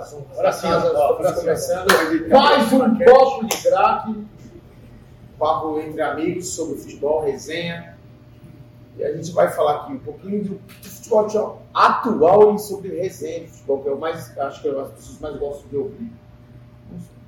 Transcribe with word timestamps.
são 0.00 0.24
Agora 0.32 0.52
sim, 0.52 0.68
casa, 0.68 0.86
estamos 0.88 1.40
começando 1.40 1.88
mais 2.30 2.72
um 2.72 2.98
copo 2.98 3.46
de 3.46 3.62
craque, 3.62 4.26
papo 5.38 5.80
entre 5.80 6.02
amigos 6.02 6.48
sobre 6.54 6.76
futebol, 6.76 7.24
resenha. 7.24 7.96
E 8.96 9.04
a 9.04 9.14
gente 9.14 9.30
vai 9.32 9.50
falar 9.50 9.82
aqui 9.82 9.92
um 9.92 9.98
pouquinho 9.98 10.44
do 10.44 10.60
futebol 10.82 11.62
atual 11.72 12.54
e 12.54 12.58
sobre 12.58 13.00
resenha 13.00 13.40
de 13.40 13.48
futebol, 13.48 13.82
que 13.82 13.88
é 13.88 13.92
o 13.92 13.98
mais, 13.98 14.38
acho 14.38 14.62
que 14.62 14.68
é 14.68 14.80
as 14.80 14.90
pessoas 14.90 15.20
mais 15.20 15.36
gostam 15.36 15.68
de 15.68 15.76
ouvir. 15.76 16.12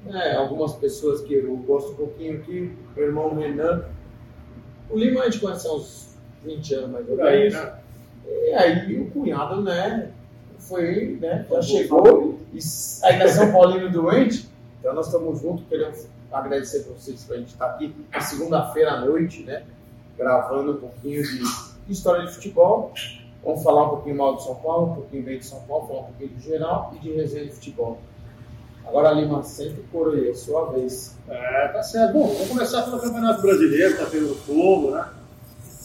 É, 0.08 0.36
algumas 0.36 0.72
pessoas 0.74 1.20
que 1.20 1.34
eu 1.34 1.56
gosto 1.58 1.92
um 1.92 1.96
pouquinho 1.96 2.38
aqui, 2.38 2.76
meu 2.96 3.06
irmão 3.06 3.34
Renan. 3.34 3.84
O 4.88 4.98
Lima 4.98 5.20
a 5.20 5.24
gente 5.24 5.40
conhece 5.40 5.68
há 5.68 5.72
uns 5.72 6.16
20 6.42 6.74
anos 6.74 6.90
mais 6.90 7.08
ou 7.08 7.16
menos. 7.16 7.54
Né? 7.54 7.74
E 8.26 8.54
aí 8.54 9.00
o 9.00 9.10
cunhado, 9.10 9.62
né, 9.62 10.10
foi, 10.70 11.18
né, 11.20 11.44
já 11.50 11.60
chegou, 11.60 12.38
e 12.54 12.58
ainda 13.02 13.28
São 13.28 13.52
Paulino 13.52 13.90
doente, 13.90 14.48
então 14.78 14.94
nós 14.94 15.06
estamos 15.06 15.40
juntos, 15.42 15.64
queremos 15.68 16.06
agradecer 16.32 16.84
para 16.84 16.92
vocês 16.94 17.24
para 17.24 17.36
a 17.36 17.38
gente 17.40 17.48
estar 17.48 17.66
aqui 17.66 17.94
na 18.10 18.20
segunda-feira 18.20 18.92
à 18.92 19.00
noite, 19.04 19.42
né, 19.42 19.64
gravando 20.16 20.72
um 20.72 20.76
pouquinho 20.76 21.22
de 21.24 21.42
história 21.92 22.24
de 22.24 22.32
futebol. 22.32 22.92
Vamos 23.42 23.62
falar 23.62 23.86
um 23.86 23.88
pouquinho 23.88 24.16
mal 24.16 24.36
de 24.36 24.44
São 24.44 24.54
Paulo, 24.54 24.92
um 24.92 24.94
pouquinho 24.94 25.22
bem 25.24 25.38
de 25.38 25.46
São 25.46 25.60
Paulo, 25.62 25.88
falar 25.88 26.00
um 26.00 26.04
pouquinho 26.04 26.30
do 26.30 26.40
geral 26.40 26.92
e 26.94 26.98
de 26.98 27.10
resenha 27.12 27.46
de 27.46 27.52
futebol. 27.52 27.98
Agora, 28.86 29.12
Lima, 29.12 29.42
sempre 29.42 29.82
por 29.90 30.14
aí, 30.14 30.34
sua 30.34 30.70
vez. 30.72 31.16
É, 31.26 31.68
tá 31.68 31.82
certo. 31.82 32.12
Bom, 32.12 32.26
vamos 32.26 32.48
começar 32.48 32.82
pelo 32.82 33.00
Campeonato 33.00 33.40
Brasileiro, 33.40 33.96
tá 33.96 34.06
tendo 34.10 34.34
fogo, 34.34 34.90
né? 34.90 35.08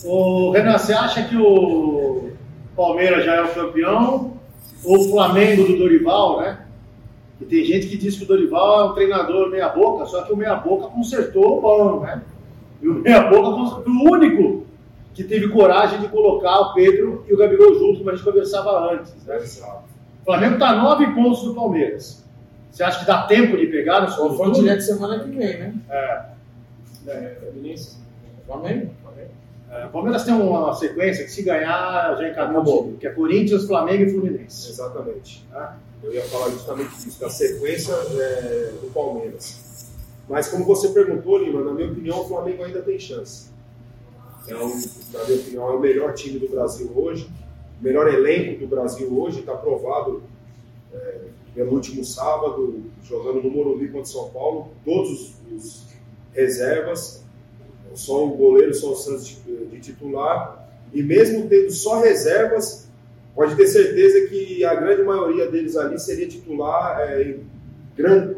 O 0.03 0.51
Renan, 0.51 0.77
você 0.77 0.93
acha 0.93 1.23
que 1.23 1.37
o 1.37 2.31
Palmeiras 2.75 3.25
já 3.25 3.35
é 3.35 3.43
o 3.43 3.53
campeão 3.53 4.34
o 4.83 5.09
Flamengo 5.09 5.63
do 5.63 5.77
Dorival, 5.77 6.41
né? 6.41 6.65
E 7.39 7.45
tem 7.45 7.65
gente 7.65 7.87
que 7.87 7.97
diz 7.97 8.17
que 8.17 8.23
o 8.23 8.27
Dorival 8.27 8.79
é 8.79 8.91
um 8.91 8.93
treinador 8.93 9.49
meia-boca, 9.49 10.05
só 10.05 10.23
que 10.23 10.31
o 10.31 10.37
meia-boca 10.37 10.87
consertou 10.87 11.57
o 11.57 11.61
pão, 11.61 11.99
né? 12.01 12.21
E 12.81 12.87
o 12.87 12.95
meia-boca 12.95 13.81
foi 13.83 13.91
o 13.91 14.11
único 14.11 14.65
que 15.13 15.23
teve 15.23 15.47
coragem 15.49 15.99
de 15.99 16.07
colocar 16.09 16.59
o 16.59 16.73
Pedro 16.73 17.25
e 17.27 17.33
o 17.33 17.37
Gabigol 17.37 17.73
junto, 17.75 17.99
como 17.99 18.09
a 18.09 18.15
gente 18.15 18.25
conversava 18.25 18.93
antes. 18.93 19.13
Né? 19.25 19.37
O 19.37 20.25
Flamengo 20.25 20.55
está 20.55 20.75
nove 20.75 21.07
pontos 21.13 21.43
do 21.43 21.53
Palmeiras. 21.53 22.23
Você 22.69 22.83
acha 22.83 22.99
que 22.99 23.05
dá 23.05 23.23
tempo 23.23 23.55
de 23.55 23.67
pegar 23.67 24.01
no 24.01 24.11
segundo 24.11 24.35
turno? 24.35 24.53
direto 24.53 24.81
semana 24.81 25.19
que 25.19 25.29
vem, 25.29 25.57
né? 25.57 25.73
É. 25.89 26.25
é 27.07 27.37
Flamengo? 28.45 28.91
É, 29.75 29.85
o 29.85 29.89
Palmeiras 29.89 30.23
tem 30.23 30.33
uma 30.33 30.73
sequência 30.73 31.25
que 31.25 31.31
se 31.31 31.43
ganhar 31.43 32.15
já 32.17 32.29
encaminhou 32.29 32.89
o 32.89 32.97
que 32.97 33.05
é 33.05 33.11
Corinthians, 33.11 33.65
Flamengo 33.65 34.03
e 34.03 34.09
Fluminense. 34.09 34.69
Exatamente. 34.69 35.45
Ah. 35.53 35.75
Eu 36.01 36.13
ia 36.13 36.23
falar 36.23 36.49
justamente 36.51 36.95
disso, 36.95 37.19
da 37.19 37.29
sequência 37.29 37.91
é, 37.93 38.71
do 38.81 38.91
Palmeiras. 38.93 39.87
Mas 40.29 40.47
como 40.47 40.63
você 40.63 40.89
perguntou, 40.89 41.37
Lima, 41.37 41.61
na 41.61 41.73
minha 41.73 41.91
opinião 41.91 42.21
o 42.21 42.27
Flamengo 42.27 42.63
ainda 42.63 42.81
tem 42.81 42.97
chance. 42.99 43.49
É 44.47 44.55
um, 44.55 44.69
na 45.11 45.23
minha 45.25 45.39
opinião, 45.39 45.69
é 45.69 45.71
o 45.71 45.79
melhor 45.79 46.13
time 46.13 46.39
do 46.39 46.47
Brasil 46.47 46.91
hoje, 46.95 47.27
o 47.81 47.83
melhor 47.83 48.07
elenco 48.07 48.59
do 48.59 48.67
Brasil 48.67 49.11
hoje, 49.19 49.39
está 49.39 49.55
provado 49.55 50.23
é, 50.93 51.21
pelo 51.55 51.73
último 51.73 52.05
sábado, 52.05 52.83
jogando 53.03 53.41
no 53.41 53.49
Morumbi 53.49 53.87
contra 53.87 54.05
São 54.05 54.29
Paulo, 54.29 54.69
todos 54.85 55.09
os, 55.11 55.33
os 55.51 55.85
reservas, 56.33 57.24
só 57.95 58.25
o 58.25 58.29
goleiro, 58.29 58.73
só 58.73 58.91
o 58.91 58.95
Santos 58.95 59.27
de, 59.27 59.65
de 59.65 59.79
titular, 59.79 60.69
e 60.93 61.01
mesmo 61.01 61.47
tendo 61.47 61.71
só 61.71 62.01
reservas, 62.01 62.87
pode 63.33 63.55
ter 63.55 63.67
certeza 63.67 64.27
que 64.27 64.63
a 64.63 64.75
grande 64.75 65.03
maioria 65.03 65.49
deles 65.49 65.75
ali 65.75 65.99
seria 65.99 66.27
titular 66.27 66.99
é, 67.01 67.37
grande, 67.95 68.37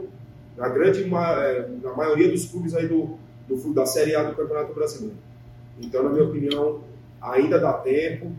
na 0.56 0.70
grande 0.70 1.04
é, 1.04 1.70
na 1.84 1.94
maioria 1.94 2.30
dos 2.30 2.46
clubes 2.46 2.74
aí 2.74 2.88
do, 2.88 3.18
do, 3.48 3.74
da 3.74 3.86
Série 3.86 4.16
A 4.16 4.24
do 4.24 4.36
Campeonato 4.36 4.74
Brasileiro. 4.74 5.16
Então, 5.80 6.04
na 6.04 6.10
minha 6.10 6.26
opinião, 6.26 6.82
ainda 7.22 7.60
dá 7.60 7.74
tempo. 7.74 8.32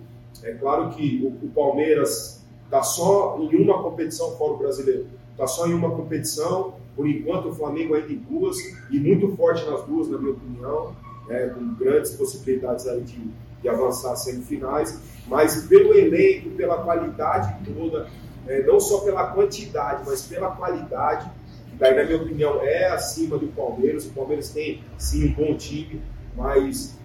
É 0.43 0.53
claro 0.55 0.91
que 0.91 1.21
o, 1.25 1.47
o 1.47 1.51
Palmeiras 1.51 2.45
está 2.65 2.83
só 2.83 3.39
em 3.41 3.57
uma 3.57 3.83
competição 3.83 4.37
fora 4.37 4.53
o 4.55 4.59
brasileiro, 4.59 5.07
está 5.33 5.47
só 5.47 5.67
em 5.67 5.75
uma 5.75 5.91
competição. 5.91 6.75
Por 6.97 7.09
enquanto, 7.09 7.51
o 7.51 7.55
Flamengo 7.55 7.95
ainda 7.95 8.13
em 8.13 8.17
duas 8.17 8.57
e 8.91 8.99
muito 8.99 9.29
forte 9.37 9.65
nas 9.71 9.85
duas, 9.85 10.09
na 10.09 10.19
minha 10.19 10.33
opinião 10.33 10.95
né, 11.29 11.49
com 11.49 11.75
grandes 11.75 12.13
possibilidades 12.13 12.87
aí 12.87 13.01
de, 13.03 13.31
de 13.63 13.69
avançar 13.69 14.17
semifinais, 14.17 15.01
mas 15.27 15.67
pelo 15.67 15.95
elenco, 15.95 16.51
pela 16.51 16.83
qualidade 16.83 17.55
toda, 17.65 18.09
é, 18.47 18.63
não 18.63 18.81
só 18.81 19.01
pela 19.01 19.33
quantidade, 19.33 20.03
mas 20.07 20.23
pela 20.23 20.51
qualidade, 20.51 21.31
que 21.69 21.77
daí, 21.77 21.95
na 21.95 22.05
minha 22.05 22.23
opinião, 22.23 22.61
é 22.63 22.87
acima 22.87 23.37
do 23.37 23.49
Palmeiras. 23.49 24.07
O 24.07 24.11
Palmeiras 24.11 24.51
tem, 24.51 24.83
sim, 24.97 25.29
um 25.29 25.35
bom 25.35 25.55
time, 25.57 26.01
mas 26.35 26.99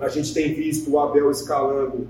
a 0.00 0.08
gente 0.08 0.34
tem 0.34 0.54
visto 0.54 0.90
o 0.90 0.98
Abel 0.98 1.30
escalando 1.30 2.08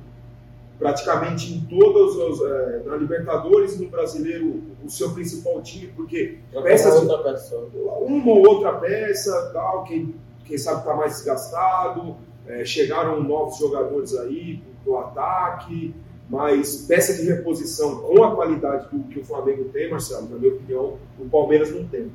praticamente 0.79 1.53
em 1.53 1.61
todos 1.61 2.17
os 2.17 2.47
é, 2.47 2.83
na 2.85 2.97
Libertadores 2.97 3.79
no 3.81 3.89
Brasileiro 3.89 4.63
o 4.85 4.91
seu 4.91 5.11
principal 5.15 5.63
time 5.63 5.91
porque 5.97 6.39
peças 6.63 7.01
uma 8.03 8.31
ou 8.31 8.47
outra 8.47 8.75
peça 8.75 9.51
tal 9.55 9.85
que 9.85 10.15
quem 10.47 10.59
sabe 10.59 10.81
está 10.81 10.95
mais 10.95 11.13
desgastado, 11.15 12.17
é, 12.47 12.65
chegaram 12.65 13.23
novos 13.23 13.59
jogadores 13.59 14.17
aí 14.17 14.63
no 14.85 14.97
ataque, 14.99 15.95
mas 16.29 16.87
peça 16.87 17.15
de 17.21 17.29
reposição 17.29 18.01
com 18.01 18.23
a 18.25 18.35
qualidade 18.35 18.89
do 18.91 19.05
que 19.05 19.21
o 19.21 19.25
Flamengo 19.25 19.65
tem, 19.73 19.91
Marcelo, 19.91 20.29
na 20.29 20.39
minha 20.39 20.53
opinião, 20.53 20.99
o 21.19 21.29
Palmeiras 21.29 21.73
não 21.73 21.87
tem. 21.87 22.11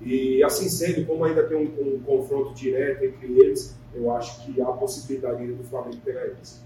E 0.00 0.42
assim 0.42 0.68
sendo, 0.68 1.06
como 1.06 1.24
ainda 1.24 1.44
tem 1.44 1.56
um, 1.56 1.94
um 1.94 2.00
confronto 2.00 2.54
direto 2.54 3.04
entre 3.04 3.38
eles, 3.38 3.76
eu 3.94 4.10
acho 4.12 4.44
que 4.44 4.60
há 4.60 4.66
possibilidade 4.66 5.46
do 5.46 5.64
Flamengo 5.64 5.98
pegar 6.04 6.26
eles. 6.26 6.62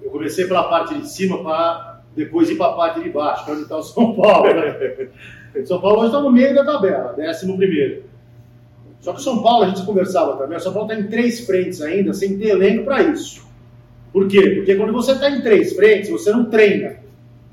Eu 0.00 0.10
comecei 0.10 0.46
pela 0.46 0.68
parte 0.68 0.98
de 0.98 1.08
cima 1.08 1.42
para 1.42 2.02
depois 2.14 2.48
ir 2.48 2.56
para 2.56 2.72
a 2.72 2.76
parte 2.76 3.02
de 3.02 3.10
baixo, 3.10 3.50
onde 3.50 3.62
está 3.62 3.76
o 3.76 3.82
São 3.82 4.14
Paulo. 4.14 4.54
Né? 4.54 5.08
São 5.64 5.80
Paulo 5.80 5.98
hoje 5.98 6.06
está 6.08 6.20
no 6.20 6.30
meio 6.30 6.54
da 6.54 6.64
tabela, 6.64 7.12
décimo 7.14 7.56
primeiro. 7.56 8.04
Só 9.06 9.12
que 9.12 9.20
o 9.20 9.22
São 9.22 9.40
Paulo, 9.40 9.62
a 9.62 9.68
gente 9.68 9.86
conversava 9.86 10.36
também, 10.36 10.58
o 10.58 10.60
São 10.60 10.72
Paulo 10.72 10.90
está 10.90 11.00
em 11.00 11.06
três 11.06 11.46
frentes 11.46 11.80
ainda, 11.80 12.12
sem 12.12 12.36
ter 12.36 12.48
elenco 12.48 12.82
para 12.82 13.04
isso. 13.04 13.46
Por 14.12 14.26
quê? 14.26 14.50
Porque 14.56 14.74
quando 14.74 14.92
você 14.92 15.12
está 15.12 15.30
em 15.30 15.42
três 15.42 15.76
frentes, 15.76 16.10
você 16.10 16.32
não 16.32 16.46
treina. 16.46 16.96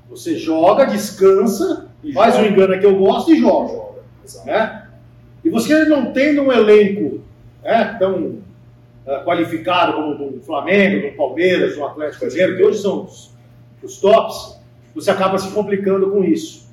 Você 0.10 0.36
joga, 0.36 0.86
descansa, 0.86 1.92
e 2.04 2.12
faz 2.12 2.34
joga. 2.34 2.48
o 2.48 2.52
engano 2.52 2.80
que 2.80 2.86
eu 2.88 2.98
gosto 2.98 3.32
e 3.32 3.40
joga. 3.40 3.72
joga 3.72 4.46
né? 4.48 4.88
E 5.46 5.50
você 5.52 5.86
não 5.86 6.12
tendo 6.12 6.42
um 6.42 6.52
elenco 6.52 7.22
né, 7.64 7.98
tão 8.00 8.16
uh, 9.06 9.24
qualificado 9.24 9.94
como 9.94 10.30
o 10.30 10.32
do 10.32 10.42
Flamengo, 10.42 11.08
do 11.08 11.16
Palmeiras, 11.16 11.76
do 11.76 11.86
Atlético 11.86 12.26
Mineiro, 12.26 12.58
que 12.58 12.64
hoje 12.64 12.82
são 12.82 13.04
os, 13.04 13.32
os 13.84 13.98
tops, 13.98 14.60
você 14.96 15.12
acaba 15.12 15.38
se 15.38 15.52
complicando 15.52 16.10
com 16.10 16.24
isso. 16.24 16.68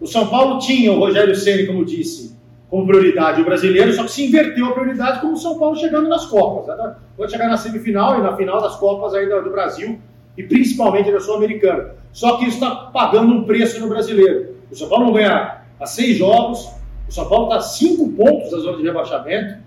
O 0.00 0.06
São 0.06 0.28
Paulo 0.28 0.60
tinha 0.60 0.92
o 0.92 1.00
Rogério 1.00 1.34
Ceni, 1.34 1.66
como 1.66 1.84
disse, 1.84 2.37
como 2.68 2.86
prioridade 2.86 3.40
o 3.40 3.44
brasileiro, 3.44 3.92
só 3.92 4.04
que 4.04 4.10
se 4.10 4.26
inverteu 4.26 4.66
a 4.66 4.72
prioridade 4.72 5.20
como 5.20 5.32
o 5.32 5.36
São 5.36 5.58
Paulo 5.58 5.76
chegando 5.76 6.08
nas 6.08 6.26
Copas. 6.26 6.76
Né? 6.76 6.94
Pode 7.16 7.32
chegar 7.32 7.48
na 7.48 7.56
semifinal 7.56 8.18
e 8.18 8.22
na 8.22 8.36
final 8.36 8.60
das 8.60 8.76
Copas 8.76 9.14
ainda 9.14 9.40
do 9.40 9.50
Brasil 9.50 9.98
e 10.36 10.42
principalmente 10.42 11.10
da 11.10 11.18
Sul-Americana. 11.18 11.94
Só 12.12 12.36
que 12.36 12.44
isso 12.44 12.54
está 12.54 12.70
pagando 12.70 13.32
um 13.32 13.44
preço 13.44 13.80
no 13.80 13.88
brasileiro. 13.88 14.54
O 14.70 14.76
São 14.76 14.88
Paulo 14.88 15.06
não 15.06 15.12
ganha 15.14 15.62
a 15.80 15.86
seis 15.86 16.18
jogos, 16.18 16.68
o 17.08 17.12
São 17.12 17.26
Paulo 17.28 17.44
está 17.46 17.56
a 17.56 17.60
cinco 17.60 18.10
pontos 18.10 18.50
da 18.50 18.58
zona 18.58 18.76
de 18.76 18.82
rebaixamento. 18.82 19.58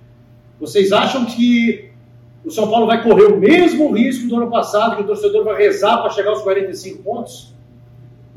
Vocês 0.59 0.92
acham 0.92 1.26
que 1.26 1.90
o 2.46 2.52
São 2.52 2.70
Paulo 2.70 2.86
vai 2.86 3.02
correr 3.02 3.26
o 3.26 3.38
mesmo 3.38 3.92
risco 3.94 4.28
do 4.28 4.36
ano 4.36 4.52
passado, 4.52 4.96
que 4.96 5.02
o 5.02 5.08
torcedor 5.08 5.44
vai 5.44 5.58
rezar 5.58 5.97
para 5.97 6.12
chegar 6.12 6.30
aos 6.30 6.42
45 6.44 7.02
pontos? 7.02 7.54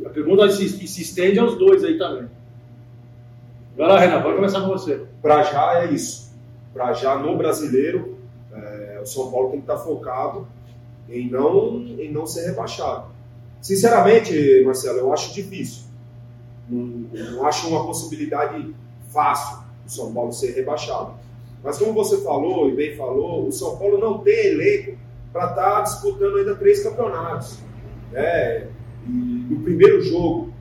A 0.04 0.08
pergunta 0.08 0.48
se, 0.48 0.68
se 0.68 1.02
estende 1.02 1.38
aos 1.38 1.58
dois 1.58 1.84
aí 1.84 1.98
também. 1.98 2.28
Vai 3.76 3.88
lá, 3.88 3.98
Renan, 3.98 4.22
pode 4.22 4.36
começar 4.36 4.60
com 4.60 4.68
você. 4.68 5.04
Para 5.20 5.42
já 5.42 5.82
é 5.82 5.92
isso. 5.92 6.32
Para 6.72 6.92
já 6.92 7.16
no 7.16 7.36
brasileiro, 7.36 8.16
é, 8.52 9.00
o 9.02 9.06
São 9.06 9.30
Paulo 9.30 9.50
tem 9.50 9.60
que 9.60 9.64
estar 9.64 9.76
tá 9.76 9.84
focado 9.84 10.46
em 11.08 11.28
não, 11.28 11.80
em 11.98 12.10
não 12.10 12.26
ser 12.26 12.46
rebaixado. 12.46 13.06
Sinceramente, 13.60 14.62
Marcelo, 14.64 14.98
eu 14.98 15.12
acho 15.12 15.34
difícil. 15.34 15.84
Não, 16.68 17.08
não 17.32 17.46
acho 17.46 17.68
uma 17.68 17.84
possibilidade 17.84 18.74
fácil 19.08 19.64
o 19.86 19.90
São 19.90 20.12
Paulo 20.12 20.32
ser 20.32 20.52
rebaixado. 20.52 21.14
Mas 21.62 21.78
como 21.78 21.92
você 21.92 22.18
falou 22.18 22.68
e 22.68 22.74
bem 22.74 22.96
falou, 22.96 23.46
o 23.46 23.52
São 23.52 23.76
Paulo 23.76 23.98
não 23.98 24.18
tem 24.18 24.46
elenco 24.48 24.98
para 25.32 25.50
estar 25.50 25.76
tá 25.76 25.80
disputando 25.82 26.36
ainda 26.36 26.54
três 26.54 26.82
campeonatos. 26.82 27.58
É, 28.12 28.66
e 29.06 29.10
no 29.10 29.60
primeiro 29.60 30.00
jogo 30.02 30.52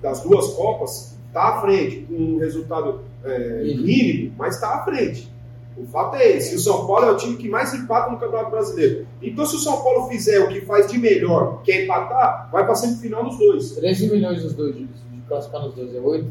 das 0.00 0.22
duas 0.22 0.48
Copas, 0.54 1.16
está 1.30 1.42
à 1.44 1.60
frente, 1.60 2.02
com 2.02 2.14
um 2.14 2.38
resultado 2.38 3.00
é, 3.24 3.62
mínimo, 3.62 4.34
mas 4.36 4.56
está 4.56 4.74
à 4.74 4.84
frente. 4.84 5.30
O 5.76 5.86
fato 5.86 6.16
é 6.16 6.36
esse. 6.36 6.56
O 6.56 6.58
São 6.58 6.86
Paulo 6.86 7.06
é 7.06 7.10
o 7.12 7.16
time 7.16 7.36
que 7.36 7.48
mais 7.48 7.72
empata 7.72 8.10
no 8.10 8.18
Campeonato 8.18 8.50
Brasileiro. 8.50 9.06
Então, 9.22 9.46
se 9.46 9.56
o 9.56 9.58
São 9.58 9.82
Paulo 9.82 10.08
fizer 10.08 10.40
o 10.40 10.48
que 10.48 10.60
faz 10.62 10.88
de 10.88 10.98
melhor, 10.98 11.62
que 11.62 11.72
é 11.72 11.84
empatar, 11.84 12.50
vai 12.52 12.64
para 12.64 12.74
semifinal 12.74 13.24
dos 13.24 13.38
dois. 13.38 13.72
13 13.72 14.10
milhões 14.10 14.42
dos 14.42 14.52
dois 14.52 14.76
de 14.76 14.86
classificar 15.26 15.62
nos 15.62 15.74
dois, 15.74 15.94
é 15.94 16.00
oito. 16.00 16.30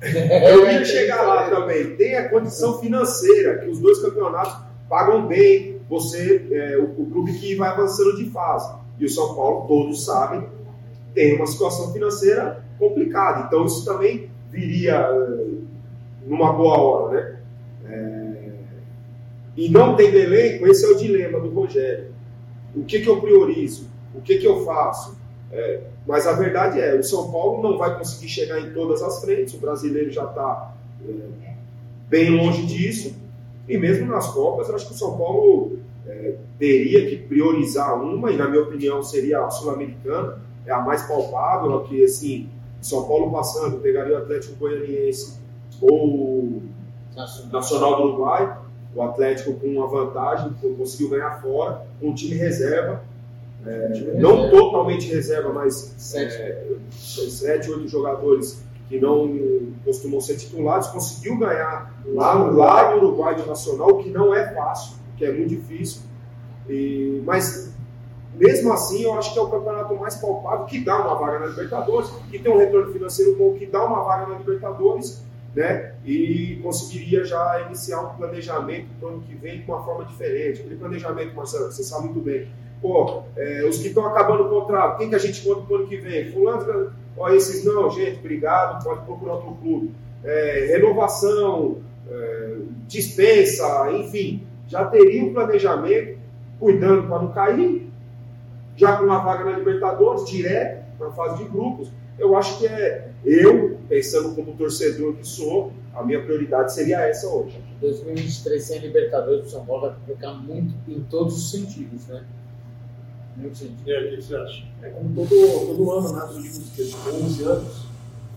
Eu 0.02 0.66
ia 0.70 0.84
chegar 0.84 1.22
lá 1.22 1.50
também. 1.50 1.96
Tem 1.96 2.16
a 2.16 2.28
condição 2.28 2.80
financeira, 2.80 3.58
que 3.58 3.68
os 3.68 3.78
dois 3.78 4.00
campeonatos 4.00 4.56
pagam 4.88 5.26
bem 5.26 5.80
você, 5.88 6.46
é, 6.50 6.78
o, 6.78 7.02
o, 7.02 7.10
clube 7.10 7.34
que 7.34 7.54
vai 7.54 7.68
avançando 7.68 8.16
de 8.16 8.30
fase. 8.30 8.74
E 8.98 9.04
o 9.04 9.08
São 9.08 9.34
Paulo, 9.34 9.66
todos 9.68 10.04
sabem, 10.04 10.46
tem 11.14 11.36
uma 11.36 11.46
situação 11.46 11.92
financeira 11.92 12.64
complicada. 12.82 13.46
Então 13.46 13.64
isso 13.64 13.84
também 13.84 14.28
viria 14.50 14.96
é, 14.96 15.46
numa 16.26 16.52
boa 16.52 16.76
hora, 16.78 17.12
né? 17.12 17.38
É... 17.86 18.52
E 19.56 19.70
não 19.70 19.94
tem 19.94 20.08
elenco, 20.08 20.66
esse 20.66 20.84
é 20.84 20.88
o 20.88 20.96
dilema 20.96 21.38
do 21.38 21.50
Rogério. 21.50 22.10
O 22.74 22.84
que, 22.84 23.00
que 23.00 23.08
eu 23.08 23.20
priorizo? 23.20 23.88
O 24.14 24.20
que, 24.20 24.38
que 24.38 24.46
eu 24.46 24.64
faço? 24.64 25.16
É, 25.52 25.82
mas 26.06 26.26
a 26.26 26.32
verdade 26.32 26.80
é, 26.80 26.94
o 26.94 27.02
São 27.02 27.30
Paulo 27.30 27.62
não 27.62 27.76
vai 27.76 27.96
conseguir 27.98 28.28
chegar 28.28 28.58
em 28.58 28.72
todas 28.72 29.02
as 29.02 29.20
frentes, 29.20 29.52
o 29.52 29.58
brasileiro 29.58 30.10
já 30.10 30.24
está 30.24 30.74
é, 31.06 31.54
bem 32.08 32.30
longe 32.30 32.64
disso, 32.64 33.14
e 33.68 33.76
mesmo 33.76 34.06
nas 34.06 34.28
Copas, 34.28 34.70
eu 34.70 34.74
acho 34.74 34.86
que 34.86 34.94
o 34.94 34.96
São 34.96 35.18
Paulo 35.18 35.78
é, 36.06 36.36
teria 36.58 37.06
que 37.06 37.18
priorizar 37.18 38.02
uma, 38.02 38.32
e 38.32 38.36
na 38.36 38.48
minha 38.48 38.62
opinião 38.62 39.02
seria 39.02 39.44
a 39.44 39.50
Sul-Americana, 39.50 40.40
é 40.64 40.72
a 40.72 40.80
mais 40.80 41.02
palpável, 41.02 41.80
que 41.82 42.02
assim, 42.02 42.48
São 42.82 43.04
Paulo 43.06 43.30
passando, 43.30 43.80
pegaria 43.80 44.14
o 44.14 44.18
Atlético 44.18 44.56
Goianiense 44.56 45.38
ou 45.80 46.06
o 46.06 46.62
Nacional 47.50 47.96
do 47.96 48.08
Uruguai, 48.08 48.58
o 48.94 49.02
Atlético 49.02 49.54
com 49.54 49.68
uma 49.68 49.86
vantagem, 49.86 50.52
conseguiu 50.76 51.10
ganhar 51.10 51.40
fora, 51.40 51.86
com 52.00 52.08
um 52.08 52.14
time 52.14 52.34
reserva, 52.34 53.02
é, 53.64 54.14
não 54.18 54.50
totalmente 54.50 55.08
reserva, 55.08 55.52
mas 55.52 55.94
sete. 55.96 56.34
É, 56.34 56.66
sete, 56.90 57.70
oito 57.70 57.88
jogadores 57.88 58.62
que 58.88 58.98
não 59.00 59.38
costumam 59.84 60.20
ser 60.20 60.36
titulares, 60.36 60.88
conseguiu 60.88 61.38
ganhar 61.38 61.94
lá, 62.06 62.34
lá 62.34 62.90
no 62.90 62.98
Uruguai 62.98 63.36
do 63.36 63.46
Nacional, 63.46 63.98
que 63.98 64.10
não 64.10 64.34
é 64.34 64.52
fácil, 64.52 64.96
que 65.16 65.24
é 65.24 65.32
muito 65.32 65.50
difícil. 65.50 66.02
E, 66.68 67.22
mas 67.24 67.71
mesmo 68.34 68.72
assim, 68.72 69.02
eu 69.02 69.14
acho 69.14 69.32
que 69.32 69.38
é 69.38 69.42
o 69.42 69.48
campeonato 69.48 69.94
mais 69.96 70.16
palpável, 70.16 70.66
que 70.66 70.80
dá 70.80 71.00
uma 71.00 71.14
vaga 71.14 71.40
na 71.40 71.46
Libertadores, 71.46 72.10
que 72.30 72.38
tem 72.38 72.52
um 72.52 72.58
retorno 72.58 72.92
financeiro 72.92 73.36
bom, 73.36 73.54
que 73.54 73.66
dá 73.66 73.84
uma 73.84 74.02
vaga 74.02 74.26
na 74.26 74.38
Libertadores, 74.38 75.22
né? 75.54 75.94
E 76.04 76.58
conseguiria 76.62 77.24
já 77.24 77.62
iniciar 77.66 78.00
um 78.00 78.16
planejamento 78.16 78.88
para 78.98 79.08
o 79.08 79.12
ano 79.12 79.22
que 79.22 79.34
vem 79.34 79.60
de 79.60 79.70
uma 79.70 79.84
forma 79.84 80.04
diferente. 80.04 80.60
Aquele 80.60 80.76
planejamento, 80.76 81.36
Marcelo, 81.36 81.70
você 81.70 81.82
sabe 81.82 82.06
muito 82.06 82.20
bem 82.20 82.48
Pô, 82.82 83.22
é, 83.36 83.64
os 83.64 83.78
que 83.78 83.88
estão 83.88 84.04
acabando 84.04 84.42
o 84.42 84.48
contrato, 84.48 84.98
quem 84.98 85.08
que 85.08 85.14
a 85.14 85.18
gente 85.18 85.40
conta 85.42 85.62
para 85.62 85.72
o 85.72 85.76
ano 85.76 85.86
que 85.86 85.96
vem? 85.98 86.32
Fulano, 86.32 86.90
ó, 87.16 87.30
esses 87.30 87.64
não, 87.64 87.88
gente, 87.88 88.18
obrigado, 88.18 88.82
pode 88.82 89.04
procurar 89.04 89.34
outro 89.34 89.54
clube. 89.62 89.92
É, 90.24 90.66
renovação, 90.72 91.76
é, 92.10 92.56
dispensa, 92.88 93.92
enfim, 93.92 94.44
já 94.66 94.84
teria 94.86 95.22
um 95.22 95.32
planejamento, 95.32 96.18
cuidando 96.58 97.06
para 97.06 97.22
não 97.22 97.30
cair, 97.30 97.88
já 98.76 98.96
com 98.96 99.04
uma 99.04 99.18
vaga 99.18 99.44
na 99.44 99.58
Libertadores, 99.58 100.28
direto 100.28 100.82
para 100.98 101.08
a 101.08 101.12
fase 101.12 101.44
de 101.44 101.50
grupos. 101.50 101.90
Eu 102.18 102.36
acho 102.36 102.58
que 102.58 102.66
é, 102.66 103.08
eu, 103.24 103.78
pensando 103.88 104.34
como 104.34 104.54
torcedor 104.54 105.14
que 105.14 105.26
sou, 105.26 105.72
a 105.94 106.02
minha 106.02 106.22
prioridade 106.22 106.72
seria 106.72 107.00
essa 107.00 107.28
hoje. 107.28 107.60
2023 107.80 108.62
sem 108.62 108.78
Libertadores, 108.80 109.46
o 109.46 109.50
São 109.50 109.64
Paulo 109.64 109.88
vai 109.88 110.16
ficar 110.16 110.34
muito 110.34 110.74
em 110.88 111.00
todos 111.04 111.36
os 111.36 111.50
sentidos, 111.50 112.06
né? 112.06 112.24
Muito 113.36 113.58
sentido. 113.58 113.90
É, 113.90 114.06
o 114.06 114.10
que 114.10 114.22
você 114.22 114.36
acha? 114.36 114.64
É 114.82 114.90
como 114.90 115.14
todo, 115.14 115.28
todo 115.28 115.90
ano, 115.90 116.12
né, 116.12 116.26
nos 116.26 116.58
últimos 116.58 117.06
11 117.06 117.44
anos, 117.44 117.86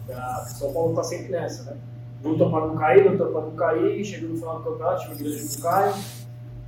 a 0.10 0.46
São 0.46 0.74
Paulo 0.74 0.92
está 0.92 1.04
sempre 1.04 1.32
nessa, 1.32 1.72
né? 1.72 1.78
Luta 2.24 2.50
para 2.50 2.68
não 2.68 2.76
cair, 2.76 3.08
luta 3.08 3.26
para 3.26 3.42
não 3.42 3.52
cair, 3.52 4.04
chega 4.04 4.28
no 4.28 4.36
final 4.36 4.58
do 4.58 4.64
campeonato, 4.64 5.02
time 5.04 5.16
grande 5.16 5.56
não 5.56 5.62
cai, 5.62 5.94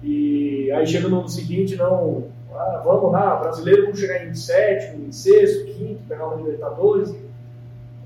e 0.03 0.71
aí 0.71 0.85
chega 0.85 1.07
no 1.07 1.19
ano 1.19 1.29
seguinte, 1.29 1.75
não, 1.75 2.27
ah, 2.53 2.81
vamos 2.83 3.11
lá, 3.11 3.35
brasileiro, 3.35 3.83
vamos 3.83 3.99
chegar 3.99 4.25
em 4.25 4.33
sétimo, 4.33 5.05
em 5.05 5.11
sexto, 5.11 5.65
quinto, 5.65 6.03
pegar 6.07 6.27
uma 6.27 6.35
Libertadores, 6.37 7.15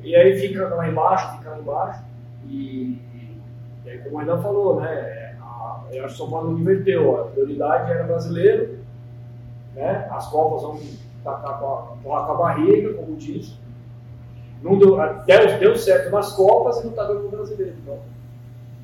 e 0.02 0.16
aí 0.16 0.40
fica 0.40 0.68
lá 0.68 0.90
embaixo, 0.90 1.38
fica 1.38 1.52
lá 1.52 1.60
embaixo, 1.60 2.04
e, 2.48 3.00
e 3.86 3.90
aí 3.90 4.00
como 4.00 4.18
o 4.18 4.42
falou, 4.42 4.82
né, 4.82 5.22
eu 5.92 6.06
acho 6.06 6.16
que 6.16 6.22
o 6.22 6.26
São 6.26 6.30
Paulo 6.30 6.58
inverteu, 6.58 7.20
a 7.20 7.26
prioridade 7.26 7.92
era 7.92 8.04
brasileiro, 8.04 8.80
né? 9.76 10.08
As 10.10 10.28
Copas 10.30 10.62
vão 10.62 10.80
tacar 11.24 11.60
com 11.60 12.14
a, 12.16 12.24
com 12.24 12.32
a 12.32 12.36
barriga, 12.36 12.94
como 12.94 13.16
disse. 13.16 13.56
Não 14.62 14.78
deu, 14.78 14.98
deu, 15.26 15.60
deu 15.60 15.76
certo 15.76 16.10
nas 16.12 16.34
Copas 16.34 16.80
e 16.80 16.84
não 16.84 16.92
está 16.92 17.04
dando 17.04 17.24
no 17.24 17.30
brasileiro. 17.30 17.76
Então, 17.82 18.00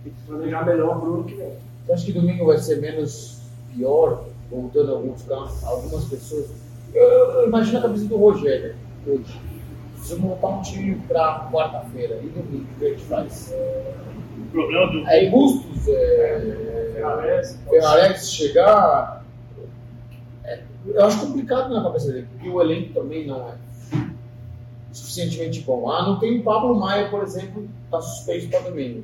tem 0.03 0.13
que 0.13 0.21
planejar 0.23 0.65
melhor 0.65 0.99
para 0.99 1.09
o 1.09 1.13
ano 1.15 1.23
que 1.23 1.35
vem. 1.35 1.53
Você 1.85 1.93
acha 1.93 2.05
que 2.05 2.13
domingo 2.13 2.45
vai 2.45 2.57
ser 2.57 2.81
menos 2.81 3.41
pior, 3.73 4.25
voltando 4.49 4.93
alguns 4.93 5.21
campos, 5.23 5.63
algumas 5.63 6.05
pessoas? 6.05 6.49
Eu, 6.93 7.03
eu 7.03 7.47
imagino 7.47 7.79
a 7.79 7.81
cabeça 7.81 8.05
do 8.05 8.17
Rogério 8.17 8.75
hoje. 9.05 9.41
Se 9.97 10.13
eu 10.13 10.19
montar 10.19 10.47
um 10.47 10.61
time 10.61 10.95
para 11.07 11.49
quarta-feira 11.51 12.19
e 12.23 12.29
domingo, 12.29 12.65
o 12.75 12.79
que 12.79 12.85
a 12.85 12.89
gente 12.89 13.03
faz? 13.03 13.53
O 14.37 14.51
problema 14.51 14.91
do. 14.91 15.07
É 15.07 15.29
Bustos, 15.29 15.87
é, 15.87 17.55
Ferrarese 17.69 18.31
chegar 18.31 19.17
eu 20.93 21.05
acho 21.05 21.25
complicado 21.25 21.73
na 21.73 21.83
cabeça 21.83 22.11
dele, 22.11 22.27
porque 22.31 22.49
o 22.49 22.61
elenco 22.61 22.93
também 22.93 23.27
não 23.27 23.49
é 23.49 23.55
suficientemente 24.91 25.61
bom. 25.61 25.89
Ah, 25.89 26.03
não 26.03 26.19
tem 26.19 26.39
o 26.39 26.43
Pablo 26.43 26.75
Maia, 26.75 27.09
por 27.09 27.23
exemplo, 27.23 27.67
está 27.85 28.01
suspeito 28.01 28.49
para 28.49 28.69
domingo. 28.69 29.03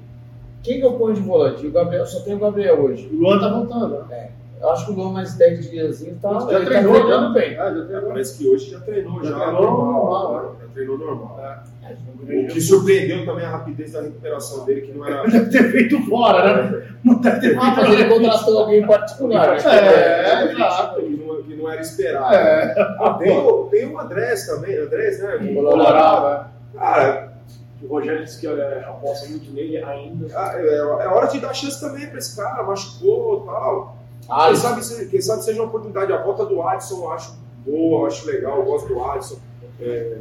Quem 0.63 0.80
que 0.80 0.86
eu 0.86 0.94
ponho 0.94 1.16
de 1.16 1.22
volante? 1.22 1.68
O 1.68 1.72
Gabriel, 1.72 2.06
só 2.06 2.22
tem 2.22 2.36
o 2.36 2.39
Gabriel 2.39 2.81
hoje. 2.81 3.07
O 3.07 3.18
Luan 3.18 3.39
tá 3.39 3.50
voltando, 3.50 4.06
né? 4.06 4.16
É. 4.16 4.31
Eu 4.63 4.69
acho 4.69 4.86
que 4.86 4.92
o 4.94 4.95
Luan 4.95 5.12
mais 5.12 5.33
10 5.33 5.69
dias 5.69 6.06
tá, 6.21 6.39
já 6.39 6.56
ele 6.56 6.65
treinou, 6.65 6.94
tá 6.94 7.00
treinando 7.01 7.33
bem. 7.33 7.60
Ah, 7.60 7.74
já 7.74 7.86
treinou. 7.86 8.07
Parece 8.07 8.38
que 8.38 8.48
hoje 8.48 8.71
já 8.71 8.80
treinou, 8.80 9.21
já, 9.21 9.31
já 9.31 9.36
treinou 9.36 9.62
normal, 9.62 9.94
normal, 9.94 10.44
né? 10.44 10.50
Já 10.62 10.68
treinou 10.74 10.98
normal. 10.98 11.39
É. 11.83 12.44
O 12.45 12.48
que 12.48 12.62
surpreendeu 12.62 13.25
também 13.25 13.45
a 13.45 13.50
rapidez 13.50 13.92
da 13.92 14.01
recuperação 14.01 14.63
dele, 14.63 14.81
que 14.83 14.94
não 14.94 15.06
era. 15.06 15.24
Deve 15.27 15.50
ter 15.50 15.69
feito 15.69 16.01
fora, 16.04 16.63
né? 16.63 16.88
Não 17.04 17.15
deve 17.15 17.42
ter 17.42 17.48
feito. 17.50 17.62
Ah, 17.62 17.75
mas 17.75 17.92
ele 17.92 18.06
contratou 18.06 18.60
alguém 18.60 18.79
em 18.82 18.88
particular. 18.88 19.58
É, 19.58 19.70
é, 19.70 20.46
é, 20.48 20.51
exato. 20.53 21.01
Que 21.01 21.10
não, 21.10 21.43
que 21.43 21.55
não 21.58 21.70
era 21.70 21.82
esperado. 21.82 22.34
É. 22.34 22.74
Ah, 23.01 23.17
tem, 23.20 23.38
o, 23.38 23.63
tem 23.65 23.86
o 23.86 24.00
Andrés 24.00 24.46
também, 24.46 24.77
Andrés, 24.77 25.22
né? 25.22 25.53
Colorado. 25.53 26.50
Cara, 26.74 27.34
o 27.82 27.88
Rogério 27.88 28.24
disse 28.24 28.39
que 28.39 28.48
é, 28.48 28.86
aposta 28.88 29.27
muito 29.27 29.51
nele 29.51 29.84
ainda. 29.84 30.27
Ah, 30.34 30.53
é, 30.55 30.77
é, 30.77 30.82
hora 30.84 31.27
de 31.27 31.41
dar 31.41 31.53
chance 31.53 31.82
também 31.82 32.08
para 32.08 32.17
esse 32.17 32.34
cara, 32.38 32.63
machucou 32.63 33.43
e 33.43 33.46
tal. 33.46 34.02
Ah, 34.30 34.48
quem, 34.48 34.56
sabe, 34.56 35.06
quem 35.08 35.22
sabe 35.22 35.44
seja 35.44 35.62
uma 35.62 35.68
oportunidade. 35.68 36.13
A 36.13 36.22
volta 36.22 36.46
do 36.46 36.62
Adson 36.62 37.03
eu 37.03 37.12
acho 37.12 37.36
boa, 37.65 38.01
eu 38.01 38.06
acho 38.08 38.25
legal, 38.25 38.58
eu 38.58 38.65
gosto 38.65 38.88
do 38.88 39.03
Adson. 39.03 39.38
É, 39.80 40.18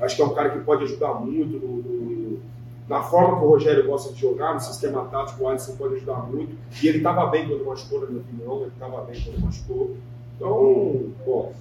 acho 0.00 0.16
que 0.16 0.22
é 0.22 0.24
um 0.24 0.34
cara 0.34 0.50
que 0.50 0.60
pode 0.60 0.84
ajudar 0.84 1.14
muito 1.14 1.58
no, 1.58 1.76
no, 1.76 2.40
na 2.88 3.02
forma 3.02 3.38
que 3.38 3.44
o 3.44 3.48
Rogério 3.48 3.86
gosta 3.86 4.12
de 4.12 4.20
jogar, 4.20 4.54
no 4.54 4.60
sistema 4.60 5.06
tático, 5.06 5.42
o 5.42 5.48
Alisson 5.48 5.76
pode 5.76 5.94
ajudar 5.94 6.16
muito. 6.30 6.54
E 6.82 6.88
ele 6.88 6.98
estava 6.98 7.26
bem 7.26 7.48
quando 7.48 7.64
machucou, 7.64 8.00
na 8.00 8.06
minha 8.06 8.20
opinião, 8.20 8.60
ele 8.60 8.72
estava 8.74 9.02
bem 9.02 9.20
quando 9.22 9.44
machucou. 9.44 9.96
Então, 10.36 11.12
bom, 11.24 11.52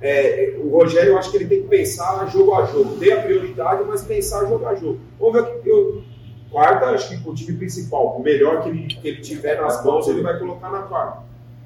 é, 0.00 0.56
o 0.62 0.70
Rogério, 0.70 1.10
eu 1.10 1.18
acho 1.18 1.30
que 1.30 1.36
ele 1.36 1.46
tem 1.46 1.62
que 1.62 1.68
pensar 1.68 2.26
jogo 2.26 2.54
a 2.54 2.64
jogo, 2.66 2.96
ter 2.98 3.12
a 3.12 3.22
prioridade, 3.22 3.84
mas 3.86 4.02
pensar 4.02 4.46
jogo 4.46 4.66
a 4.66 4.74
jogo. 4.74 4.98
Vamos 5.18 5.34
ver 5.34 5.42
o 5.42 5.62
que 5.62 5.68
eu. 5.68 6.02
Quarta, 6.50 6.86
acho 6.86 7.08
que 7.10 7.28
o 7.28 7.34
time 7.34 7.58
principal, 7.58 8.16
o 8.18 8.22
melhor 8.22 8.62
que 8.62 8.70
ele, 8.70 8.86
que 8.86 9.08
ele 9.08 9.20
tiver 9.20 9.60
nas 9.60 9.84
mãos, 9.84 10.08
ele 10.08 10.22
vai 10.22 10.38
colocar 10.38 10.70
na 10.70 10.82
quarta. 10.82 11.18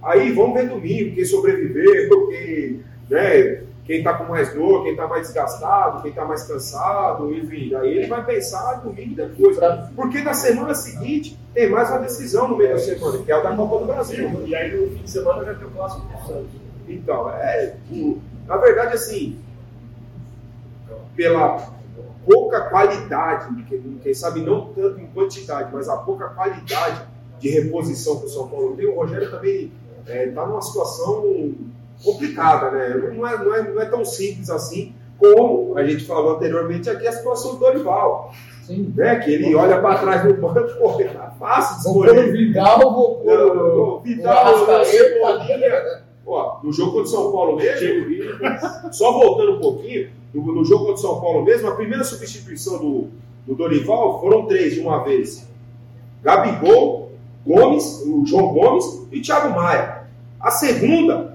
Aí 0.03 0.33
vamos 0.33 0.55
ver 0.55 0.69
domingo, 0.69 1.15
quem 1.15 1.25
sobreviver, 1.25 2.09
quem, 2.29 2.85
né, 3.09 3.63
quem 3.85 3.99
está 3.99 4.15
com 4.15 4.25
mais 4.25 4.53
dor, 4.53 4.83
quem 4.83 4.93
está 4.93 5.07
mais 5.07 5.29
desgastado, 5.29 6.03
quem 6.03 6.11
está 6.11 6.25
mais 6.25 6.43
cansado, 6.45 7.33
enfim. 7.33 7.75
Aí 7.77 7.99
ele 7.99 8.07
vai 8.09 8.25
pensar 8.25 8.81
domingo 8.81 9.15
depois. 9.15 9.57
Porque 9.95 10.21
na 10.21 10.35
semana 10.35 10.75
seguinte 10.75 11.39
tem 11.55 11.69
mais 11.69 11.89
uma 11.91 12.01
decisão 12.01 12.49
no 12.49 12.57
meio 12.57 12.71
da 12.71 12.79
semana, 12.79 13.19
que 13.19 13.31
é 13.31 13.35
a 13.35 13.41
da 13.41 13.55
Copa 13.55 13.79
do 13.79 13.85
Brasil. 13.87 14.47
E 14.47 14.55
aí 14.55 14.77
no 14.77 14.89
fim 14.91 15.03
de 15.05 15.11
semana 15.11 15.45
já 15.45 15.55
tem 15.55 15.67
o 15.67 15.71
clássico 15.71 16.07
do 16.07 16.27
Santos. 16.27 16.51
Então, 16.89 17.31
é, 17.31 17.77
na 18.47 18.57
verdade, 18.57 18.95
assim, 18.95 19.39
pela 21.15 21.73
pouca 22.27 22.63
qualidade, 22.63 23.65
quem 24.03 24.15
sabe 24.15 24.41
não 24.41 24.67
tanto 24.73 25.01
em 25.01 25.07
quantidade, 25.07 25.71
mas 25.73 25.89
a 25.89 25.97
pouca 25.99 26.29
qualidade 26.29 27.03
de 27.39 27.49
reposição 27.49 28.21
que 28.21 28.27
o 28.27 28.29
São 28.29 28.49
Paulo 28.49 28.77
tem, 28.77 28.87
o 28.87 28.95
Rogério 28.95 29.31
também 29.31 29.73
está 30.01 30.15
é, 30.15 30.27
tá 30.29 30.47
numa 30.47 30.63
situação 30.63 31.55
complicada, 32.03 32.71
né? 32.71 33.13
Não 33.15 33.27
é, 33.27 33.45
não, 33.45 33.55
é, 33.55 33.71
não 33.71 33.83
é 33.83 33.85
tão 33.87 34.05
simples 34.05 34.51
assim 34.51 34.95
como 35.19 35.79
a 35.79 35.85
gente 35.85 36.05
falou 36.05 36.37
anteriormente 36.37 36.91
aqui 36.91 37.07
a 37.07 37.13
situação 37.13 37.55
do 37.55 37.61
Dorival. 37.61 38.33
Sim. 38.65 38.93
Né? 38.97 39.17
Que 39.21 39.33
ele 39.33 39.55
olha 39.55 39.81
para 39.81 39.99
trás 39.99 40.25
do 40.25 40.35
banco, 40.35 40.61
pô, 40.79 41.01
é 41.01 41.31
fácil 41.39 41.77
de 41.77 41.89
escolher. 41.89 42.29
O 42.29 42.33
Vidal, 42.33 42.79
vou 42.79 43.15
pôr 43.17 43.41
o 43.41 44.01
Vidal, 44.01 44.55
Ó, 46.25 46.61
no 46.63 46.73
jogo 46.73 46.93
contra 46.93 47.07
o 47.07 47.11
São 47.11 47.33
Paulo 47.33 47.57
mesmo, 47.57 48.93
só 48.93 49.13
voltando 49.13 49.57
um 49.57 49.61
pouquinho, 49.61 50.09
no, 50.35 50.55
no 50.55 50.65
jogo 50.65 50.87
contra 50.87 50.95
o 50.95 50.99
São 50.99 51.21
Paulo 51.21 51.45
mesmo, 51.45 51.69
a 51.69 51.75
primeira 51.75 52.05
substituição 52.05 52.79
do, 52.79 53.09
do 53.47 53.55
Dorival 53.55 54.21
foram 54.21 54.47
três 54.47 54.75
de 54.75 54.81
uma 54.81 55.05
vez. 55.05 55.49
Gabigol, 56.23 57.13
Gomes, 57.47 58.03
o 58.07 58.25
João 58.25 58.49
Gomes 58.49 59.07
e 59.11 59.21
Thiago 59.21 59.51
Maia. 59.51 60.03
A 60.41 60.51
segunda 60.51 61.33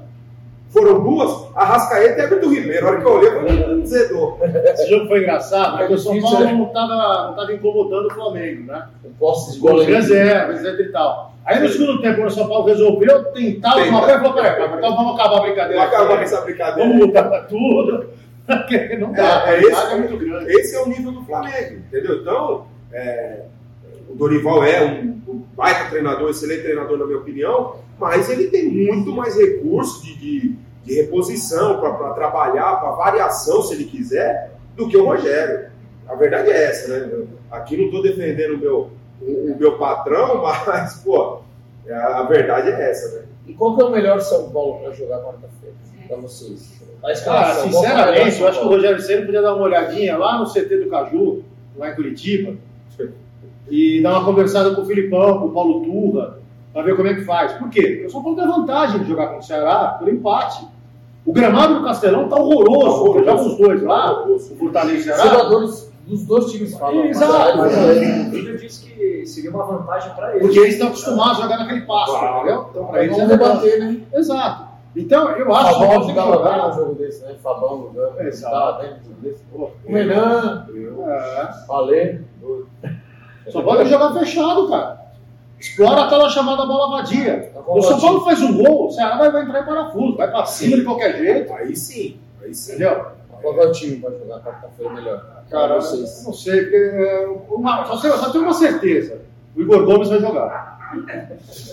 foram 0.69 1.01
duas, 1.01 1.47
Arrascaeta 1.55 2.21
e 2.21 2.23
Everton 2.25 2.49
Ribeiro. 2.49 2.85
A 2.85 2.89
hora 2.89 2.99
que 2.99 3.05
eu 3.05 3.11
olhei, 3.11 3.29
eu 3.29 3.35
falei, 3.35 3.75
um 3.75 3.85
zedor. 3.85 4.37
Esse 4.41 4.89
jogo 4.89 5.07
foi 5.07 5.19
engraçado, 5.19 5.77
porque 5.77 5.93
o 5.93 5.97
São 5.97 6.21
Paulo 6.21 6.39
não 6.39 6.67
estava 6.67 7.53
incomodando 7.53 8.07
o 8.07 8.13
Flamengo, 8.13 8.71
né? 8.71 8.87
Com 9.01 9.11
posse 9.13 9.59
de 9.59 9.65
os 9.65 9.85
reservas, 9.85 10.63
etc 10.63 10.87
e 10.87 10.91
tal. 10.91 11.33
Aí 11.45 11.61
no 11.61 11.69
segundo 11.69 12.01
tempo, 12.01 12.17
quando 12.17 12.27
o 12.27 12.31
São 12.31 12.47
Paulo 12.47 12.65
resolveu 12.65 13.23
tentar 13.31 13.77
uma 13.77 14.01
coisa, 14.01 14.19
falou, 14.19 14.33
peraí, 14.33 14.77
então 14.77 14.95
vamos 14.95 15.13
acabar 15.13 15.37
a 15.37 15.41
brincadeira. 15.41 15.87
Vou 15.87 15.95
acabar 15.95 16.21
essa 16.21 16.41
brincadeira. 16.41 16.89
Vamos 16.89 17.05
lutar 17.05 17.29
pra 17.29 17.41
tudo. 17.43 18.09
Não 18.99 19.11
dá, 19.11 19.49
É, 19.51 19.55
é 19.55 19.61
esse, 19.61 19.81
é 19.91 19.95
muito 19.97 20.17
grande. 20.17 20.51
esse 20.51 20.75
é 20.75 20.81
o 20.81 20.87
nível 20.87 21.11
do 21.11 21.23
Flamengo, 21.25 21.75
entendeu? 21.79 22.21
Então, 22.21 22.67
é, 22.93 23.41
o 24.09 24.15
Dorival 24.15 24.63
é 24.63 24.83
um, 24.83 25.21
um 25.27 25.43
baita 25.55 25.89
treinador, 25.89 26.29
excelente 26.29 26.61
treinador, 26.63 26.97
na 26.97 27.05
minha 27.05 27.17
opinião, 27.17 27.75
mas 27.99 28.29
ele 28.29 28.47
tem 28.47 28.69
muito 28.69 29.11
mais 29.11 29.35
recursos 29.37 30.01
de, 30.03 30.15
de, 30.17 30.55
de 30.83 30.93
reposição 30.95 31.79
para 31.79 32.13
trabalhar, 32.13 32.77
para 32.79 32.91
variação, 32.91 33.61
se 33.61 33.73
ele 33.73 33.85
quiser, 33.85 34.51
do 34.75 34.87
que 34.87 34.95
o 34.95 35.05
Rogério. 35.05 35.67
A 36.07 36.15
verdade 36.15 36.49
é 36.49 36.63
essa, 36.69 36.87
né? 36.87 37.09
Eu- 37.11 37.27
Aqui 37.51 37.75
não 37.77 37.85
estou 37.85 38.01
defendendo 38.03 38.55
o 38.55 38.57
meu, 38.57 38.91
o, 39.21 39.53
o 39.53 39.57
meu 39.59 39.77
patrão, 39.77 40.41
mas, 40.67 40.95
pô, 41.03 41.39
a 41.89 42.23
verdade 42.23 42.69
é 42.69 42.89
essa, 42.91 43.17
né? 43.19 43.25
E 43.47 43.53
qual 43.53 43.75
que 43.75 43.81
é 43.81 43.85
o 43.85 43.91
melhor 43.91 44.19
São 44.21 44.49
Paulo 44.49 44.79
para 44.79 44.91
jogar 44.91 45.19
quarta-feira? 45.19 45.75
Para 46.07 46.17
vocês. 46.17 46.81
A 46.97 47.01
Cara, 47.01 47.13
escalação, 47.13 47.63
é 47.63 47.67
melhor 47.67 47.81
sinceramente, 47.83 48.41
eu 48.41 48.47
acho 48.47 48.59
que 48.59 48.65
o? 48.65 48.69
Rogério 48.69 49.01
Ceni 49.01 49.25
podia 49.25 49.41
dar 49.41 49.53
uma 49.55 49.63
olhadinha 49.65 50.17
lá 50.17 50.39
no 50.39 50.45
CT 50.51 50.77
do 50.77 50.89
Caju, 50.89 51.43
lá 51.77 51.89
em 51.91 51.95
Curitiba, 51.95 52.55
e 53.69 54.01
dar 54.01 54.11
uma 54.11 54.25
conversada 54.25 54.73
com 54.73 54.81
o 54.81 54.85
Filipão, 54.85 55.39
com 55.39 55.45
o 55.47 55.51
Paulo 55.51 55.81
Turra, 55.83 56.39
para 56.73 56.83
ver 56.83 56.95
como 56.95 57.07
é 57.07 57.13
que 57.15 57.23
faz. 57.23 57.53
Por 57.53 57.69
quê? 57.69 57.81
Porque 57.81 58.05
o 58.05 58.09
São 58.09 58.23
Paulo 58.23 58.37
tem 58.37 58.47
vantagem 58.47 58.99
de 59.01 59.07
jogar 59.09 59.27
com 59.27 59.39
o 59.39 59.43
Ceará 59.43 59.95
pelo 59.99 60.11
empate. 60.11 60.65
O 61.25 61.33
gramado 61.33 61.75
do 61.75 61.83
Castelão 61.83 62.29
tá 62.29 62.37
horroroso, 62.37 63.03
porque 63.05 63.25
jogam 63.25 63.47
os 63.47 63.57
dois 63.57 63.83
lá, 63.83 64.25
o 64.27 64.39
Fortaleza 64.39 64.93
e 64.93 64.97
o 64.97 64.99
Os 64.99 65.03
Ceará. 65.03 65.23
jogadores 65.29 65.86
dos 66.07 66.25
dois 66.25 66.51
times 66.51 66.77
falam. 66.77 67.05
Exato. 67.05 67.57
Mas, 67.57 67.75
Mas 67.77 67.97
o 68.27 68.29
Vídeo 68.31 68.57
disse 68.57 68.85
que 68.85 69.25
seria 69.25 69.49
uma 69.51 69.63
vantagem 69.65 70.13
para 70.15 70.31
eles. 70.31 70.41
Porque 70.43 70.59
eles 70.59 70.73
estão 70.73 70.87
acostumados 70.87 71.39
a 71.39 71.41
jogar 71.43 71.57
naquele 71.59 71.81
passo, 71.81 72.11
Claro. 72.17 72.37
entendeu? 72.37 72.67
Então, 72.71 72.85
para 72.87 73.03
eles 73.03 73.17
é 73.19 73.25
debater, 73.25 73.79
né? 73.79 74.01
Exato. 74.13 74.67
Então, 74.95 75.29
eu 75.31 75.53
acho 75.53 75.73
Fabão 75.79 75.89
que 76.01 76.07
que 76.07 76.13
jogava 76.15 76.31
bem 76.31 76.37
num 76.37 76.57
jogar. 76.63 76.71
jogo 76.73 76.95
desse, 76.95 77.23
né? 77.23 77.35
Fabão 77.43 77.81
jogando. 77.93 78.21
Exato. 78.21 78.55
Tava 78.55 78.77
bem 78.81 78.89
num 78.91 78.97
jogo 79.03 79.15
desse. 79.21 79.43
Pô, 79.51 79.69
O 79.85 79.91
Renan, 79.93 80.67
é. 81.07 81.49
Valê. 81.67 82.19
Só 83.49 83.61
pode 83.61 83.89
jogar 83.89 84.13
fechado, 84.13 84.67
cara. 84.69 85.07
Explora 85.59 86.03
aquela 86.03 86.29
chamada 86.29 86.65
bola 86.65 86.97
vadia. 86.97 87.51
Tá 87.53 87.61
O 87.65 87.81
São 87.81 87.99
Paulo 87.99 88.21
faz 88.23 88.41
um 88.41 88.57
gol, 88.57 88.87
o 88.87 88.91
Ceará 88.91 89.17
vai, 89.17 89.31
vai 89.31 89.43
entrar 89.43 89.61
em 89.61 89.65
parafuso, 89.65 90.15
vai 90.17 90.29
pra 90.29 90.45
cima 90.45 90.77
de 90.77 90.83
qualquer 90.83 91.17
jeito, 91.17 91.51
Aí 91.53 91.75
sim, 91.75 92.19
aí 92.43 92.53
sim. 92.53 92.73
entendeu? 92.75 93.07
Qual 93.41 93.59
é 93.61 93.67
o 93.67 93.71
time 93.71 93.97
para 93.97 94.11
jogar 94.11 94.39
quarta-feira 94.41 94.93
melhor? 94.93 95.43
Cara, 95.49 95.75
eu 95.75 95.81
vocês. 95.81 96.23
não 96.25 96.33
sei, 96.33 96.61
porque 96.61 96.75
é, 96.75 97.27
uma, 97.49 97.85
só, 97.85 97.97
sei- 97.97 98.11
só 98.11 98.29
tenho 98.31 98.43
uma 98.43 98.53
certeza: 98.53 99.21
o 99.55 99.61
Igor 99.61 99.85
Gomes 99.85 100.09
vai 100.09 100.19
jogar. 100.19 100.77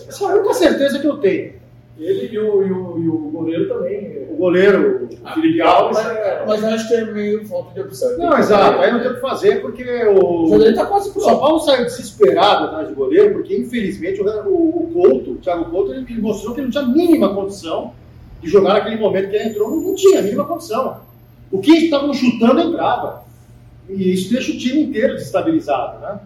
Essa 0.07 0.23
é 0.25 0.27
a 0.27 0.35
única 0.35 0.53
certeza 0.53 0.99
que 0.99 1.07
eu 1.07 1.17
tenho. 1.17 1.53
Ele 1.97 2.27
e 2.33 2.37
o, 2.37 2.61
e 2.61 2.71
o, 2.71 2.99
e 2.99 3.07
o 3.07 3.17
goleiro 3.31 3.69
também. 3.69 4.25
O 4.29 4.35
goleiro, 4.35 5.07
o 5.23 5.33
Felipe 5.33 5.61
Alves. 5.61 5.97
Mas, 5.97 6.45
mas 6.45 6.61
eu 6.63 6.69
acho 6.69 6.87
que 6.89 6.93
é 6.93 7.05
meio 7.05 7.47
falta 7.47 7.73
de 7.73 7.79
opção. 7.79 8.17
Não, 8.17 8.37
exato, 8.37 8.79
aí 8.81 8.91
não 8.91 8.99
tem 8.99 9.11
o 9.11 9.15
que 9.15 9.21
fazer, 9.21 9.61
porque 9.61 9.83
o. 10.07 10.43
O 10.43 10.49
Jandrei 10.49 10.73
tá 10.73 10.85
quase 10.85 11.09
O 11.09 11.13
São 11.13 11.21
pronto. 11.23 11.39
Paulo 11.39 11.59
saiu 11.59 11.85
desesperado 11.85 12.65
atrás 12.65 12.89
do 12.89 12.95
goleiro, 12.95 13.35
porque 13.35 13.55
infelizmente 13.57 14.21
o, 14.21 14.25
o, 14.25 14.91
Couto, 14.93 15.31
o 15.31 15.35
Thiago 15.35 15.71
Couto, 15.71 15.93
ele 15.93 16.21
mostrou 16.21 16.53
que 16.53 16.59
ele 16.59 16.67
não 16.67 16.71
tinha 16.71 16.83
a 16.83 16.87
mínima 16.87 17.33
condição 17.33 17.93
de 18.41 18.49
jogar 18.49 18.73
naquele 18.73 18.97
momento 18.97 19.29
que 19.29 19.35
ele 19.37 19.49
entrou, 19.51 19.69
não, 19.69 19.77
não 19.79 19.95
tinha 19.95 20.19
a 20.19 20.21
mínima 20.21 20.43
condição. 20.43 20.99
O 21.51 21.59
que 21.59 21.71
estavam 21.71 22.13
chutando 22.13 22.59
entrava. 22.59 23.23
E 23.87 24.13
isso 24.13 24.33
deixa 24.33 24.51
o 24.51 24.57
time 24.57 24.83
inteiro 24.83 25.13
desestabilizado, 25.13 25.99
né? 25.99 26.19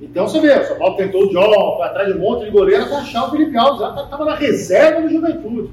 Então 0.00 0.26
você 0.26 0.40
vê, 0.40 0.58
o 0.58 0.66
São 0.66 0.78
Paulo 0.78 0.96
tentou 0.96 1.24
o 1.24 1.28
John, 1.28 1.76
foi 1.76 1.86
atrás 1.86 2.08
de 2.08 2.18
um 2.18 2.22
monte 2.22 2.46
de 2.46 2.50
goleiro 2.50 2.84
até 2.84 2.96
achar 2.96 3.26
o 3.26 3.30
Felipe 3.30 3.56
Alves, 3.56 3.80
já 3.80 4.02
estava 4.02 4.24
na 4.24 4.34
reserva 4.34 5.02
do 5.02 5.10
Juventude. 5.10 5.70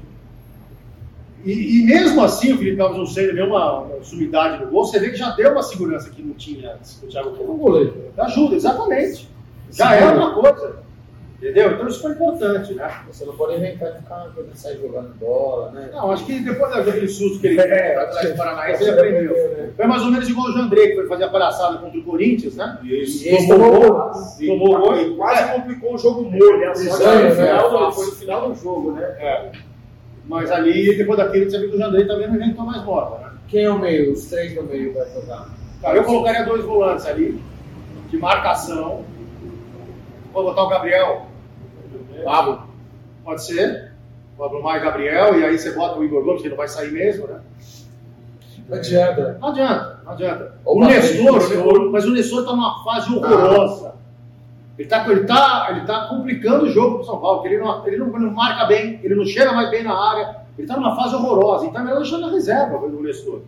E, 1.44 1.80
e 1.80 1.84
mesmo 1.84 2.22
assim, 2.22 2.52
o 2.52 2.58
Felipe 2.58 2.80
Alves 2.80 2.98
não 2.98 3.06
sendo 3.06 3.34
nenhuma 3.34 3.80
uma 3.80 4.04
sumidade 4.04 4.62
no 4.62 4.70
gol, 4.70 4.84
você 4.84 4.98
vê 4.98 5.10
que 5.10 5.16
já 5.16 5.30
deu 5.30 5.52
uma 5.52 5.62
segurança 5.62 6.10
que 6.10 6.20
não 6.20 6.34
tinha 6.34 6.74
antes, 6.74 7.02
o 7.02 7.06
Thiago. 7.06 7.30
Ajuda, 8.18 8.56
exatamente. 8.56 9.28
Já 9.70 9.94
é 9.94 10.04
outra 10.06 10.30
coisa. 10.30 10.87
Entendeu? 11.40 11.70
Então 11.70 11.86
isso 11.86 12.02
foi 12.02 12.10
importante, 12.12 12.74
né? 12.74 12.90
Você 13.06 13.24
não 13.24 13.32
pode 13.36 13.54
inventar 13.56 13.92
de 13.92 13.98
ficar 13.98 14.28
quando 14.34 14.46
ele 14.48 14.56
sai 14.56 14.76
jogando 14.76 15.14
bola, 15.20 15.70
né? 15.70 15.88
Não, 15.92 16.10
acho 16.10 16.26
que 16.26 16.40
depois 16.40 16.74
daquele 16.74 17.06
susto 17.06 17.38
que 17.38 17.46
ele 17.46 17.62
teve 17.62 17.74
É, 17.74 17.96
atrás 17.96 18.30
do 18.30 18.36
Paranaense, 18.36 18.82
ele 18.82 18.92
você 18.92 18.98
aprendeu. 18.98 19.56
né? 19.56 19.70
Foi 19.76 19.86
mais 19.86 20.02
ou 20.02 20.10
menos 20.10 20.28
igual 20.28 20.48
o 20.48 20.52
Jandrei, 20.52 20.88
que 20.88 20.94
foi 20.96 21.06
fazer 21.06 21.24
a 21.24 21.28
palhaçada 21.28 21.78
contra 21.78 21.96
o 21.96 22.02
Corinthians, 22.02 22.56
né? 22.56 22.78
Isso. 22.82 23.28
E 23.28 23.46
Tomou 23.46 23.70
gol, 23.70 24.10
E, 24.40 24.46
tomou 24.48 24.78
gol 24.80 25.00
e 25.00 25.16
quase 25.16 25.52
complicou 25.52 25.94
o 25.94 25.98
jogo 25.98 26.22
morto. 26.22 26.58
né? 26.58 26.74
final 26.74 27.70
do- 27.70 27.78
Fácil. 27.78 27.92
foi 27.92 28.06
no 28.06 28.12
final 28.16 28.48
do 28.50 28.54
jogo, 28.56 28.92
né? 28.92 29.02
É. 29.20 29.52
Mas 30.26 30.50
ali, 30.50 30.96
depois 30.96 31.18
daquele, 31.18 31.48
você 31.48 31.58
viu 31.60 31.70
que 31.70 31.76
o 31.76 31.78
Jandrei 31.78 32.04
também 32.04 32.26
não 32.26 32.34
inventou 32.34 32.64
mais 32.66 32.84
moda, 32.84 33.16
né? 33.18 33.30
Quem 33.46 33.62
é 33.62 33.70
o 33.70 33.78
meio? 33.78 34.12
Os 34.12 34.24
três 34.28 34.56
no 34.56 34.64
meio 34.64 34.92
vai 34.92 35.06
jogar. 35.14 35.48
Cara, 35.80 35.96
eu 35.98 36.02
colocaria 36.02 36.44
dois 36.44 36.64
volantes 36.64 37.06
ali, 37.06 37.40
de 38.10 38.18
marcação. 38.18 39.04
Vou 40.32 40.42
botar 40.42 40.64
o 40.64 40.68
Gabriel. 40.68 41.27
Pablo. 42.24 42.62
Pode 43.24 43.44
ser. 43.44 43.92
Pablo 44.38 44.62
Maia 44.62 44.78
e 44.78 44.84
Gabriel, 44.84 45.40
e 45.40 45.44
aí 45.44 45.58
você 45.58 45.72
bota 45.72 45.98
o 45.98 46.04
Igor 46.04 46.22
Gomes, 46.22 46.42
que 46.42 46.48
não 46.48 46.56
vai 46.56 46.68
sair 46.68 46.92
mesmo, 46.92 47.26
né? 47.26 47.40
Não 48.68 48.76
adianta. 48.76 49.38
Não 49.40 49.48
adianta, 49.48 50.00
não 50.04 50.12
adianta. 50.12 50.54
Ou 50.64 50.76
o 50.76 50.78
uma 50.78 50.88
Nestor, 50.88 51.90
mas 51.90 52.04
o 52.04 52.12
Nestor 52.12 52.40
está 52.40 52.52
numa 52.52 52.84
fase 52.84 53.12
horrorosa. 53.12 53.94
Ele 54.78 54.86
está 54.86 55.10
ele 55.10 55.24
tá, 55.24 55.66
ele 55.70 55.80
tá 55.80 56.06
complicando 56.08 56.66
o 56.66 56.70
jogo 56.70 56.96
pro 56.96 57.06
São 57.06 57.18
Paulo, 57.18 57.40
porque 57.40 57.54
ele 57.54 57.64
não, 57.64 57.84
ele, 57.84 57.96
não, 57.96 58.06
ele 58.14 58.26
não 58.26 58.30
marca 58.32 58.64
bem, 58.66 59.00
ele 59.02 59.16
não 59.16 59.24
chega 59.24 59.52
mais 59.52 59.70
bem 59.70 59.82
na 59.82 59.92
área, 59.92 60.42
ele 60.56 60.66
está 60.66 60.76
numa 60.76 60.94
fase 60.94 61.16
horrorosa. 61.16 61.66
Então 61.66 61.80
é 61.80 61.84
melhor 61.84 62.00
deixar 62.00 62.18
na 62.18 62.30
reserva 62.30 62.76
o 62.76 63.02
Nestor. 63.02 63.40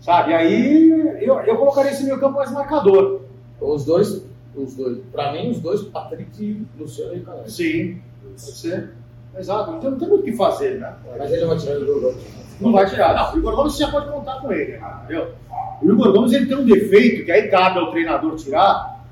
Sabe? 0.00 0.30
E 0.30 0.34
aí 0.34 0.90
eu, 1.20 1.40
eu 1.40 1.56
colocaria 1.56 1.90
esse 1.90 2.04
meio 2.04 2.20
campo 2.20 2.36
mais 2.36 2.52
marcador. 2.52 3.22
Os 3.60 3.84
dois, 3.84 4.24
os 4.56 4.74
dois. 4.74 4.98
Pra 5.10 5.32
mim, 5.32 5.50
os 5.50 5.60
dois, 5.60 5.82
Patrick 5.82 6.42
e 6.42 6.66
Luciano 6.78 7.16
e 7.16 7.20
Canais. 7.20 7.52
Sim, 7.52 8.00
pode 8.22 8.40
ser. 8.40 8.90
Exato, 9.38 9.72
então 9.76 9.90
não 9.92 9.98
tem 9.98 10.08
muito 10.08 10.20
o 10.20 10.24
que 10.24 10.32
fazer, 10.36 10.78
né? 10.78 10.94
Mas 11.18 11.30
ele 11.32 11.40
não 11.42 11.48
vai 11.48 11.58
tirar 11.58 11.78
do 11.78 11.86
jogo. 11.86 12.14
Não 12.60 12.72
vai 12.72 12.86
tirar. 12.88 13.14
Não, 13.14 13.34
o 13.34 13.38
Igor 13.38 13.56
Gomes 13.56 13.72
você 13.72 13.84
já 13.84 13.90
pode 13.90 14.10
contar 14.10 14.40
com 14.40 14.52
ele, 14.52 14.78
entendeu? 15.04 15.32
O 15.80 15.90
Igor 15.90 16.12
Gomes 16.12 16.32
ele 16.32 16.46
tem 16.46 16.56
um 16.58 16.64
defeito 16.64 17.24
que 17.24 17.32
aí 17.32 17.48
cabe 17.48 17.78
ao 17.78 17.90
treinador 17.90 18.36
tirar, 18.36 19.02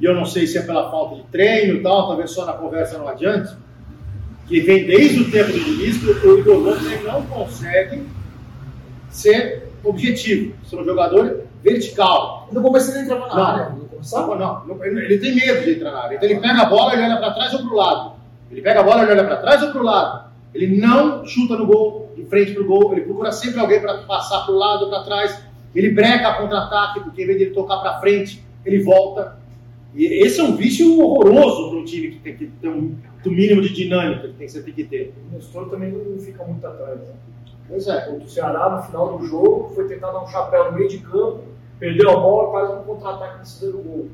e 0.00 0.04
eu 0.04 0.14
não 0.14 0.24
sei 0.24 0.46
se 0.46 0.56
é 0.58 0.62
pela 0.62 0.90
falta 0.90 1.16
de 1.16 1.22
treino 1.24 1.78
e 1.78 1.82
tal, 1.82 2.08
talvez 2.08 2.30
só 2.30 2.46
na 2.46 2.54
conversa 2.54 2.96
não 2.98 3.08
adiante, 3.08 3.54
que 4.46 4.60
vem 4.60 4.86
desde 4.86 5.20
o 5.20 5.30
tempo 5.30 5.52
do 5.52 5.58
Diniz 5.60 5.98
que 5.98 6.06
o 6.26 6.38
Igor 6.38 6.62
Gomes 6.62 6.90
ele 6.90 7.02
não 7.04 7.22
consegue 7.26 8.02
ser 9.10 9.68
objetivo, 9.84 10.54
ser 10.64 10.76
um 10.76 10.84
jogador 10.84 11.42
vertical. 11.62 12.48
No 12.52 12.62
começo 12.62 12.90
ele 12.90 13.00
entrava 13.00 13.28
na 13.28 13.34
Não. 13.34 13.44
área. 13.44 13.74
Começava? 13.96 14.36
Não, 14.36 14.84
ele 14.84 15.18
tem 15.18 15.34
medo 15.34 15.64
de 15.64 15.72
entrar 15.72 15.90
na 15.90 16.02
área. 16.02 16.16
Então 16.16 16.28
ele 16.28 16.38
pega 16.38 16.62
a 16.62 16.64
bola 16.66 16.94
e 16.94 17.02
olha 17.02 17.16
para 17.16 17.32
trás 17.32 17.54
ou 17.54 17.60
para 17.60 17.72
o 17.72 17.76
lado. 17.76 18.12
Ele 18.50 18.60
pega 18.60 18.80
a 18.80 18.82
bola 18.82 19.04
e 19.04 19.10
olha 19.10 19.24
para 19.24 19.36
trás 19.36 19.62
ou 19.62 19.70
para 19.70 19.80
o 19.80 19.84
lado. 19.84 20.26
Ele 20.54 20.80
não 20.80 21.24
chuta 21.24 21.56
no 21.56 21.66
gol, 21.66 22.12
de 22.14 22.24
frente 22.26 22.52
para 22.52 22.62
o 22.62 22.66
gol. 22.66 22.92
Ele 22.92 23.02
procura 23.02 23.32
sempre 23.32 23.58
alguém 23.58 23.80
para 23.80 23.98
passar 24.02 24.44
para 24.44 24.54
o 24.54 24.58
lado 24.58 24.84
ou 24.84 24.90
para 24.90 25.02
trás. 25.02 25.42
Ele 25.74 25.90
breca 25.90 26.34
contra-ataque, 26.34 27.00
porque 27.00 27.22
em 27.22 27.26
vez 27.26 27.38
de 27.38 27.44
ele 27.44 27.54
tocar 27.54 27.78
para 27.78 27.98
frente, 28.00 28.44
ele 28.64 28.82
volta. 28.82 29.38
E 29.94 30.04
esse 30.04 30.40
é 30.40 30.44
um 30.44 30.56
vício 30.56 31.00
horroroso 31.00 31.70
para 31.70 31.78
um 31.78 31.84
time 31.84 32.08
que 32.10 32.18
tem 32.18 32.36
que 32.36 32.46
ter 32.46 32.68
um, 32.68 32.94
um 33.24 33.30
mínimo 33.30 33.62
de 33.62 33.72
dinâmica 33.72 34.28
que 34.28 34.34
tem, 34.34 34.48
você 34.48 34.62
tem 34.62 34.74
que 34.74 34.84
ter. 34.84 35.14
O 35.30 35.34
Nestor 35.34 35.70
também 35.70 35.90
não 35.90 36.18
fica 36.18 36.44
muito 36.44 36.66
atrás. 36.66 36.98
Né? 36.98 37.14
Pois 37.66 37.86
é. 37.88 38.10
O 38.10 38.28
Ceará, 38.28 38.68
no 38.76 38.82
final 38.82 39.18
do 39.18 39.26
jogo, 39.26 39.72
foi 39.74 39.88
tentar 39.88 40.12
dar 40.12 40.22
um 40.22 40.28
chapéu 40.28 40.70
no 40.70 40.78
meio 40.78 40.88
de 40.88 40.98
campo, 40.98 41.44
perdeu 41.78 42.10
a 42.10 42.16
bola, 42.16 42.52
faz 42.52 42.80
um 42.80 42.84
contra-ataque 42.84 43.38
precisa 43.38 43.72
do 43.72 43.78
gol. 43.78 44.08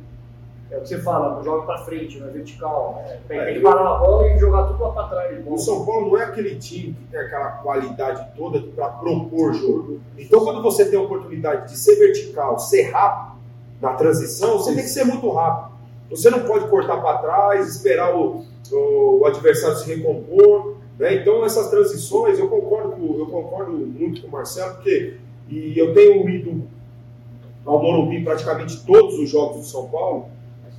É 0.72 0.78
o 0.78 0.80
que 0.80 0.88
você 0.88 0.98
fala, 1.02 1.36
não 1.36 1.44
joga 1.44 1.66
pra 1.66 1.78
frente, 1.84 2.18
não 2.18 2.28
é 2.28 2.30
vertical. 2.30 3.04
né? 3.06 3.20
Tem, 3.28 3.54
que 3.54 3.60
parar 3.60 3.96
a 3.96 3.98
bola 3.98 4.26
e 4.28 4.38
jogar 4.38 4.68
tudo 4.68 4.82
lá 4.82 4.90
pra 4.92 5.04
trás. 5.04 5.38
O 5.46 5.58
São 5.58 5.84
Paulo 5.84 6.08
não 6.08 6.16
é 6.16 6.24
aquele 6.24 6.56
time 6.56 6.94
que 6.94 7.04
tem 7.10 7.20
aquela 7.20 7.50
qualidade 7.50 8.26
toda 8.34 8.58
para 8.74 8.88
propor 8.88 9.52
jogo. 9.52 10.00
Então, 10.16 10.40
quando 10.40 10.62
você 10.62 10.86
tem 10.86 10.98
a 10.98 11.02
oportunidade 11.02 11.70
de 11.70 11.78
ser 11.78 11.96
vertical, 11.96 12.58
ser 12.58 12.90
rápido 12.90 13.36
na 13.82 13.92
transição, 13.92 14.56
você 14.58 14.74
tem 14.74 14.82
que 14.82 14.88
ser 14.88 15.04
muito 15.04 15.28
rápido. 15.30 15.72
Você 16.08 16.30
não 16.30 16.40
pode 16.40 16.66
cortar 16.68 16.96
para 17.02 17.18
trás, 17.18 17.68
esperar 17.68 18.16
o, 18.16 18.42
o, 18.70 19.20
o 19.20 19.26
adversário 19.26 19.76
se 19.76 19.94
recompor. 19.94 20.76
Né? 20.98 21.16
Então, 21.16 21.44
essas 21.44 21.68
transições, 21.68 22.38
eu 22.38 22.48
concordo, 22.48 23.18
eu 23.18 23.26
concordo 23.26 23.72
muito 23.72 24.22
com 24.22 24.28
o 24.28 24.30
Marcelo, 24.30 24.76
porque 24.76 25.16
E 25.50 25.78
eu 25.78 25.92
tenho 25.92 26.26
ido 26.30 26.64
ao 27.64 27.80
Morumbi 27.82 28.22
praticamente 28.24 28.84
todos 28.84 29.18
os 29.18 29.28
jogos 29.30 29.58
do 29.58 29.64
São 29.66 29.88
Paulo. 29.88 30.26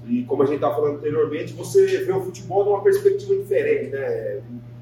E 0.07 0.23
como 0.23 0.43
a 0.43 0.45
gente 0.45 0.55
estava 0.55 0.75
falando 0.75 0.97
anteriormente, 0.97 1.53
você 1.53 1.85
vê 2.03 2.11
o 2.11 2.19
futebol 2.21 2.63
de 2.63 2.69
uma 2.71 2.81
perspectiva 2.81 3.35
diferente, 3.35 3.89
né? 3.91 4.41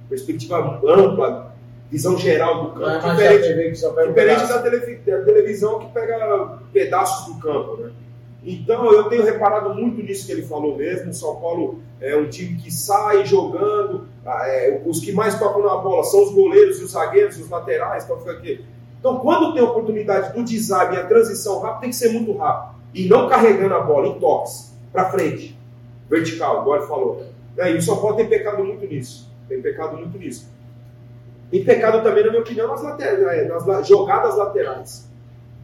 Perspectiva 0.10 0.82
ampla, 0.84 1.54
visão 1.92 2.18
geral 2.18 2.64
do 2.64 2.72
campo. 2.72 2.86
É 3.22 3.28
diferente 3.38 3.80
diferente 4.08 4.48
da, 4.48 4.62
televi- 4.62 4.96
da 5.06 5.22
televisão 5.24 5.80
que 5.80 5.88
pega 5.94 6.58
pedaços 6.74 7.34
do 7.34 7.40
campo, 7.40 7.78
né? 7.78 7.92
Então 8.44 8.92
eu 8.92 9.04
tenho 9.04 9.24
reparado 9.24 9.76
muito 9.76 10.02
nisso 10.02 10.26
que 10.26 10.32
ele 10.32 10.42
falou 10.42 10.76
mesmo. 10.76 11.12
O 11.12 11.14
São 11.14 11.36
Paulo 11.36 11.80
é 12.02 12.16
um 12.18 12.28
time 12.28 12.58
que 12.58 12.72
sai 12.74 13.24
jogando, 13.24 14.08
ah, 14.26 14.48
é, 14.48 14.82
os 14.86 15.00
que 15.00 15.12
mais 15.12 15.38
tocam 15.38 15.62
na 15.62 15.78
bola 15.78 16.04
são 16.04 16.24
os 16.24 16.34
goleiros 16.34 16.80
e 16.80 16.84
os 16.84 16.92
zagueiros, 16.94 17.38
os 17.40 17.48
laterais, 17.48 18.04
para 18.06 18.18
ficar 18.18 18.32
aqui. 18.32 18.66
Então 19.02 19.18
quando 19.20 19.54
tem 19.54 19.62
a 19.62 19.66
oportunidade 19.66 20.34
do 20.34 20.44
desarme 20.46 20.96
e 20.96 21.00
a 21.00 21.06
transição 21.06 21.60
rápida, 21.60 21.82
tem 21.82 21.90
que 21.90 21.96
ser 21.98 22.10
muito 22.14 22.38
rápido 22.38 22.76
e 22.94 23.08
não 23.10 23.28
carregando 23.28 23.74
a 23.74 23.82
bola 23.82 24.08
em 24.08 24.20
toques 24.20 24.74
para 24.94 25.10
frente, 25.10 25.58
vertical, 26.10 26.62
igual 26.62 26.78
ele 26.78 26.88
falou. 26.88 27.26
É, 27.58 27.72
e 27.72 27.78
o 27.78 27.82
São 27.82 27.98
Paulo 28.00 28.16
tem 28.16 28.28
pecado 28.30 28.64
muito 28.64 28.86
nisso, 28.86 29.30
tem 29.50 29.62
pecado 29.62 29.98
muito 29.98 30.18
nisso. 30.18 30.50
E 31.52 31.60
pecado 31.66 32.02
também, 32.02 32.24
na 32.24 32.30
minha 32.30 32.42
opinião, 32.42 32.68
nas, 32.70 32.82
laterais, 32.82 33.48
nas 33.50 33.66
la- 33.66 33.82
jogadas 33.82 34.38
laterais. 34.38 35.10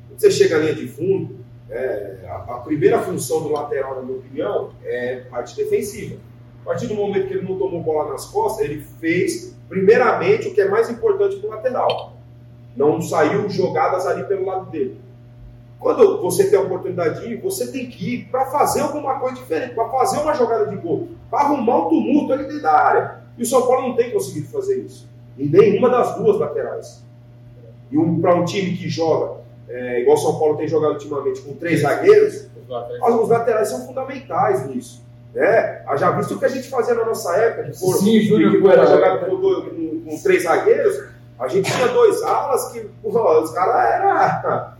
Quando 0.10 0.20
você 0.20 0.30
chega 0.32 0.58
à 0.58 0.60
linha 0.60 0.76
de 0.76 0.86
fundo, 0.88 1.38
é, 1.70 2.26
a, 2.28 2.56
a 2.56 2.60
primeira 2.60 3.00
função 3.00 3.42
do 3.44 3.50
lateral, 3.54 3.96
na 3.96 4.02
minha 4.02 4.18
opinião, 4.18 4.72
é 4.84 5.22
parte 5.30 5.56
defensiva. 5.56 6.18
A 6.64 6.66
partir 6.66 6.88
do 6.88 6.96
momento 6.96 7.28
que 7.28 7.36
ele 7.36 7.48
não 7.48 7.58
tomou 7.58 7.82
bola 7.82 8.12
nas 8.12 8.26
costas, 8.26 8.66
ele 8.66 8.82
fez, 9.00 9.56
primeiramente, 9.70 10.50
o 10.50 10.54
que 10.54 10.60
é 10.60 10.68
mais 10.68 10.90
importante 10.90 11.38
para 11.38 11.48
o 11.48 11.52
lateral. 11.52 12.17
Não 12.78 13.02
saiu 13.02 13.50
jogadas 13.50 14.06
ali 14.08 14.24
pelo 14.24 14.46
lado 14.46 14.70
dele. 14.70 15.02
Quando 15.80 16.22
você 16.22 16.50
tem 16.50 16.58
a 16.58 16.62
oportunidade 16.62 17.20
de 17.22 17.34
ir, 17.34 17.42
você 17.42 17.72
tem 17.72 17.88
que 17.88 18.14
ir 18.16 18.26
para 18.32 18.46
fazer 18.46 18.82
alguma 18.82 19.20
coisa 19.20 19.36
diferente, 19.36 19.76
para 19.76 19.90
fazer 19.90 20.20
uma 20.20 20.34
jogada 20.34 20.68
de 20.68 20.76
gol, 20.78 21.10
para 21.30 21.40
arrumar 21.42 21.86
um 21.86 21.90
tumulto 21.90 22.34
ali 22.34 22.44
dentro 22.46 22.62
da 22.62 22.72
área. 22.72 23.16
E 23.38 23.44
o 23.44 23.46
São 23.46 23.62
Paulo 23.68 23.90
não 23.90 23.96
tem 23.96 24.12
conseguido 24.12 24.48
fazer 24.48 24.78
isso. 24.80 25.08
Em 25.38 25.48
nenhuma 25.50 25.90
das 25.90 26.16
duas 26.16 26.40
laterais. 26.40 27.04
E 27.92 27.98
um, 27.98 28.20
para 28.22 28.36
um 28.36 28.46
time 28.46 28.76
que 28.76 28.88
joga, 28.90 29.42
é, 29.70 30.02
igual 30.02 30.16
o 30.18 30.20
São 30.20 30.40
Paulo 30.40 30.58
tem 30.58 30.68
jogado 30.68 30.94
ultimamente 30.94 31.42
com 31.42 31.54
três 31.56 31.82
zagueiros, 31.82 32.48
as- 33.04 33.14
os 33.22 33.30
laterais 33.30 33.68
são 33.70 33.86
fundamentais 33.86 34.68
nisso. 34.68 35.06
Né? 35.34 35.84
Já 35.98 36.10
visto 36.12 36.34
o 36.36 36.40
que 36.40 36.46
a 36.46 36.50
gente 36.50 36.68
fazia 36.70 36.96
na 36.96 37.06
nossa 37.06 37.36
época, 37.38 37.70
que 37.70 37.80
foram 37.80 38.00
Sim, 38.00 38.20
Júnior 38.22 38.52
que 38.52 38.58
era 38.68 38.84
Coelho. 38.86 38.88
jogado 38.88 39.26
com, 39.30 39.40
dois- 39.40 39.70
com- 39.70 40.02
com 40.10 40.24
três 40.24 40.44
zagueiros, 40.44 41.04
a 41.40 41.48
gente 41.48 41.72
tinha 41.72 41.88
dois 41.90 42.22
alas 42.24 42.72
que 42.72 42.90
os 43.04 43.52
caras 43.52 44.44
eram, 44.46 44.74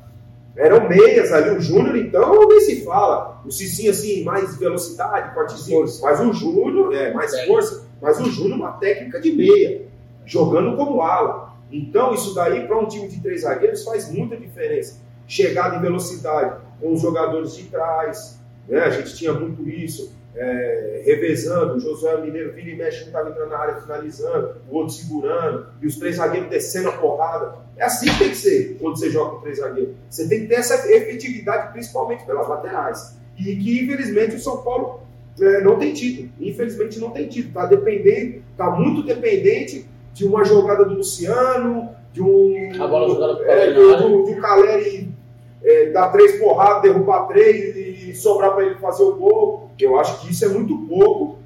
eram 0.56 0.90
meias 0.90 1.32
ali. 1.32 1.52
O 1.52 1.62
Júnior, 1.62 1.96
então, 1.96 2.48
nem 2.48 2.60
se 2.62 2.84
fala. 2.84 3.42
O 3.46 3.52
Cicinho, 3.52 3.92
assim, 3.92 4.24
mais 4.24 4.58
velocidade, 4.58 5.34
fortezinho. 5.34 5.86
Mas 6.02 6.20
o 6.20 6.34
Júnior, 6.34 6.94
é, 6.94 7.14
mais 7.14 7.32
Técnica. 7.32 7.54
força. 7.54 7.88
Mas 8.02 8.20
o 8.20 8.32
Júnior, 8.32 8.58
uma 8.58 8.72
técnica 8.74 9.20
de 9.20 9.32
meia, 9.32 9.86
jogando 10.26 10.76
como 10.76 11.02
ala. 11.02 11.54
Então, 11.72 12.14
isso 12.14 12.34
daí, 12.34 12.66
para 12.66 12.78
um 12.78 12.88
time 12.88 13.08
de 13.08 13.20
três 13.22 13.42
zagueiros, 13.42 13.84
faz 13.84 14.12
muita 14.12 14.36
diferença. 14.36 15.00
Chegada 15.28 15.76
em 15.76 15.82
velocidade 15.82 16.58
com 16.80 16.94
os 16.94 17.02
jogadores 17.02 17.56
de 17.56 17.66
trás, 17.66 18.40
né? 18.68 18.80
a 18.80 18.90
gente 18.90 19.16
tinha 19.16 19.34
muito 19.34 19.68
isso, 19.68 20.14
é, 20.38 21.02
revezando. 21.06 21.76
O 21.76 21.80
Josué 21.80 22.22
Mineiro 22.22 22.54
vira 22.54 22.70
e 22.70 22.76
mexe, 22.76 23.04
um 23.04 23.08
estava 23.08 23.30
entrando 23.30 23.50
na 23.50 23.58
área 23.58 23.82
finalizando, 23.82 24.56
o 24.70 24.76
outro 24.76 24.94
segurando, 24.94 25.68
e 25.82 25.88
os 25.88 25.98
três 25.98 26.18
zagueiros 26.18 26.50
descendo 26.50 26.90
a 26.90 26.94
porrada. 26.94 27.56
É 27.76 27.84
assim 27.84 28.10
que 28.10 28.20
tem 28.20 28.30
que 28.30 28.38
ser 28.38 28.78
quando 28.80 28.98
você 28.98 29.10
joga 29.10 29.36
com 29.36 29.42
três 29.42 29.58
zagueiros. 29.58 29.96
Você 30.10 30.28
tem 30.28 30.42
que 30.42 30.48
ter 30.48 30.56
essa 30.56 30.92
efetividade, 30.92 31.72
principalmente 31.74 32.26
pelas 32.26 32.48
laterais. 32.48 33.18
E 33.38 33.56
que, 33.56 33.84
infelizmente, 33.84 34.36
o 34.36 34.40
São 34.40 34.64
Paulo 34.64 35.02
é, 35.40 35.62
não 35.62 35.78
tem 35.78 35.94
tido. 35.94 36.30
Infelizmente, 36.40 37.00
não 37.00 37.12
tem 37.12 37.28
tido. 37.28 37.50
Está 37.50 37.66
dependendo, 37.66 38.42
está 38.52 38.70
muito 38.72 39.04
dependente 39.04 39.88
de 40.14 40.26
uma 40.26 40.44
jogada 40.44 40.86
do 40.86 40.96
Luciano, 40.96 41.90
de 42.12 42.22
um. 42.22 42.72
A 42.82 42.88
bola 42.88 43.08
jogada 43.08 43.36
pro 43.36 43.46
é, 43.46 43.48
Caleri 43.48 43.74
do, 43.74 43.98
do, 43.98 44.24
do 44.24 44.42
Caleri 44.42 45.18
é, 45.64 45.90
dar 45.92 46.12
três 46.12 46.40
porradas, 46.40 46.82
derrubar 46.82 47.28
três 47.28 47.76
e 47.76 48.14
sobrar 48.14 48.54
para 48.54 48.66
ele 48.66 48.76
fazer 48.76 49.04
o 49.04 49.16
gol. 49.16 49.67
Eu 49.80 50.00
acho 50.00 50.22
que 50.22 50.32
isso 50.32 50.46
é 50.46 50.50
muito 50.50 50.78
pouco. 50.88 51.40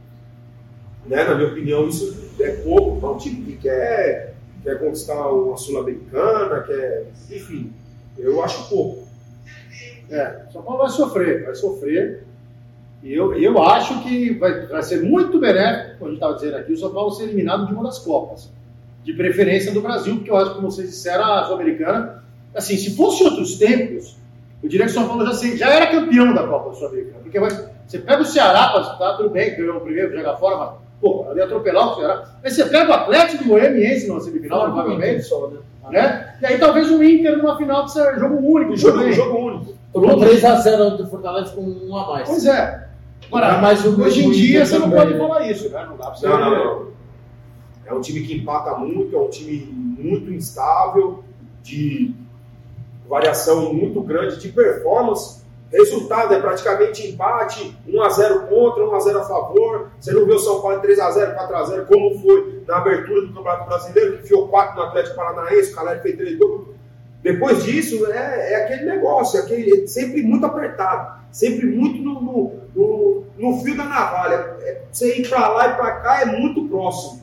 Né? 1.05 1.23
Na 1.23 1.35
minha 1.35 1.49
opinião, 1.49 1.87
isso 1.87 2.31
é 2.39 2.51
pouco 2.57 2.99
para 2.99 3.09
um 3.11 3.17
time 3.17 3.43
que 3.43 3.57
quer, 3.57 4.35
quer 4.63 4.79
conquistar 4.79 5.27
uma 5.29 5.57
Sul-Americana, 5.57 6.61
quer. 6.61 7.07
Enfim, 7.29 7.71
eu 8.17 8.43
acho 8.43 8.69
pouco. 8.69 9.07
É, 10.09 10.41
São 10.51 10.61
Paulo 10.61 10.79
vai 10.79 10.89
sofrer, 10.89 11.45
vai 11.45 11.55
sofrer. 11.55 12.23
E 13.03 13.13
eu, 13.13 13.33
eu 13.33 13.61
acho 13.63 14.03
que 14.03 14.31
vai, 14.37 14.67
vai 14.67 14.83
ser 14.83 15.01
muito 15.01 15.39
benéfico, 15.39 15.97
como 15.97 16.05
a 16.05 16.13
gente 16.13 16.21
estava 16.21 16.35
dizendo 16.35 16.57
aqui, 16.57 16.73
o 16.73 16.77
São 16.77 16.93
Paulo 16.93 17.11
ser 17.11 17.23
eliminado 17.23 17.65
de 17.65 17.73
uma 17.73 17.83
das 17.83 17.97
Copas. 17.99 18.49
De 19.03 19.13
preferência 19.13 19.71
do 19.71 19.81
Brasil, 19.81 20.15
porque 20.17 20.29
eu 20.29 20.37
acho 20.37 20.53
como 20.53 20.69
vocês 20.69 20.89
disseram, 20.89 21.23
a 21.23 21.45
Sul-Americana, 21.45 22.23
assim, 22.53 22.77
se 22.77 22.95
fosse 22.95 23.23
outros 23.23 23.57
tempos, 23.57 24.15
eu 24.61 24.69
diria 24.69 24.85
que 24.85 24.91
o 24.91 24.93
São 24.93 25.07
Paulo 25.07 25.25
já, 25.25 25.55
já 25.55 25.73
era 25.73 25.87
campeão 25.89 26.31
da 26.33 26.45
Copa 26.45 26.75
Sul-Americana. 26.75 27.19
Porque 27.23 27.39
vai- 27.39 27.70
você 27.91 27.99
pega 27.99 28.21
o 28.21 28.25
Ceará 28.25 28.69
para 28.69 28.79
disputar, 28.79 29.17
tudo 29.17 29.29
bem, 29.31 29.53
ganhou 29.53 29.75
o 29.75 29.81
primeiro, 29.81 30.15
joga 30.15 30.37
fora, 30.37 30.57
mas, 30.57 30.69
pô, 31.01 31.27
ali 31.29 31.41
atropelar 31.41 31.91
o 31.91 31.95
Ceará. 31.95 32.23
Aí 32.41 32.49
você 32.49 32.63
pega 32.63 32.89
o 32.89 32.93
Atlético 32.93 33.43
Goianiense 33.43 34.07
numa 34.07 34.21
semifinal, 34.21 34.71
provavelmente, 34.71 35.23
só, 35.23 35.49
né? 35.49 35.59
né? 35.89 36.35
E 36.41 36.45
aí 36.45 36.57
talvez 36.57 36.89
o 36.89 37.03
Inter 37.03 37.37
numa 37.37 37.57
final 37.57 37.83
que 37.83 37.91
seja 37.91 38.17
jogo 38.17 38.37
único, 38.37 38.77
Jogo, 38.77 39.11
jogo 39.11 39.37
único. 39.37 39.73
Tomou 39.91 40.17
3x0 40.17 40.95
do 40.95 41.07
Fortaleza 41.07 41.53
com 41.53 41.63
um 41.63 41.97
a 41.97 42.07
mais. 42.07 42.29
Pois 42.29 42.45
é. 42.45 42.87
Agora, 43.27 43.53
Não, 43.53 43.61
mas 43.61 43.85
hoje 43.85 44.25
em 44.25 44.31
dia 44.31 44.65
você 44.65 44.79
não 44.79 44.89
pode 44.89 45.17
falar 45.17 45.45
isso, 45.49 45.69
né? 45.69 45.85
Não 45.85 45.97
dá 45.97 46.05
pra 46.05 46.15
você 46.15 46.27
Não, 46.27 46.39
não, 46.39 46.49
não. 46.49 46.87
É 47.85 47.93
um 47.93 47.99
time 47.99 48.21
que 48.21 48.37
empata 48.37 48.73
muito, 48.77 49.13
é 49.13 49.19
um 49.19 49.29
time 49.29 49.57
muito 49.99 50.31
instável, 50.31 51.25
de 51.61 52.13
variação 53.09 53.73
muito 53.73 54.01
grande 54.01 54.39
de 54.39 54.47
performance. 54.47 55.40
Resultado 55.71 56.33
é 56.33 56.39
praticamente 56.41 57.07
empate, 57.07 57.77
1x0 57.87 58.47
contra, 58.47 58.83
1x0 58.83 59.15
a 59.17 59.23
favor. 59.23 59.87
Você 59.99 60.11
não 60.11 60.25
vê 60.25 60.33
o 60.33 60.39
São 60.39 60.61
Paulo 60.61 60.77
em 60.77 60.81
3x0, 60.81 61.35
4x0, 61.35 61.85
como 61.85 62.19
foi 62.19 62.61
na 62.67 62.77
abertura 62.77 63.21
do 63.21 63.27
Campeonato 63.33 63.69
Brasileiro, 63.69 64.17
que 64.17 64.23
enfiou 64.23 64.47
4 64.49 64.75
no 64.75 64.81
Atlético 64.83 65.15
Paranaense, 65.15 65.71
o 65.71 65.75
Caleri 65.75 66.01
fez 66.01 66.17
3 66.17 66.37
gols. 66.37 66.67
Depois 67.23 67.63
disso, 67.63 68.05
é, 68.11 68.53
é 68.53 68.55
aquele 68.65 68.83
negócio, 68.85 69.39
é 69.39 69.43
aquele, 69.43 69.83
é 69.83 69.87
sempre 69.87 70.21
muito 70.23 70.45
apertado, 70.45 71.21
sempre 71.31 71.65
muito 71.67 72.01
no, 72.01 72.19
no, 72.21 72.51
no- 72.75 73.23
no 73.37 73.59
fio 73.63 73.77
da 73.77 73.85
navalha. 73.85 74.55
É, 74.61 74.81
você 74.91 75.15
ir 75.19 75.29
pra 75.29 75.47
lá 75.49 75.67
e 75.69 75.75
pra 75.75 75.91
cá 75.97 76.21
é 76.21 76.25
muito 76.25 76.67
próximo. 76.67 77.21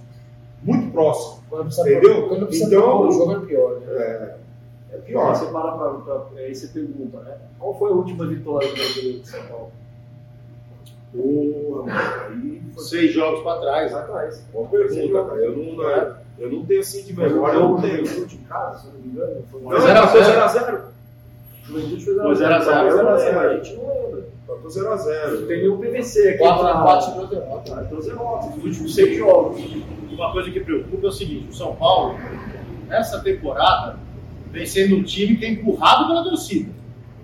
Muito 0.63 0.91
próximo. 0.93 1.43
Quando 1.51 1.65
precisa 1.67 1.91
Entendeu? 1.91 2.29
Quando 2.29 2.47
precisa 2.47 2.67
Então- 2.75 3.09
o 3.09 3.13
jogo 3.13 3.33
é 3.33 3.47
pior, 3.47 3.81
né? 3.81 3.87
É, 3.93 4.35
é 4.91 4.97
Aí 4.97 5.03
pior. 5.03 5.35
você 5.35 5.47
para 5.53 5.73
pra, 5.73 5.91
pra, 5.91 6.41
aí 6.41 6.55
você 6.55 6.67
pergunta, 6.69 7.19
né? 7.21 7.37
Qual 7.59 7.79
foi 7.79 7.91
a 7.91 7.95
última 7.95 8.27
vitória 8.27 8.69
do 8.69 8.75
brasileiro 8.75 9.19
de 9.21 9.29
São 9.29 9.43
Paulo? 9.47 9.73
Porra, 11.13 11.83
mano, 11.87 11.93
aí 12.29 12.63
Seis 12.79 13.13
jogos 13.13 13.41
pra 13.43 13.57
trás. 13.59 13.93
Lá 13.93 14.01
atrás. 14.01 14.45
boa 14.53 14.69
pergunta, 14.69 15.25
cara. 15.25 15.41
Eu 15.41 15.57
não, 15.57 15.91
é, 15.91 16.13
eu 16.39 16.53
não 16.53 16.65
tenho 16.67 16.81
assim 16.81 17.03
de 17.05 17.15
Foi 17.15 17.29
memória, 17.29 17.55
eu 17.57 17.61
não 17.61 17.81
tenho. 17.81 18.07
Juventude 18.07 18.37
em 18.37 18.45
casa, 18.45 18.79
se 18.79 18.87
eu 18.89 18.93
não 18.93 19.01
me 19.01 19.09
engano. 19.09 19.43
Foi 19.51 19.61
Não, 19.63 19.69
uma 19.71 19.81
Zero 19.81 19.99
a 20.01 20.07
foi 20.09 20.23
zero. 20.25 20.41
0x0. 20.49 20.81
Juventude 21.65 22.05
fez 22.05 22.17
Foi 22.17 22.35
zero 22.37 22.55
a 22.55 22.61
zero. 22.61 22.81
Foi 22.81 22.91
zero 22.97 23.09
a 23.09 23.17
zero, 23.17 23.19
Zero 23.19 23.39
a 23.39 23.43
A 23.43 23.49
zero. 23.49 23.65
gente 23.65 23.77
não 23.77 23.87
lembra. 24.05 24.29
Foi 24.47 24.59
Não 24.59 24.97
0x0. 24.97 25.47
tem 25.49 25.59
nenhum 25.59 25.79
PVC 25.79 26.29
aqui. 26.29 26.39
4 26.39 26.61
pra- 26.63 26.71
empates 26.81 27.09
e 27.09 27.15
duas 27.15 27.29
derrotas. 27.31 27.73
Ah, 27.73 27.83
Então 27.87 28.01
zero 28.01 28.21
a 28.23 28.39
Os 28.47 28.65
últimos 28.65 28.95
seis 28.95 29.17
jogos. 29.19 29.61
Uma 30.13 30.33
coisa 30.33 30.51
que 30.51 30.61
preocupa 30.61 31.07
é 31.07 31.09
o 31.09 31.13
seguinte: 31.13 31.49
o 31.51 31.55
São 31.55 31.75
Paulo, 31.77 32.17
nessa 32.87 33.21
temporada, 33.21 33.97
vem 34.51 34.67
sendo 34.67 34.97
um 34.97 35.03
time 35.03 35.37
que 35.37 35.45
é 35.45 35.51
empurrado 35.51 36.07
pela 36.09 36.23
torcida. 36.23 36.71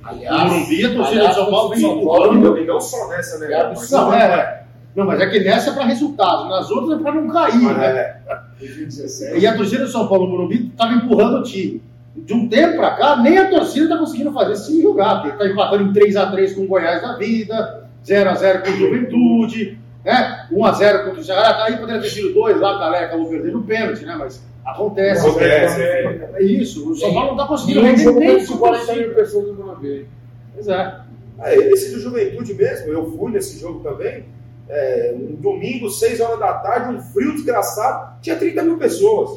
Aliás, 0.02 0.42
O 0.42 0.54
Morumbi, 0.54 0.84
a 0.84 0.94
torcida 0.94 1.28
do 1.28 1.34
São 1.34 1.50
Paulo 1.50 1.70
vem 1.70 1.84
empurrando. 1.84 2.58
E 2.58 2.66
não 2.66 2.80
só 2.80 3.08
nessa, 3.08 3.38
né? 3.38 3.52
É. 3.52 3.74
Não, 3.90 4.14
é, 4.14 4.24
é. 4.24 4.64
Não, 4.94 5.06
mas 5.06 5.20
é 5.20 5.26
que 5.26 5.40
nessa 5.40 5.70
é 5.70 5.72
para 5.74 5.84
resultados, 5.86 6.48
nas 6.48 6.70
outras 6.70 7.00
é 7.00 7.02
para 7.02 7.14
não 7.14 7.28
cair. 7.28 7.56
Né? 7.56 7.86
é, 7.86 8.16
2017. 8.58 9.40
E 9.40 9.46
a 9.46 9.56
torcida 9.56 9.84
do 9.84 9.90
São 9.90 10.06
Paulo 10.06 10.28
Morumbi 10.28 10.68
estava 10.68 10.92
empurrando 10.94 11.38
o 11.38 11.42
time. 11.42 11.82
De 12.14 12.32
um 12.32 12.48
tempo 12.48 12.76
para 12.76 12.92
cá, 12.92 13.16
nem 13.16 13.38
a 13.38 13.50
torcida 13.50 13.86
está 13.86 13.98
conseguindo 13.98 14.32
fazer 14.32 14.52
esse 14.52 14.66
time 14.66 14.82
jogar. 14.82 15.26
Está 15.26 15.48
empatando 15.48 15.82
em 15.82 15.92
3x3 15.92 16.54
com 16.54 16.62
o 16.62 16.66
Goiás 16.66 17.02
da 17.02 17.16
vida, 17.16 17.88
0x0 18.06 18.62
com 18.62 18.70
o 18.70 18.76
Juventude, 18.76 19.78
né? 20.04 20.46
1x0 20.52 21.04
contra 21.06 21.20
o 21.20 21.24
Ceará. 21.24 21.64
Aí 21.64 21.76
poderia 21.76 22.00
ter 22.00 22.10
sido 22.10 22.32
dois 22.32 22.60
lá, 22.60 22.78
Calé 22.78 23.04
acabou 23.06 23.28
perdendo 23.28 23.58
o 23.58 23.64
pênalti, 23.64 24.04
né? 24.04 24.14
Mas 24.16 24.44
acontece. 24.64 25.26
Acontece. 25.26 25.82
É 25.82 26.42
isso. 26.42 26.90
O 26.90 26.96
São 26.96 27.12
Paulo 27.12 27.28
não 27.28 27.34
está 27.34 27.46
conseguindo 27.46 27.96
jogo 27.96 28.20
nem 28.20 28.46
com 28.46 28.56
40 28.56 28.86
torcida. 28.86 29.06
mil 29.06 29.14
pessoas 29.14 29.46
no 29.46 29.54
Morumbi. 29.54 30.08
Pois 30.54 30.68
é. 30.68 31.00
É, 31.40 31.56
esse 31.56 31.92
do 31.92 32.00
Juventude 32.00 32.54
mesmo, 32.54 32.92
eu 32.92 33.10
fui 33.16 33.32
nesse 33.32 33.58
jogo 33.58 33.80
também. 33.80 34.24
É, 34.68 35.14
um 35.14 35.34
domingo, 35.34 35.90
6 35.90 36.20
horas 36.20 36.38
da 36.38 36.54
tarde, 36.54 36.94
um 36.94 37.00
frio 37.00 37.32
desgraçado, 37.32 38.20
tinha 38.22 38.36
30 38.36 38.62
mil 38.62 38.78
pessoas. 38.78 39.30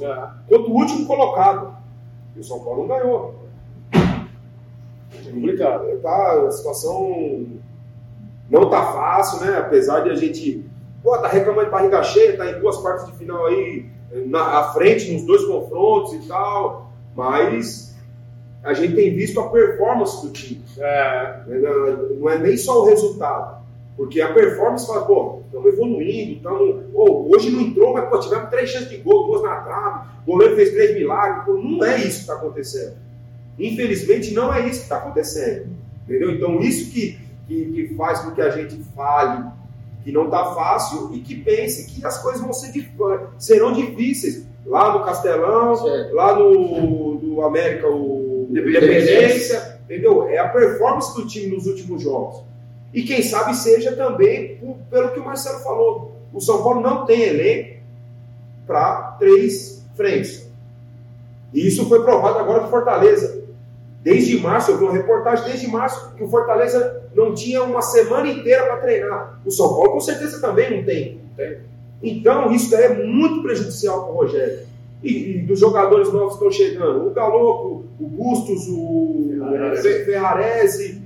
Contra 0.47 0.71
o 0.71 0.73
último 0.73 1.05
colocado. 1.05 1.75
E 2.35 2.39
o 2.39 2.43
São 2.43 2.59
Paulo 2.59 2.87
não 2.87 2.97
ganhou. 2.97 3.47
complicado. 5.33 5.99
Tá, 6.01 6.45
a 6.47 6.51
situação 6.51 7.47
não 8.49 8.69
tá 8.69 8.93
fácil, 8.93 9.45
né? 9.45 9.57
Apesar 9.57 10.01
de 10.01 10.09
a 10.11 10.15
gente. 10.15 10.65
Pô, 11.03 11.17
tá 11.17 11.27
reclamando 11.27 11.65
de 11.65 11.71
barriga 11.71 12.03
cheia, 12.03 12.37
tá 12.37 12.49
em 12.49 12.59
duas 12.59 12.77
partes 12.77 13.05
de 13.05 13.13
final 13.17 13.45
aí, 13.45 13.85
na 14.25 14.59
à 14.59 14.73
frente, 14.73 15.11
nos 15.11 15.23
dois 15.23 15.45
confrontos 15.45 16.13
e 16.13 16.27
tal. 16.27 16.91
Mas 17.15 17.95
a 18.63 18.73
gente 18.73 18.95
tem 18.95 19.15
visto 19.15 19.39
a 19.39 19.49
performance 19.49 20.25
do 20.25 20.31
time. 20.31 20.63
É. 20.77 21.41
Não 22.19 22.29
é 22.29 22.37
nem 22.37 22.57
só 22.57 22.83
o 22.83 22.85
resultado. 22.85 23.57
Porque 23.95 24.21
a 24.21 24.31
performance 24.31 24.85
fala, 24.85 25.05
pô, 25.05 25.39
estamos 25.45 25.73
evoluindo, 25.73 26.33
estamos. 26.33 26.83
Oh, 26.93 27.33
hoje 27.33 27.49
não 27.49 27.61
entrou, 27.61 27.93
mas 27.93 28.07
pô, 28.09 28.19
tivemos 28.19 28.49
três 28.51 28.69
chances 28.69 28.89
de 28.89 28.97
gol, 28.97 29.25
duas 29.25 29.41
na 29.41 29.55
trave, 29.61 30.07
o 30.25 30.31
goleiro 30.33 30.55
fez 30.55 30.69
três 30.69 30.93
milagres. 30.95 31.45
Pô, 31.45 31.53
não 31.53 31.83
é 31.83 31.97
isso 31.97 32.17
que 32.17 32.21
está 32.21 32.33
acontecendo. 32.35 32.95
Infelizmente, 33.57 34.33
não 34.35 34.53
é 34.53 34.67
isso 34.67 34.79
que 34.79 34.83
está 34.83 34.97
acontecendo. 34.97 35.67
Entendeu? 36.03 36.31
Então, 36.31 36.59
isso 36.59 36.91
que, 36.91 37.19
que, 37.47 37.65
que, 37.65 37.95
faz 37.95 38.19
com 38.19 38.31
que 38.31 38.41
a 38.41 38.51
gente 38.51 38.75
fale 38.95 39.45
que 40.07 40.13
não 40.13 40.23
está 40.23 40.53
fácil 40.55 41.13
e 41.13 41.19
que 41.19 41.35
pense 41.35 41.85
que 41.85 42.05
as 42.05 42.21
coisas 42.23 42.41
vão 42.41 42.53
ser 42.53 42.89
serão 43.37 43.73
difíceis. 43.73 44.47
Lá 44.65 44.93
no 44.93 45.03
Castelão, 45.03 45.75
certo. 45.75 46.15
lá 46.15 46.33
no 46.33 47.17
do 47.17 47.41
América, 47.41 47.89
o 47.89 48.47
Independência, 48.49 49.81
entendeu? 49.83 50.25
É 50.29 50.37
a 50.37 50.47
performance 50.47 51.13
do 51.13 51.27
time 51.27 51.53
nos 51.53 51.67
últimos 51.67 52.01
jogos. 52.01 52.41
E 52.93 53.03
quem 53.03 53.21
sabe 53.21 53.53
seja 53.53 53.97
também 53.97 54.57
pelo 54.89 55.09
que 55.09 55.19
o 55.19 55.25
Marcelo 55.25 55.59
falou. 55.59 56.15
O 56.33 56.39
São 56.39 56.63
Paulo 56.63 56.79
não 56.79 57.05
tem 57.05 57.23
elenco 57.23 57.81
para 58.65 59.17
três 59.19 59.83
frentes. 59.93 60.49
E 61.53 61.67
isso 61.67 61.85
foi 61.89 62.01
provado 62.01 62.39
agora 62.39 62.63
do 62.63 62.69
Fortaleza. 62.69 63.36
Desde 64.07 64.39
março, 64.39 64.71
eu 64.71 64.77
vi 64.77 64.85
uma 64.85 64.93
reportagem 64.93 65.45
desde 65.45 65.67
março 65.67 66.13
que 66.15 66.23
o 66.23 66.29
Fortaleza 66.29 67.03
não 67.13 67.33
tinha 67.33 67.61
uma 67.61 67.81
semana 67.81 68.29
inteira 68.29 68.63
para 68.63 68.77
treinar. 68.77 69.41
O 69.45 69.51
São 69.51 69.67
Paulo 69.67 69.91
com 69.91 69.99
certeza 69.99 70.39
também 70.39 70.77
não 70.77 70.83
tem. 70.85 71.19
Então, 72.01 72.49
isso 72.53 72.73
é 72.73 73.03
muito 73.03 73.41
prejudicial 73.41 74.05
para 74.05 74.13
o 74.13 74.15
Rogério. 74.15 74.59
E, 75.03 75.31
e, 75.31 75.37
dos 75.39 75.59
jogadores 75.59 76.11
novos 76.13 76.37
que 76.37 76.45
estão 76.45 76.51
chegando, 76.51 77.07
o 77.07 77.09
Galopo, 77.09 77.83
o 77.99 78.07
Bustos, 78.07 78.67
o 78.69 79.41
Ferrarese, 80.05 81.01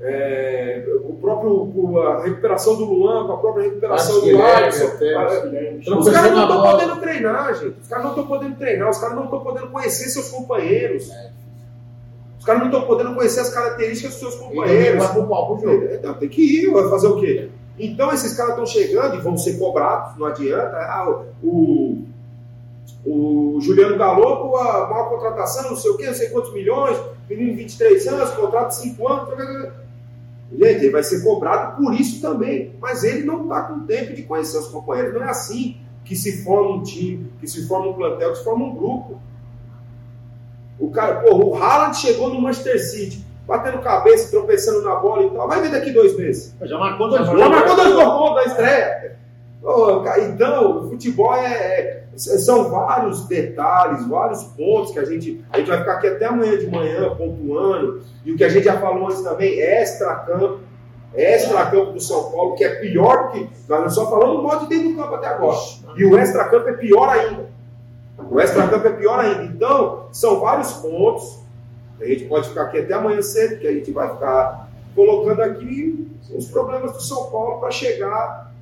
é, 0.00 0.84
o 1.02 1.14
próprio, 1.14 1.98
a 2.02 2.22
recuperação 2.22 2.76
do 2.76 2.84
Luan, 2.84 3.34
a 3.34 3.36
própria 3.36 3.64
recuperação 3.64 4.20
do 4.20 4.42
Alisson. 4.42 4.86
Os 5.98 6.08
caras 6.08 6.30
não 6.30 6.42
estão 6.42 6.62
podendo 6.62 7.00
treinar, 7.00 7.54
gente. 7.54 7.80
Os 7.82 7.88
caras 7.88 8.04
não 8.04 8.10
estão 8.12 8.26
podendo 8.28 8.56
treinar, 8.56 8.90
os 8.90 8.98
caras 8.98 9.16
não 9.16 9.24
estão 9.24 9.40
podendo 9.40 9.66
conhecer 9.68 10.08
seus 10.08 10.28
companheiros. 10.28 11.10
Os 12.44 12.46
caras 12.46 12.60
não 12.60 12.70
estão 12.70 12.86
podendo 12.86 13.14
conhecer 13.14 13.40
as 13.40 13.48
características 13.48 14.12
dos 14.12 14.20
seus 14.20 14.34
companheiros. 14.34 15.02
Então, 15.94 16.12
tem 16.12 16.28
que 16.28 16.42
ir, 16.42 16.70
vai 16.70 16.90
fazer 16.90 17.06
o 17.06 17.18
quê? 17.18 17.48
Então 17.78 18.12
esses 18.12 18.36
caras 18.36 18.50
estão 18.50 18.66
chegando 18.66 19.16
e 19.16 19.20
vão 19.22 19.34
ser 19.38 19.58
cobrados, 19.58 20.18
não 20.18 20.26
adianta. 20.26 20.76
Ah, 20.76 21.24
o, 21.42 22.04
o 23.06 23.58
Juliano 23.62 23.96
Galopo, 23.96 24.54
a 24.56 24.90
maior 24.90 25.08
contratação, 25.08 25.70
não 25.70 25.76
sei 25.78 25.90
o 25.90 25.96
quê, 25.96 26.06
não 26.06 26.12
sei 26.12 26.28
quantos 26.28 26.52
milhões, 26.52 27.00
menino 27.30 27.52
de 27.52 27.62
23 27.62 28.06
anos, 28.08 28.30
contrato 28.34 28.68
de 28.68 28.74
5 28.76 29.08
anos. 29.08 29.28
Gente, 30.52 30.84
ele 30.84 30.90
vai 30.90 31.02
ser 31.02 31.24
cobrado 31.24 31.82
por 31.82 31.94
isso 31.94 32.20
também. 32.20 32.74
Mas 32.78 33.04
ele 33.04 33.24
não 33.24 33.44
está 33.44 33.62
com 33.62 33.86
tempo 33.86 34.12
de 34.12 34.22
conhecer 34.22 34.58
os 34.58 34.68
companheiros. 34.68 35.14
Não 35.14 35.22
é 35.22 35.30
assim 35.30 35.78
que 36.04 36.14
se 36.14 36.44
forma 36.44 36.76
um 36.76 36.82
time, 36.82 37.32
que 37.40 37.48
se 37.48 37.66
forma 37.66 37.88
um 37.88 37.94
plantel, 37.94 38.32
que 38.32 38.36
se 38.38 38.44
forma 38.44 38.66
um 38.66 38.74
grupo. 38.76 39.18
O 40.78 40.90
cara, 40.90 41.16
pô, 41.16 41.36
o 41.36 41.54
Haaland 41.54 41.96
chegou 41.96 42.30
no 42.30 42.40
Manchester 42.40 42.82
City, 42.82 43.24
batendo 43.46 43.78
cabeça, 43.78 44.30
tropeçando 44.30 44.82
na 44.82 44.96
bola 44.96 45.24
e 45.24 45.30
tal. 45.30 45.48
Vai 45.48 45.60
ver 45.60 45.70
daqui 45.70 45.90
dois 45.90 46.16
meses. 46.16 46.54
Já 46.62 46.78
marcou 46.78 47.08
dois 47.08 47.26
gols. 47.26 47.38
Já 47.38 47.48
marcou 47.48 47.76
dois 47.76 47.92
gols 47.94 48.34
da 48.34 48.44
estreia. 48.44 49.16
então, 50.32 50.78
o 50.78 50.90
futebol 50.90 51.34
é, 51.34 51.46
é, 51.46 52.04
são 52.16 52.70
vários 52.70 53.26
detalhes, 53.26 54.06
vários 54.08 54.42
pontos 54.44 54.92
que 54.92 54.98
a 54.98 55.04
gente. 55.04 55.44
A 55.52 55.58
gente 55.58 55.68
vai 55.68 55.78
ficar 55.78 55.92
aqui 55.94 56.08
até 56.08 56.26
amanhã 56.26 56.58
de 56.58 56.66
manhã 56.66 57.14
pontuando. 57.14 58.02
E 58.24 58.32
o 58.32 58.36
que 58.36 58.44
a 58.44 58.48
gente 58.48 58.64
já 58.64 58.80
falou 58.80 59.06
antes 59.06 59.22
também, 59.22 59.58
extra-campo. 59.58 60.60
Extra-campo 61.16 61.92
do 61.92 62.00
São 62.00 62.32
Paulo, 62.32 62.56
que 62.56 62.64
é 62.64 62.80
pior 62.80 63.30
que. 63.30 63.48
Nós 63.68 63.94
só 63.94 64.10
falamos 64.10 64.36
do 64.36 64.42
modo 64.42 64.66
de 64.66 64.74
dentro 64.74 64.88
do 64.88 64.96
campo 64.96 65.14
até 65.14 65.28
agora. 65.28 65.56
E 65.96 66.04
o 66.04 66.18
extra-campo 66.18 66.68
é 66.68 66.72
pior 66.72 67.08
ainda. 67.08 67.43
O 68.18 68.40
extra-campo 68.40 68.86
é 68.86 68.92
pior 68.92 69.20
ainda. 69.20 69.44
Então, 69.44 70.08
são 70.12 70.40
vários 70.40 70.72
pontos. 70.74 71.40
A 72.00 72.04
gente 72.04 72.24
pode 72.24 72.48
ficar 72.48 72.64
aqui 72.64 72.78
até 72.78 72.94
amanhã 72.94 73.22
cedo, 73.22 73.60
que 73.60 73.66
a 73.66 73.72
gente 73.72 73.90
vai 73.90 74.10
ficar 74.12 74.70
colocando 74.94 75.42
aqui 75.42 76.08
os 76.34 76.48
problemas 76.48 76.92
do 76.92 77.02
São 77.02 77.30
Paulo 77.30 77.60
para 77.60 77.70
chegar 77.70 78.52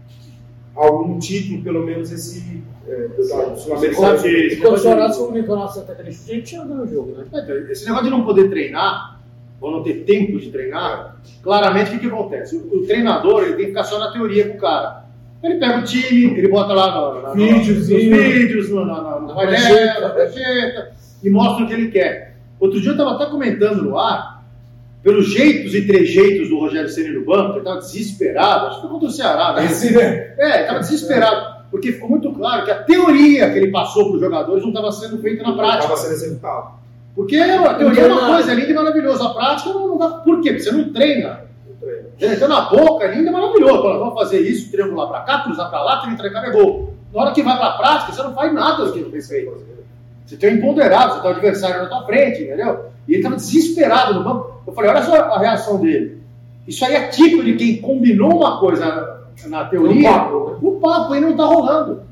a 0.75 0.81
algum 0.81 1.19
título, 1.19 1.62
pelo 1.62 1.85
menos 1.85 2.11
esse 2.11 2.62
é, 2.88 3.09
sul-americano. 3.57 4.19
Quando 4.61 4.85
o 4.85 4.88
Horácio 4.88 5.27
comunicou 5.27 5.57
nossa 5.57 5.81
atacante, 5.81 6.09
a 6.09 6.12
gente 6.12 6.43
tinha 6.43 6.65
ganho 6.65 6.83
o 6.83 6.87
jogo, 6.87 7.12
né? 7.12 7.27
É, 7.33 7.73
esse 7.73 7.85
negócio 7.85 8.05
de 8.05 8.11
não 8.11 8.25
poder 8.25 8.49
treinar, 8.49 9.21
ou 9.61 9.71
não 9.71 9.83
ter 9.83 10.05
tempo 10.05 10.38
de 10.41 10.51
treinar, 10.51 11.21
claramente 11.43 11.88
o 11.88 11.93
que, 11.93 12.01
que 12.01 12.07
acontece? 12.07 12.57
O, 12.57 12.79
o, 12.79 12.87
treinador 12.87 13.45
ele 13.45 13.55
tem 13.55 13.65
que 13.67 13.71
ficar 13.71 13.85
só 13.85 13.99
na 13.99 14.12
teoria 14.12 14.49
com 14.49 14.57
o 14.57 14.61
cara. 14.61 15.02
Ele 15.42 15.57
pega 15.57 15.78
o 15.78 15.83
time, 15.83 16.38
ele 16.38 16.48
bota 16.48 16.72
lá 16.72 17.35
no, 17.35 17.35
vídeos, 17.35 17.88
nos 17.88 17.88
vídeos, 17.88 18.70
no, 18.70 18.85
no, 18.85 19.20
no 19.22 19.35
painel, 19.35 20.00
na 20.00 20.11
prancheta, 20.11 20.92
e 21.22 21.31
mostra 21.31 21.64
o 21.64 21.68
que 21.68 21.74
ele 21.74 21.90
quer. 21.90 22.37
Outro 22.61 22.81
dia 22.81 22.90
eu 22.90 22.92
estava 22.92 23.14
até 23.16 23.26
comentando 23.26 23.83
no 23.83 23.98
ar, 23.98 24.44
pelos 25.02 25.28
jeitos 25.33 25.74
e 25.74 25.85
trejeitos 25.85 26.48
do 26.48 26.61
Rogério 26.61 26.88
Ceni 26.88 27.11
no 27.11 27.24
banco, 27.24 27.52
ele 27.52 27.59
estava 27.59 27.81
desesperado, 27.81 28.66
acho 28.66 28.76
que 28.76 28.83
foi 28.83 28.90
contra 28.90 29.09
o 29.09 29.11
Ceará, 29.11 29.52
né? 29.55 29.64
Assim, 29.64 29.90
né? 29.90 30.35
É, 30.38 30.61
estava 30.61 30.78
desesperado, 30.78 31.64
porque 31.72 31.92
ficou 31.92 32.09
muito 32.09 32.33
claro 32.33 32.64
que 32.64 32.70
a 32.70 32.83
teoria 32.85 33.50
que 33.50 33.59
ele 33.59 33.72
passou 33.72 34.07
para 34.07 34.14
os 34.14 34.20
jogadores 34.20 34.62
não 34.62 34.70
estava 34.70 34.92
sendo 34.92 35.18
feita 35.18 35.42
na 35.42 35.57
prática. 35.57 35.92
Estava 35.92 35.96
sendo 35.96 36.12
executado. 36.12 36.83
Porque 37.16 37.37
a 37.37 37.74
teoria 37.74 38.02
é 38.02 38.07
uma 38.07 38.26
coisa, 38.35 38.52
é 38.52 38.55
linda 38.55 38.70
e 38.70 38.74
maravilhosa, 38.74 39.24
a 39.26 39.35
prática 39.35 39.70
não, 39.70 39.88
não 39.88 39.98
dá. 39.98 40.09
Por 40.09 40.40
quê? 40.40 40.50
Porque 40.50 40.62
você 40.62 40.72
não 40.72 40.92
treina. 40.92 41.40
Então 42.21 42.49
na 42.49 42.62
boca, 42.62 43.07
linda 43.07 43.31
é 43.31 43.33
maravilhoso. 43.33 43.83
Fala, 43.83 43.99
vamos 43.99 44.14
fazer 44.14 44.40
isso, 44.40 44.71
triangular 44.71 45.09
para 45.09 45.21
cá, 45.21 45.38
cruzar 45.40 45.71
para 45.71 45.83
lá, 45.83 46.01
triangular 46.01 46.45
é 46.45 46.51
gol. 46.51 46.95
Na 47.12 47.23
hora 47.23 47.33
que 47.33 47.42
vai 47.42 47.57
para 47.57 47.66
a 47.66 47.77
prática, 47.77 48.12
você 48.12 48.23
não 48.23 48.35
faz 48.35 48.53
nada 48.53 48.90
que 48.90 49.03
fez. 49.11 49.49
Você 50.27 50.37
tem 50.37 50.55
um 50.55 50.57
imponderável, 50.59 51.16
você 51.16 51.21
tem 51.21 51.31
o 51.31 51.35
um 51.35 51.37
adversário 51.37 51.83
na 51.83 51.88
tua 51.88 52.07
frente, 52.07 52.42
entendeu? 52.42 52.87
E 53.07 53.12
ele 53.12 53.16
estava 53.18 53.37
desesperado 53.37 54.14
no 54.14 54.25
banco. 54.25 54.62
Eu 54.66 54.73
falei, 54.73 54.90
olha 54.90 55.03
só 55.03 55.14
a 55.14 55.38
reação 55.38 55.81
dele. 55.81 56.23
Isso 56.66 56.85
aí 56.85 56.95
é 56.95 57.09
tipo 57.09 57.42
de 57.42 57.57
quem 57.57 57.81
combinou 57.83 58.37
uma 58.37 58.59
coisa 58.59 59.21
na 59.47 59.64
teoria, 59.64 60.11
o 60.11 60.14
papo, 60.14 60.59
o 60.62 60.81
papo 60.81 61.12
aí 61.12 61.21
não 61.21 61.31
está 61.31 61.45
rolando. 61.45 62.03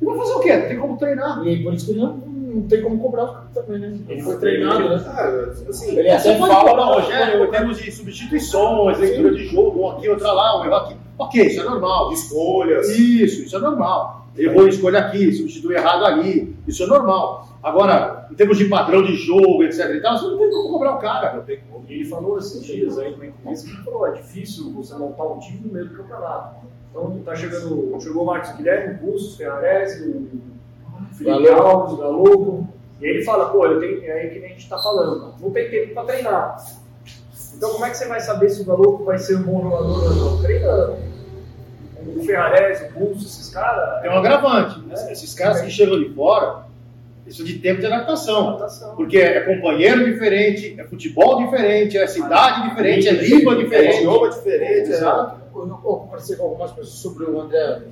E 0.00 0.04
vai 0.04 0.16
fazer 0.16 0.32
o 0.32 0.40
quê? 0.40 0.56
Não 0.56 0.68
tem 0.68 0.78
como 0.78 0.96
treinar. 0.96 1.46
E 1.46 1.62
por 1.62 1.72
isso 1.72 1.86
que 1.86 1.98
não 1.98 2.18
não 2.50 2.62
tem 2.62 2.82
como 2.82 2.98
cobrar 2.98 3.48
também, 3.54 3.78
né? 3.78 3.98
Ele 4.08 4.22
foi 4.22 4.36
treinado, 4.38 4.88
né? 4.88 5.02
Ah, 5.06 5.52
assim, 5.68 5.96
ele 5.96 6.10
até 6.10 6.38
fala 6.38 6.72
para 6.72 6.84
Rogério 6.84 7.44
em 7.44 7.50
termos 7.50 7.78
de 7.78 7.90
substituições, 7.90 8.98
leitura 8.98 9.34
de 9.34 9.46
jogo, 9.46 9.80
um 9.80 9.90
aqui, 9.90 10.08
outra 10.08 10.32
lá, 10.32 10.60
um 10.60 10.64
erro 10.64 10.74
aqui. 10.76 10.96
Ok, 11.18 11.46
isso 11.46 11.60
é 11.60 11.64
normal. 11.64 12.12
Escolhas. 12.12 12.88
Isso, 12.90 13.42
isso 13.42 13.56
é 13.56 13.58
normal. 13.58 14.26
Errou 14.36 14.68
escolha 14.68 15.00
aqui, 15.00 15.32
substitui 15.32 15.74
errado 15.74 16.04
ali, 16.04 16.56
isso 16.66 16.82
é 16.82 16.86
normal. 16.86 17.48
Agora, 17.62 18.26
em 18.30 18.34
termos 18.34 18.56
de 18.56 18.66
padrão 18.66 19.02
de 19.02 19.14
jogo, 19.14 19.62
etc 19.64 19.90
e 19.90 20.00
tal, 20.00 20.16
você 20.16 20.26
não 20.26 20.38
tem 20.38 20.50
como 20.50 20.70
cobrar 20.70 20.94
o 20.94 20.98
cara. 20.98 21.34
Não 21.34 21.42
tem 21.42 21.60
como. 21.70 21.84
E 21.88 21.94
ele 21.94 22.04
falou 22.04 22.38
esses 22.38 22.64
dias 22.64 22.98
aí, 22.98 23.12
como 23.12 23.24
é 23.24 23.54
que 23.54 23.84
falou, 23.84 24.06
é 24.06 24.12
difícil 24.12 24.72
você 24.72 24.94
montar 24.94 25.24
um 25.24 25.38
time 25.38 25.60
no 25.66 25.72
meio 25.72 25.88
do 25.88 25.96
campeonato. 25.96 26.64
Então 26.90 27.20
tá 27.24 27.34
chegando, 27.34 27.96
chegou 28.00 28.22
o 28.22 28.26
Marcos 28.26 28.52
Guilherme, 28.56 28.94
o 28.94 29.06
Bustos, 29.06 29.36
Ferrarese, 29.36 30.08
o 30.08 30.28
Felipe 31.16 31.48
Alves, 31.48 31.98
Galo. 31.98 32.68
E 33.00 33.06
ele 33.06 33.24
fala, 33.24 33.50
pô, 33.50 33.66
eu 33.66 33.80
tenho, 33.80 34.04
é 34.04 34.12
aí 34.12 34.30
que 34.30 34.44
a 34.44 34.48
gente 34.48 34.58
está 34.58 34.76
falando, 34.78 35.34
não 35.40 35.50
tem 35.50 35.70
tempo 35.70 35.94
para 35.94 36.04
treinar. 36.04 36.56
Então 37.56 37.70
como 37.70 37.84
é 37.84 37.90
que 37.90 37.96
você 37.96 38.06
vai 38.06 38.20
saber 38.20 38.50
se 38.50 38.62
o 38.62 38.64
Galo 38.64 39.04
vai 39.04 39.18
ser 39.18 39.36
um 39.36 39.42
bom 39.42 39.62
jogador 39.62 40.04
ou 40.04 40.14
não? 40.14 40.42
Treina 40.42 40.96
o 42.06 42.22
Ferrarese, 42.24 42.84
o 42.84 42.92
Pulso, 42.92 43.26
esses 43.26 43.50
caras. 43.50 44.02
Tem 44.02 44.10
um 44.10 44.18
agravante. 44.18 44.80
Né? 44.80 44.94
Esses 45.10 45.34
caras 45.34 45.60
que 45.60 45.70
chegam 45.70 45.98
de 45.98 46.10
fora, 46.14 46.64
isso 47.26 47.44
de 47.44 47.58
tempo 47.58 47.80
de 47.80 47.86
adaptação. 47.86 48.48
adaptação. 48.48 48.96
Porque 48.96 49.18
é 49.18 49.40
companheiro 49.40 50.04
diferente, 50.04 50.74
é 50.78 50.84
futebol 50.84 51.44
diferente, 51.44 51.96
é 51.96 52.06
cidade 52.06 52.68
diferente, 52.70 53.08
é 53.08 53.12
língua 53.12 53.56
diferente. 53.56 53.96
É 53.96 53.98
idioma 53.98 54.30
diferente. 54.30 54.90
Exato. 54.90 55.40
Eu 55.54 55.68
conversei 55.76 56.36
com 56.36 56.44
algumas 56.44 56.70
pessoas 56.70 56.98
sobre 56.98 57.24
o 57.24 57.40
André 57.40 57.82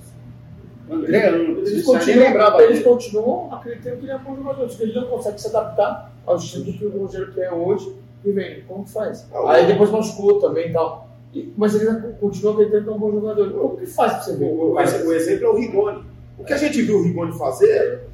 André, 0.91 1.29
eles, 1.29 1.85
continuam, 1.85 2.61
eles 2.61 2.83
continuam 2.83 3.55
acreditando 3.55 3.97
que 3.97 4.05
ele 4.05 4.13
é 4.13 4.19
bom 4.19 4.37
jogador, 4.37 4.67
porque 4.67 4.83
ele 4.83 4.95
não 4.95 5.07
consegue 5.07 5.41
se 5.41 5.49
adaptar 5.49 6.13
ao 6.27 6.37
estilo 6.37 6.73
que 6.73 6.85
o 6.85 7.03
Rogério 7.03 7.33
quer 7.33 7.53
hoje 7.53 7.95
e 8.25 8.33
vem, 8.33 8.63
como 8.63 8.85
que 8.85 8.93
faz? 8.93 9.27
Ah, 9.33 9.53
Aí 9.53 9.67
depois 9.67 9.91
machucou 9.91 10.41
também 10.41 10.71
e 10.71 10.73
tal. 10.73 11.09
mas 11.57 11.75
ele 11.75 12.13
continua 12.21 12.53
acreditando 12.53 12.85
que 12.85 12.91
é 12.91 12.93
um 12.93 12.99
bom 12.99 13.13
jogador. 13.13 13.53
Como 13.53 13.77
que 13.77 13.87
faz 13.87 14.13
pra 14.13 14.23
você 14.23 14.37
ver? 14.37 14.45
O, 14.47 14.73
o, 14.73 15.13
exemplo 15.15 15.47
é 15.47 15.49
o 15.49 15.57
Rigoni. 15.57 16.05
O 16.39 16.45
que 16.45 16.53
a 16.53 16.57
gente 16.57 16.83
viu 16.83 16.99
o 16.99 17.03
Rigoni 17.03 17.37
fazer, 17.37 18.05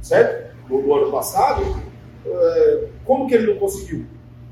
certo? 0.00 0.52
No, 0.68 0.82
no 0.82 0.94
ano 0.94 1.10
passado, 1.10 1.62
é, 2.26 2.84
como 3.04 3.26
que 3.26 3.34
ele 3.34 3.52
não 3.52 3.58
conseguiu 3.58 4.06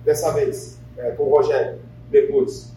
dessa 0.04 0.32
vez? 0.32 0.80
é, 1.00 1.10
com 1.12 1.24
o 1.24 1.30
Rogério 1.30 1.78
depois. 2.10 2.72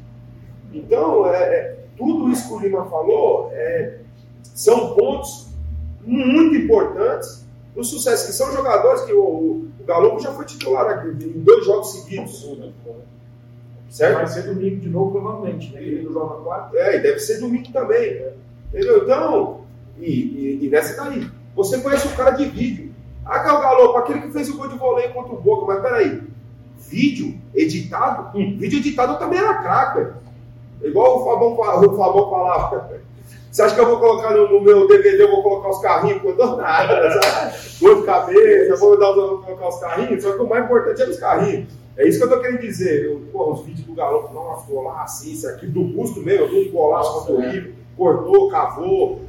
Então, 0.73 1.27
é, 1.27 1.37
é, 1.37 1.79
tudo 1.97 2.31
isso 2.31 2.47
que 2.47 2.53
o 2.53 2.59
Lima 2.59 2.85
falou 2.85 3.49
é, 3.53 3.99
são 4.43 4.95
pontos 4.95 5.47
muito 6.05 6.55
importantes 6.55 7.45
no 7.75 7.83
sucesso, 7.83 8.27
que 8.27 8.33
são 8.33 8.51
jogadores 8.51 9.01
que 9.01 9.13
o, 9.13 9.23
o, 9.23 9.71
o 9.79 9.83
Galo 9.85 10.19
já 10.19 10.31
foi 10.31 10.45
titular 10.45 10.85
aqui, 10.87 11.07
em 11.09 11.39
dois 11.39 11.65
jogos 11.65 11.91
seguidos. 11.91 12.47
Certo? 13.89 14.15
Vai 14.15 14.27
ser 14.27 14.43
domingo 14.43 14.77
de 14.77 14.89
novo, 14.89 15.11
provavelmente, 15.11 15.71
né? 15.71 15.81
Ele 15.81 16.11
joga 16.11 16.41
quarto. 16.41 16.75
É, 16.77 16.97
e 16.97 16.99
deve 16.99 17.19
ser 17.19 17.39
domingo 17.39 17.71
também. 17.71 18.25
Entendeu? 18.69 19.03
Então, 19.03 19.61
e, 19.99 20.09
e, 20.09 20.65
e 20.65 20.69
nessa 20.69 21.01
daí, 21.03 21.29
você 21.55 21.79
conhece 21.79 22.07
o 22.07 22.15
cara 22.15 22.31
de 22.31 22.45
vídeo. 22.45 22.91
Ah, 23.25 23.39
o 23.55 23.61
Galo, 23.61 23.97
aquele 23.97 24.21
que 24.21 24.31
fez 24.31 24.49
o 24.49 24.57
gol 24.57 24.67
de 24.67 24.77
voleio 24.77 25.13
contra 25.13 25.33
o 25.33 25.41
Boca, 25.41 25.65
mas 25.65 25.81
peraí, 25.81 26.23
vídeo 26.77 27.39
editado? 27.53 28.37
Hum. 28.37 28.57
Vídeo 28.57 28.79
editado 28.79 29.17
também 29.17 29.39
era 29.39 29.61
craque. 29.61 30.11
Igual 30.81 31.21
o 31.21 31.25
Fabão, 31.25 31.53
o 31.53 31.97
Fabão 31.97 32.29
falava. 32.29 32.99
Você 33.53 33.61
acha 33.61 33.75
que 33.75 33.81
eu 33.81 33.85
vou 33.85 33.99
colocar 33.99 34.31
no, 34.31 34.49
no 34.49 34.61
meu 34.61 34.87
DVD, 34.87 35.21
eu 35.21 35.29
vou 35.29 35.43
colocar 35.43 35.69
os 35.69 35.79
carrinhos 35.79 36.23
quando 36.23 36.39
eu 36.39 36.47
dou 36.47 36.57
nada, 36.57 37.21
sabe? 37.21 37.53
Dor 37.79 37.97
de 37.97 38.03
cabeça, 38.03 38.75
vou, 38.77 38.99
dar, 38.99 39.11
vou 39.11 39.43
colocar 39.43 39.67
os 39.67 39.79
carrinhos, 39.79 40.23
só 40.23 40.33
que 40.33 40.41
o 40.41 40.49
mais 40.49 40.65
importante 40.65 41.03
é 41.03 41.05
os 41.07 41.19
carrinhos. 41.19 41.71
É 41.95 42.07
isso 42.07 42.17
que 42.17 42.25
eu 42.25 42.29
tô 42.31 42.39
querendo 42.41 42.61
dizer. 42.61 43.05
Eu, 43.05 43.19
porra, 43.31 43.53
os 43.53 43.63
vídeos 43.63 43.85
do 43.85 43.93
Galo, 43.93 44.27
nossa, 44.33 44.65
golaço, 44.65 45.29
isso 45.29 45.47
aqui, 45.47 45.67
do 45.67 45.83
busto 45.83 46.19
mesmo, 46.21 46.47
do 46.47 46.71
golaço 46.71 47.13
contra 47.19 47.33
o 47.33 47.41
Rio, 47.41 47.75
cortou, 47.95 48.49
cavou. 48.49 49.21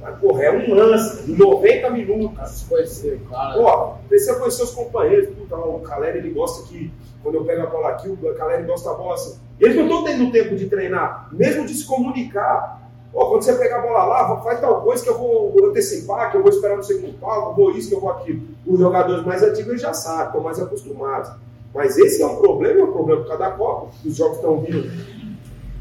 Mas, 0.00 0.18
porra, 0.18 0.44
é 0.44 0.50
um 0.50 0.74
lance, 0.74 1.30
90 1.30 1.90
minutos. 1.90 2.64
Conhecer, 2.66 3.20
cara. 3.28 3.52
Pô, 3.52 3.98
precisa 4.08 4.36
conhecer 4.36 4.62
os 4.62 4.70
companheiros. 4.70 5.28
Puta, 5.36 5.56
o 5.56 5.80
Caleri, 5.80 6.20
ele 6.20 6.30
gosta 6.30 6.66
que, 6.66 6.90
quando 7.22 7.34
eu 7.34 7.44
pego 7.44 7.64
a 7.64 7.66
bola 7.66 7.88
aqui, 7.90 8.08
o 8.08 8.16
Caleri 8.34 8.62
gosta 8.62 8.88
da 8.88 8.96
bola 8.96 9.12
assim. 9.12 9.38
Eles 9.60 9.76
não 9.76 9.84
estão 9.84 10.04
tendo 10.04 10.32
tempo 10.32 10.56
de 10.56 10.70
treinar, 10.70 11.28
mesmo 11.32 11.66
de 11.66 11.74
se 11.74 11.84
comunicar. 11.84 12.87
Ó, 13.14 13.30
quando 13.30 13.42
você 13.42 13.54
pegar 13.54 13.78
a 13.78 13.82
bola 13.82 14.04
lá, 14.04 14.42
faz 14.42 14.60
tal 14.60 14.82
coisa 14.82 15.02
que 15.02 15.08
eu 15.08 15.18
vou 15.18 15.66
antecipar, 15.66 16.30
que 16.30 16.36
eu 16.36 16.42
vou 16.42 16.50
esperar 16.50 16.76
no 16.76 16.82
segundo 16.82 17.18
pau, 17.18 17.54
vou 17.54 17.70
isso, 17.70 17.88
que 17.88 17.94
eu 17.94 18.00
vou 18.00 18.10
aquilo. 18.10 18.42
Os 18.66 18.78
jogadores 18.78 19.24
mais 19.24 19.42
antigos 19.42 19.80
já 19.80 19.94
sabem, 19.94 20.26
estão 20.26 20.40
mais 20.42 20.60
acostumados. 20.60 21.30
Mas 21.74 21.96
esse 21.98 22.22
é 22.22 22.26
um 22.26 22.36
problema, 22.36 22.80
é 22.80 22.84
um 22.84 22.92
problema 22.92 23.20
por 23.22 23.28
causa 23.28 23.44
da 23.44 23.50
Copa. 23.52 23.88
Os 24.04 24.16
jogos 24.16 24.36
estão 24.36 24.60
vindo, 24.60 24.90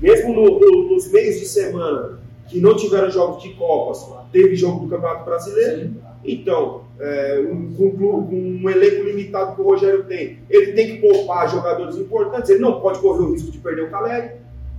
mesmo 0.01 0.33
no, 0.33 0.59
no, 0.59 0.93
nos 0.93 1.11
meios 1.11 1.39
de 1.39 1.45
semana, 1.45 2.19
que 2.47 2.61
não 2.61 2.75
tiveram 2.75 3.09
jogos 3.09 3.41
de 3.41 3.53
Copas, 3.55 4.05
teve 4.31 4.55
jogo 4.55 4.85
do 4.85 4.89
Campeonato 4.89 5.25
Brasileiro. 5.25 5.87
Sim. 5.87 5.95
Então, 6.23 6.81
é, 6.99 7.39
um, 7.49 7.75
um, 7.79 8.59
um, 8.63 8.69
elenco 8.69 9.03
limitado 9.03 9.55
que 9.55 9.61
o 9.61 9.65
Rogério 9.65 10.03
tem, 10.05 10.39
ele 10.49 10.73
tem 10.73 10.87
que 10.87 11.07
poupar 11.07 11.49
jogadores 11.49 11.95
importantes, 11.95 12.49
ele 12.49 12.59
não 12.59 12.81
pode 12.81 12.99
correr 12.99 13.23
o 13.23 13.31
risco 13.31 13.51
de 13.51 13.59
perder 13.59 13.83
o 13.83 13.91
Caleri. 13.91 14.31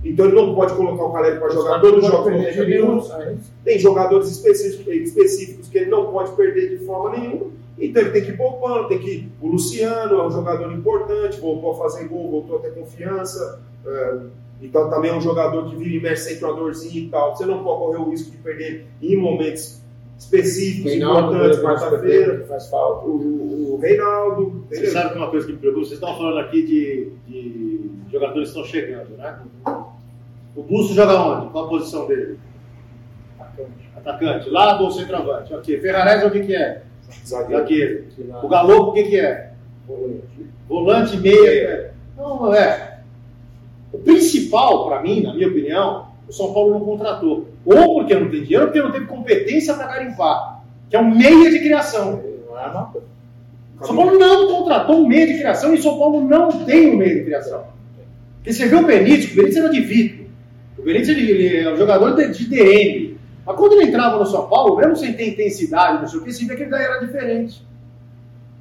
Então 0.03 0.25
ele 0.27 0.35
não 0.35 0.55
pode 0.55 0.73
colocar 0.73 1.03
o 1.03 1.11
Caleri 1.11 1.39
para 1.39 1.49
jogar 1.49 1.81
todos 1.81 2.03
os 2.03 2.09
jogos 2.09 2.31
minutos. 2.67 3.11
Tem 3.63 3.77
jogadores 3.77 4.31
específicos, 4.31 4.87
específicos 4.87 5.67
que 5.67 5.77
ele 5.77 5.89
não 5.89 6.11
pode 6.11 6.31
perder 6.33 6.77
de 6.77 6.85
forma 6.85 7.17
nenhuma. 7.17 7.47
Então 7.77 8.01
ele 8.01 8.11
tem 8.11 8.23
que 8.23 8.31
ir 8.31 8.37
poupando, 8.37 8.87
tem 8.87 8.99
que. 8.99 9.29
O 9.41 9.47
Luciano 9.47 10.19
é 10.19 10.27
um 10.27 10.31
jogador 10.31 10.71
importante, 10.71 11.39
voltou 11.39 11.71
a 11.71 11.77
fazer 11.77 12.07
gol, 12.07 12.29
voltou 12.29 12.57
a 12.57 12.59
ter 12.59 12.73
confiança. 12.73 13.61
É, 13.85 14.17
então 14.61 14.89
também 14.89 15.11
é 15.11 15.15
um 15.15 15.21
jogador 15.21 15.69
que 15.69 15.75
vira 15.75 15.95
e 15.95 15.99
mexe 16.01 16.35
dorzinha 16.39 17.01
e 17.01 17.09
tal. 17.09 17.35
Você 17.35 17.45
não 17.45 17.63
pode 17.63 17.79
correr 17.79 17.97
o 17.97 18.09
risco 18.09 18.31
de 18.31 18.37
perder 18.37 18.85
em 19.01 19.15
momentos 19.17 19.81
específicos, 20.17 20.91
Reinaldo, 20.91 21.35
importantes, 21.35 21.59
quarta-feira. 21.59 22.45
Faz 22.47 22.69
falta. 22.69 23.05
O, 23.05 23.75
o 23.75 23.79
Reinaldo. 23.81 24.65
Você 24.69 24.87
sabe 24.87 25.11
que 25.11 25.17
uma 25.17 25.29
coisa 25.29 25.47
que 25.47 25.53
me 25.53 25.59
preocupa? 25.59 25.85
Vocês 25.85 25.93
estão 25.93 26.17
falando 26.17 26.39
aqui 26.39 26.61
de, 26.63 27.11
de 27.27 27.91
jogadores 28.11 28.51
que 28.51 28.59
estão 28.59 28.63
chegando, 28.65 29.15
né? 29.17 29.39
O 30.55 30.63
Busto 30.63 30.93
joga 30.93 31.21
onde? 31.21 31.51
Qual 31.51 31.65
a 31.65 31.69
posição 31.69 32.07
dele? 32.07 32.39
Atacante. 33.39 33.89
Atacante. 33.95 34.49
Lado 34.49 34.83
ou 34.83 34.91
centroavante? 34.91 35.53
Ok. 35.53 35.79
Ferrarese 35.79 36.25
o 36.25 36.31
que, 36.31 36.41
que 36.41 36.55
é? 36.55 36.83
Zagueiro. 37.25 38.05
O 38.43 38.47
Galopo 38.47 38.91
o 38.91 38.93
que, 38.93 39.03
que 39.03 39.19
é? 39.19 39.51
Volante. 39.87 40.47
Volante, 40.67 41.17
meia. 41.17 41.93
Não, 42.17 42.53
é. 42.53 42.99
O 43.91 43.97
principal, 43.97 44.87
para 44.87 45.01
mim, 45.01 45.21
na 45.21 45.33
minha 45.33 45.47
opinião, 45.47 46.07
o 46.27 46.33
São 46.33 46.53
Paulo 46.53 46.71
não 46.71 46.81
contratou. 46.81 47.47
Ou 47.65 47.95
porque 47.95 48.15
não 48.15 48.29
tem 48.29 48.43
dinheiro, 48.43 48.65
ou 48.65 48.67
porque 48.67 48.81
não 48.81 48.91
teve 48.91 49.05
competência 49.05 49.73
para 49.73 49.87
garimpar. 49.87 50.63
Que 50.89 50.95
é 50.95 50.99
um 50.99 51.15
meia 51.15 51.49
de 51.49 51.59
criação. 51.59 52.21
O 53.79 53.85
São 53.85 53.95
Paulo 53.95 54.19
não 54.19 54.47
contratou 54.47 54.97
um 54.97 55.07
meia 55.07 55.25
de 55.25 55.37
criação 55.37 55.73
e 55.73 55.81
São 55.81 55.97
Paulo 55.97 56.21
não 56.21 56.51
tem 56.65 56.91
um 56.91 56.97
meia 56.97 57.15
de 57.15 57.23
criação. 57.23 57.63
Porque 58.35 58.53
você 58.53 58.67
vê 58.67 58.75
o 58.75 58.85
Benítez, 58.85 59.31
o 59.31 59.35
Benítez 59.35 59.57
era 59.57 59.69
de 59.69 59.81
Vitor. 59.81 60.18
O 60.79 60.83
Benítez 60.83 61.09
ele, 61.09 61.31
ele 61.31 61.57
é 61.57 61.71
um 61.71 61.77
jogador 61.77 62.15
de, 62.15 62.31
de 62.31 62.45
DM. 62.45 63.17
Mas 63.45 63.55
quando 63.55 63.73
ele 63.73 63.85
entrava 63.85 64.17
no 64.17 64.25
São 64.25 64.47
Paulo, 64.47 64.77
mesmo 64.77 64.95
sem 64.95 65.13
ter 65.13 65.29
intensidade, 65.29 66.01
não 66.01 66.07
sei 66.07 66.19
o 66.19 66.23
que, 66.23 66.31
você 66.31 66.45
via 66.45 66.55
que 66.55 66.63
ele 66.63 66.75
era 66.75 66.99
diferente. 66.99 67.67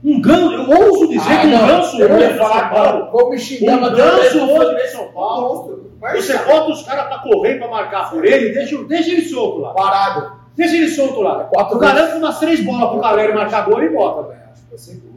Um 0.02 0.20
ganso, 0.20 0.52
eu 0.52 0.70
ouso 0.70 1.08
dizer 1.08 1.32
ah, 1.32 1.40
que 1.40 1.46
um 1.48 1.66
ganso 1.66 2.00
eu 2.00 2.18
ia 2.18 2.34
falar, 2.36 2.70
Paulo, 2.70 3.06
como 3.10 3.30
me 3.30 3.38
xingava 3.38 3.88
um 3.88 3.94
ganso 3.94 4.38
hoje 4.38 4.84
em 4.84 4.88
São 4.88 5.12
Paulo. 5.12 5.90
Você 6.14 6.38
bota 6.38 6.70
os 6.70 6.82
caras 6.82 7.08
pra 7.08 7.18
correr, 7.18 7.58
pra 7.58 7.68
marcar 7.68 8.10
por 8.10 8.24
ele, 8.24 8.54
deixa, 8.54 8.82
deixa 8.84 9.10
ele 9.10 9.22
solto 9.22 9.60
lá. 9.60 9.74
Parado. 9.74 10.38
Deixa 10.56 10.76
ele 10.76 10.88
solto 10.88 11.20
lá. 11.20 11.42
É 11.42 11.44
quatro 11.54 11.76
eu 11.76 11.80
garanto 11.80 12.16
umas 12.16 12.38
três 12.38 12.64
bolas 12.64 12.90
pro 12.90 13.00
Caleri 13.00 13.32
marcar 13.32 13.64
gol 13.68 13.82
e 13.82 13.88
bota, 13.88 14.28
velho. 14.28 15.07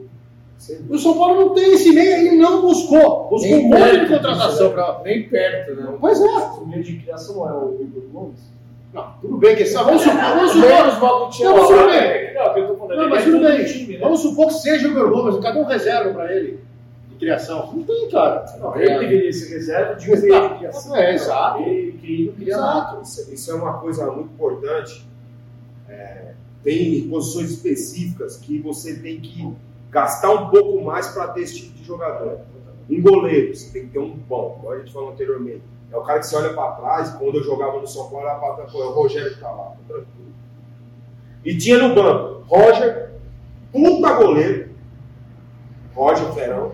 O 0.90 0.98
São 0.98 1.18
Paulo 1.18 1.42
não 1.42 1.54
tem 1.56 1.74
esse 1.74 1.92
meio, 1.92 2.12
ele 2.12 2.38
não 2.38 2.62
buscou. 2.62 3.30
Buscou 3.30 3.58
um 3.58 3.70
monte 3.70 4.00
de 4.00 4.08
contratação. 4.08 4.68
Né? 4.70 4.74
Pra... 4.74 5.02
Nem 5.04 5.28
perto, 5.28 5.76
né? 5.76 5.98
Pois 6.00 6.22
é. 6.22 6.24
O 6.24 6.68
meio 6.68 6.84
de 6.84 6.98
criação 6.98 7.50
é 7.50 7.54
o 7.54 7.82
Igor 7.82 8.04
Gomes. 8.12 8.40
Não, 8.94 9.14
tudo 9.22 9.38
bem 9.38 9.56
que 9.56 9.64
esse. 9.64 9.74
Vamos 9.74 10.02
supor. 10.04 10.20
Vamos 10.20 10.52
supor. 10.52 10.70
Não, 10.70 11.68
tudo 11.68 11.86
bem. 11.88 12.34
Não, 12.36 12.58
eu 12.58 12.68
tô 12.68 12.76
falando. 12.76 12.98
Não, 12.98 13.10
mas 13.10 13.24
tudo 13.24 13.40
bem. 13.40 13.66
Time, 13.66 13.94
né? 13.94 14.00
Vamos 14.00 14.20
supor 14.20 14.48
que 14.48 14.54
seja 14.54 14.88
o 14.88 14.92
Igor 14.92 15.10
Gomes. 15.10 15.40
Cadê 15.42 15.60
um 15.60 15.66
reserva 15.66 16.14
para 16.14 16.36
ele? 16.36 16.60
De 17.10 17.16
criação? 17.16 17.74
Não 17.74 17.84
tem, 17.84 18.10
cara. 18.10 18.46
Não, 18.60 18.76
ele 18.76 19.00
deveria 19.00 19.34
ser 19.34 19.50
reserva 19.54 19.96
de 19.96 20.12
um 20.12 20.22
meio 20.22 20.50
de 20.50 20.56
criação. 20.58 20.96
É, 20.96 21.14
exato. 21.16 21.64
Exato. 22.40 23.02
Isso 23.34 23.52
é 23.52 23.56
uma 23.56 23.80
coisa 23.80 24.06
muito 24.12 24.34
importante. 24.34 25.08
É, 25.90 26.34
tem 26.64 27.08
posições 27.10 27.52
específicas 27.52 28.38
que 28.38 28.60
você 28.60 29.00
tem 29.00 29.20
que 29.20 29.52
gastar 29.92 30.32
um 30.32 30.50
pouco 30.50 30.82
mais 30.84 31.10
para 31.10 31.28
ter 31.28 31.42
esse 31.42 31.62
tipo 31.62 31.78
de 31.78 31.84
jogador. 31.84 32.40
Um 32.90 33.02
goleiro, 33.02 33.56
você 33.56 33.72
tem 33.72 33.84
que 33.84 33.94
ter 33.94 34.00
um 34.00 34.10
bom, 34.10 34.58
como 34.60 34.74
a 34.74 34.80
gente 34.80 34.92
falou 34.92 35.12
anteriormente. 35.12 35.62
É 35.92 35.98
o 35.98 36.02
cara 36.02 36.20
que 36.20 36.28
você 36.28 36.36
olha 36.38 36.54
para 36.54 36.72
trás, 36.72 37.10
quando 37.12 37.36
eu 37.36 37.44
jogava 37.44 37.80
no 37.80 37.88
São 37.88 38.10
Paulo, 38.10 38.26
era 38.26 38.40
pra, 38.40 38.64
é 38.64 38.78
o 38.78 38.92
Rogério 38.92 39.34
que 39.34 39.40
tá 39.40 39.52
lá, 39.52 39.74
tranquilo. 39.88 40.32
E 41.44 41.58
tinha 41.58 41.86
no 41.86 41.94
banco 41.94 42.44
Roger, 42.48 43.12
puta 43.72 44.14
goleiro, 44.14 44.70
Roger 45.94 46.34
Ferão. 46.34 46.74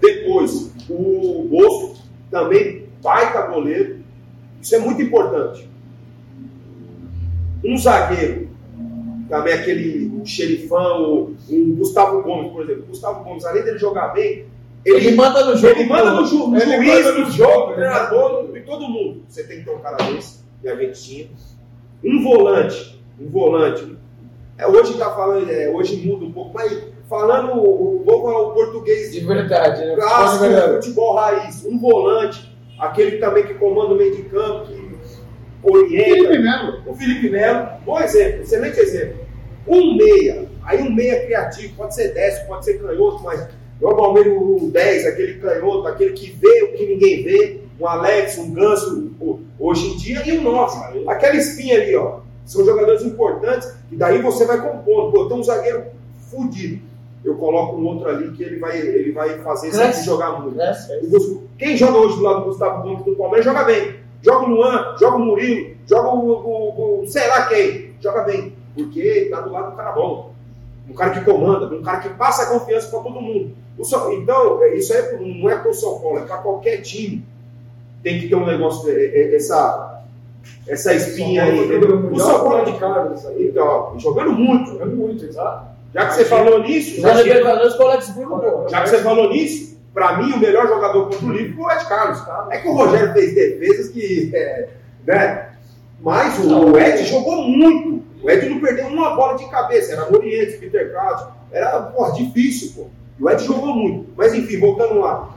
Depois, 0.00 0.72
o 0.88 1.48
Bosco, 1.50 2.02
também 2.30 2.88
baita 3.02 3.42
goleiro. 3.42 4.00
Isso 4.60 4.74
é 4.74 4.78
muito 4.78 5.02
importante. 5.02 5.68
Um 7.64 7.76
zagueiro, 7.76 8.48
também 9.28 9.52
aquele 9.52 10.05
um 10.26 10.28
xerifão, 10.28 11.34
um 11.48 11.76
Gustavo 11.76 12.20
Gomes, 12.22 12.52
por 12.52 12.64
exemplo. 12.64 12.86
Gustavo 12.88 13.22
Gomes, 13.22 13.44
além 13.44 13.62
dele 13.62 13.78
jogar 13.78 14.08
bem, 14.08 14.44
ele, 14.84 15.06
ele 15.06 15.16
manda 15.16 15.44
no 15.44 15.56
jogo. 15.56 15.74
Ele 15.74 15.88
manda 15.88 16.10
no, 16.10 16.26
ju 16.26 16.54
ele 16.56 16.76
juiz, 16.76 17.04
manda 17.04 17.18
no 17.18 17.30
jogo, 17.30 17.72
treinador, 17.74 18.50
e 18.54 18.60
todo 18.60 18.88
mundo. 18.88 19.22
Você 19.28 19.44
tem 19.44 19.58
que 19.58 19.64
ter 19.64 19.70
um 19.70 19.78
cara 19.78 19.96
desse, 19.96 20.40
e 20.62 20.68
a 20.68 20.74
gente 20.74 21.02
tinha. 21.02 21.28
Um 22.04 22.22
volante, 22.22 23.00
um 23.20 23.30
volante. 23.30 23.96
É, 24.58 24.66
hoje 24.66 24.92
está 24.92 25.10
falando, 25.10 25.50
é, 25.50 25.68
hoje 25.70 25.96
muda 26.06 26.24
um 26.24 26.32
pouco, 26.32 26.52
mas 26.54 26.76
falando 27.08 27.52
o, 27.52 28.04
o, 28.06 28.10
o 28.10 28.50
português 28.52 29.12
de 29.12 29.20
verdade, 29.20 29.84
né? 29.84 29.96
Clássico, 29.96 30.74
futebol 30.74 31.14
raiz, 31.14 31.64
um 31.64 31.78
volante, 31.78 32.56
aquele 32.78 33.18
também 33.18 33.46
que 33.46 33.54
comanda 33.54 33.94
o 33.94 33.96
meio 33.96 34.14
de 34.14 34.22
campo, 34.22 34.66
que 34.66 34.86
orienta. 35.62 36.10
O 36.10 36.24
Felipe 36.24 36.38
Melo. 36.38 36.82
O 36.86 36.94
Felipe 36.94 37.30
Melo, 37.30 37.68
bom 37.84 38.00
exemplo, 38.00 38.42
excelente 38.42 38.78
exemplo. 38.78 39.25
Um 39.66 39.96
meia, 39.96 40.46
aí 40.64 40.82
um 40.82 40.94
meia 40.94 41.24
criativo, 41.24 41.74
pode 41.76 41.94
ser 41.94 42.14
destro, 42.14 42.46
pode 42.46 42.64
ser 42.64 42.80
canhoto, 42.80 43.22
mas 43.22 43.48
normalmente 43.80 44.28
o 44.28 44.70
10, 44.72 45.06
aquele 45.06 45.34
canhoto, 45.34 45.88
aquele 45.88 46.12
que 46.12 46.30
vê 46.30 46.62
o 46.64 46.72
que 46.72 46.86
ninguém 46.86 47.22
vê, 47.22 47.60
um 47.78 47.86
Alex, 47.86 48.38
um 48.38 48.52
Ganso, 48.52 49.10
hoje 49.58 49.88
em 49.88 49.96
dia, 49.96 50.26
e 50.26 50.38
o 50.38 50.42
nosso, 50.42 50.78
aquela 51.08 51.36
espinha 51.36 51.80
ali, 51.80 51.94
ó. 51.96 52.20
São 52.44 52.64
jogadores 52.64 53.02
importantes, 53.02 53.74
e 53.90 53.96
daí 53.96 54.22
você 54.22 54.46
vai 54.46 54.60
compondo. 54.60 55.10
Pô, 55.10 55.26
tem 55.26 55.36
um 55.36 55.42
zagueiro 55.42 55.84
fudido. 56.30 56.80
Eu 57.24 57.34
coloco 57.34 57.76
um 57.76 57.84
outro 57.86 58.08
ali 58.08 58.30
que 58.30 58.44
ele 58.44 58.60
vai, 58.60 58.78
ele 58.78 59.10
vai 59.10 59.40
fazer 59.40 59.72
sempre 59.72 60.00
jogar 60.04 60.40
muito. 60.40 60.56
Quem 61.58 61.76
joga 61.76 61.98
hoje 61.98 62.16
do 62.16 62.22
lado 62.22 62.40
do 62.40 62.44
Gustavo 62.46 62.84
Gomes 62.84 63.04
do 63.04 63.16
Palmeiras 63.16 63.44
joga 63.44 63.64
bem. 63.64 63.96
Joga 64.22 64.46
o 64.46 64.48
Luan, 64.48 64.96
joga 64.98 65.16
o 65.16 65.20
Murilo, 65.20 65.74
joga 65.86 66.08
o, 66.08 66.30
o, 66.30 67.02
o 67.02 67.06
sei 67.08 67.26
lá 67.26 67.46
quem. 67.46 67.94
Joga 68.00 68.22
bem. 68.22 68.55
Porque 68.76 69.28
tá 69.30 69.40
do 69.40 69.50
lado 69.50 69.70
do 69.70 69.76
cara 69.76 69.92
bom. 69.92 70.32
Um 70.88 70.94
cara 70.94 71.10
que 71.10 71.24
comanda, 71.24 71.66
um 71.74 71.82
cara 71.82 71.98
que 71.98 72.10
passa 72.10 72.42
a 72.44 72.46
confiança 72.58 72.88
para 72.88 73.00
todo 73.00 73.20
mundo. 73.20 73.50
Então, 74.12 74.62
é, 74.62 74.74
isso 74.76 74.92
é, 74.94 75.18
não 75.18 75.50
é 75.50 75.56
para 75.56 75.70
o 75.70 75.74
São 75.74 75.98
Paulo, 75.98 76.18
é 76.18 76.22
para 76.22 76.38
qualquer 76.38 76.78
time. 76.82 77.24
Tem 78.02 78.20
que 78.20 78.28
ter 78.28 78.36
um 78.36 78.46
negócio, 78.46 78.88
é, 78.90 78.92
é, 79.04 79.34
essa, 79.34 80.02
essa 80.68 80.94
espinha 80.94 81.42
aí. 81.44 81.58
entendeu? 81.64 82.08
O 82.10 82.20
São 82.20 82.44
Paulo 82.44 82.64
de 82.64 82.78
Carlos 82.78 83.26
aí. 83.26 83.48
Então, 83.48 83.66
ó, 83.66 83.98
jogando 83.98 84.32
muito. 84.32 84.70
Jogando 84.70 84.96
muito, 84.96 85.24
exato. 85.24 85.66
Já 85.92 86.06
que 86.06 86.14
você 86.14 86.24
falou 86.24 86.60
nisso, 86.62 87.00
Já 87.00 87.14
já, 88.68 88.82
que- 88.82 88.88
você 88.90 88.98
falou 89.02 89.30
nisso, 89.30 89.76
para 89.92 90.18
mim 90.18 90.32
o 90.32 90.38
melhor 90.38 90.68
jogador 90.68 91.04
contra 91.08 91.26
o 91.26 91.32
Liverpool 91.32 91.64
foi 91.64 91.74
o 91.74 91.78
Ed 91.78 91.88
Carlos. 91.88 92.22
É 92.50 92.58
que 92.58 92.68
o 92.68 92.72
Rogério 92.74 93.12
fez 93.12 93.34
defesas 93.34 93.88
que. 93.88 94.30
é, 94.34 94.68
né? 95.06 95.48
Mas 96.00 96.38
o 96.44 96.76
Ed 96.78 97.04
jogou 97.04 97.42
muito. 97.42 98.04
O 98.26 98.30
Ed 98.30 98.48
não 98.48 98.58
perdeu 98.58 98.88
uma 98.88 99.14
bola 99.14 99.38
de 99.38 99.48
cabeça. 99.48 99.92
Era 99.92 100.10
Morientes, 100.10 100.56
Peter 100.56 100.90
Crouch. 100.90 101.28
Era 101.52 101.80
pô, 101.80 102.10
difícil, 102.10 102.72
pô. 102.74 102.88
E 103.20 103.22
o 103.22 103.30
Ed 103.30 103.44
jogou 103.44 103.72
muito. 103.72 104.10
Mas 104.16 104.34
enfim, 104.34 104.58
voltando 104.58 104.98
lá. 104.98 105.32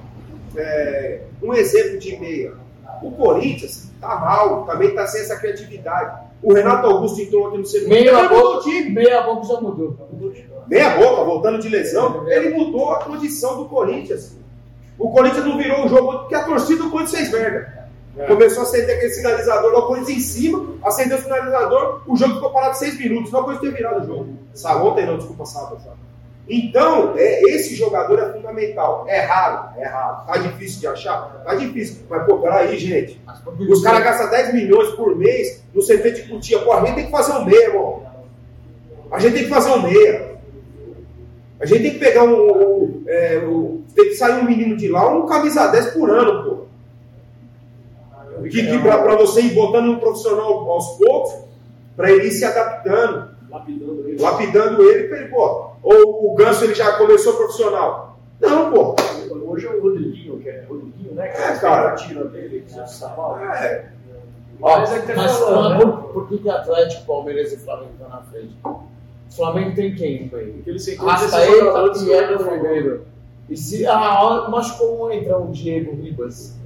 É, 0.55 1.21
um 1.43 1.53
exemplo 1.53 1.99
de 1.99 2.17
meia. 2.17 2.53
O 3.03 3.11
Corinthians 3.11 3.91
tá 4.01 4.15
mal, 4.15 4.65
também 4.65 4.95
tá 4.95 5.05
sem 5.05 5.21
essa 5.21 5.37
criatividade. 5.37 6.29
O 6.41 6.51
Renato 6.51 6.87
Augusto 6.87 7.21
entrou 7.21 7.49
aqui 7.49 7.59
no 7.59 7.65
segundo 7.65 7.89
Meia 7.89 8.27
boca, 8.27 8.63
time. 8.63 8.89
meia 8.89 9.21
boca 9.21 9.45
já 9.45 9.61
mudou. 9.61 9.95
Meia 10.67 10.97
boca, 10.97 11.23
voltando 11.23 11.59
de 11.59 11.69
lesão, 11.69 12.27
ele 12.27 12.49
mudou 12.49 12.91
a 12.91 13.03
condição 13.03 13.57
do 13.57 13.69
Corinthians. 13.69 14.35
O 14.97 15.11
Corinthians 15.11 15.45
não 15.45 15.57
virou 15.57 15.85
o 15.85 15.87
jogo 15.89 16.19
porque 16.19 16.33
a 16.33 16.43
torcida 16.43 16.83
do 16.83 16.89
Corinthians 16.89 17.29
fez 17.29 17.31
merda. 17.31 17.78
Começou 18.27 18.61
a 18.61 18.65
acender 18.65 18.97
aquele 18.97 19.11
sinalizador, 19.11 19.73
o 19.73 19.87
Corinthians 19.87 20.17
em 20.17 20.21
cima, 20.21 20.75
acendeu 20.83 21.17
o 21.17 21.21
sinalizador, 21.21 22.01
o 22.05 22.17
jogo 22.17 22.35
ficou 22.35 22.49
parado 22.51 22.77
seis 22.77 22.97
minutos, 22.99 23.31
não 23.31 23.43
Corinthians 23.43 23.71
ter 23.71 23.77
virado 23.77 24.03
o 24.03 24.07
jogo. 24.07 24.29
Sabe, 24.53 24.83
ontem 24.85 25.05
não, 25.05 25.17
desculpa, 25.17 25.45
sábado. 25.45 25.81
Sabe? 25.83 25.95
Então, 26.51 27.13
é, 27.15 27.41
esse 27.51 27.75
jogador 27.75 28.17
é 28.19 28.33
fundamental. 28.33 29.05
É 29.07 29.19
raro, 29.21 29.69
é 29.79 29.85
raro. 29.87 30.25
Tá 30.25 30.37
difícil 30.37 30.79
de 30.79 30.87
achar? 30.87 31.43
Tá 31.45 31.53
difícil. 31.53 31.97
Mas, 32.09 32.25
pô, 32.25 32.39
peraí, 32.39 32.75
gente. 32.77 33.21
Os 33.69 33.83
caras 33.83 34.03
gastam 34.03 34.29
10 34.31 34.53
milhões 34.55 34.89
por 34.95 35.15
mês 35.15 35.63
no 35.73 35.81
CT 35.85 36.11
de 36.11 36.21
Cutia. 36.23 36.59
Pô, 36.59 36.73
a 36.73 36.83
gente 36.83 36.95
tem 36.95 37.05
que 37.05 37.11
fazer 37.11 37.33
um 37.33 37.45
meia, 37.45 37.67
irmão. 37.67 38.03
A 39.11 39.19
gente 39.19 39.33
tem 39.35 39.43
que 39.43 39.49
fazer 39.49 39.69
um 39.69 39.81
meia. 39.83 40.29
A 41.61 41.65
gente 41.65 41.81
tem 41.83 41.91
que 41.91 41.99
pegar 41.99 42.23
um. 42.23 42.33
um, 42.33 43.03
é, 43.07 43.37
um- 43.45 43.83
tem 43.95 44.05
que 44.05 44.15
sair 44.15 44.39
um 44.41 44.45
menino 44.45 44.75
de 44.77 44.87
lá, 44.87 45.07
um 45.13 45.25
camisa 45.27 45.67
10 45.67 45.87
por 45.91 46.09
ano, 46.09 46.43
pô. 46.43 46.58
Que, 48.49 48.67
que 48.67 48.79
pra, 48.79 48.97
pra 49.01 49.15
você 49.15 49.41
ir 49.41 49.53
botando 49.53 49.85
no 49.85 49.99
profissional 49.99 50.69
aos 50.69 50.97
poucos, 50.97 51.33
pra 51.95 52.11
ele 52.11 52.27
ir 52.27 52.31
se 52.31 52.45
adaptando, 52.45 53.29
Lapidando 53.49 54.07
ele. 54.07 54.21
lapidando 54.21 54.83
ele, 54.83 55.07
pra 55.07 55.17
ele, 55.19 55.29
pô. 55.29 55.69
Ou 55.81 56.31
o 56.31 56.35
Ganso 56.35 56.63
ele 56.65 56.75
já 56.75 56.93
começou 56.97 57.33
profissional. 57.33 58.19
Não, 58.39 58.71
pô. 58.71 58.95
Hoje 59.45 59.65
é 59.65 59.69
o 59.71 59.81
Rodriguinho, 59.81 60.39
que 60.39 60.49
é 60.49 60.65
Rodriguinho, 60.69 61.13
né? 61.15 61.27
Que 61.29 61.41
É, 61.41 61.45
é, 61.51 61.57
cara. 61.57 61.89
a 61.89 61.95
tira 61.95 62.25
dele, 62.25 62.63
que 62.67 62.79
é 62.79 62.83
de. 62.83 63.39
É, 63.43 63.89
Ó, 64.61 64.79
Mas 64.79 64.91
é 64.93 64.99
que 64.99 65.07
tá 65.07 65.15
mas 65.15 65.37
falando, 65.37 65.69
né? 65.73 65.79
por, 65.79 66.03
por 66.13 66.27
que, 66.27 66.37
que 66.37 66.49
Atlético, 66.49 67.05
Palmeiras 67.05 67.53
e 67.53 67.57
Flamengo 67.57 67.91
estão 67.93 68.09
na 68.09 68.21
frente? 68.23 68.53
O 68.65 69.35
Flamengo 69.35 69.73
tem 69.75 69.95
quem 69.95 70.25
no 70.25 70.37
meio? 70.37 70.53
Porque 70.55 70.69
ele 70.69 70.79
se 70.79 70.95
encontra 70.95 71.15
esses 71.15 71.31
Rascaeta 71.31 71.57
jogadores 71.59 72.01
e 72.01 72.05
que 72.05 72.17
entram 72.17 72.39
no 72.39 72.51
Ribeiro. 72.51 73.05
E 73.49 73.57
se 73.57 73.85
ah, 73.87 74.47
machucou 74.51 75.07
um, 75.07 75.11
entra 75.11 75.37
o 75.37 75.47
Diego 75.51 75.95
Ribas. 75.95 76.58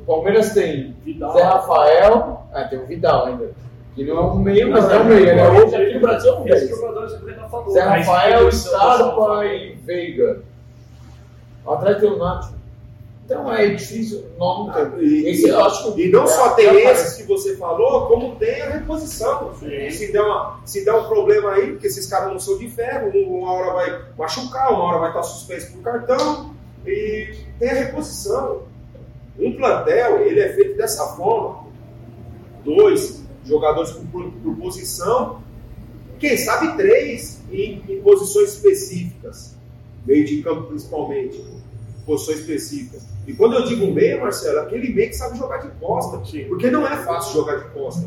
O 0.00 0.04
Palmeiras 0.04 0.52
tem 0.54 0.94
Vidal. 1.04 1.32
Zé 1.32 1.42
Rafael, 1.42 2.42
ah, 2.52 2.64
tem 2.64 2.78
o 2.78 2.86
Vidal 2.86 3.26
ainda. 3.26 3.50
Que 3.94 4.04
não 4.04 4.16
é 4.18 4.20
um 4.22 4.36
meio, 4.36 4.70
mas 4.70 4.84
Não, 4.84 4.92
é 4.92 5.00
um 5.00 5.04
meio, 5.04 5.26
né? 5.26 5.38
é, 5.40 5.50
Hoje 5.50 5.76
aqui 5.76 5.94
no 5.94 6.00
Brasil 6.00 6.32
é 6.32 6.36
um 6.36 6.44
meio. 6.44 6.76
falou. 7.50 7.70
Zé 7.70 7.80
Rafael, 7.80 8.50
Paulo. 9.16 9.42
e 9.44 9.74
Veiga. 9.84 10.42
O 11.64 11.70
Atlético 11.72 12.00
tem 12.06 12.10
o 12.12 12.18
Nacho. 12.18 12.54
Então 13.24 13.52
é 13.52 13.68
difícil, 13.68 14.24
nós 14.38 14.58
não 14.58 14.72
temos. 14.72 15.02
E- 15.02 15.28
Esse 15.28 15.48
eu 15.48 15.64
acho 15.64 15.92
que 15.92 16.06
E 16.08 16.10
não 16.10 16.26
só 16.26 16.46
é- 16.52 16.54
tem 16.54 16.66
é- 16.66 16.90
esses 16.92 17.14
que 17.16 17.22
você 17.28 17.56
falou, 17.56 18.06
como 18.08 18.34
tem 18.36 18.60
a 18.62 18.70
reposição. 18.70 19.52
Se 19.54 20.10
der, 20.12 20.20
uma, 20.22 20.58
se 20.64 20.84
der 20.84 20.92
um 20.94 21.04
problema 21.04 21.52
aí, 21.52 21.72
porque 21.72 21.86
esses 21.86 22.06
caras 22.08 22.32
não 22.32 22.40
são 22.40 22.58
de 22.58 22.68
ferro, 22.68 23.12
um- 23.14 23.38
uma 23.42 23.52
hora 23.52 23.72
vai 23.72 24.00
machucar, 24.18 24.72
uma 24.72 24.82
hora 24.82 24.98
vai 24.98 25.08
estar 25.10 25.22
suspenso 25.22 25.72
por 25.74 25.82
cartão, 25.82 26.52
e 26.84 27.32
tem 27.60 27.70
a 27.70 27.74
reposição. 27.74 28.62
Um 29.40 29.56
plantel, 29.56 30.20
ele 30.20 30.40
é 30.40 30.52
feito 30.52 30.76
dessa 30.76 31.04
forma. 31.16 31.64
Dois 32.64 33.22
jogadores 33.44 33.90
por, 33.92 34.30
por- 34.30 34.56
posição, 34.56 35.40
quem 36.18 36.36
sabe 36.36 36.76
três 36.76 37.40
em, 37.50 37.82
em 37.88 38.02
posições 38.02 38.54
específicas, 38.54 39.56
meio 40.06 40.26
de 40.26 40.42
campo 40.42 40.64
principalmente, 40.64 41.42
posições 42.04 42.40
específicas. 42.40 43.02
E 43.26 43.32
quando 43.32 43.54
eu 43.54 43.64
digo 43.64 43.90
meia, 43.92 44.20
Marcelo, 44.20 44.58
é 44.58 44.62
aquele 44.62 44.92
meia 44.92 45.08
que 45.08 45.16
sabe 45.16 45.38
jogar 45.38 45.58
de 45.58 45.70
costa, 45.80 46.18
porque 46.48 46.70
não 46.70 46.86
é 46.86 46.96
fácil 46.98 47.32
jogar 47.34 47.56
de 47.56 47.70
costa. 47.70 48.06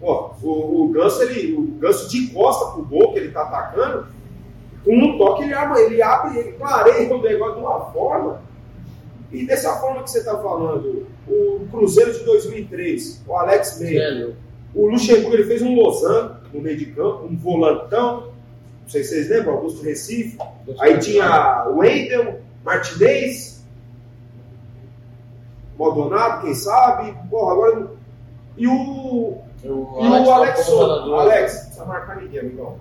O, 0.00 0.82
o 0.84 0.88
Ganso, 0.88 1.22
ele, 1.22 1.54
o 1.54 1.62
Ganso 1.78 2.08
de 2.10 2.26
costa 2.28 2.72
pro 2.72 2.84
gol 2.84 3.12
que 3.12 3.20
ele 3.20 3.30
tá 3.30 3.42
atacando, 3.42 4.06
com 4.84 4.96
um 4.96 5.18
toque 5.18 5.44
ele, 5.44 5.54
arma, 5.54 5.78
ele 5.80 6.02
abre, 6.02 6.38
ele 6.38 6.52
clareia 6.52 7.14
o 7.14 7.22
negócio 7.22 7.54
de 7.54 7.60
uma 7.60 7.80
forma. 7.92 8.42
E 9.36 9.46
dessa 9.46 9.76
forma 9.76 10.02
que 10.02 10.10
você 10.10 10.24
tá 10.24 10.38
falando, 10.38 11.06
o 11.28 11.66
Cruzeiro 11.70 12.12
de 12.12 12.24
2003, 12.24 13.22
o 13.26 13.36
Alex 13.36 13.78
Meia, 13.78 14.00
Velho, 14.00 14.36
o 14.74 14.86
Luxemburgo 14.86 15.34
ele 15.34 15.44
fez 15.44 15.60
um 15.60 15.74
losango 15.74 16.36
no 16.54 16.60
meio 16.60 16.78
de 16.78 16.86
campo, 16.86 17.26
um 17.26 17.36
volantão, 17.36 18.32
não 18.82 18.88
sei 18.88 19.04
se 19.04 19.10
vocês 19.10 19.28
lembram, 19.28 19.54
Augusto 19.54 19.82
Recife. 19.82 20.38
Aí 20.78 20.98
tinha 20.98 21.66
o 21.68 21.78
Wendel, 21.78 22.40
Martinez, 22.64 23.62
Maldonado, 25.78 26.42
quem 26.42 26.54
sabe. 26.54 27.14
Porra, 27.28 27.52
agora. 27.52 27.90
E 28.56 28.66
o, 28.66 28.72
o 28.72 29.44
e 29.64 29.68
o 29.68 30.30
Alex 30.30 30.58
tá 30.58 30.64
Souza. 30.64 30.84
comandando. 30.86 31.14
Alex, 31.16 31.52
não 31.52 31.60
precisa 31.64 31.84
marcar 31.84 32.22
ninguém, 32.22 32.40
amigão. 32.40 32.78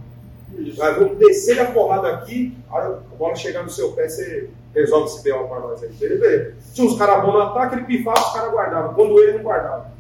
Vamos 0.77 1.17
descer 1.17 1.59
a 1.59 1.65
porrada 1.65 2.07
aqui, 2.13 2.57
a 2.71 2.81
bola 3.17 3.35
chegar 3.35 3.63
no 3.63 3.69
seu 3.69 3.91
pé, 3.91 4.07
você 4.07 4.49
resolve 4.75 5.07
esse 5.07 5.23
B.O. 5.23 5.47
para 5.47 5.61
nós 5.61 5.81
aí. 5.81 5.89
Beleza? 5.89 6.53
Tinha 6.73 6.87
uns 6.87 6.97
caras 6.97 7.25
bons 7.25 7.33
no 7.33 7.41
ataque, 7.41 7.75
ele 7.75 7.85
pifava, 7.85 8.19
os 8.19 8.33
caras 8.33 8.51
guardavam. 8.51 8.93
Quando 8.93 9.19
ele 9.19 9.37
não 9.37 9.43
guardava. 9.43 9.91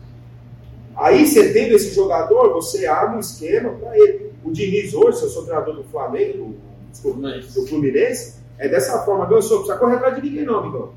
Aí, 0.95 1.25
você 1.25 1.51
tendo 1.51 1.73
esse 1.73 1.93
jogador, 1.93 2.53
você 2.53 2.85
arma 2.85 3.17
um 3.17 3.19
esquema 3.19 3.71
para 3.71 3.97
ele. 3.97 4.31
O 4.43 4.51
Diniz 4.51 4.93
hoje, 4.93 5.17
se 5.17 5.23
eu 5.23 5.29
sou 5.29 5.43
treinador 5.43 5.75
do 5.75 5.83
Flamengo, 5.85 6.37
do, 6.37 6.55
desculpa, 6.91 7.19
do 7.19 7.67
Fluminense, 7.67 8.35
é 8.57 8.67
dessa 8.67 8.99
forma. 8.99 9.27
Meu, 9.27 9.41
senhor, 9.41 9.55
não 9.55 9.65
precisa 9.65 9.79
correr 9.79 9.95
atrás 9.95 10.15
de 10.15 10.21
ninguém, 10.21 10.45
não, 10.45 10.59
amigão. 10.59 10.93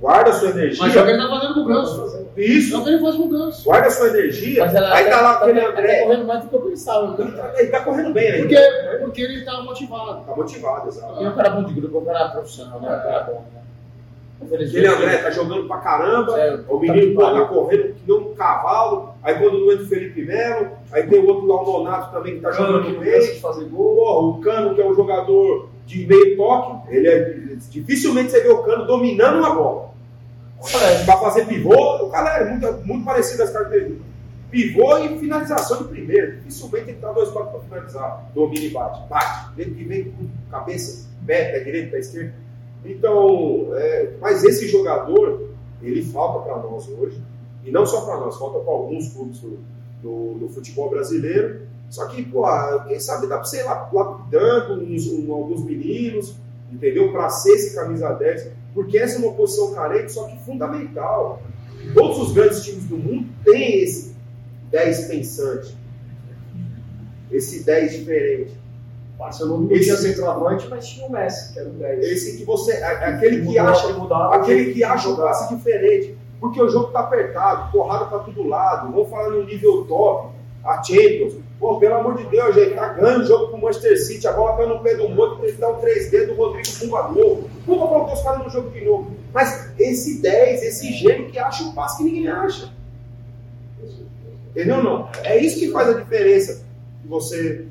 Guarda 0.00 0.30
a 0.30 0.32
sua 0.32 0.50
energia. 0.50 0.78
Mas 0.80 0.94
é 0.96 1.00
o 1.00 1.04
que 1.04 1.10
ele 1.10 1.22
tá 1.22 1.28
fazendo 1.28 1.54
com 1.54 1.60
o 1.60 1.64
Ganso. 1.64 2.28
É 2.36 2.40
Isso, 2.40 2.78
o 2.80 2.84
que 2.84 2.90
ele 2.90 3.00
faz 3.00 3.16
com 3.16 3.22
o 3.22 3.28
Ganso. 3.28 3.64
guarda 3.64 3.86
a 3.88 3.90
sua 3.90 4.06
energia. 4.08 4.64
Mas 4.64 4.74
ela 4.76 4.94
aí 4.94 5.04
tá 5.10 5.20
lá 5.20 5.32
aquele 5.38 5.60
tá, 5.60 5.68
André. 5.70 6.02
correndo 6.04 6.24
mais 6.26 6.42
do 6.44 6.48
que 6.48 6.54
eu 6.54 6.60
pensava. 6.60 7.16
Ele 7.20 7.30
Né? 7.30 7.36
tá, 7.36 7.52
ele 7.60 7.68
tá 7.68 7.80
correndo 7.80 8.12
bem 8.12 8.30
aí. 8.30 8.38
Porque, 8.42 8.56
porque 9.02 9.22
ele 9.22 9.44
tá 9.44 9.60
motivado. 9.62 10.24
Tá 10.24 10.36
motivado, 10.36 10.88
exato. 10.88 11.22
E 11.22 11.26
um 11.26 11.32
cara 11.34 11.50
bom 11.50 11.64
de 11.64 11.74
grupo, 11.80 11.98
um 11.98 12.04
cara 12.04 12.28
profissional, 12.28 12.80
né? 12.80 12.86
Um 12.88 12.90
cara 13.02 13.20
bom, 13.24 13.44
né? 13.52 13.58
Aquele 14.40 14.86
André 14.86 15.16
tá 15.16 15.30
jogando 15.32 15.66
pra 15.66 15.78
caramba. 15.78 16.38
É, 16.40 16.60
o 16.68 16.78
menino 16.78 17.14
pô, 17.16 17.22
tá 17.22 17.32
tá 17.32 17.44
correndo 17.46 17.82
que 17.94 18.02
nem 18.06 18.16
um 18.16 18.34
cavalo. 18.34 19.14
Aí 19.24 19.34
quando 19.34 19.58
não 19.58 19.72
entra 19.72 19.84
o 19.84 19.88
Felipe 19.88 20.24
Melo. 20.24 20.68
Aí 20.92 21.02
tem 21.08 21.18
o 21.18 21.26
outro 21.26 21.46
lá, 21.46 21.60
o 21.60 21.64
Donato 21.64 22.12
também, 22.12 22.36
que 22.36 22.40
tá 22.40 22.52
Jogando 22.52 23.00
bem. 23.00 23.40
fazer 23.40 23.64
gol. 23.64 23.96
Porra, 23.96 24.26
o 24.28 24.40
Cano, 24.40 24.74
que 24.76 24.80
é 24.80 24.86
um 24.86 24.94
jogador 24.94 25.68
de 25.88 26.06
meio 26.06 26.36
toque, 26.36 26.94
ele 26.94 27.08
é. 27.08 27.38
Dificilmente 27.70 28.30
você 28.30 28.42
vê 28.42 28.50
o 28.50 28.62
Cano 28.62 28.86
dominando 28.86 29.38
uma 29.38 29.54
bola. 29.54 29.88
Pra 31.04 31.16
fazer 31.16 31.46
pivô, 31.46 31.72
o 32.04 32.10
cara 32.10 32.40
é 32.40 32.50
muito, 32.50 32.86
muito 32.86 33.04
parecido 33.04 33.42
às 33.42 33.50
características. 33.50 34.06
Pivô 34.50 34.98
e 34.98 35.18
finalização 35.18 35.78
de 35.78 35.88
primeiro. 35.88 36.36
Dificilmente 36.36 36.86
que 36.86 36.92
dar 36.94 37.12
dois 37.12 37.30
toques 37.30 37.52
pra 37.52 37.60
finalizar. 37.60 38.30
Domina 38.34 38.64
e 38.64 38.70
bate. 38.70 39.08
Bate. 39.08 39.54
Vem 39.56 39.72
que 39.72 39.84
vem 39.84 40.04
com 40.04 40.28
cabeça, 40.50 41.08
pé, 41.26 41.52
pé 41.52 41.60
direito, 41.60 41.90
pé 41.90 41.98
esquerdo. 42.00 42.34
Então, 42.84 43.68
é, 43.74 44.10
mas 44.20 44.44
esse 44.44 44.68
jogador, 44.68 45.48
ele 45.82 46.02
falta 46.02 46.44
para 46.44 46.62
nós 46.62 46.88
hoje. 46.88 47.20
E 47.64 47.70
não 47.70 47.86
só 47.86 48.02
para 48.02 48.18
nós, 48.18 48.36
falta 48.36 48.58
para 48.60 48.72
alguns 48.72 49.12
clubes 49.12 49.38
do, 49.40 49.58
do, 50.02 50.38
do 50.38 50.48
futebol 50.50 50.90
brasileiro. 50.90 51.67
Só 51.90 52.06
que, 52.06 52.22
pô, 52.22 52.44
quem 52.86 53.00
sabe 53.00 53.26
dá 53.26 53.36
para 53.36 53.44
você 53.44 53.60
ir 53.60 53.64
lá- 53.64 53.88
lapidando 53.92 54.74
uns, 54.82 55.06
um- 55.06 55.32
alguns 55.32 55.64
meninos, 55.64 56.34
entendeu? 56.70 57.10
Para 57.12 57.30
ser 57.30 57.52
esse 57.52 57.74
camisa 57.74 58.10
10. 58.12 58.50
Porque 58.74 58.98
essa 58.98 59.16
é 59.16 59.18
uma 59.26 59.32
posição 59.34 59.72
carente, 59.74 60.12
só 60.12 60.24
que 60.26 60.38
fundamental. 60.44 61.40
Todos 61.94 62.18
os 62.18 62.32
grandes 62.32 62.62
times 62.62 62.84
do 62.84 62.96
mundo 62.98 63.28
têm 63.44 63.82
esse 63.82 64.14
10 64.70 65.06
pensante. 65.08 65.76
Esse 67.30 67.64
10 67.64 67.92
diferente. 67.92 68.52
Barcelona 69.18 69.62
não 69.68 69.80
tinha 69.80 69.96
centroavante, 69.96 70.68
mas 70.68 70.86
tinha 70.88 71.06
o 71.06 71.10
Messi, 71.12 71.52
que 71.52 71.58
era 71.58 71.68
o 71.68 71.72
10. 71.72 72.04
Esse 72.04 72.36
que 72.36 72.44
você. 72.44 72.72
Aquele 72.82 73.38
que 73.38 73.46
Mudou, 73.46 73.60
acha. 73.62 73.92
mudava, 73.94 74.36
Aquele 74.36 74.72
que 74.72 74.84
acha 74.84 75.08
o 75.08 75.16
passe 75.16 75.54
diferente. 75.54 76.16
Porque 76.40 76.62
o 76.62 76.68
jogo 76.68 76.92
tá 76.92 77.00
apertado, 77.00 77.72
porrada 77.72 78.04
pra 78.04 78.20
todo 78.20 78.46
lado. 78.46 78.92
Vamos 78.92 79.10
falar 79.10 79.30
no 79.30 79.44
nível 79.44 79.84
top, 79.86 80.32
a 80.64 80.82
Champions. 80.84 81.34
Pô, 81.58 81.78
pelo 81.78 81.94
amor 81.96 82.16
de 82.16 82.24
Deus, 82.24 82.54
gente, 82.54 82.74
tá 82.74 82.92
ganhando 82.92 83.22
o 83.22 83.26
jogo 83.26 83.48
com 83.48 83.56
o 83.56 83.62
Manchester 83.62 84.00
City, 84.00 84.28
a 84.28 84.32
bola 84.32 84.56
caiu 84.56 84.68
no 84.68 84.78
pé 84.78 84.94
do 84.94 85.08
Moto, 85.08 85.44
ele 85.44 85.56
dá 85.56 85.68
um 85.70 85.80
3D 85.80 86.26
do 86.26 86.34
Rodrigo 86.34 86.68
Pumba 86.78 87.08
novo. 87.08 87.50
Pumba 87.66 87.88
colocou 87.88 88.14
os 88.14 88.22
caras 88.22 88.44
no 88.44 88.50
jogo 88.50 88.70
de 88.70 88.84
novo. 88.84 89.10
Mas 89.34 89.72
esse 89.76 90.22
10, 90.22 90.62
esse 90.62 90.92
gênio 90.92 91.30
que 91.30 91.38
acha 91.38 91.64
o 91.64 91.74
passe 91.74 91.98
que 91.98 92.04
ninguém 92.04 92.28
acha. 92.28 92.72
Entendeu 94.50 94.82
não? 94.82 95.08
É 95.24 95.36
isso 95.36 95.58
que 95.58 95.72
faz 95.72 95.88
a 95.88 96.00
diferença. 96.00 96.64
Você 97.06 97.66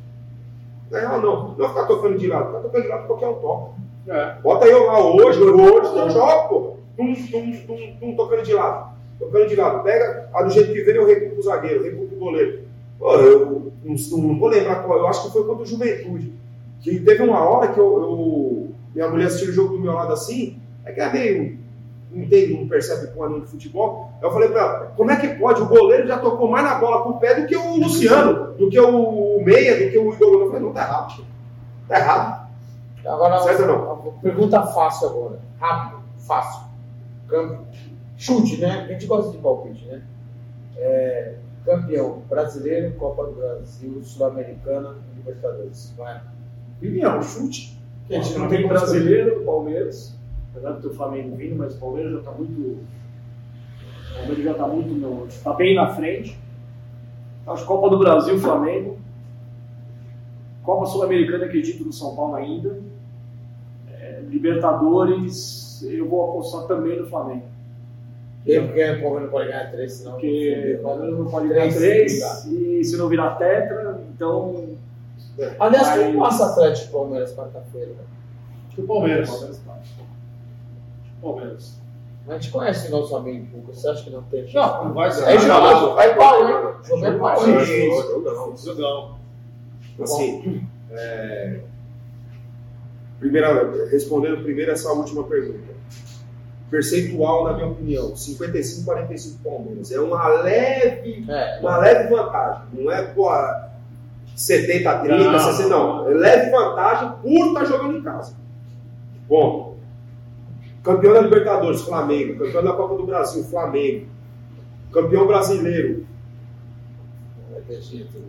ganhar 0.91 1.15
ou 1.15 1.21
não. 1.21 1.55
Não 1.57 1.69
ficar 1.69 1.85
tocando 1.85 2.17
de 2.17 2.27
lado, 2.27 2.47
ficar 2.47 2.59
tocando 2.59 2.83
de 2.83 2.88
lado 2.89 3.07
qualquer 3.07 3.27
um 3.27 3.33
toca. 3.35 3.71
É. 4.07 4.35
Bota 4.41 4.65
eu 4.65 4.85
lá 4.85 4.99
hoje, 4.99 5.41
hoje 5.41 5.97
eu 5.97 6.09
jogo. 6.09 6.77
Tum, 6.95 7.13
tum, 7.13 7.51
tum, 7.67 7.97
tum, 7.99 8.15
tocando 8.15 8.43
de 8.43 8.53
lado. 8.53 8.97
Tocando 9.19 9.47
de 9.47 9.55
lado. 9.55 9.83
Pega, 9.83 10.29
a 10.33 10.43
do 10.43 10.49
jeito 10.49 10.73
que 10.73 10.81
vem, 10.81 10.95
eu 10.95 11.07
recuo 11.07 11.31
pro 11.31 11.43
zagueiro, 11.43 11.83
recuo 11.83 12.07
pro 12.07 12.17
goleiro. 12.17 12.66
Pô, 12.99 13.13
eu 13.15 13.71
não, 13.83 13.95
não 13.95 14.39
vou 14.39 14.49
lembrar 14.49 14.83
qual, 14.83 14.97
eu 14.99 15.07
acho 15.07 15.25
que 15.25 15.31
foi 15.33 15.45
contra 15.45 15.63
o 15.63 15.65
Juventude. 15.67 16.33
Que 16.81 16.99
teve 16.99 17.23
uma 17.23 17.39
hora 17.39 17.71
que 17.71 17.79
eu, 17.79 18.01
eu- 18.01 18.67
minha 18.95 19.09
mulher 19.09 19.27
assistiu 19.27 19.49
o 19.49 19.53
jogo 19.53 19.73
do 19.77 19.79
meu 19.79 19.93
lado 19.93 20.13
assim, 20.13 20.59
é 20.85 20.91
que 20.91 20.99
é 21.01 21.11
meio. 21.11 21.57
Não 22.11 22.23
entende, 22.23 22.53
não 22.53 22.67
percebe 22.67 23.07
com 23.13 23.23
anão 23.23 23.41
de 23.41 23.47
futebol. 23.47 24.09
Eu 24.21 24.31
falei 24.31 24.47
pra 24.49 24.61
ela, 24.61 24.93
como 24.95 25.11
é 25.11 25.17
que 25.17 25.27
pode? 25.35 25.61
O 25.61 25.67
goleiro 25.67 26.07
já 26.07 26.17
tocou 26.17 26.49
mais 26.49 26.63
na 26.63 26.75
bola 26.75 27.03
com 27.03 27.09
o 27.11 27.19
pé 27.19 27.39
do 27.41 27.47
que 27.47 27.55
o 27.55 27.75
Luciano, 27.77 28.53
do 28.53 28.69
que 28.69 28.79
o 28.79 29.41
Meia, 29.43 29.73
do 29.85 29.91
que 29.91 29.97
o 29.97 30.13
Igor. 30.13 30.41
Eu 30.41 30.47
falei, 30.47 30.61
não, 30.61 30.73
tá 30.73 30.81
errado. 30.83 31.23
Tá 31.87 31.99
errado. 31.99 32.47
Agora, 33.05 33.39
Certo 33.43 33.61
ou 33.61 33.67
não? 33.67 34.13
pergunta 34.21 34.61
fácil 34.67 35.07
agora. 35.09 35.39
Rápido, 35.59 36.01
fácil. 36.19 36.61
Campo. 37.27 37.63
Chute, 38.17 38.57
né? 38.59 38.85
A 38.87 38.91
gente 38.93 39.05
gosta 39.05 39.31
de 39.31 39.37
palpite, 39.37 39.85
né? 39.85 40.01
É, 40.77 41.35
campeão 41.68 42.22
brasileiro, 42.30 42.93
Copa 42.95 43.26
do 43.26 43.34
Brasil, 43.34 44.01
Sul-Americana, 44.01 44.95
Libertadores. 45.18 45.93
Vai. 45.97 46.22
Opinião, 46.78 47.22
chute. 47.22 47.78
A 48.09 48.13
gente 48.13 48.39
não 48.39 48.47
tem 48.47 48.65
brasileiro, 48.68 49.43
Palmeiras. 49.43 50.15
Apesar 50.51 50.72
do 50.72 50.82
ter 50.82 50.88
o 50.88 50.93
Flamengo 50.93 51.36
vindo, 51.36 51.55
mas 51.57 51.76
o 51.76 51.80
Palmeiras 51.80 52.13
já 52.13 52.20
está 52.20 52.32
muito. 52.32 52.51
O 52.61 54.13
Palmeiras 54.15 54.43
já 54.45 54.51
está 54.51 54.68
muito. 54.68 54.89
no- 54.93 55.26
Está 55.28 55.53
bem 55.53 55.76
na 55.76 55.93
frente. 55.93 56.39
Acho 57.45 57.61
que 57.63 57.68
Copa 57.68 57.89
do 57.89 57.99
Brasil, 57.99 58.39
Flamengo. 58.39 58.97
Copa 60.63 60.86
Sul-Americana, 60.86 61.45
acredito 61.45 61.84
no 61.84 61.91
São 61.93 62.15
Paulo 62.15 62.36
ainda. 62.36 62.80
É, 63.91 64.22
Libertadores, 64.28 65.84
eu 65.84 66.07
vou 66.07 66.30
apostar 66.30 66.63
também 66.65 66.99
no 66.99 67.07
Flamengo. 67.07 67.43
Porque 68.55 68.83
o 68.83 69.01
Palmeiras 69.01 69.23
não 69.23 69.29
pode 69.29 69.47
ganhar 69.49 69.71
três, 69.71 69.93
senão. 69.93 70.11
Porque 70.13 70.77
o 70.79 70.83
Palmeiras 70.83 71.19
não 71.19 71.25
pode 71.25 71.47
ganhar 71.49 71.73
Três, 71.73 72.19
três, 72.19 72.45
e 72.45 72.83
se 72.83 72.97
não 72.97 73.09
virar 73.09 73.35
tetra, 73.35 73.99
então. 74.13 74.69
Aliás, 75.59 75.87
Aí- 75.89 76.11
quem 76.11 76.19
passa 76.19 76.45
Atlético 76.47 76.91
Palmeiras 76.93 77.35
quarta-feira? 77.35 77.87
né? 77.91 78.03
O 78.77 78.83
Palmeiras. 78.83 79.29
Palmeiras. 79.29 79.61
Palmeiras. 81.21 81.77
A 82.27 82.33
gente 82.33 82.51
conhece 82.51 82.87
o 82.89 82.91
nosso 82.91 83.15
amigo 83.15 83.47
Cuca, 83.51 83.73
você 83.73 83.87
acha 83.87 84.03
que 84.03 84.09
não 84.09 84.21
tem? 84.23 84.51
Não, 84.53 84.85
não 84.85 84.93
vai 84.93 85.09
ser. 85.11 85.23
É 85.29 85.39
jogo, 85.39 85.95
vai 85.95 86.15
pau, 86.15 86.47
hein? 86.47 86.73
Jogo 86.83 87.05
é 87.05 87.11
pau, 87.17 87.39
jogão. 87.45 88.57
Jogão. 88.57 89.17
Assim, 90.01 90.67
é, 90.91 91.59
primeira, 93.19 93.87
respondendo 93.89 94.43
primeiro 94.43 94.71
essa 94.71 94.91
última 94.91 95.23
pergunta. 95.23 95.76
Percentual, 96.70 97.45
na 97.45 97.53
minha 97.53 97.68
opinião, 97.68 98.15
55, 98.15 98.86
45 98.86 99.43
Palmeiras. 99.43 99.91
É 99.91 99.99
uma 100.01 100.28
leve, 100.28 101.26
É, 101.30 101.59
uma 101.61 101.78
leve 101.78 102.09
vantagem. 102.09 102.63
Não 102.74 102.91
é, 102.91 103.03
pô, 103.03 103.30
70, 104.36 104.99
30, 104.99 105.18
Não. 105.32 105.39
60, 105.39 105.70
não. 105.70 106.07
É 106.09 106.13
leve 106.13 106.51
vantagem 106.51 107.11
por 107.22 107.47
estar 107.47 107.65
jogando 107.65 107.97
em 107.97 108.01
casa. 108.03 108.36
Bom, 109.30 109.78
campeão 110.84 111.13
da 111.13 111.22
Libertadores, 111.22 111.82
Flamengo. 111.82 112.38
Campeão 112.38 112.63
da 112.63 112.74
Copa 112.74 112.95
do 112.95 113.05
Brasil, 113.05 113.43
Flamengo. 113.45 114.07
Campeão 114.91 115.26
brasileiro, 115.26 116.05
vai 117.51 117.61
ter 117.61 117.82
jeito. 117.82 118.22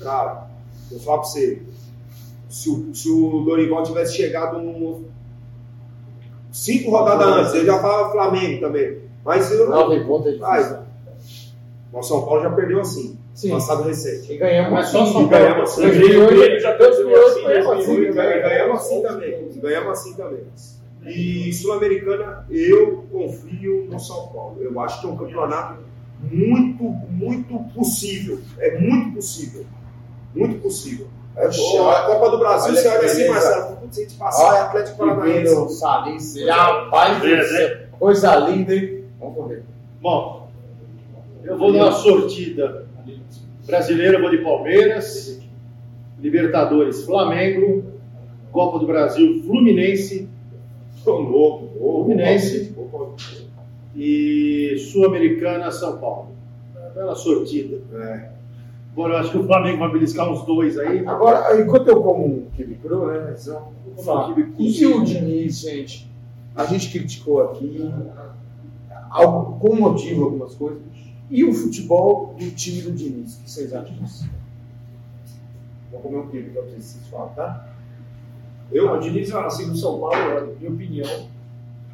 Cara, 0.00 0.46
vou 0.90 1.00
falar 1.00 1.18
pra 1.18 1.26
você. 1.26 1.62
Se 2.48 2.70
o, 2.70 2.94
se 2.94 3.10
o 3.10 3.42
Dorival 3.44 3.82
tivesse 3.82 4.16
chegado 4.16 4.56
um, 4.58 5.04
cinco 6.56 6.90
rodadas 6.90 7.26
antes, 7.28 7.54
ele 7.54 7.66
já 7.66 7.78
falava 7.78 8.12
Flamengo 8.12 8.60
também. 8.60 8.98
Mas 9.24 9.50
eu, 9.50 9.68
Nove 9.68 10.00
pontos 10.04 10.34
é 10.34 10.38
o 11.92 12.02
São 12.02 12.22
Paulo 12.24 12.42
já 12.42 12.50
perdeu 12.50 12.80
assim, 12.80 13.18
Sim. 13.34 13.50
passado 13.50 13.82
recente. 13.84 14.32
E 14.32 14.36
ganhamos 14.36 14.72
Mas 14.72 14.88
só 14.88 15.02
assim. 15.02 15.12
São 15.12 15.22
E 15.22 15.28
ganhamos 15.28 15.70
assim. 15.70 15.80
2008, 15.82 16.60
já 16.62 16.72
2008 16.76 17.26
assim, 17.26 17.42
ganhamos 17.42 17.70
assim. 17.72 17.86
2008, 17.86 18.10
E 18.10 18.14
ganha- 18.14 18.38
ganhamos 18.48 18.80
assim 18.80 19.02
também. 19.02 19.48
E 19.54 19.58
ganhamos 19.58 19.90
assim 19.92 20.14
também. 20.14 20.40
E 21.06 21.52
Sul-Americana, 21.52 22.46
eu 22.50 23.04
confio 23.10 23.86
no 23.90 23.98
São 24.00 24.28
Paulo. 24.28 24.56
Eu 24.60 24.78
acho 24.80 25.00
que 25.00 25.06
é 25.06 25.10
um 25.10 25.16
campeonato 25.16 25.80
muito, 26.20 26.82
muito 26.82 27.58
possível. 27.74 28.38
É 28.58 28.78
muito 28.78 29.14
possível. 29.16 29.64
Muito 30.34 30.60
possível. 30.60 31.06
É, 31.36 31.46
a 31.46 32.02
Copa 32.06 32.30
do 32.30 32.38
Brasil, 32.38 32.74
você 32.74 32.88
olha 32.88 33.04
assim. 33.06 33.28
Marcelo, 33.28 33.75
putz, 33.86 33.96
se 33.96 34.00
a 34.00 34.08
gente 34.08 34.18
passar, 34.18 34.56
é 34.56 34.60
Atlético 34.60 34.98
Paranaense. 34.98 35.78
Salice, 35.78 36.46
rapaz 36.46 37.18
do 37.18 37.28
céu. 37.28 37.76
Coisa 37.98 38.36
linda, 38.36 38.74
hein? 38.74 39.04
Vamos 39.18 39.36
correr. 39.36 39.62
Bom, 40.00 40.48
eu 41.44 41.56
vou 41.56 41.72
dar 41.72 41.84
uma 41.84 41.92
sortida. 41.92 42.86
Brasileiro, 43.66 44.16
eu 44.16 44.20
vou 44.20 44.30
de 44.30 44.38
Palmeiras. 44.38 45.40
Libertadores, 46.18 47.04
Flamengo. 47.04 47.84
Copa 48.52 48.78
do 48.78 48.86
Brasil, 48.86 49.42
Fluminense. 49.44 50.28
Tô 51.04 51.18
louco. 51.18 51.78
Fluminense. 51.78 52.74
E 53.94 54.76
Sul-Americana, 54.78 55.70
São 55.70 55.98
Paulo. 55.98 56.28
Uma 56.74 56.90
bela 56.90 57.14
sortida. 57.14 57.78
É. 57.94 58.36
Agora 58.92 59.14
eu 59.14 59.18
acho 59.18 59.30
que 59.30 59.38
o 59.38 59.44
Flamengo 59.44 59.78
vai 59.78 59.92
beliscar 59.92 60.30
uns 60.30 60.42
dois 60.46 60.78
aí. 60.78 61.06
Agora, 61.06 61.60
enquanto 61.60 61.88
eu 61.88 62.02
como 62.02 62.24
um 62.24 62.46
quibe 62.56 62.76
cru, 62.76 63.06
né? 63.06 63.34
Quibe 63.96 64.52
cru. 64.52 64.62
E 64.62 64.72
se 64.72 64.86
o 64.86 65.04
Diniz, 65.04 65.60
gente, 65.60 66.10
a 66.54 66.64
gente 66.64 66.90
criticou 66.90 67.42
aqui, 67.42 67.90
algo, 69.10 69.58
com 69.58 69.76
motivo 69.76 70.24
algumas 70.24 70.54
coisas, 70.54 70.82
e 71.30 71.44
o 71.44 71.52
futebol 71.52 72.34
do 72.38 72.50
time 72.52 72.82
do 72.82 72.92
Diniz, 72.92 73.36
o 73.36 73.42
que 73.42 73.50
vocês 73.50 73.72
acham 73.72 73.96
disso? 73.96 74.28
Vou 75.90 76.00
comer 76.00 76.18
um 76.18 76.28
quibe 76.28 76.50
pra 76.50 76.62
vocês 76.62 77.06
falar, 77.10 77.28
tá? 77.30 77.68
Eu? 78.70 78.92
O 78.92 78.98
Diniz, 78.98 79.32
assim, 79.32 79.66
no 79.66 79.76
São 79.76 80.00
Paulo, 80.00 80.16
na 80.16 80.40
minha 80.40 80.70
opinião, 80.70 81.28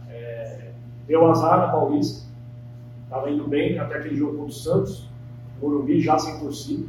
é, 0.08 0.72
deu 1.06 1.26
azar 1.30 1.58
na 1.58 1.68
Paulista. 1.68 2.26
Estava 3.04 3.30
indo 3.30 3.46
bem 3.46 3.78
até 3.78 3.96
aquele 3.96 4.16
jogo 4.16 4.38
contra 4.38 4.50
o 4.50 4.52
Santos. 4.52 5.08
Morumbi 5.60 6.00
já 6.00 6.18
sem 6.18 6.40
torcida. 6.40 6.86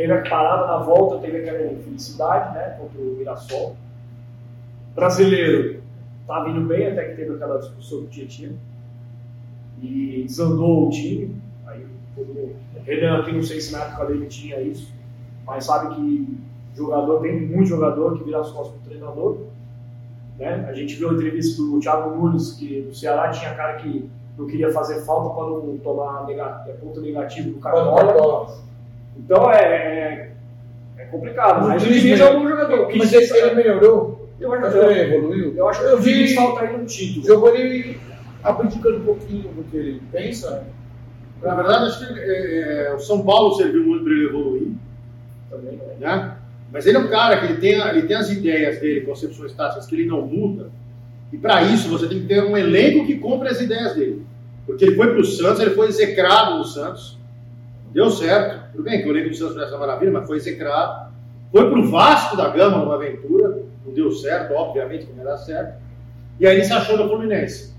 Teve 0.00 0.12
a 0.14 0.22
parada 0.22 0.66
na 0.66 0.78
volta, 0.78 1.18
teve 1.18 1.36
aquela 1.46 1.72
infelicidade, 1.72 2.54
né? 2.54 2.74
Contra 2.80 2.98
o 3.02 3.16
Mirassol. 3.18 3.76
Brasileiro, 4.94 5.82
estava 6.22 6.48
indo 6.48 6.62
bem 6.66 6.86
até 6.86 7.04
que 7.10 7.16
teve 7.16 7.34
aquela 7.34 7.58
discussão 7.58 8.00
do 8.00 8.06
Tietchan. 8.06 8.52
E 9.82 10.24
desandou 10.26 10.86
o 10.86 10.90
time. 10.90 11.36
Aí, 11.66 11.86
mundo- 12.16 12.56
Renan 12.82 13.18
aqui, 13.20 13.32
não 13.32 13.42
sei 13.42 13.60
se 13.60 13.72
na 13.72 13.80
época 13.84 14.06
dele 14.06 14.24
tinha 14.24 14.58
isso, 14.62 14.90
mas 15.44 15.64
sabe 15.66 15.94
que 15.94 16.38
jogador, 16.74 17.20
tem 17.20 17.38
muito 17.46 17.68
jogador 17.68 18.16
que 18.16 18.24
vira 18.24 18.40
as 18.40 18.50
costas 18.50 18.80
pro 18.80 18.88
treinador. 18.90 19.36
Né? 20.38 20.66
A 20.66 20.72
gente 20.72 20.94
viu 20.94 21.10
a 21.10 21.12
entrevista 21.12 21.60
do 21.60 21.78
Thiago 21.78 22.16
Nunes, 22.16 22.52
que 22.54 22.80
no 22.88 22.94
Ceará 22.94 23.28
tinha 23.32 23.54
cara 23.54 23.74
que 23.74 24.08
não 24.38 24.46
queria 24.46 24.72
fazer 24.72 25.04
falta 25.04 25.34
para 25.34 25.44
não 25.44 25.76
tomar 25.76 26.26
é, 26.30 26.72
ponto 26.80 27.02
negativo 27.02 27.50
do 27.50 27.60
Cartola. 27.60 27.90
Então 29.18 29.50
é, 29.50 29.62
é, 29.64 30.32
é 30.98 31.04
complicado, 31.06 31.68
mas 31.68 31.82
o 31.82 31.86
Diniz 31.86 32.02
Diniz 32.02 32.20
é 32.20 32.30
um 32.30 32.40
bom 32.42 32.48
jogador. 32.48 32.88
O 32.88 32.96
Mas 32.98 33.10
Diniz- 33.10 33.30
ele, 33.30 33.46
ele 33.46 33.54
melhorou? 33.54 34.28
eu 34.40 34.52
acho 34.54 34.72
que 34.72 34.78
que 34.78 34.84
ele 34.86 35.00
evoluiu? 35.14 35.54
eu 35.56 35.68
acho 35.68 35.80
que 35.80 35.86
eu 35.86 35.96
o 35.96 36.00
Diniz 36.00 36.30
vi 36.30 36.34
falta 36.36 36.60
aí 36.62 36.74
um 36.76 36.84
título. 36.84 37.26
jogou 37.26 37.54
ele 37.54 37.98
abdicando 38.42 38.96
um 38.98 39.04
pouquinho 39.04 39.42
do 39.52 39.64
que 39.70 39.76
ele 39.76 40.02
pensa. 40.10 40.64
Na 41.42 41.54
verdade, 41.54 41.86
acho 41.86 41.98
que 42.06 42.20
é, 42.20 42.86
é, 42.88 42.94
o 42.94 42.98
São 43.00 43.22
Paulo 43.22 43.54
serviu 43.54 43.82
muito 43.84 44.04
para 44.04 44.12
ele 44.12 44.26
evoluir. 44.26 44.68
Também, 45.50 45.72
né? 45.76 45.94
né? 45.98 46.36
Mas 46.72 46.86
ele 46.86 46.96
é 46.98 47.00
um 47.00 47.08
cara 47.08 47.38
que 47.40 47.46
ele 47.46 47.56
tem, 47.60 47.72
ele 47.80 48.02
tem 48.02 48.16
as 48.16 48.30
ideias 48.30 48.78
dele, 48.78 49.00
concepções 49.02 49.52
táticas 49.52 49.86
que 49.86 49.94
ele 49.94 50.06
não 50.06 50.22
muda. 50.22 50.70
E 51.32 51.36
para 51.38 51.62
isso 51.62 51.88
você 51.88 52.06
tem 52.08 52.20
que 52.20 52.26
ter 52.26 52.42
um 52.42 52.56
elenco 52.56 53.06
que 53.06 53.16
compre 53.18 53.48
as 53.48 53.60
ideias 53.60 53.94
dele. 53.94 54.24
Porque 54.66 54.84
ele 54.84 54.96
foi 54.96 55.08
para 55.08 55.20
o 55.20 55.24
Santos, 55.24 55.60
ele 55.60 55.70
foi 55.70 55.88
execrado 55.88 56.58
no 56.58 56.64
Santos. 56.64 57.18
Deu 57.90 58.10
certo. 58.10 58.70
Tudo 58.72 58.84
bem 58.84 59.02
que 59.02 59.08
o 59.08 59.10
elenco 59.10 59.30
do 59.30 59.36
Santos 59.36 59.56
não 59.56 59.62
é 59.62 59.66
essa 59.66 59.78
maravilha, 59.78 60.12
mas 60.12 60.26
foi 60.26 60.36
execrado. 60.36 61.10
Foi 61.50 61.68
para 61.68 61.78
o 61.78 61.90
Vasco 61.90 62.36
da 62.36 62.48
Gama 62.48 62.78
numa 62.78 62.94
aventura. 62.94 63.62
Não 63.84 63.92
deu 63.92 64.12
certo, 64.12 64.54
obviamente 64.54 65.06
que 65.06 65.12
não 65.12 65.24
ia 65.24 65.30
dar 65.30 65.38
certo. 65.38 65.80
E 66.38 66.46
aí 66.46 66.56
ele 66.56 66.64
se 66.64 66.72
achou 66.72 66.96
no 66.96 67.08
Fluminense. 67.08 67.74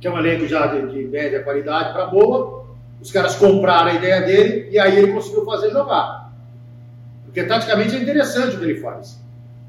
Que 0.00 0.06
é 0.06 0.10
um 0.10 0.18
elenco 0.18 0.46
já 0.46 0.66
de, 0.66 0.86
de 0.92 1.04
média 1.08 1.42
qualidade 1.42 1.92
para 1.92 2.06
boa. 2.06 2.64
Os 3.00 3.10
caras 3.10 3.34
compraram 3.34 3.90
a 3.90 3.94
ideia 3.94 4.20
dele 4.22 4.68
e 4.70 4.78
aí 4.78 4.96
ele 4.96 5.12
conseguiu 5.12 5.44
fazer 5.44 5.70
jogar. 5.70 6.32
Porque 7.24 7.42
taticamente 7.44 7.96
é 7.96 7.98
interessante 7.98 8.56
o 8.56 8.58
que 8.58 8.64
ele 8.64 8.80
faz. 8.80 9.20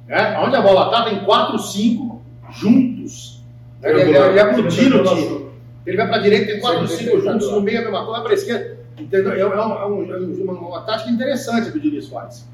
Né? 0.08 0.38
Onde 0.40 0.56
a 0.56 0.62
bola 0.62 0.86
está, 0.86 1.10
tem 1.10 1.24
4, 1.24 1.58
5 1.58 2.22
juntos. 2.52 3.42
Ele, 3.82 4.02
ele, 4.02 4.18
ele 4.18 4.40
aglutina 4.40 5.02
o 5.02 5.04
time. 5.04 5.52
Ele 5.86 5.98
vai 5.98 6.08
para 6.08 6.18
a 6.18 6.22
direita, 6.22 6.52
tem 6.52 6.60
4, 6.60 6.88
5 6.88 7.22
juntos, 7.22 7.52
no 7.52 7.62
meio 7.62 7.80
a 7.80 7.82
mesma 7.82 8.00
coisa, 8.06 8.12
vai 8.12 8.22
para 8.22 8.32
a 8.32 8.36
esquerda. 8.36 8.81
Entendeu? 9.02 9.34
É, 9.34 9.46
um, 9.46 9.54
é, 9.54 9.86
um, 9.88 10.14
é 10.14 10.44
uma, 10.44 10.54
uma, 10.54 10.82
tática 10.82 11.10
interessante 11.10 11.72
que 11.72 11.78
o 11.78 11.82
Diniz 11.82 12.08
faz. 12.08 12.48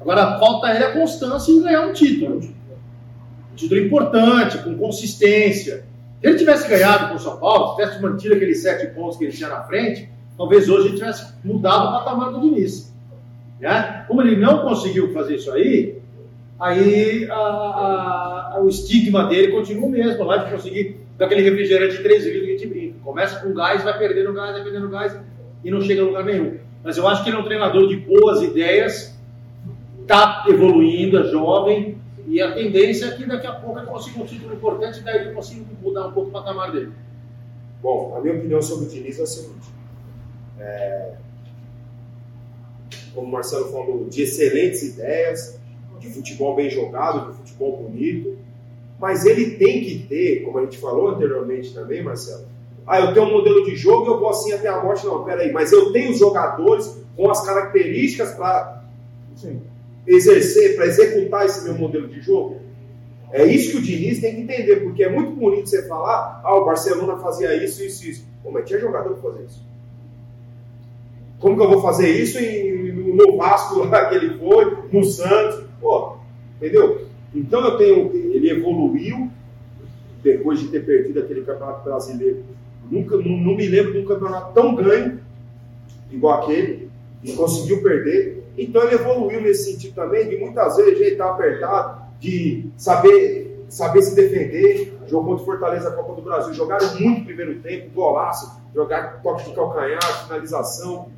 Agora, 0.00 0.38
falta 0.38 0.74
ele 0.74 0.84
a 0.84 0.92
constância 0.92 1.50
em 1.50 1.62
ganhar 1.62 1.86
um 1.86 1.92
título. 1.92 2.36
Um 2.36 3.56
título 3.56 3.80
importante, 3.80 4.58
com 4.58 4.76
consistência. 4.76 5.84
Se 6.20 6.26
ele 6.26 6.36
tivesse 6.36 6.68
ganhado 6.68 7.08
com 7.08 7.14
o 7.14 7.18
São 7.18 7.38
Paulo, 7.38 7.70
se 7.70 7.76
tivesse 7.76 8.02
mantido 8.02 8.34
aqueles 8.34 8.62
sete 8.62 8.94
pontos 8.94 9.16
que 9.16 9.24
ele 9.24 9.32
tinha 9.32 9.48
na 9.48 9.62
frente, 9.62 10.08
talvez 10.36 10.68
hoje 10.68 10.88
ele 10.88 10.96
tivesse 10.96 11.32
mudado 11.42 11.88
o 11.88 11.92
patamar 11.92 12.32
do 12.32 12.40
Diniz. 12.40 12.94
Né? 13.58 14.04
Como 14.06 14.22
ele 14.22 14.36
não 14.36 14.60
conseguiu 14.60 15.12
fazer 15.12 15.36
isso 15.36 15.50
aí, 15.50 15.98
aí 16.60 17.26
a, 17.30 18.54
a, 18.54 18.60
o 18.60 18.68
estigma 18.68 19.24
dele 19.24 19.52
continua 19.52 19.86
o 19.86 19.90
mesmo, 19.90 20.24
lá 20.24 20.36
de 20.36 20.50
conseguir 20.50 21.00
daquele 21.16 21.42
refrigerante 21.42 21.96
de 21.96 22.02
3 22.02 22.24
litros 22.24 22.44
que 22.44 22.48
a 22.48 22.52
gente 22.52 22.66
brinca. 22.66 22.96
Começa 23.02 23.40
com 23.40 23.52
gás, 23.54 23.82
vai 23.82 23.98
perdendo 23.98 24.32
gás, 24.32 24.52
vai 24.52 24.62
perdendo 24.62 24.88
gás 24.88 25.16
e 25.64 25.70
não 25.70 25.80
chega 25.80 26.02
a 26.02 26.04
lugar 26.04 26.24
nenhum. 26.24 26.58
Mas 26.82 26.96
eu 26.96 27.06
acho 27.06 27.22
que 27.22 27.30
ele 27.30 27.36
é 27.36 27.40
um 27.40 27.44
treinador 27.44 27.88
de 27.88 27.96
boas 27.96 28.42
ideias, 28.42 29.14
está 30.00 30.44
evoluindo, 30.48 31.18
é 31.18 31.24
jovem, 31.24 31.98
e 32.26 32.40
a 32.40 32.52
tendência 32.52 33.06
é 33.06 33.16
que 33.16 33.26
daqui 33.26 33.46
a 33.46 33.54
pouco 33.54 33.78
ele 33.78 33.86
consiga 33.86 34.20
um 34.20 34.26
título 34.26 34.54
importante 34.54 35.00
e 35.00 35.02
daí 35.02 35.22
ele 35.22 35.34
consiga 35.34 35.64
mudar 35.82 36.06
um 36.06 36.12
pouco 36.12 36.28
o 36.28 36.32
patamar 36.32 36.72
dele. 36.72 36.92
Bom, 37.82 38.14
a 38.16 38.20
minha 38.20 38.34
opinião 38.34 38.60
sobre 38.60 38.86
o 38.86 38.88
Diniz 38.88 39.18
é 39.18 39.22
a 39.22 39.26
seguinte. 39.26 39.68
É... 40.58 41.14
Como 43.14 43.26
o 43.26 43.30
Marcelo 43.30 43.72
falou, 43.72 44.06
de 44.08 44.22
excelentes 44.22 44.82
ideias, 44.82 45.58
de 45.98 46.08
futebol 46.10 46.54
bem 46.54 46.70
jogado, 46.70 47.30
de 47.30 47.38
futebol 47.38 47.76
bonito, 47.78 48.38
mas 48.98 49.24
ele 49.24 49.56
tem 49.56 49.82
que 49.82 50.06
ter, 50.08 50.42
como 50.42 50.58
a 50.58 50.62
gente 50.62 50.78
falou 50.78 51.10
anteriormente 51.10 51.72
também, 51.72 52.02
Marcelo, 52.02 52.46
ah, 52.88 53.00
eu 53.00 53.12
tenho 53.12 53.26
um 53.26 53.32
modelo 53.32 53.64
de 53.64 53.76
jogo 53.76 54.06
e 54.06 54.08
eu 54.08 54.18
vou 54.18 54.30
assim 54.30 54.52
até 54.52 54.68
a 54.68 54.82
morte. 54.82 55.04
Não, 55.04 55.22
peraí, 55.24 55.52
mas 55.52 55.70
eu 55.72 55.92
tenho 55.92 56.14
jogadores 56.14 56.98
com 57.14 57.30
as 57.30 57.44
características 57.44 58.32
para 58.34 58.84
exercer, 60.06 60.74
para 60.74 60.86
executar 60.86 61.44
esse 61.44 61.64
meu 61.64 61.74
modelo 61.74 62.08
de 62.08 62.20
jogo? 62.20 62.56
É 63.30 63.44
isso 63.44 63.72
que 63.72 63.76
o 63.76 63.82
Diniz 63.82 64.20
tem 64.20 64.34
que 64.34 64.40
entender, 64.40 64.76
porque 64.76 65.04
é 65.04 65.10
muito 65.10 65.32
bonito 65.32 65.68
você 65.68 65.86
falar, 65.86 66.40
ah, 66.42 66.56
o 66.56 66.64
Barcelona 66.64 67.18
fazia 67.18 67.54
isso, 67.62 67.84
isso, 67.84 68.08
isso. 68.08 68.26
Pô, 68.42 68.50
mas 68.50 68.66
tinha 68.66 68.80
jogador 68.80 69.14
para 69.14 69.30
fazer 69.30 69.44
isso. 69.44 69.68
Como 71.38 71.56
que 71.56 71.62
eu 71.62 71.68
vou 71.68 71.82
fazer 71.82 72.08
isso 72.08 72.38
em, 72.38 72.92
no 73.14 73.36
Vasco 73.36 73.84
lá 73.84 74.06
que 74.06 74.14
ele 74.14 74.38
foi, 74.38 74.78
no 74.90 75.04
Santos? 75.04 75.62
Pô, 75.78 76.16
entendeu? 76.56 77.06
Então 77.34 77.62
eu 77.64 77.76
tenho, 77.76 78.10
ele 78.14 78.50
evoluiu 78.50 79.30
depois 80.22 80.58
de 80.58 80.68
ter 80.68 80.84
perdido 80.84 81.20
aquele 81.20 81.42
campeonato 81.42 81.84
brasileiro. 81.84 82.42
Nunca, 82.90 83.16
não, 83.16 83.36
não 83.36 83.54
me 83.54 83.66
lembro 83.66 83.92
de 83.92 83.98
um 83.98 84.04
campeonato 84.04 84.52
tão 84.54 84.74
ganho 84.74 85.20
igual 86.10 86.42
aquele, 86.42 86.90
e 87.22 87.32
conseguiu 87.32 87.82
perder. 87.82 88.44
Então 88.56 88.82
ele 88.84 88.94
evoluiu 88.94 89.40
nesse 89.40 89.72
sentido 89.72 89.94
também, 89.94 90.28
de 90.28 90.36
muitas 90.36 90.76
vezes 90.76 91.00
ele 91.00 91.10
estar 91.10 91.30
apertado, 91.30 92.02
de 92.20 92.66
saber, 92.76 93.64
saber 93.68 94.02
se 94.02 94.14
defender. 94.14 94.98
Jogou 95.06 95.36
contra 95.36 95.44
Fortaleza 95.44 95.88
a 95.88 95.92
Copa 95.92 96.14
do 96.14 96.22
Brasil, 96.22 96.52
jogaram 96.52 96.86
muito 96.98 97.20
no 97.20 97.24
primeiro 97.24 97.60
tempo, 97.60 97.90
golaço, 97.94 98.60
jogar 98.74 99.22
toque 99.22 99.48
de 99.48 99.54
calcanhar, 99.54 100.24
finalização. 100.24 101.08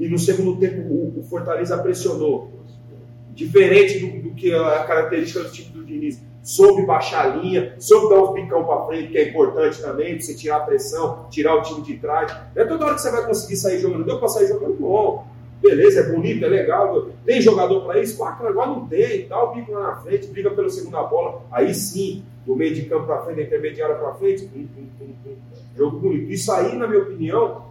E 0.00 0.08
no 0.08 0.18
segundo 0.18 0.58
tempo 0.58 0.80
o, 0.82 1.20
o 1.20 1.22
Fortaleza 1.24 1.78
pressionou. 1.78 2.52
Diferente 3.34 3.98
do, 3.98 4.22
do, 4.22 4.34
que 4.34 4.52
a 4.54 4.84
característica 4.84 5.42
do 5.42 5.50
time 5.50 5.70
do 5.70 5.84
Diniz. 5.84 6.20
Soube 6.44 6.84
baixar 6.84 7.24
a 7.24 7.36
linha, 7.36 7.74
soube 7.78 8.14
dar 8.14 8.22
uns 8.22 8.34
picão 8.34 8.64
para 8.64 8.84
frente, 8.84 9.08
que 9.08 9.16
é 9.16 9.30
importante 9.30 9.80
também, 9.80 10.14
para 10.14 10.22
você 10.22 10.34
tirar 10.34 10.56
a 10.58 10.60
pressão, 10.60 11.26
tirar 11.30 11.54
o 11.56 11.62
time 11.62 11.80
de 11.80 11.96
trás. 11.96 12.30
Não 12.54 12.62
é 12.62 12.66
toda 12.66 12.84
hora 12.84 12.94
que 12.94 13.00
você 13.00 13.10
vai 13.10 13.26
conseguir 13.26 13.56
sair 13.56 13.78
jogando. 13.78 14.04
Deu 14.04 14.18
para 14.18 14.28
sair 14.28 14.46
jogando 14.48 14.76
bom. 14.78 15.26
Beleza, 15.62 16.00
é 16.00 16.12
bonito, 16.12 16.44
é 16.44 16.48
legal, 16.48 17.08
tem 17.24 17.40
jogador 17.40 17.80
para 17.86 17.98
isso, 17.98 18.18
bacana, 18.18 18.50
agora 18.50 18.66
não 18.66 18.86
tem 18.86 19.20
e 19.20 19.22
tal, 19.22 19.54
bico 19.54 19.72
lá 19.72 19.92
na 19.92 19.96
frente, 19.96 20.26
briga 20.26 20.50
pela 20.50 20.68
segunda 20.68 21.02
bola, 21.04 21.40
aí 21.50 21.72
sim, 21.72 22.22
do 22.44 22.54
meio 22.54 22.74
de 22.74 22.82
campo 22.82 23.06
para 23.06 23.22
frente, 23.22 23.36
da 23.36 23.42
intermediária 23.44 23.94
para 23.94 24.12
frente, 24.12 24.46
um, 24.54 24.58
um, 24.60 25.04
um, 25.06 25.36
jogo 25.74 26.00
bonito. 26.00 26.30
Isso 26.30 26.52
aí, 26.52 26.76
na 26.76 26.86
minha 26.86 27.00
opinião, 27.00 27.62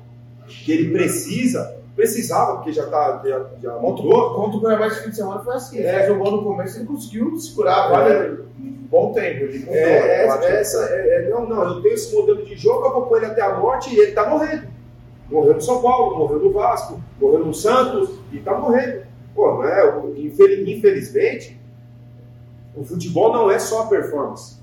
que 0.47 0.71
ele 0.71 0.89
precisa, 0.91 1.82
precisava, 1.95 2.55
porque 2.55 2.71
já 2.71 2.87
tá, 2.87 3.21
já, 3.25 3.45
já 3.61 3.77
mostrou. 3.77 4.35
Contra 4.35 4.57
o 4.57 4.61
Cuiabá 4.61 4.87
esse 4.87 5.03
fim 5.03 5.09
de 5.09 5.15
semana 5.15 5.43
foi 5.43 5.55
assim, 5.55 5.79
é, 5.79 6.07
jogou 6.07 6.31
no 6.31 6.43
começo 6.43 6.81
e 6.81 6.85
conseguiu 6.85 7.37
segurar, 7.37 7.89
vale, 7.89 8.13
é, 8.13 8.31
um 8.59 8.87
bom 8.89 9.13
tempo. 9.13 9.43
Ele 9.43 9.65
é, 9.69 10.25
é, 10.25 10.59
essa, 10.59 10.83
é, 10.85 11.29
não, 11.29 11.47
não, 11.47 11.75
eu 11.75 11.81
tenho 11.81 11.93
esse 11.93 12.13
modelo 12.13 12.43
de 12.43 12.55
jogo, 12.55 12.85
eu 12.85 12.93
vou 12.93 13.01
pôr 13.03 13.17
ele 13.17 13.27
até 13.27 13.41
a 13.41 13.57
morte 13.57 13.93
e 13.93 13.99
ele 13.99 14.11
tá 14.11 14.27
morrendo. 14.27 14.67
Morreu 15.29 15.53
no 15.53 15.61
São 15.61 15.81
Paulo, 15.81 16.17
morreu 16.17 16.39
no 16.39 16.51
Vasco, 16.51 17.01
morreu 17.19 17.45
no 17.45 17.53
Santos 17.53 18.19
e 18.31 18.37
está 18.37 18.57
morrendo. 18.57 19.03
Pô, 19.33 19.53
não 19.53 19.63
é? 19.63 20.03
Infelizmente, 20.17 21.59
o 22.75 22.83
futebol 22.83 23.33
não 23.33 23.49
é 23.49 23.57
só 23.57 23.83
a 23.83 23.87
performance, 23.87 24.57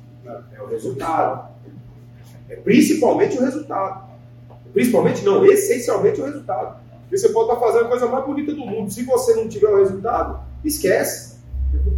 é 0.56 0.62
o 0.62 0.66
resultado. 0.66 1.48
É 2.48 2.56
principalmente 2.56 3.38
o 3.38 3.40
resultado. 3.40 4.10
Principalmente 4.72 5.24
não, 5.24 5.44
essencialmente 5.44 6.20
o 6.20 6.24
resultado. 6.24 6.80
Porque 7.10 7.18
você 7.18 7.28
pode 7.30 7.48
estar 7.48 7.60
fazendo 7.60 7.86
a 7.86 7.88
coisa 7.88 8.06
mais 8.06 8.24
bonita 8.24 8.54
do 8.54 8.60
mundo. 8.60 8.88
Se 8.88 9.04
você 9.04 9.34
não 9.34 9.48
tiver 9.48 9.66
o 9.66 9.78
resultado, 9.78 10.38
esquece. 10.64 11.40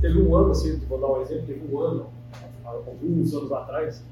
Teve 0.00 0.22
um 0.22 0.34
ano, 0.34 0.52
assim, 0.52 0.80
vou 0.88 0.98
dar 0.98 1.08
um 1.08 1.20
exemplo, 1.20 1.46
teve 1.46 1.70
um 1.70 1.78
ano, 1.78 2.06
alguns 2.64 3.34
anos 3.34 3.52
atrás, 3.52 4.02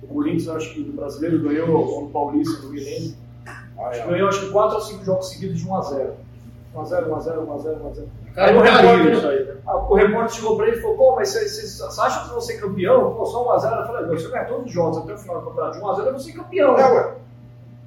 o 0.00 0.06
Corinthians, 0.06 0.48
acho 0.48 0.74
que 0.74 0.80
o 0.80 0.92
brasileiro 0.92 1.42
ganhou 1.42 2.04
o 2.04 2.08
Paulista 2.10 2.62
no 2.62 2.70
Guilherme 2.70 3.16
ah, 3.76 3.90
é. 3.92 4.06
Ganhou 4.06 4.28
acho 4.28 4.40
que 4.46 4.50
4 4.52 4.74
ou 4.76 4.80
5 4.80 5.04
jogos 5.04 5.28
seguidos 5.30 5.60
de 5.60 5.66
1x0. 5.66 6.10
1x0, 6.74 7.08
1x0, 7.08 7.46
1x0, 7.46 7.80
1x0. 7.80 8.04
Aí 8.36 8.56
o 8.56 8.60
repórter, 8.60 9.12
isso 9.12 9.26
aí, 9.26 9.44
né? 9.44 9.54
Ah, 9.66 9.76
o 9.76 9.94
repórter 9.94 10.30
chegou 10.30 10.56
pra 10.56 10.68
ele 10.68 10.76
e 10.76 10.80
falou: 10.80 10.96
pô, 10.96 11.16
mas 11.16 11.28
vocês 11.28 11.80
acham 11.80 12.24
que 12.24 12.30
vão 12.30 12.40
ser 12.40 12.58
campeão? 12.58 13.14
Pô, 13.14 13.24
só 13.26 13.44
1x0. 13.56 13.80
Eu 13.80 13.86
falei: 13.86 14.06
não, 14.06 14.18
se 14.18 14.24
eu 14.24 14.30
ganhar 14.30 14.46
todos 14.46 14.66
os 14.66 14.72
jogos 14.72 14.98
até 14.98 15.14
o 15.14 15.18
final 15.18 15.40
do 15.40 15.46
campeonato 15.46 15.78
de 15.78 15.84
1x0, 15.84 15.98
eu 15.98 16.10
vou 16.12 16.20
ser 16.20 16.32
campeão. 16.32 16.78
É, 16.78 16.92
ué. 16.92 17.14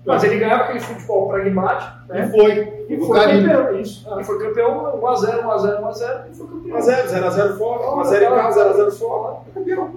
Mas 0.05 0.23
ele 0.23 0.39
ganhava 0.39 0.63
aquele 0.63 0.79
futebol 0.79 1.27
pragmático. 1.27 2.07
Né? 2.07 2.25
E 2.25 2.31
foi. 2.31 2.85
E 2.89 2.97
foi 2.97 3.19
campeão, 3.19 3.79
isso. 3.79 4.19
E 4.19 4.23
foi 4.23 4.39
campeão 4.39 4.99
1x0, 4.99 5.43
1x0, 5.43 5.81
1x0 5.81 6.23
e 6.31 6.35
foi 6.35 6.47
campeão. 6.47 6.77
1x0, 6.79 7.07
0x0 7.07 7.57
fora, 7.57 8.03
1x0 8.03 8.23
em 8.23 8.35
casa, 8.35 8.73
0x0 8.73 8.91
fora. 8.91 9.37
É 9.47 9.59
campeão. 9.59 9.91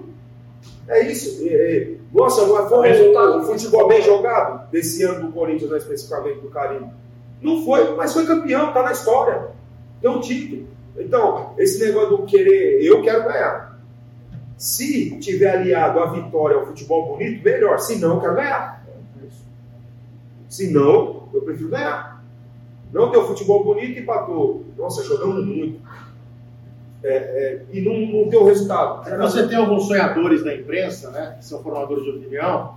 É 0.87 1.01
isso. 1.01 1.43
Nossa, 2.13 2.45
mas 2.45 2.69
foi 2.69 3.15
um, 3.15 3.37
um 3.37 3.43
futebol 3.43 3.87
bem 3.87 4.01
jogado 4.01 4.69
desse 4.69 5.03
ano 5.03 5.27
do 5.27 5.33
Corinthians, 5.33 5.71
né, 5.71 5.77
especificamente 5.77 6.39
do 6.41 6.49
Carinho. 6.49 6.91
Não 7.41 7.65
foi, 7.65 7.95
mas 7.95 8.13
foi 8.13 8.25
campeão, 8.25 8.71
tá 8.71 8.83
na 8.83 8.91
história. 8.91 9.47
Tem 10.01 10.09
um 10.09 10.19
título. 10.19 10.67
Então, 10.97 11.53
esse 11.57 11.83
negócio 11.83 12.17
do 12.17 12.25
querer, 12.25 12.83
eu 12.83 13.01
quero 13.01 13.23
ganhar. 13.23 13.79
Se 14.57 15.19
tiver 15.19 15.49
aliado 15.49 15.99
a 15.99 16.05
vitória 16.11 16.55
ao 16.55 16.65
futebol 16.65 17.07
bonito, 17.07 17.43
melhor. 17.43 17.79
Se 17.79 17.99
não, 17.99 18.15
eu 18.15 18.21
quero 18.21 18.35
ganhar. 18.35 18.84
Se 20.55 20.71
não, 20.71 21.27
eu 21.33 21.41
prefiro 21.41 21.67
ganhar. 21.67 22.23
Não 22.93 23.11
ter 23.11 23.17
o 23.17 23.27
futebol 23.27 23.61
bonito 23.61 23.99
e 23.99 24.01
empatou. 24.01 24.63
Nossa, 24.77 25.03
jogamos 25.03 25.45
muito 25.45 25.81
é, 27.03 27.09
é, 27.13 27.65
e 27.73 27.81
não, 27.81 27.99
não 27.99 28.29
ter 28.29 28.37
o 28.37 28.45
resultado. 28.45 29.03
Você 29.17 29.45
tem 29.47 29.57
alguns 29.57 29.85
sonhadores 29.85 30.45
da 30.45 30.55
imprensa, 30.55 31.11
né, 31.11 31.35
que 31.37 31.43
são 31.43 31.61
formadores 31.61 32.05
de 32.05 32.09
opinião, 32.11 32.75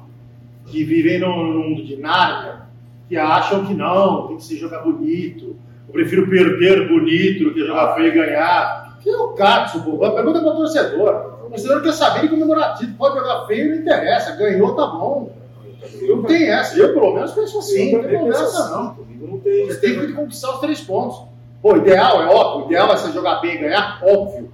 que 0.66 0.82
vivem 0.82 1.20
num, 1.20 1.52
num 1.52 1.68
mundo 1.68 1.84
de 1.84 1.96
nada, 1.96 2.66
que 3.08 3.16
acham 3.16 3.64
que 3.64 3.74
não, 3.74 4.26
tem 4.26 4.38
que 4.38 4.44
se 4.44 4.56
jogar 4.56 4.80
bonito. 4.80 5.54
Eu 5.86 5.92
prefiro 5.92 6.28
perder 6.28 6.88
bonito 6.88 7.44
do 7.44 7.54
que 7.54 7.64
jogar 7.64 7.94
feio 7.94 8.08
e 8.08 8.10
ganhar. 8.10 8.98
Que 9.00 9.08
é 9.08 9.16
o 9.16 9.28
pô. 9.28 9.98
Pergunta 9.98 10.40
para 10.40 10.50
o 10.50 10.56
torcedor. 10.56 11.44
O 11.46 11.50
torcedor 11.50 11.80
quer 11.80 11.92
saber 11.92 12.22
de 12.22 12.28
comemorar 12.28 12.74
título. 12.74 12.98
Pode 12.98 13.18
jogar 13.20 13.46
feio, 13.46 13.70
não 13.70 13.82
interessa. 13.82 14.34
Ganhou, 14.34 14.74
tá 14.74 14.84
bom. 14.88 15.37
Não 16.02 16.22
tem 16.22 16.50
essa. 16.50 16.76
Eu, 16.76 16.94
pelo 16.94 17.14
menos, 17.14 17.32
penso 17.32 17.58
assim. 17.58 17.92
Não 17.92 18.02
tem 18.02 18.28
essa, 18.28 18.70
não. 18.70 18.96
Você 19.66 19.80
tem 19.80 19.98
que 19.98 20.12
conquistar 20.12 20.54
os 20.54 20.60
três 20.60 20.80
pontos. 20.80 21.22
Pô, 21.60 21.76
ideal, 21.76 22.22
é 22.22 22.26
óbvio, 22.26 22.64
o 22.64 22.66
ideal 22.66 22.92
é 22.92 22.96
você 22.96 23.10
jogar 23.12 23.40
bem 23.40 23.56
e 23.56 23.58
ganhar, 23.58 24.00
óbvio. 24.02 24.52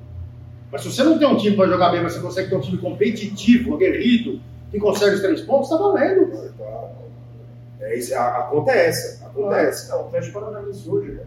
Mas 0.72 0.82
se 0.82 0.90
você 0.90 1.04
não 1.04 1.18
tem 1.18 1.28
um 1.28 1.36
time 1.36 1.54
para 1.54 1.68
jogar 1.68 1.90
bem, 1.90 2.02
mas 2.02 2.14
você 2.14 2.20
consegue 2.20 2.48
ter 2.48 2.56
um 2.56 2.60
time 2.60 2.78
competitivo, 2.78 3.74
aguerrido, 3.74 4.40
que 4.70 4.80
consegue 4.80 5.16
os 5.16 5.20
três 5.20 5.40
pontos, 5.42 5.68
tá 5.68 5.76
valendo. 5.76 6.32
É 7.80 7.98
isso, 7.98 8.14
acontece, 8.14 9.22
acontece. 9.22 9.92
Ah, 9.92 9.96
é, 9.96 9.98
o 9.98 10.00
Atlético 10.06 10.40
Paranaense 10.40 10.88
hoje, 10.88 11.12
né? 11.12 11.22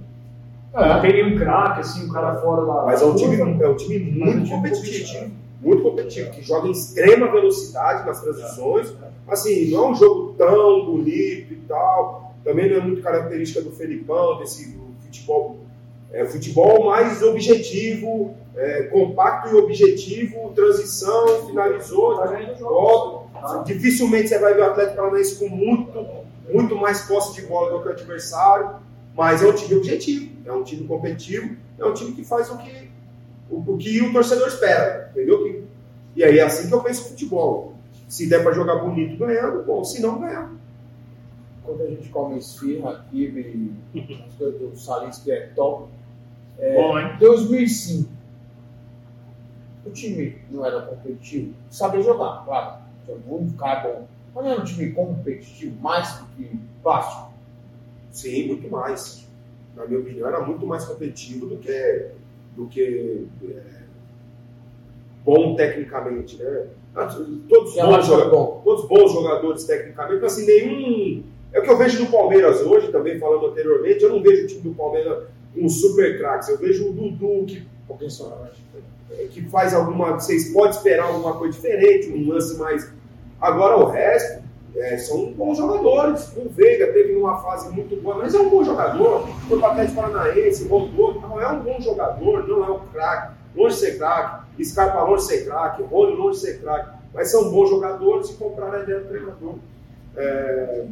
É. 0.73 0.93
Não 0.93 1.01
tem 1.01 1.13
nenhum 1.13 1.37
craque, 1.37 1.81
assim, 1.81 2.09
um 2.09 2.11
cara 2.11 2.35
fora 2.35 2.65
da. 2.65 2.85
Mas 2.85 3.01
é 3.01 3.05
um 3.05 3.15
time, 3.15 3.39
é 3.39 3.67
um 3.67 3.75
time 3.75 3.99
muito 3.99 4.49
competitivo. 4.49 5.31
Muito 5.67 5.83
competitivo, 5.83 6.31
que 6.31 6.41
joga 6.41 6.67
em 6.67 6.71
extrema 6.71 7.31
velocidade 7.31 8.05
nas 8.05 8.21
transições. 8.21 8.93
Assim, 9.27 9.69
não 9.71 9.85
é 9.85 9.89
um 9.89 9.95
jogo 9.95 10.33
tão 10.37 10.85
bonito 10.85 11.53
e 11.53 11.57
tal 11.67 12.27
também 12.47 12.69
não 12.69 12.77
é 12.77 12.79
muito 12.79 13.01
característica 13.01 13.61
do 13.61 13.71
Felipão, 13.71 14.37
desse 14.39 14.79
futebol. 15.03 15.57
É, 16.13 16.23
futebol 16.23 16.85
mais 16.85 17.21
objetivo, 17.21 18.33
é, 18.55 18.83
compacto 18.83 19.49
e 19.49 19.59
objetivo, 19.59 20.53
transição, 20.55 21.45
finalizou, 21.47 22.15
Tá 22.15 22.53
jogos. 22.57 23.65
Dificilmente 23.65 24.29
você 24.29 24.39
vai 24.39 24.53
ver 24.53 24.61
o 24.61 24.65
Atlético 24.67 24.95
Paranaense 24.95 25.35
com 25.35 25.49
muito, 25.49 26.05
muito 26.49 26.75
mais 26.77 27.01
posse 27.01 27.35
de 27.35 27.45
bola 27.45 27.71
do 27.71 27.81
que 27.83 27.89
o 27.89 27.91
adversário, 27.91 28.77
mas 29.13 29.43
é 29.43 29.47
um 29.47 29.53
time 29.53 29.75
objetivo, 29.75 30.31
é 30.45 30.51
um 30.53 30.63
time 30.63 30.87
competitivo, 30.87 31.57
é 31.77 31.85
um 31.85 31.93
time 31.93 32.13
que 32.13 32.23
faz 32.23 32.49
o 32.49 32.57
que 32.57 32.89
o, 33.49 33.59
o 33.59 33.77
que 33.77 34.01
o 34.01 34.13
torcedor 34.13 34.47
espera, 34.47 35.09
entendeu? 35.11 35.63
E 36.15 36.23
aí 36.23 36.39
é 36.39 36.43
assim 36.43 36.67
que 36.67 36.73
eu 36.73 36.81
penso 36.81 37.09
futebol. 37.09 37.75
Se 38.07 38.27
der 38.27 38.41
para 38.41 38.53
jogar 38.53 38.75
bonito 38.77 39.17
ganhando, 39.17 39.63
bom, 39.63 39.83
se 39.83 40.01
não 40.01 40.19
ganhar. 40.19 40.51
Quando 41.63 41.83
a 41.83 41.87
gente 41.87 42.09
come 42.09 42.37
esfirra, 42.37 43.05
kibe, 43.11 43.73
as 44.25 44.33
coisas 44.35 44.59
do 44.59 44.77
Salins 44.77 45.17
que 45.19 45.31
é 45.31 45.47
top. 45.47 45.89
É, 46.57 46.75
Bom, 46.75 46.97
hein? 46.97 47.17
2005. 47.19 48.09
O 49.85 49.91
time 49.91 50.37
não 50.49 50.65
era 50.65 50.81
competitivo, 50.81 51.53
sabia 51.69 52.01
jogar, 52.01 52.43
claro. 52.45 52.81
Todo 53.05 53.57
cara 53.57 53.87
bom. 53.87 54.07
Mas 54.35 54.43
não 54.43 54.51
era 54.51 54.61
um 54.61 54.65
time 54.65 54.91
competitivo, 54.91 55.79
mais 55.81 56.19
do 56.19 56.25
que 56.35 56.59
plástico. 56.83 57.31
Sim, 58.11 58.47
muito 58.47 58.69
mais. 58.69 59.25
Na 59.75 59.85
minha 59.85 59.99
opinião, 59.99 60.27
era 60.27 60.41
muito 60.45 60.65
mais 60.65 60.83
competitivo 60.85 61.45
do 61.45 61.57
que, 61.57 62.11
do 62.57 62.65
que 62.67 63.27
é, 63.47 63.61
bom 65.23 65.55
tecnicamente, 65.55 66.41
né? 66.41 66.65
Todos 67.47 67.75
bons, 67.75 68.05
jogadores, 68.07 68.31
bom. 68.31 68.61
todos 68.63 68.85
bons 68.87 69.11
jogadores 69.13 69.63
tecnicamente, 69.65 70.21
mas 70.21 70.33
assim, 70.33 70.47
nenhum. 70.47 71.23
É 71.53 71.59
o 71.59 71.63
que 71.63 71.69
eu 71.69 71.77
vejo 71.77 72.03
do 72.03 72.11
Palmeiras 72.11 72.61
hoje, 72.61 72.91
também 72.91 73.19
falando 73.19 73.45
anteriormente, 73.45 74.03
eu 74.03 74.09
não 74.09 74.21
vejo 74.21 74.43
o 74.43 74.47
time 74.47 74.61
do 74.61 74.73
Palmeiras 74.73 75.25
com 75.53 75.69
super 75.69 76.17
craques. 76.17 76.49
Eu 76.49 76.57
vejo 76.57 76.89
o 76.89 76.93
Dudu, 76.93 77.45
que 77.45 77.63
Um 77.87 78.05
acho. 78.05 79.29
que 79.31 79.41
faz 79.43 79.73
alguma. 79.73 80.13
Vocês 80.13 80.51
podem 80.51 80.71
esperar 80.71 81.05
alguma 81.05 81.37
coisa 81.37 81.53
diferente, 81.53 82.09
um 82.09 82.29
lance 82.29 82.57
mais. 82.57 82.91
Agora 83.39 83.77
o 83.77 83.85
resto 83.85 84.43
é, 84.77 84.97
são 84.97 85.31
bons 85.33 85.57
jogadores. 85.57 86.31
O 86.37 86.49
Veiga 86.49 86.91
teve 86.93 87.15
uma 87.15 87.41
fase 87.41 87.69
muito 87.73 87.95
boa, 88.01 88.17
mas 88.17 88.33
é 88.33 88.39
um 88.39 88.49
bom 88.49 88.63
jogador. 88.63 89.27
Foi 89.47 89.59
para 89.59 89.71
Atlético 89.71 90.01
Paranaense, 90.01 90.67
voltou. 90.67 91.19
Não 91.19 91.41
é 91.41 91.51
um 91.51 91.61
bom 91.61 91.79
jogador, 91.81 92.47
não 92.47 92.63
é 92.63 92.71
um 92.71 92.79
craque. 92.87 93.35
Longe 93.55 93.75
de 93.75 93.81
ser 93.81 93.97
craque. 93.97 94.63
Scarpa 94.63 95.01
longe 95.03 95.23
de 95.23 95.29
ser 95.29 95.45
craque. 95.45 95.83
Rony 95.83 96.15
longe 96.15 96.39
de 96.39 96.45
ser 96.45 96.61
craque. 96.61 96.97
Mas 97.13 97.31
são 97.31 97.49
bons 97.49 97.69
jogadores 97.69 98.29
e 98.29 98.33
compraram 98.33 98.73
a 98.73 98.83
ideia 98.83 98.99
do 98.99 99.07
treinador. 99.07 99.55
É, 100.15 100.85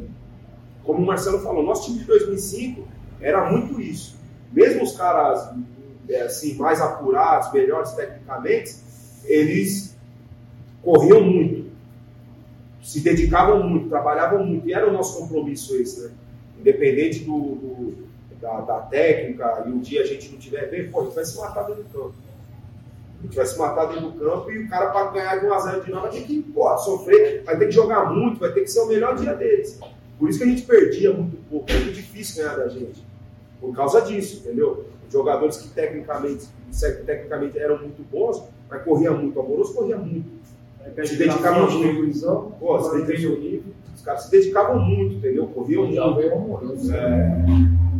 como 0.82 1.02
o 1.02 1.06
Marcelo 1.06 1.40
falou, 1.40 1.62
nosso 1.62 1.86
time 1.86 1.98
de 2.00 2.04
2005 2.06 2.86
era 3.20 3.48
muito 3.50 3.80
isso. 3.80 4.16
Mesmo 4.52 4.82
os 4.82 4.96
caras 4.96 5.50
é, 6.08 6.22
assim, 6.22 6.54
mais 6.54 6.80
apurados, 6.80 7.52
melhores 7.52 7.92
tecnicamente, 7.92 8.76
eles 9.24 9.96
corriam 10.82 11.20
muito, 11.20 11.65
se 12.86 13.00
dedicavam 13.00 13.62
muito, 13.68 13.88
trabalhavam 13.88 14.44
muito, 14.44 14.68
e 14.68 14.72
era 14.72 14.88
o 14.88 14.92
nosso 14.92 15.18
compromisso 15.18 15.74
esse, 15.76 16.02
né? 16.04 16.10
Independente 16.60 17.20
do, 17.24 17.32
do- 17.38 18.06
da, 18.40 18.60
da 18.60 18.78
técnica, 18.80 19.64
e 19.66 19.70
um 19.70 19.80
dia 19.80 20.02
a 20.02 20.06
gente 20.06 20.30
não 20.30 20.38
tiver 20.38 20.70
bem, 20.70 20.88
pô, 20.90 21.00
a 21.00 21.04
gente 21.04 21.14
vai 21.14 21.24
se 21.24 21.36
matar 21.38 21.62
dentro 21.64 21.82
do 21.82 21.88
campo. 21.90 22.14
A 23.18 23.22
gente 23.22 23.34
vai 23.36 23.46
se 23.46 23.58
matar 23.58 23.86
dentro 23.86 24.10
do 24.10 24.18
campo 24.20 24.50
e 24.52 24.58
o 24.64 24.68
cara, 24.68 24.90
para 24.90 25.10
ganhar 25.10 25.36
de 25.36 25.46
1x0 25.46 25.84
de 25.84 25.90
vai 25.90 26.10
ter 26.10 26.22
que 26.22 26.42
pô, 26.42 26.78
sofrer, 26.78 27.42
vai 27.44 27.58
ter 27.58 27.66
que 27.66 27.72
jogar 27.72 28.12
muito, 28.12 28.38
vai 28.38 28.52
ter 28.52 28.60
que 28.60 28.68
ser 28.70 28.80
o 28.80 28.86
melhor 28.86 29.16
dia 29.16 29.34
deles. 29.34 29.80
Por 30.18 30.28
isso 30.28 30.38
que 30.38 30.44
a 30.44 30.48
gente 30.48 30.62
perdia 30.62 31.12
muito 31.12 31.36
pouco, 31.50 31.68
é 31.70 31.74
muito 31.78 31.92
difícil 31.92 32.42
ganhar 32.44 32.56
da 32.56 32.68
gente. 32.68 33.04
Por 33.60 33.74
causa 33.74 34.00
disso, 34.02 34.40
entendeu? 34.44 34.86
Jogadores 35.10 35.56
que 35.56 35.68
tecnicamente, 35.68 36.46
tecnicamente 37.06 37.58
eram 37.58 37.78
muito 37.78 38.02
bons, 38.10 38.42
mas 38.68 38.82
corria 38.84 39.10
muito. 39.10 39.36
O 39.38 39.42
Amoroso 39.42 39.74
corria 39.74 39.96
muito. 39.96 40.28
Se 41.04 41.16
dedicava 41.16 41.66
muito. 41.70 42.52
Pô, 42.58 42.78
se 42.78 43.04
dedicavam, 43.04 43.60
os 43.94 44.02
caras 44.02 44.22
se 44.24 44.30
dedicavam 44.30 44.78
muito, 44.78 45.14
entendeu? 45.16 45.46
Corriam 45.48 45.92
Já 45.92 46.04
muito. 46.06 46.18
veio 46.20 46.34
amoroso. 46.34 46.94
É, 46.94 47.44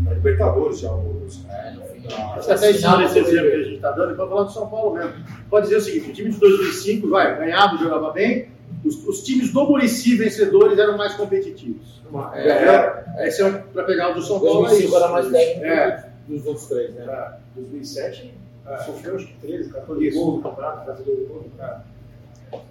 na 0.04 0.12
Libertadores 0.14 0.78
já, 0.80 0.90
o 0.92 1.00
Amoroso. 1.00 1.46
É, 1.50 1.70
no 1.72 1.82
final. 1.82 2.34
Acho 2.34 2.46
que 2.46 2.52
até 2.52 2.70
ensinando 2.70 3.02
esse 3.02 3.18
exemplo 3.18 3.50
que 3.50 3.56
a 3.56 3.62
gente 3.64 3.74
está 3.76 3.90
dando, 3.92 4.12
e 4.12 4.16
para 4.16 4.28
falar 4.28 4.42
do 4.44 4.52
São 4.52 4.68
Paulo 4.68 4.94
mesmo. 4.94 5.12
Pode 5.50 5.64
dizer 5.66 5.76
o 5.76 5.80
seguinte: 5.80 6.10
o 6.10 6.14
time 6.14 6.30
de 6.30 6.38
2005 6.38 7.08
vai, 7.08 7.36
ganhava, 7.38 7.76
jogava 7.76 8.12
bem, 8.12 8.48
os, 8.84 9.04
os 9.06 9.22
times 9.24 9.52
do 9.52 9.64
Murici 9.64 10.14
vencedores 10.16 10.78
eram 10.78 10.96
mais 10.96 11.14
competitivos. 11.14 11.96
É, 12.34 13.26
Esse 13.26 13.42
é 13.42 13.50
para 13.50 13.82
pegar 13.84 14.10
o 14.12 14.14
do 14.14 14.22
São 14.22 14.38
Paulo. 14.38 14.66
é 14.66 14.68
2005 14.70 14.86
isso. 14.88 14.96
era 14.96 15.08
mais 15.12 15.28
técnico 15.28 15.66
É. 15.66 16.08
dos 16.28 16.46
outros 16.46 16.66
três, 16.66 16.94
né? 16.94 17.04
É, 17.04 17.32
2007, 17.56 18.34
sofreu 18.84 19.16
acho 19.16 19.26
que 19.26 19.34
13, 19.46 19.70
14 19.72 20.06
Isso. 20.06 20.18
gols 20.18 20.36
no 20.36 20.42
campeonato, 20.42 20.84
brasileiro 20.84 21.20
de 21.22 21.26
gol. 21.26 21.44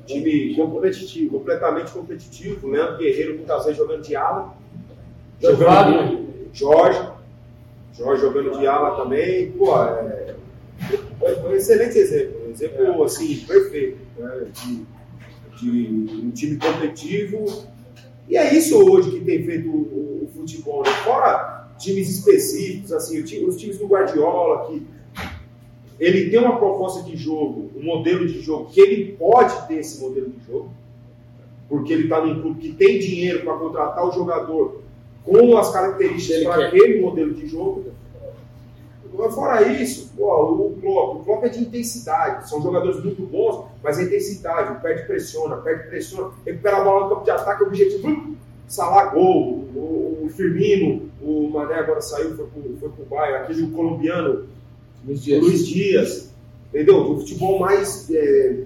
Time 0.06 0.56
competitivo. 0.56 1.40
completamente 1.40 1.92
competitivo. 1.92 2.68
Leandro 2.70 2.98
Guerreiro 2.98 3.36
muitas 3.36 3.64
vezes 3.66 3.78
jogando 3.78 4.02
de 4.04 4.16
ala. 4.16 4.54
Jogando 5.42 6.26
Jorge. 6.54 7.10
Jorge 7.98 8.22
jogando 8.22 8.58
de 8.60 8.68
ala 8.68 8.96
também. 9.02 9.52
Pô, 9.52 9.76
é, 9.84 10.36
foi 11.20 11.36
foi 11.36 11.52
um 11.52 11.56
excelente 11.56 11.98
exemplo. 11.98 12.48
Um 12.48 12.52
exemplo 12.52 13.04
assim, 13.04 13.38
perfeito. 13.48 13.98
né, 14.18 14.48
De, 14.54 14.86
de 15.58 15.82
um 16.26 16.32
time 16.32 16.58
competitivo. 16.58 17.46
E 18.28 18.38
é 18.38 18.54
isso 18.54 18.78
hoje 18.78 19.12
que 19.12 19.22
tem 19.26 19.44
feito 19.46 19.70
o, 19.70 20.24
o- 20.26 20.30
futebol. 20.36 20.84
Né? 20.84 20.90
Fora 21.04 21.70
times 21.78 22.10
específicos, 22.10 22.92
assim, 22.94 23.22
os 23.22 23.58
times 23.58 23.78
do 23.78 23.86
Guardiola, 23.88 24.68
que 24.68 24.86
ele 26.00 26.30
tem 26.30 26.40
uma 26.40 26.58
proposta 26.58 27.04
de 27.04 27.16
jogo, 27.16 27.72
um 27.76 27.84
modelo 27.84 28.28
de 28.28 28.42
jogo, 28.42 28.66
que 28.66 28.80
ele 28.80 29.14
pode 29.14 29.68
ter 29.68 29.76
esse 29.76 30.02
modelo 30.02 30.30
de 30.30 30.46
jogo, 30.46 30.70
porque 31.70 31.94
ele 31.94 32.04
está 32.04 32.24
num 32.24 32.42
clube 32.42 32.60
que 32.60 32.74
tem 32.74 33.00
dinheiro 33.00 33.44
para 33.44 33.58
contratar 33.58 34.08
o 34.08 34.12
jogador 34.12 34.82
com 35.24 35.58
as 35.58 35.72
características 35.72 36.44
para 36.44 36.68
aquele 36.68 37.02
modelo 37.02 37.34
de 37.34 37.48
jogo. 37.48 37.86
Fora 39.34 39.62
isso, 39.62 40.12
pô, 40.18 40.28
o 40.52 40.78
Klopp, 40.82 41.16
o 41.16 41.24
Klopp 41.24 41.46
é 41.46 41.50
de 41.50 41.62
intensidade. 41.62 42.50
São 42.50 42.62
jogadores 42.62 43.02
muito 43.02 43.22
bons, 43.26 43.66
mas 43.82 43.98
a 43.98 44.04
intensidade, 44.04 44.74
o 44.74 44.82
perde 44.82 45.08
pressiona, 45.08 45.56
perde 45.58 45.88
pressiona, 45.88 46.32
recupera 46.46 46.78
a 46.78 46.84
bola 46.84 47.04
no 47.06 47.10
campo 47.10 47.24
de 47.24 47.32
ataque, 47.32 47.64
objetivo, 47.64 48.10
hum, 48.10 48.36
Salah 48.68 49.06
gol, 49.06 49.68
o, 49.76 50.24
o 50.26 50.30
Firmino, 50.30 51.10
o 51.22 51.50
Mané 51.50 51.76
agora 51.76 52.02
saiu, 52.02 52.36
foi 52.36 52.48
pro, 52.48 52.78
foi 52.80 52.90
pro 52.90 53.06
Bayern, 53.06 53.44
aquele 53.44 53.64
o 53.64 53.72
colombiano, 53.72 54.48
Luiz 55.06 55.24
Dias. 55.24 55.42
Luiz 55.44 55.68
Dias, 55.68 56.34
entendeu? 56.70 57.12
O 57.12 57.20
futebol 57.20 57.60
mais, 57.60 58.10
é, 58.12 58.64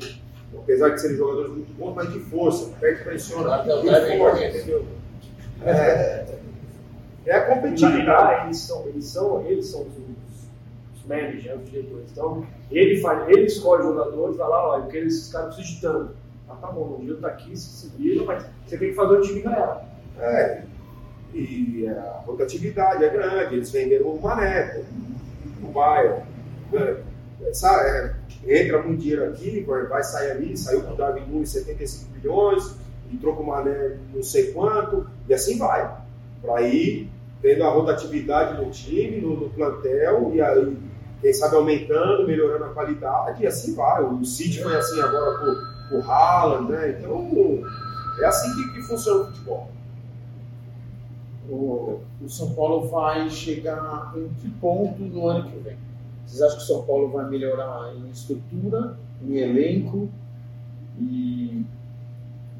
apesar 0.57 0.89
de 0.89 1.01
serem 1.01 1.17
jogadores 1.17 1.51
muito 1.51 1.73
bons, 1.73 1.93
mais 1.95 2.11
de 2.13 2.19
força, 2.19 2.71
perde 2.79 3.03
pressiona? 3.03 3.63
É, 5.65 6.25
é 7.25 7.35
a 7.35 7.39
Na 7.49 7.55
competitividade. 7.55 8.45
eles 8.45 8.59
são, 8.59 8.87
eles 8.87 9.05
são, 9.05 9.45
eles 9.45 9.67
são 9.67 9.81
os, 9.81 9.87
os 10.97 11.05
managers, 11.05 11.43
né, 11.45 11.55
os 11.55 11.69
diretores. 11.69 12.11
Então, 12.11 12.45
ele, 12.71 13.01
faz, 13.01 13.27
ele 13.29 13.45
escolhe 13.45 13.81
os 13.81 13.89
jogadores, 13.89 14.37
vai 14.37 14.47
lá, 14.47 14.69
olha, 14.69 14.83
porque 14.83 14.97
esses 14.99 15.31
caras 15.31 15.55
precisam 15.55 15.75
de 15.75 15.81
tanto. 15.81 16.15
Ah, 16.49 16.55
tá 16.55 16.67
bom, 16.71 16.97
o 16.99 17.05
Gil 17.05 17.19
tá 17.19 17.27
aqui, 17.27 17.55
se 17.55 17.69
se 17.69 17.89
vira, 17.97 18.23
mas 18.23 18.45
você 18.65 18.77
tem 18.77 18.89
que 18.89 18.95
fazer 18.95 19.13
o 19.15 19.21
time 19.21 19.41
ganhar. 19.41 19.85
É, 20.17 20.63
e 21.33 21.87
a 21.87 22.23
rotatividade 22.25 23.03
é 23.03 23.09
grande, 23.09 23.55
eles 23.55 23.69
venderam 23.69 24.07
o 24.07 24.21
Mané, 24.21 24.81
Bayern. 25.67 26.23
né? 26.71 26.97
Essa- 27.47 27.81
é, 27.81 28.15
entra 28.63 28.81
muito 28.81 29.01
dinheiro 29.01 29.25
aqui, 29.29 29.61
vai 29.67 29.85
vai 29.85 30.03
sair 30.03 30.31
ali, 30.31 30.57
saiu 30.57 30.81
com 30.81 30.93
o 30.93 30.95
Darwin 30.97 31.25
Nunes 31.27 31.49
75 31.51 32.11
milhões, 32.13 32.75
entrou 33.11 33.35
com 33.35 33.43
o 33.43 33.47
Mané 33.47 33.97
não 34.13 34.21
sei 34.23 34.51
quanto, 34.51 35.07
e 35.27 35.33
assim 35.33 35.57
vai. 35.57 35.89
Para 36.41 36.61
ir 36.63 37.09
tendo 37.41 37.63
a 37.63 37.69
rotatividade 37.69 38.61
no 38.63 38.69
time, 38.69 39.21
no, 39.21 39.35
no 39.35 39.49
plantel, 39.49 40.31
e 40.33 40.41
aí, 40.41 40.77
quem 41.21 41.33
sabe, 41.33 41.55
aumentando, 41.55 42.27
melhorando 42.27 42.65
a 42.65 42.69
qualidade, 42.69 43.43
e 43.43 43.47
assim 43.47 43.73
vai. 43.75 44.03
O 44.03 44.23
City 44.25 44.61
foi 44.61 44.75
assim 44.75 44.99
agora 45.01 45.37
com 45.89 45.97
o 45.97 46.01
Haaland, 46.01 46.71
né? 46.71 46.97
Então, 46.99 47.29
é 48.21 48.25
assim 48.25 48.53
que, 48.55 48.73
que 48.73 48.81
funciona 48.83 49.21
o 49.21 49.25
futebol. 49.27 49.71
O, 51.49 52.01
o 52.23 52.29
São 52.29 52.51
Paulo 52.53 52.87
vai 52.89 53.29
chegar 53.29 54.13
em 54.15 54.27
que 54.39 54.49
ponto 54.61 55.01
no 55.01 55.27
ano 55.27 55.49
que 55.49 55.57
vem? 55.57 55.77
Vocês 56.25 56.41
acham 56.43 56.57
que 56.57 56.63
o 56.63 56.67
São 56.67 56.83
Paulo 56.83 57.09
vai 57.09 57.27
melhorar 57.27 57.91
em 57.95 58.09
estrutura, 58.11 58.95
em 59.23 59.37
elenco 59.37 60.09
e 60.99 61.65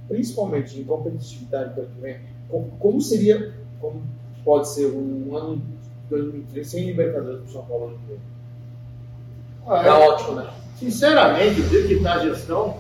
principalmente 0.07 0.79
em 0.79 0.83
competitividade 0.83 1.73
para 1.73 1.81
o 1.81 1.85
ano 1.85 1.95
que 1.95 2.01
vem? 2.01 2.19
Como, 2.49 2.71
como 2.79 3.01
seria, 3.01 3.53
como 3.79 4.01
pode 4.43 4.67
ser 4.69 4.87
um 4.87 5.35
ano 5.37 5.57
de 5.57 5.63
2003 6.09 6.67
sem 6.67 6.85
Libertadores 6.87 7.41
para 7.41 7.49
o 7.49 7.51
São 7.53 7.65
Paulo 7.65 7.85
ano 7.89 7.97
que 7.99 8.07
vem? 8.13 8.19
Ah, 9.67 9.83
Tá 9.83 9.85
é. 9.85 10.09
ótimo, 10.09 10.35
né? 10.35 10.49
Sinceramente, 10.77 11.61
do 11.61 11.67
jeito 11.69 11.87
que 11.89 11.93
está 11.95 12.13
a 12.15 12.19
gestão, 12.19 12.77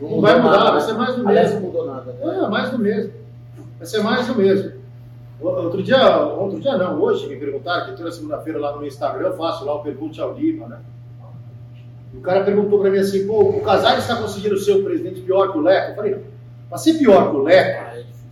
não 0.00 0.20
vai 0.20 0.40
mudar, 0.40 0.70
vai 0.70 0.80
ser 0.80 0.92
mais 0.94 1.16
do 1.16 1.28
Aliás, 1.28 1.50
mesmo. 1.52 1.60
não 1.60 1.66
mudou 1.72 1.86
nada. 1.86 2.12
Né? 2.12 2.44
É, 2.44 2.48
mais 2.48 2.70
do 2.70 2.78
mesmo. 2.78 3.12
Vai 3.76 3.86
ser 3.86 4.02
mais 4.02 4.26
do 4.26 4.34
mesmo. 4.36 4.83
Outro 5.40 5.82
dia, 5.82 6.18
outro 6.18 6.60
dia 6.60 6.76
não, 6.78 7.00
hoje 7.02 7.26
me 7.26 7.36
perguntaram, 7.36 7.86
que 7.86 7.96
toda 7.96 8.12
segunda-feira 8.12 8.58
lá 8.58 8.72
no 8.72 8.78
meu 8.78 8.88
Instagram 8.88 9.28
eu 9.28 9.36
faço 9.36 9.64
lá 9.64 9.74
o 9.74 9.82
Pergunte 9.82 10.20
ao 10.20 10.32
Lima, 10.32 10.68
né? 10.68 10.78
O 12.14 12.20
cara 12.20 12.44
perguntou 12.44 12.78
para 12.78 12.90
mim 12.90 12.98
assim, 12.98 13.26
pô, 13.26 13.40
o 13.40 13.60
Casares 13.60 14.04
está 14.04 14.16
conseguindo 14.16 14.56
ser 14.56 14.72
o 14.72 14.84
presidente 14.84 15.20
pior 15.20 15.50
que 15.50 15.58
o 15.58 15.60
Leco? 15.60 15.90
Eu 15.90 15.96
falei, 15.96 16.16
para 16.68 16.78
ser 16.78 16.94
pior 16.94 17.30
que 17.30 17.36
o 17.36 17.42
Leco, 17.42 17.84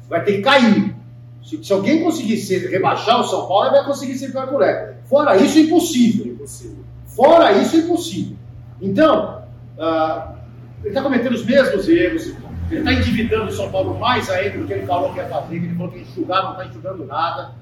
vai 0.09 0.24
ter 0.24 0.36
que 0.36 0.42
cair. 0.42 0.94
Se, 1.42 1.62
se, 1.62 1.72
alguém 1.72 2.05
conseguir 2.05 2.36
ser, 2.36 2.70
rebaixar 2.70 3.20
o 3.20 3.24
São 3.24 3.48
Paulo, 3.48 3.66
ele 3.66 3.76
vai 3.76 3.84
conseguir 3.84 4.14
ser 4.14 4.30
pior 4.30 4.48
que 4.48 4.55
o 4.55 4.59
Leco. 4.59 4.94
Fora 5.07 5.36
isso, 5.36 5.59
é 5.59 5.62
impossível. 5.62 6.26
impossível. 6.26 6.84
Fora 7.07 7.53
isso, 7.53 7.76
é 7.76 7.78
impossível. 7.80 8.36
Então, 8.80 9.42
uh, 9.76 10.32
ele 10.80 10.88
está 10.88 11.03
cometendo 11.03 11.34
os 11.34 11.44
mesmos 11.44 11.88
erros, 11.88 12.32
ele 12.73 12.81
está 12.81 12.93
endividando 12.93 13.51
o 13.51 13.53
São 13.53 13.70
Paulo 13.70 13.99
mais 13.99 14.31
ainda 14.31 14.59
do 14.59 14.66
que 14.66 14.73
ele 14.73 14.87
falou 14.87 15.12
que 15.12 15.18
ia 15.18 15.27
fazer, 15.27 15.57
ele 15.57 15.75
falou 15.75 15.93
que 15.93 16.01
enxugar, 16.01 16.43
não 16.43 16.53
está 16.53 16.64
enxugando 16.64 17.05
nada, 17.05 17.53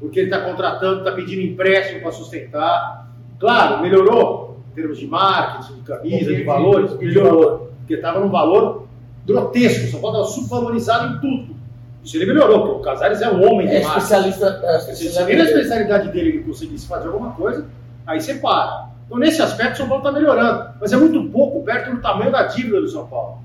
porque 0.00 0.20
ele 0.20 0.30
está 0.30 0.40
contratando, 0.40 1.00
está 1.00 1.12
pedindo 1.12 1.42
empréstimo 1.42 2.00
para 2.00 2.12
sustentar. 2.12 3.06
Claro, 3.38 3.82
melhorou 3.82 4.60
em 4.70 4.74
termos 4.74 4.98
de 4.98 5.06
marketing, 5.06 5.74
de 5.74 5.80
camisa, 5.82 6.34
de 6.34 6.42
valores, 6.42 6.96
melhorou, 6.98 7.70
porque 7.78 7.94
estava 7.94 8.18
num 8.20 8.30
valor 8.30 8.88
grotesco, 9.26 9.84
o 9.84 9.90
São 9.90 10.00
Paulo 10.00 10.22
estava 10.22 10.34
subvalorizado 10.34 11.16
em 11.16 11.20
tudo. 11.20 11.56
Isso 12.02 12.16
ele 12.16 12.26
melhorou, 12.26 12.60
porque 12.60 12.76
o 12.76 12.80
Casares 12.80 13.20
é 13.20 13.28
um 13.28 13.44
homem 13.44 13.66
de 13.66 13.74
é 13.74 13.80
especialista. 13.80 14.60
É, 14.62 14.78
se 14.78 15.18
ele 15.18 15.36
na 15.36 15.44
especialidade 15.44 16.08
dele 16.12 16.28
ele 16.28 16.42
conseguisse 16.44 16.86
fazer 16.86 17.08
alguma 17.08 17.32
coisa, 17.32 17.66
aí 18.06 18.20
você 18.20 18.34
para. 18.34 18.90
Então, 19.04 19.18
nesse 19.18 19.42
aspecto, 19.42 19.74
o 19.74 19.76
São 19.78 19.88
Paulo 19.88 20.06
está 20.06 20.18
melhorando. 20.18 20.70
Mas 20.80 20.92
é 20.92 20.96
muito 20.96 21.22
pouco 21.30 21.62
perto 21.62 21.90
do 21.90 22.00
tamanho 22.00 22.30
da 22.30 22.44
dívida 22.44 22.80
do 22.80 22.88
São 22.88 23.06
Paulo. 23.06 23.38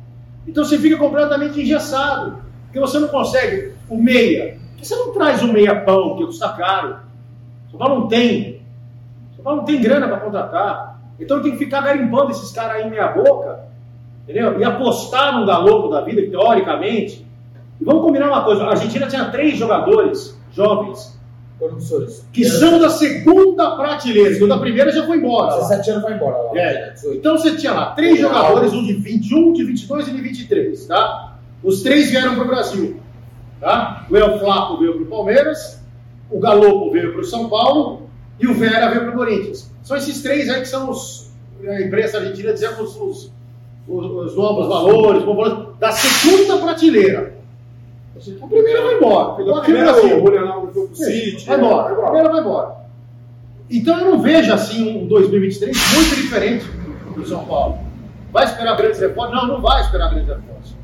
Então, 0.47 0.63
você 0.63 0.77
fica 0.77 0.97
completamente 0.97 1.61
engessado. 1.61 2.37
Porque 2.65 2.79
você 2.79 2.99
não 2.99 3.07
consegue 3.07 3.73
o 3.89 3.97
meia. 3.97 4.57
Você 4.81 4.95
não 4.95 5.13
traz 5.13 5.41
o 5.41 5.51
meia 5.51 5.81
pão, 5.81 6.15
que 6.17 6.25
custa 6.25 6.49
caro. 6.49 6.97
São 7.69 7.77
Paulo 7.77 8.01
não 8.01 8.07
tem. 8.07 8.61
São 9.35 9.43
Paulo 9.43 9.59
não 9.59 9.65
tem 9.65 9.81
grana 9.81 10.07
para 10.07 10.19
contratar. 10.19 11.01
Então, 11.19 11.41
tem 11.41 11.51
que 11.51 11.57
ficar 11.57 11.81
garimpando 11.81 12.31
esses 12.31 12.51
caras 12.51 12.77
aí 12.77 12.89
meia 12.89 13.07
boca. 13.07 13.65
Entendeu? 14.23 14.59
E 14.59 14.63
apostar 14.63 15.37
num 15.37 15.45
galopo 15.45 15.89
da 15.89 16.01
vida, 16.01 16.21
teoricamente, 16.29 17.25
e 17.81 17.83
vamos 17.83 18.03
combinar 18.03 18.27
uma 18.27 18.43
coisa: 18.43 18.63
a 18.63 18.69
Argentina 18.69 19.07
tinha 19.07 19.25
três 19.31 19.57
jogadores 19.57 20.39
jovens 20.51 21.19
que 22.33 22.43
são 22.45 22.79
da 22.79 22.89
segunda 22.89 23.75
prateleira. 23.75 24.47
Da 24.47 24.57
primeira 24.57 24.91
já 24.91 25.05
foi 25.05 25.17
embora. 25.17 25.55
17 25.55 25.91
anos 25.91 26.03
vai 26.03 26.13
embora. 26.15 26.37
Lá, 26.37 26.59
é. 26.59 26.93
Então 27.13 27.37
você 27.37 27.55
tinha 27.55 27.71
lá 27.73 27.91
três 27.91 28.17
é. 28.17 28.21
jogadores, 28.21 28.73
um 28.73 28.83
de 28.83 28.93
21, 28.93 29.53
de 29.53 29.63
22 29.65 30.07
e 30.07 30.11
de 30.11 30.21
23. 30.21 30.85
Tá? 30.87 31.37
Os 31.63 31.83
três 31.83 32.09
vieram 32.09 32.35
para 32.35 32.43
o 32.43 32.47
Brasil. 32.47 32.99
Tá? 33.59 34.07
O 34.09 34.17
El 34.17 34.39
Flaco 34.39 34.77
veio 34.77 34.93
para 34.95 35.03
o 35.03 35.05
Palmeiras, 35.05 35.79
o 36.31 36.39
Galopo 36.39 36.91
veio 36.91 37.11
para 37.11 37.21
o 37.21 37.25
São 37.25 37.47
Paulo 37.47 38.09
e 38.39 38.47
o 38.47 38.55
Vera 38.55 38.89
veio 38.89 39.01
para 39.01 39.11
o 39.11 39.17
Corinthians. 39.17 39.71
São 39.83 39.95
esses 39.97 40.21
três 40.21 40.49
aí 40.49 40.61
que 40.61 40.67
são 40.67 40.89
os. 40.89 41.29
A 41.67 41.79
imprensa 41.79 42.17
argentina 42.17 42.53
dizemos 42.53 42.79
os, 42.79 43.31
os, 43.87 44.05
os 44.05 44.35
novos 44.35 44.67
valores, 44.67 45.23
da 45.79 45.91
segunda 45.91 46.57
prateleira. 46.57 47.35
A 48.41 48.47
primeira 48.47 48.81
vai 48.83 48.95
embora. 48.95 49.57
A 49.57 49.61
primeira 49.61 49.91
assim, 49.91 50.09
pro 50.71 50.89
City. 50.93 51.45
Vai 51.45 51.57
embora. 51.57 51.93
A 51.93 52.03
primeira 52.03 52.29
vai 52.29 52.41
embora. 52.41 52.75
Então 53.69 53.99
eu 53.99 54.11
não 54.11 54.21
vejo 54.21 54.53
assim 54.53 55.03
um 55.03 55.07
2023 55.07 55.77
muito 55.95 56.15
diferente 56.15 56.65
do 57.15 57.25
São 57.25 57.45
Paulo. 57.45 57.79
Vai 58.31 58.45
esperar 58.45 58.75
grandes 58.75 58.99
reformas? 58.99 59.35
Não, 59.35 59.47
não 59.47 59.61
vai 59.61 59.81
esperar 59.81 60.09
grandes 60.09 60.27
reformas. 60.27 60.75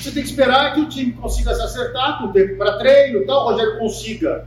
Você 0.00 0.10
tem 0.10 0.22
que 0.22 0.28
esperar 0.28 0.74
que 0.74 0.80
o 0.80 0.88
time 0.88 1.12
consiga 1.12 1.54
se 1.54 1.62
acertar 1.62 2.18
com 2.18 2.26
o 2.26 2.32
tempo 2.32 2.56
para 2.56 2.78
treino 2.78 3.20
e 3.20 3.26
tal, 3.26 3.44
o 3.46 3.50
Rogério 3.50 3.78
consiga 3.78 4.46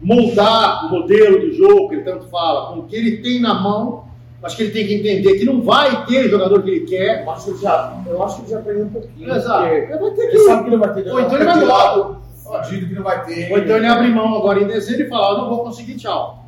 moldar 0.00 0.86
o 0.86 0.90
modelo 0.90 1.40
do 1.40 1.52
jogo 1.52 1.88
que 1.88 1.96
ele 1.96 2.04
tanto 2.04 2.26
fala, 2.26 2.72
com 2.72 2.80
o 2.80 2.82
que 2.84 2.96
ele 2.96 3.18
tem 3.18 3.40
na 3.40 3.54
mão 3.54 4.04
Acho 4.42 4.56
que 4.56 4.62
ele 4.64 4.72
tem 4.72 4.86
que 4.86 4.94
entender 4.94 5.38
que 5.38 5.44
não 5.44 5.62
vai 5.62 6.04
ter 6.04 6.26
o 6.26 6.30
jogador 6.30 6.62
que 6.62 6.70
ele 6.70 6.80
quer. 6.80 7.22
Eu 7.22 7.30
acho 7.30 7.44
que 7.44 7.50
ele 7.50 7.58
já, 7.60 8.02
eu 8.06 8.22
acho 8.24 8.36
que 8.36 8.42
ele 8.42 8.50
já 8.50 8.58
aprendeu 8.58 8.86
um 8.86 8.88
pouquinho. 8.88 9.34
Exato. 9.34 9.66
Ele, 9.66 9.86
vai 9.86 10.10
ter 10.10 10.14
que, 10.14 10.36
ele 10.36 10.38
sabe 10.40 10.64
que 10.64 10.70
não 10.70 10.78
vai 10.80 10.94
ter. 10.94 11.10
Ou 11.10 11.20
então 11.20 11.36
ele 11.36 11.44
vai 11.44 11.62
embora. 11.62 12.21
Que 12.68 12.94
não 12.94 13.02
vai 13.02 13.24
ter. 13.24 13.52
Ou 13.52 13.58
então 13.58 13.76
ele 13.76 13.86
abre 13.86 14.08
mão 14.08 14.36
agora 14.36 14.60
em 14.60 14.66
dezembro 14.66 15.02
e 15.02 15.08
fala: 15.08 15.38
não 15.38 15.48
vou 15.48 15.64
conseguir, 15.64 15.96
tchau. 15.96 16.42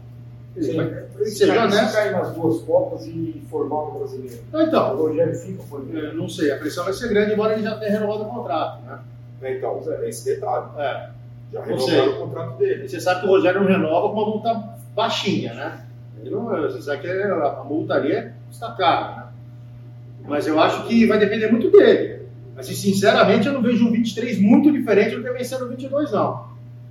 Sim, 0.60 0.76
vai, 0.76 1.26
seja 1.26 1.64
honesto. 1.64 1.92
cair 1.92 2.12
nas 2.12 2.32
duas 2.32 2.62
Copas 2.62 3.06
e 3.06 3.42
formar 3.50 3.88
um 3.88 3.98
brasileiro. 3.98 4.38
Então, 4.54 4.94
o 4.94 5.08
Rogério 5.08 5.34
fica 5.34 5.62
por 5.68 5.84
Não 6.14 6.28
sei, 6.28 6.52
a 6.52 6.58
pressão 6.58 6.84
vai 6.84 6.92
ser 6.92 7.08
grande, 7.08 7.32
embora 7.32 7.54
ele 7.54 7.62
já 7.62 7.76
tenha 7.76 7.90
renovado 7.90 8.22
o 8.22 8.28
contrato. 8.28 8.82
Né? 8.82 8.98
É, 9.42 9.56
então, 9.56 9.82
é 9.88 10.08
esse 10.08 10.24
detalhe. 10.24 10.66
É. 10.78 11.08
Já 11.52 11.62
renovaram 11.62 12.12
o 12.12 12.18
contrato 12.18 12.58
dele. 12.58 12.88
você 12.88 13.00
sabe 13.00 13.20
que 13.20 13.26
o 13.26 13.30
Rogério 13.30 13.60
não 13.60 13.68
renova 13.68 14.08
com 14.08 14.14
uma 14.14 14.26
multa 14.26 14.74
baixinha, 14.94 15.54
né? 15.54 15.86
Ele 16.20 16.30
não, 16.30 16.44
você 16.44 16.80
sabe 16.80 17.02
que 17.02 17.08
a 17.08 17.64
multa 17.64 17.94
ali 17.94 18.12
é 18.12 18.32
destacada, 18.48 19.16
né? 19.16 19.24
Mas 20.26 20.46
eu 20.46 20.58
acho 20.58 20.86
que 20.86 21.06
vai 21.06 21.18
depender 21.18 21.50
muito 21.50 21.70
dele. 21.70 22.23
Mas, 22.56 22.66
sinceramente, 22.66 23.46
eu 23.46 23.52
não 23.52 23.62
vejo 23.62 23.86
um 23.86 23.90
23 23.90 24.40
muito 24.40 24.70
diferente 24.70 25.16
do 25.16 25.22
que 25.22 25.30
vem 25.30 25.44
sendo 25.44 25.64
o 25.64 25.68
22, 25.68 26.12
não. 26.12 26.46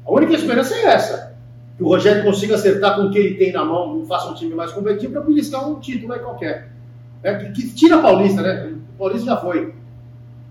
A 0.06 0.12
única 0.12 0.34
esperança 0.34 0.76
é 0.76 0.86
essa. 0.86 1.34
Que 1.78 1.84
o 1.84 1.88
Rogério 1.88 2.24
consiga 2.24 2.56
acertar 2.56 2.96
com 2.96 3.04
o 3.04 3.12
que 3.12 3.18
ele 3.18 3.36
tem 3.36 3.52
na 3.52 3.64
mão, 3.64 4.06
faça 4.06 4.30
um 4.30 4.36
time 4.36 4.54
mais 4.54 4.72
competitivo 4.72 5.14
para 5.14 5.22
beliscar 5.22 5.68
um 5.68 5.80
título 5.80 6.14
aí 6.14 6.20
qualquer. 6.20 6.70
É, 7.24 7.36
que, 7.36 7.52
que, 7.54 7.74
tira 7.74 7.96
a 7.96 8.02
Paulista, 8.02 8.42
né? 8.42 8.74
O 8.96 8.98
Paulista 8.98 9.26
já 9.26 9.38
foi. 9.38 9.74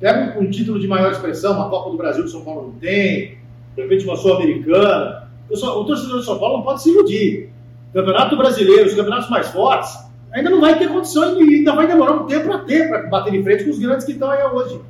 Pega 0.00 0.36
um, 0.40 0.50
título 0.50 0.80
de 0.80 0.88
maior 0.88 1.12
expressão, 1.12 1.54
uma 1.54 1.68
Copa 1.68 1.90
do 1.90 1.96
Brasil 1.96 2.24
que 2.24 2.30
São 2.30 2.42
Paulo 2.42 2.68
não 2.68 2.72
tem, 2.80 3.38
de 3.76 3.82
repente 3.82 4.04
uma 4.04 4.16
Sul-Americana. 4.16 5.30
O, 5.48 5.84
torcedor 5.84 6.16
do 6.16 6.22
São 6.24 6.38
Paulo 6.38 6.56
não 6.56 6.64
pode 6.64 6.82
se 6.82 6.90
iludir. 6.90 7.50
Campeonato 7.92 8.36
Brasileiro, 8.36 8.86
os 8.86 8.94
campeonatos 8.94 9.28
mais 9.28 9.48
fortes, 9.48 9.96
ainda 10.32 10.48
não 10.50 10.60
vai 10.60 10.78
ter 10.78 10.88
condições 10.88 11.38
e 11.38 11.56
ainda 11.56 11.74
vai 11.74 11.86
demorar 11.86 12.14
um 12.14 12.26
tempo 12.26 12.46
para 12.46 12.58
ter, 12.60 12.88
para 12.88 13.06
bater 13.06 13.32
de 13.32 13.42
frente 13.42 13.64
com 13.64 13.70
os 13.70 13.78
grandes 13.78 14.06
que 14.06 14.12
estão 14.12 14.30
aí 14.30 14.42
hoje. 14.44 14.80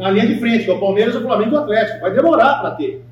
Na 0.00 0.10
linha 0.10 0.26
de 0.26 0.36
frente, 0.36 0.64
que 0.64 0.70
é 0.70 0.74
o 0.74 0.80
Palmeiras, 0.80 1.14
o 1.14 1.20
Flamengo 1.20 1.54
e 1.54 1.58
o 1.58 1.60
Atlético. 1.60 2.00
Vai 2.00 2.14
demorar 2.14 2.60
para 2.60 2.70
ter. 2.70 3.04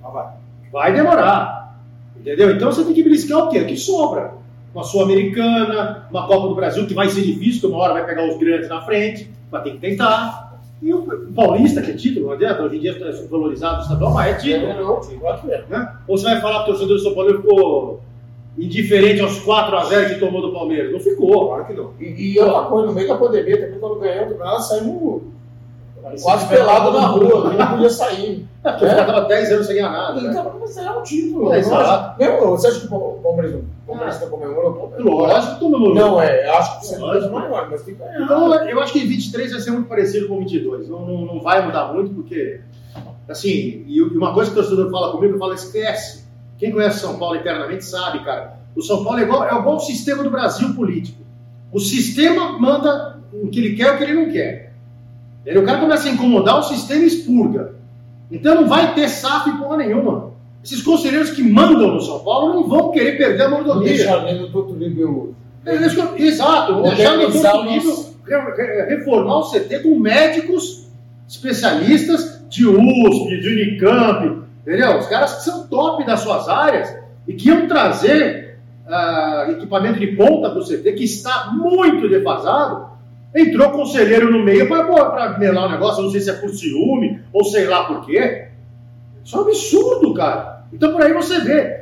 Vai 0.72 0.92
demorar. 0.94 1.76
Entendeu? 2.18 2.50
Então 2.50 2.72
você 2.72 2.82
tem 2.82 2.94
que 2.94 3.02
beliscar 3.02 3.40
o 3.40 3.48
quê? 3.50 3.60
O 3.60 3.66
que 3.66 3.76
sobra. 3.76 4.32
Uma 4.74 4.82
Sul-Americana, 4.82 6.06
uma 6.10 6.26
Copa 6.26 6.48
do 6.48 6.54
Brasil, 6.54 6.86
que 6.86 6.94
vai 6.94 7.08
ser 7.10 7.22
difícil, 7.22 7.60
que 7.60 7.66
uma 7.66 7.78
hora 7.78 7.92
vai 7.92 8.06
pegar 8.06 8.26
os 8.26 8.38
grandes 8.38 8.70
na 8.70 8.80
frente, 8.80 9.30
vai 9.50 9.62
ter 9.62 9.72
que 9.72 9.78
tentar. 9.78 10.60
E 10.80 10.94
o 10.94 11.02
Paulista, 11.34 11.82
que 11.82 11.90
é 11.90 11.94
título, 11.94 12.26
não 12.26 12.32
adianta, 12.32 12.62
hoje 12.62 12.76
em 12.76 12.80
dia 12.80 12.92
é 12.92 13.26
valorizado 13.26 13.80
o 13.80 13.82
estadual, 13.82 14.14
mas 14.14 14.36
é 14.36 14.38
título. 14.38 14.70
É, 14.70 14.74
não, 14.80 15.00
né? 15.68 15.92
Ou 16.06 16.16
você 16.16 16.24
vai 16.24 16.40
falar 16.40 16.64
que 16.64 16.70
o 16.70 16.72
torcedor 16.72 16.96
do 16.96 17.02
São 17.02 17.14
Paulo 17.14 17.36
ficou 17.36 18.00
indiferente 18.56 19.20
aos 19.20 19.38
4x0 19.40 20.14
que 20.14 20.20
tomou 20.20 20.40
do 20.40 20.52
Palmeiras. 20.52 20.92
Não 20.92 21.00
ficou. 21.00 21.48
Claro 21.48 21.66
que 21.66 21.74
não. 21.74 21.92
E, 22.00 22.32
e 22.32 22.40
outra 22.40 22.62
coisa, 22.62 22.86
no 22.86 22.94
meio 22.94 23.08
da 23.08 23.16
pandemia, 23.16 23.60
também 23.60 23.78
quando 23.78 24.00
ganhou 24.00 24.38
nós 24.38 24.68
saímos 24.68 25.22
quase 26.22 26.48
pelado 26.48 26.92
na 26.92 27.06
rua, 27.06 27.52
não 27.52 27.66
podia 27.68 27.90
sair. 27.90 28.46
É, 28.64 28.70
porque 28.70 28.84
né? 28.86 29.00
estava 29.00 29.20
10 29.22 29.52
anos 29.52 29.66
sem 29.66 29.76
ganhar 29.76 29.90
nada. 29.90 30.20
Então, 30.20 30.44
né? 30.44 30.50
mas 30.60 30.76
é 30.76 30.90
um 30.90 31.02
título. 31.02 31.52
É, 31.52 31.58
exato. 31.58 32.18
Você 32.18 32.66
acha 32.68 32.80
que 32.80 32.94
o 32.94 33.20
Palmeiras 33.22 33.54
está 34.14 34.26
comemorando? 34.26 34.90
Lógico 34.98 35.54
que 35.54 35.60
comemorou. 35.60 35.94
Não, 35.94 36.20
é, 36.20 36.48
acho 36.50 36.80
que 36.80 36.86
você 36.86 36.98
não 36.98 37.14
é 37.14 37.28
maior, 37.28 37.68
mas 37.70 37.82
tem 37.82 37.94
que 37.94 38.00
ganhar. 38.00 38.22
Então, 38.22 38.54
eu 38.54 38.80
acho 38.80 38.92
que 38.92 39.00
23 39.00 39.52
vai 39.52 39.60
ser 39.60 39.70
muito 39.70 39.88
parecido 39.88 40.28
com 40.28 40.38
22. 40.38 40.88
Não, 40.88 41.06
não, 41.06 41.26
não 41.26 41.40
vai 41.40 41.64
mudar 41.64 41.92
muito, 41.92 42.14
porque, 42.14 42.60
assim, 43.28 43.84
e 43.86 44.02
uma 44.02 44.34
coisa 44.34 44.50
que 44.50 44.58
o 44.58 44.62
torcedor 44.62 44.90
fala 44.90 45.12
comigo, 45.12 45.34
eu 45.34 45.38
falo, 45.38 45.54
esquece 45.54 46.28
quem 46.58 46.72
conhece 46.72 46.98
São 46.98 47.18
Paulo 47.18 47.36
internamente 47.36 47.84
sabe, 47.84 48.24
cara. 48.24 48.58
O 48.74 48.82
São 48.82 49.04
Paulo 49.04 49.20
é 49.20 49.22
igual, 49.22 49.44
é 49.44 49.56
igual 49.56 49.76
o 49.76 49.80
sistema 49.80 50.24
do 50.24 50.30
Brasil 50.30 50.74
político. 50.74 51.22
O 51.72 51.78
sistema 51.78 52.58
manda 52.58 53.20
o 53.32 53.48
que 53.48 53.60
ele 53.60 53.76
quer 53.76 53.86
e 53.86 53.94
o 53.94 53.98
que 53.98 54.04
ele 54.04 54.14
não 54.14 54.32
quer. 54.32 54.67
Ele, 55.48 55.60
o 55.60 55.64
cara 55.64 55.78
começa 55.78 56.08
a 56.08 56.12
incomodar, 56.12 56.58
o 56.58 56.62
sistema 56.62 57.04
expurga. 57.04 57.74
Então 58.30 58.54
não 58.54 58.68
vai 58.68 58.94
ter 58.94 59.08
SAF 59.08 59.50
porra 59.52 59.78
nenhuma. 59.78 60.32
Esses 60.62 60.82
conselheiros 60.82 61.30
que 61.30 61.42
mandam 61.42 61.94
no 61.94 62.00
São 62.00 62.18
Paulo 62.20 62.54
não 62.54 62.68
vão 62.68 62.90
querer 62.90 63.16
perder 63.16 63.44
a 63.44 63.48
mordomia. 63.48 63.88
Deixar 63.88 64.18
dentro 64.24 64.62
do 64.62 64.76
nível. 64.76 65.34
Exato, 66.16 66.82
deixar 66.82 67.16
no 67.16 67.24
outro 67.24 67.64
nível 67.64 68.08
reformar 68.88 69.38
o 69.38 69.50
CT 69.50 69.80
com 69.80 69.98
médicos 69.98 70.86
especialistas 71.26 72.42
de 72.48 72.66
USP, 72.66 73.40
de 73.40 73.48
Unicamp, 73.48 74.48
Entendeu? 74.68 74.98
Os 74.98 75.06
caras 75.06 75.36
que 75.36 75.44
são 75.44 75.66
top 75.66 76.04
das 76.04 76.20
suas 76.20 76.46
áreas 76.46 76.94
e 77.26 77.32
que 77.32 77.48
iam 77.48 77.66
trazer 77.66 78.58
uh, 78.86 79.50
equipamento 79.52 79.98
de 79.98 80.08
ponta 80.08 80.50
para 80.50 80.58
o 80.58 80.62
CT, 80.62 80.92
que 80.92 81.04
está 81.04 81.52
muito 81.52 82.06
defasado, 82.06 82.90
entrou 83.34 83.70
conselheiro 83.70 84.30
no 84.30 84.42
meio 84.42 84.68
para 84.68 85.38
melar 85.38 85.66
o 85.66 85.70
negócio, 85.70 86.02
não 86.02 86.10
sei 86.10 86.20
se 86.20 86.30
é 86.30 86.34
por 86.34 86.50
ciúme 86.50 87.20
ou 87.32 87.44
sei 87.44 87.66
lá 87.66 87.84
por 87.84 88.04
quê. 88.04 88.48
Isso 89.24 89.36
é 89.36 89.40
um 89.40 89.42
absurdo, 89.42 90.14
cara. 90.14 90.64
Então 90.72 90.92
por 90.92 91.02
aí 91.02 91.12
você 91.12 91.40
vê. 91.40 91.78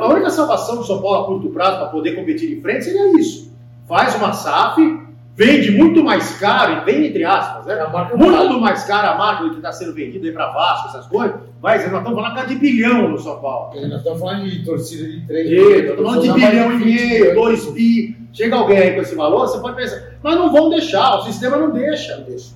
A 0.00 0.08
única 0.08 0.30
salvação 0.30 0.76
do 0.76 0.84
São 0.84 1.00
Paulo 1.00 1.20
a 1.20 1.26
curto 1.26 1.50
prazo 1.50 1.78
para 1.78 1.86
poder 1.86 2.16
competir 2.16 2.52
em 2.52 2.60
frente 2.60 2.86
seria 2.86 3.20
isso. 3.20 3.54
Faz 3.86 4.16
uma 4.16 4.32
SAF, 4.32 5.00
vende 5.36 5.70
muito 5.70 6.02
mais 6.02 6.38
caro, 6.38 6.82
e 6.82 6.84
vende 6.84 7.08
entre 7.08 7.24
aspas, 7.24 7.66
né? 7.66 7.74
É 7.74 8.16
muito 8.16 8.60
mais 8.60 8.82
caro 8.84 9.08
a 9.08 9.14
marca 9.16 9.44
do 9.44 9.50
que 9.50 9.56
está 9.56 9.70
sendo 9.72 9.94
vendido 9.94 10.26
aí 10.26 10.32
para 10.32 10.50
Vasco, 10.50 10.88
essas 10.88 11.06
coisas. 11.06 11.36
Mas 11.62 11.88
nós 11.90 12.00
estamos 12.00 12.20
falando 12.20 12.48
de 12.48 12.54
bilhão 12.56 13.08
no 13.08 13.18
São 13.18 13.40
Paulo. 13.40 13.80
Nós 13.80 13.98
estamos 13.98 14.18
falando 14.18 14.48
de 14.48 14.64
torcida 14.64 15.08
de 15.08 15.20
três 15.26 15.50
Estamos 15.50 16.02
falando 16.02 16.22
de 16.22 16.32
bilhão 16.32 16.72
e 16.72 16.78
de 16.78 16.84
20 16.84 17.08
meio, 17.08 17.34
dois 17.34 17.66
bi. 17.72 18.16
Chega 18.32 18.56
alguém 18.56 18.78
aí 18.78 18.94
com 18.94 19.02
esse 19.02 19.14
valor, 19.14 19.46
você 19.46 19.58
pode 19.60 19.76
pensar, 19.76 20.02
mas 20.22 20.36
não 20.36 20.52
vão 20.52 20.70
deixar, 20.70 21.16
o 21.16 21.22
sistema 21.22 21.56
não 21.56 21.70
deixa. 21.70 22.16
Deixa. 22.18 22.54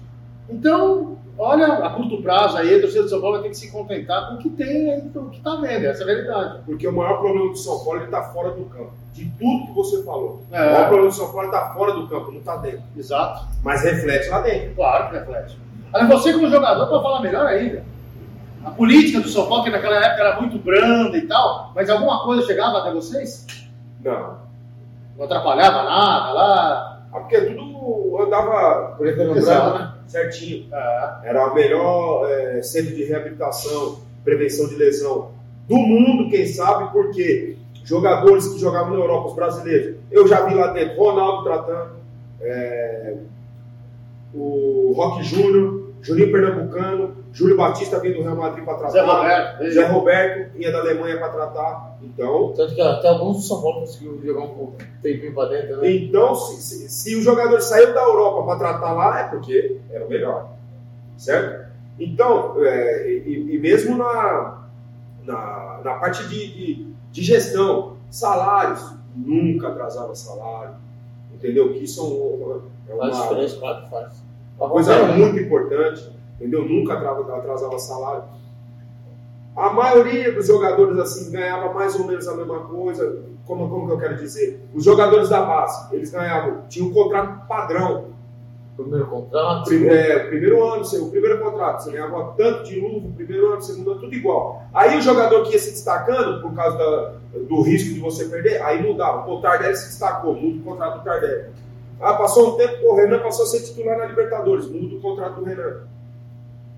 Então, 0.49 1.17
olha, 1.39 1.67
a 1.67 1.91
curto 1.91 2.23
prazo 2.23 2.57
aí, 2.57 2.77
a 2.77 2.81
torcida 2.81 3.05
do 3.05 3.09
São 3.09 3.21
Paulo 3.21 3.37
vai 3.37 3.45
ter 3.45 3.51
que 3.51 3.57
se 3.57 3.71
contentar 3.71 4.29
com 4.29 4.35
o 4.35 4.39
que 4.39 4.51
tem 4.51 4.93
aí, 4.93 5.01
com 5.11 5.21
o 5.21 5.31
que 5.31 5.39
está 5.39 5.57
vendo, 5.57 5.87
essa 5.87 6.03
é 6.03 6.05
a 6.05 6.07
realidade. 6.07 6.59
Porque 6.67 6.87
o 6.87 6.93
maior 6.93 7.19
problema 7.19 7.51
do 7.51 7.57
São 7.57 7.83
Paulo 7.83 8.01
ele 8.01 8.07
está 8.07 8.23
fora 8.25 8.51
do 8.51 8.65
campo. 8.67 8.93
De 9.13 9.25
tudo 9.39 9.67
que 9.67 9.73
você 9.73 10.03
falou. 10.03 10.43
É. 10.51 10.61
O 10.61 10.73
maior 10.73 10.89
problema 10.89 11.09
do 11.09 11.15
São 11.15 11.33
Paulo 11.33 11.47
está 11.47 11.73
fora 11.73 11.93
do 11.93 12.09
campo, 12.09 12.33
não 12.33 12.39
está 12.39 12.57
dentro. 12.57 12.83
Exato. 12.97 13.47
Mas 13.63 13.83
reflete 13.83 14.29
lá 14.29 14.41
dentro. 14.41 14.75
Claro 14.75 15.11
que 15.11 15.19
reflete. 15.19 15.59
Agora, 15.93 16.09
você 16.09 16.33
como 16.33 16.51
jogador 16.51 16.87
pode 16.89 17.03
falar 17.03 17.21
melhor 17.21 17.47
ainda. 17.47 17.85
A 18.65 18.71
política 18.71 19.21
do 19.21 19.29
São 19.29 19.47
Paulo, 19.47 19.63
que 19.63 19.71
naquela 19.71 19.97
época 19.97 20.23
era 20.23 20.41
muito 20.41 20.59
branda 20.59 21.17
e 21.17 21.27
tal, 21.27 21.71
mas 21.75 21.89
alguma 21.91 22.25
coisa 22.25 22.47
chegava 22.47 22.79
até 22.79 22.93
vocês? 22.93 23.47
Não. 24.03 24.39
Não 25.17 25.25
atrapalhava 25.27 25.83
nada 25.83 26.33
lá? 26.33 26.94
Ah, 27.15 27.21
Porque 27.21 27.41
tudo 27.43 28.21
andava 28.21 28.97
branco, 28.99 29.79
né? 29.79 29.93
certinho. 30.09 30.67
É. 30.75 31.21
Era 31.25 31.47
o 31.51 31.55
melhor 31.55 32.29
eh, 32.29 32.61
centro 32.63 32.93
de 32.95 33.05
reabilitação, 33.05 34.01
prevenção 34.25 34.69
de 34.69 34.75
lesão 34.75 35.31
do 35.69 35.77
mundo, 35.77 36.29
quem 36.29 36.47
sabe, 36.47 36.93
porque 36.93 37.57
jogadores 37.85 38.49
que 38.49 38.59
jogavam 38.59 38.95
na 38.95 39.01
Europa, 39.01 39.29
os 39.29 39.35
brasileiros, 39.35 39.97
eu 40.11 40.27
já 40.27 40.45
vi 40.45 40.55
lá 40.55 40.69
dentro 40.69 40.99
Ronaldo 40.99 41.45
tratando, 41.45 41.93
eh, 42.41 43.15
o 44.35 44.93
Roque 44.97 45.23
Júnior, 45.23 45.93
Juninho 46.03 46.33
Pernambucano, 46.33 47.17
Júlio 47.33 47.57
Batista 47.57 47.99
vindo 48.01 48.17
do 48.17 48.23
Real 48.23 48.37
Madrid 48.37 48.65
para 48.65 48.75
tratar, 48.75 48.93
Zé 48.93 49.01
Roberto. 49.03 49.71
Zé 49.71 49.87
Roberto 49.87 50.61
ia 50.61 50.73
da 50.73 50.81
Alemanha 50.81 51.19
para 51.19 51.29
tratar. 51.29 51.94
Então, 52.05 52.53
Tanto 52.55 52.75
que 52.75 52.81
até 52.81 53.09
alguns 53.09 53.39
do 53.39 53.43
São 53.43 53.63
Paulo 53.63 53.81
conseguiu 53.81 54.21
jogar 54.25 54.45
um 54.45 54.55
pouco 54.55 54.77
tempinho 55.03 55.35
pra 55.35 55.47
dentro, 55.47 55.79
né? 55.79 55.91
Então, 55.91 56.35
se, 56.35 56.63
se, 56.63 56.89
se 56.89 57.17
o 57.17 57.23
jogador 57.23 57.61
saiu 57.61 57.95
da 57.95 58.03
Europa 58.03 58.45
para 58.45 58.59
tratar 58.59 58.93
lá, 58.93 59.21
é 59.21 59.25
porque 59.29 59.79
era 59.91 60.05
o 60.05 60.09
melhor. 60.09 60.51
Certo? 61.17 61.73
Então, 61.99 62.55
é, 62.65 63.09
e, 63.11 63.55
e 63.55 63.59
mesmo 63.59 63.97
na, 63.97 64.69
na, 65.25 65.81
na 65.85 65.95
parte 65.95 66.27
de, 66.29 66.47
de, 66.55 66.87
de 67.11 67.23
gestão, 67.23 67.97
salários, 68.11 68.85
nunca 69.17 69.69
atrasava 69.69 70.15
salário. 70.15 70.75
Entendeu? 71.33 71.73
Que 71.73 71.85
isso 71.85 72.01
é 72.01 72.05
uma, 72.05 72.63
é 72.89 72.97
Faz 72.97 73.17
uma, 73.17 73.23
diferença, 73.23 73.57
claro 73.59 73.85
que 73.85 73.91
faz. 73.91 74.23
uma 74.59 74.71
coisa 74.71 75.05
muito 75.07 75.39
importante. 75.39 76.11
Entendeu? 76.37 76.65
Nunca 76.69 76.95
atrasava, 76.95 77.37
atrasava 77.39 77.79
salário. 77.79 78.25
A 79.57 79.71
maioria 79.71 80.33
dos 80.33 80.47
jogadores 80.49 80.99
assim 80.99 81.31
ganhava 81.31 81.73
mais 81.73 81.95
ou 81.99 82.07
menos 82.07 82.27
a 82.27 82.35
mesma 82.37 82.61
coisa. 82.61 83.23
Como, 83.47 83.69
como 83.69 83.87
que 83.87 83.93
eu 83.93 83.99
quero 83.99 84.17
dizer? 84.17 84.61
Os 84.75 84.85
jogadores 84.85 85.29
da 85.29 85.43
base, 85.43 85.95
eles 85.95 86.11
ganhavam, 86.11 86.63
tinham 86.69 86.89
um 86.89 86.93
contrato 86.93 87.47
padrão. 87.47 88.07
Primeiro 88.77 89.07
contrato. 89.07 89.65
Prim- 89.69 89.87
é, 89.87 90.19
primeiro 90.27 90.65
ano, 90.65 90.83
o 90.83 91.11
primeiro 91.11 91.39
contrato, 91.41 91.85
você 91.85 91.93
ganhava 91.93 92.35
tanto 92.37 92.65
de 92.65 92.81
luva, 92.81 93.07
primeiro 93.15 93.53
ano, 93.53 93.63
segundo 93.63 93.93
ano, 93.93 94.01
tudo 94.01 94.15
igual. 94.15 94.63
Aí 94.75 94.99
o 94.99 95.01
jogador 95.01 95.45
que 95.45 95.53
ia 95.53 95.59
se 95.61 95.71
destacando, 95.71 96.43
por 96.43 96.53
causa 96.55 96.77
da- 96.77 97.13
do 97.49 97.61
risco 97.63 97.95
de 97.95 98.01
você 98.01 98.25
perder, 98.25 98.61
aí 98.63 98.83
mudava. 98.83 99.23
Pô, 99.23 99.37
o 99.37 99.41
Tardelli 99.41 99.77
se 99.77 99.87
destacou, 99.91 100.35
muda 100.35 100.59
o 100.59 100.63
contrato 100.65 100.99
do 100.99 101.05
Tardelli. 101.05 101.45
Ah, 102.01 102.15
passou 102.15 102.55
um 102.55 102.57
tempo, 102.57 102.85
o 102.89 102.97
Renan 102.97 103.21
passou 103.21 103.45
a 103.45 103.49
ser 103.49 103.61
titular 103.61 103.97
na 103.97 104.07
Libertadores, 104.07 104.67
muda 104.69 104.97
o 104.97 105.01
contrato 105.01 105.37
do 105.37 105.45
Renan. 105.45 105.83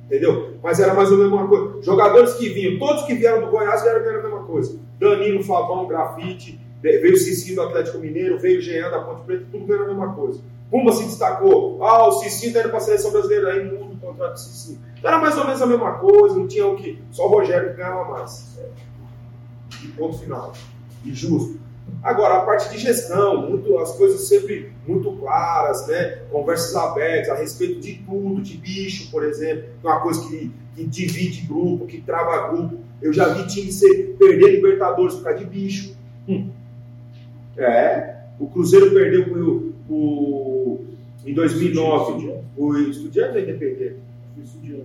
Entendeu? 0.07 0.55
Mas 0.63 0.79
era 0.79 0.95
mais 0.95 1.11
ou 1.11 1.19
menos 1.19 1.33
uma 1.33 1.49
coisa. 1.49 1.83
Jogadores 1.83 2.35
que 2.35 2.49
vinham, 2.49 2.79
todos 2.79 3.03
que 3.05 3.15
vieram 3.15 3.45
do 3.45 3.51
Goiás 3.51 3.83
vieram 3.83 4.03
ganhando 4.05 4.21
a 4.21 4.29
mesma 4.31 4.45
coisa. 4.45 4.79
Danilo, 5.01 5.43
Fabão, 5.43 5.87
Grafite, 5.87 6.61
veio 6.81 7.13
o 7.13 7.17
Cicinho 7.17 7.57
do 7.57 7.63
Atlético 7.63 7.99
Mineiro, 7.99 8.39
veio 8.39 8.59
o 8.59 8.63
Jean 8.63 8.89
da 8.91 9.01
Ponte 9.01 9.25
Preta, 9.25 9.47
tudo 9.51 9.67
ganhando 9.67 9.85
a 9.85 9.89
mesma 9.89 10.15
coisa. 10.15 10.41
Pumba 10.71 10.93
se 10.93 11.05
destacou. 11.05 11.83
Ah, 11.83 12.07
o 12.07 12.13
Cicinho 12.13 12.53
tá 12.53 12.61
indo 12.61 12.71
pra 12.71 12.81
seleção 12.81 13.11
brasileira, 13.11 13.53
aí 13.53 13.65
muda 13.65 13.95
o 13.95 13.99
contrato 13.99 14.35
do 14.35 14.39
Cicinho. 14.39 14.79
Era 15.03 15.19
mais 15.19 15.37
ou 15.37 15.45
menos 15.45 15.61
a 15.61 15.67
mesma 15.67 15.95
coisa, 15.95 16.37
não 16.37 16.47
tinha 16.47 16.67
o 16.67 16.77
que. 16.77 17.03
Só 17.11 17.27
o 17.27 17.29
Rogério 17.29 17.77
ganhava 17.77 18.05
mais. 18.05 18.59
E 19.83 19.89
ponto 19.89 20.19
final. 20.19 20.53
E 21.05 21.13
justo. 21.13 21.59
Agora, 22.07 22.35
a 22.35 22.41
parte 22.43 22.71
de 22.71 22.79
gestão, 22.79 23.51
muito, 23.51 23.77
as 23.79 23.97
coisas 23.97 24.29
sempre 24.29 24.71
muito 24.87 25.11
claras, 25.17 25.89
né? 25.89 26.21
conversas 26.31 26.77
abertas 26.77 27.31
a 27.31 27.35
respeito 27.35 27.81
de 27.81 27.95
tudo, 27.95 28.41
de 28.41 28.57
bicho, 28.57 29.11
por 29.11 29.25
exemplo, 29.25 29.65
que 29.81 29.87
é 29.89 29.91
uma 29.91 30.01
coisa 30.01 30.25
que, 30.29 30.53
que 30.77 30.85
divide 30.85 31.45
grupo, 31.49 31.85
que 31.85 32.01
trava 32.01 32.47
grupo. 32.53 32.79
Eu 33.03 33.13
já 33.13 33.27
vi 33.31 33.49
time 33.49 33.73
ser, 33.73 34.15
perder 34.21 34.53
Libertadores 34.53 35.17
por 35.17 35.25
causa 35.25 35.41
de 35.41 35.47
bicho. 35.47 35.97
Hum. 36.29 36.49
É, 37.57 38.19
o 38.39 38.47
Cruzeiro 38.47 38.93
perdeu 38.93 39.25
pro, 39.25 39.75
pro, 39.89 40.81
em 41.27 41.35
2009 41.35 42.41
o 42.57 42.79
Estudiantes 42.79 43.35
ou 43.35 43.43
Independente? 43.43 43.97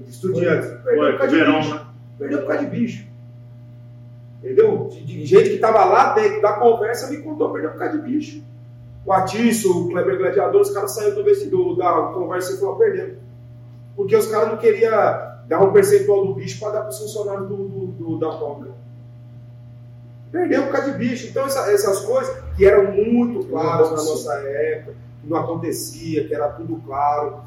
Estudiantes. 0.08 0.72
Perdeu 0.84 1.12
por 1.12 1.18
causa 1.20 1.28
de 1.28 1.36
Verão, 1.36 1.60
bicho. 1.60 1.76
né? 1.76 1.86
Perdeu 2.18 2.40
por 2.40 2.48
causa 2.48 2.66
de 2.66 2.72
bicho. 2.72 3.11
Entendeu? 4.44 4.88
De, 4.92 5.04
de 5.06 5.26
gente 5.26 5.50
que 5.50 5.56
estava 5.56 5.86
lá 5.86 6.14
dentro 6.14 6.42
da 6.42 6.54
conversa 6.54 7.10
me 7.10 7.18
contou, 7.22 7.52
perdeu 7.52 7.72
por 7.72 7.80
causa 7.80 7.98
de 8.00 8.04
bicho. 8.12 8.42
O 9.06 9.14
Atício, 9.14 9.72
o 9.76 9.90
Kleber 9.90 10.18
Gladiador, 10.18 10.62
os 10.62 10.72
caras 10.72 10.94
saíram 10.94 11.16
do 11.16 11.24
vestido 11.24 11.76
da 11.76 11.92
conversa 12.14 12.54
e 12.54 12.58
falaram 12.58 12.78
perdendo. 12.78 13.18
Porque 13.96 14.16
os 14.16 14.28
caras 14.28 14.50
não 14.50 14.58
queriam 14.58 14.92
dar 15.48 15.62
um 15.64 15.72
percentual 15.74 16.26
do 16.26 16.34
bicho 16.36 16.60
para 16.60 16.72
dar 16.72 16.80
para 16.82 16.90
os 16.90 17.00
funcionários 17.00 17.48
do, 17.48 17.56
do, 17.58 17.86
do- 17.88 18.18
da 18.20 18.30
Copa. 18.30 18.68
Perdeu 20.32 20.64
por 20.64 20.72
causa 20.72 20.92
de 20.92 20.98
bicho. 20.98 21.28
Então 21.28 21.46
essa- 21.46 21.72
essas 21.72 22.00
coisas 22.02 22.34
que 22.56 22.66
eram 22.66 22.92
muito 22.92 23.46
claras 23.48 23.90
na 23.90 23.98
nossa 23.98 24.34
época, 24.36 24.94
que 25.22 25.28
não 25.30 25.38
acontecia, 25.38 26.28
que 26.28 26.34
era 26.34 26.48
tudo 26.50 26.82
claro. 26.86 27.42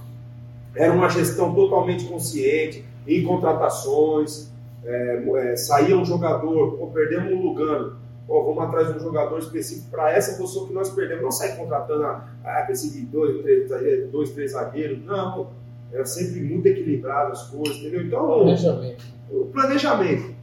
Era 0.77 0.93
uma 0.93 1.09
gestão 1.09 1.55
totalmente 1.55 2.05
consciente, 2.07 2.85
em 3.07 3.25
contratações, 3.25 4.51
é, 4.87 5.25
é, 5.53 5.57
saía 5.57 5.97
um 5.97 6.05
jogador, 6.05 6.77
pô, 6.77 6.87
perdemos 6.89 7.33
um 7.33 7.43
Lugano, 7.43 7.97
pô, 8.27 8.43
vamos 8.45 8.63
atrás 8.65 8.89
de 8.89 8.99
um 8.99 9.01
jogador 9.01 9.39
específico 9.39 9.91
para 9.91 10.13
essa 10.13 10.37
posição 10.37 10.67
que 10.67 10.73
nós 10.75 10.91
perdemos. 10.91 11.23
Não 11.23 11.31
sair 11.33 11.57
contratando, 11.57 12.05
ah, 12.05 12.29
ah, 12.45 12.63
preciso 12.67 12.95
de 12.95 13.07
dois, 13.07 13.43
três, 13.43 13.69
zagueiros, 13.69 14.11
dois, 14.11 14.31
três 14.31 14.53
zagueiros. 14.53 15.05
Não, 15.05 15.49
era 15.93 16.05
sempre 16.05 16.41
muito 16.41 16.67
equilibrado 16.67 17.33
as 17.33 17.45
coisas, 17.49 17.77
entendeu? 17.77 18.03
Então, 18.03 18.27
Planejamento. 18.27 19.05
o 19.31 19.45
planejamento. 19.47 20.35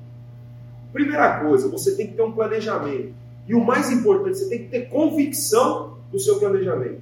Primeira 0.94 1.40
coisa, 1.40 1.68
você 1.70 1.96
tem 1.96 2.08
que 2.08 2.14
ter 2.14 2.22
um 2.22 2.32
planejamento. 2.34 3.14
E 3.48 3.56
o 3.56 3.64
mais 3.64 3.92
importante, 3.92 4.38
você 4.38 4.50
tem 4.50 4.60
que 4.60 4.70
ter 4.70 4.90
convicção 4.90 5.98
do 6.12 6.20
seu 6.20 6.38
planejamento. 6.40 7.00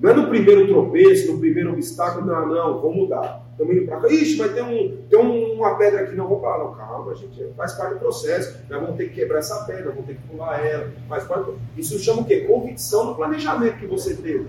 Não 0.00 0.10
é 0.10 0.14
no 0.14 0.28
primeiro 0.28 0.66
tropeço, 0.68 1.32
no 1.32 1.38
primeiro 1.38 1.72
obstáculo, 1.72 2.26
não, 2.26 2.46
não, 2.48 2.80
vou 2.80 2.92
mudar. 2.94 3.44
Estamos 3.52 3.76
indo 3.76 3.86
para 3.86 4.00
cá. 4.00 4.08
Ixi, 4.08 4.36
mas 4.36 4.52
tem, 4.52 4.62
um, 4.62 4.96
tem 5.08 5.18
um- 5.18 5.37
uma 5.58 5.76
pedra 5.76 6.02
aqui, 6.02 6.14
não 6.14 6.26
vou 6.26 6.40
falar. 6.40 6.58
Não, 6.58 6.74
calma, 6.74 7.14
gente, 7.14 7.52
faz 7.56 7.72
parte 7.74 7.94
do 7.94 8.00
processo. 8.00 8.58
Nós 8.68 8.80
vamos 8.80 8.96
ter 8.96 9.08
que 9.08 9.14
quebrar 9.14 9.38
essa 9.38 9.64
pedra, 9.64 9.90
vamos 9.90 10.06
ter 10.06 10.14
que 10.14 10.28
pular 10.28 10.64
ela. 10.64 10.88
Faz 11.08 11.24
parte 11.24 11.44
do... 11.46 11.58
Isso 11.76 11.98
chama 11.98 12.22
o 12.22 12.24
quê? 12.24 12.40
Convicção 12.40 13.06
no 13.06 13.14
planejamento 13.14 13.78
que 13.78 13.86
você 13.86 14.14
teve. 14.14 14.48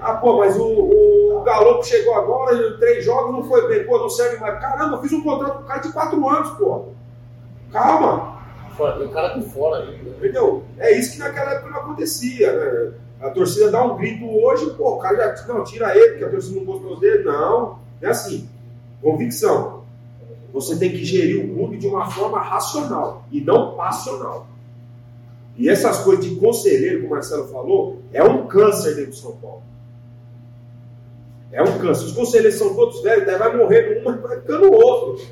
Ah, 0.00 0.14
pô, 0.14 0.38
mas 0.38 0.56
o, 0.56 0.64
o 0.64 1.42
Galopo 1.44 1.84
chegou 1.84 2.14
agora, 2.14 2.78
três 2.78 3.04
jogos, 3.04 3.32
não 3.32 3.44
foi 3.44 3.68
bem. 3.68 3.84
Pô, 3.84 3.98
não 3.98 4.08
serve 4.08 4.38
mais. 4.38 4.58
Caramba, 4.60 4.96
eu 4.96 5.02
fiz 5.02 5.12
um 5.12 5.22
contrato 5.22 5.58
com 5.58 5.62
o 5.64 5.66
cara 5.66 5.80
de 5.80 5.92
quatro 5.92 6.28
anos, 6.28 6.50
pô. 6.50 6.84
Calma. 7.70 8.40
Fora- 8.76 9.04
o 9.04 9.08
cara 9.10 9.38
de 9.38 9.44
fora 9.50 9.82
ainda. 9.84 10.10
Entendeu? 10.10 10.64
É 10.78 10.92
isso 10.92 11.12
que 11.12 11.18
naquela 11.18 11.52
época 11.52 11.70
não 11.70 11.80
acontecia, 11.80 12.52
né? 12.52 12.92
A 13.20 13.30
torcida 13.30 13.70
dá 13.70 13.84
um 13.84 13.96
grito 13.98 14.24
hoje, 14.26 14.70
pô, 14.70 14.94
o 14.94 14.98
cara 14.98 15.36
já 15.36 15.46
não, 15.46 15.62
tira 15.62 15.94
ele, 15.94 16.12
porque 16.12 16.24
a 16.24 16.30
torcida 16.30 16.58
não 16.58 16.64
gostou 16.64 16.98
dele. 16.98 17.24
Não, 17.24 17.78
é 18.00 18.08
assim. 18.08 18.48
Convicção. 19.02 19.80
Você 20.52 20.76
tem 20.76 20.90
que 20.90 21.04
gerir 21.04 21.44
o 21.44 21.54
clube 21.54 21.78
de 21.78 21.86
uma 21.86 22.10
forma 22.10 22.40
racional 22.40 23.24
e 23.30 23.40
não 23.40 23.76
passional. 23.76 24.46
E 25.56 25.68
essas 25.68 25.98
coisas 25.98 26.24
de 26.24 26.36
conselheiro, 26.36 27.00
como 27.00 27.08
o 27.08 27.10
Marcelo 27.16 27.48
falou, 27.48 27.98
é 28.12 28.22
um 28.22 28.46
câncer 28.46 28.96
dentro 28.96 29.10
do 29.10 29.16
São 29.16 29.32
Paulo. 29.36 29.62
É 31.52 31.62
um 31.62 31.78
câncer. 31.78 32.06
Os 32.06 32.12
conselheiros 32.12 32.58
são 32.58 32.74
todos 32.74 33.02
velhos, 33.02 33.26
daí 33.26 33.38
vai 33.38 33.56
morrendo 33.56 34.00
um, 34.00 34.04
mas 34.04 34.20
vai 34.20 34.40
ficando 34.40 34.72
outro. 34.72 35.24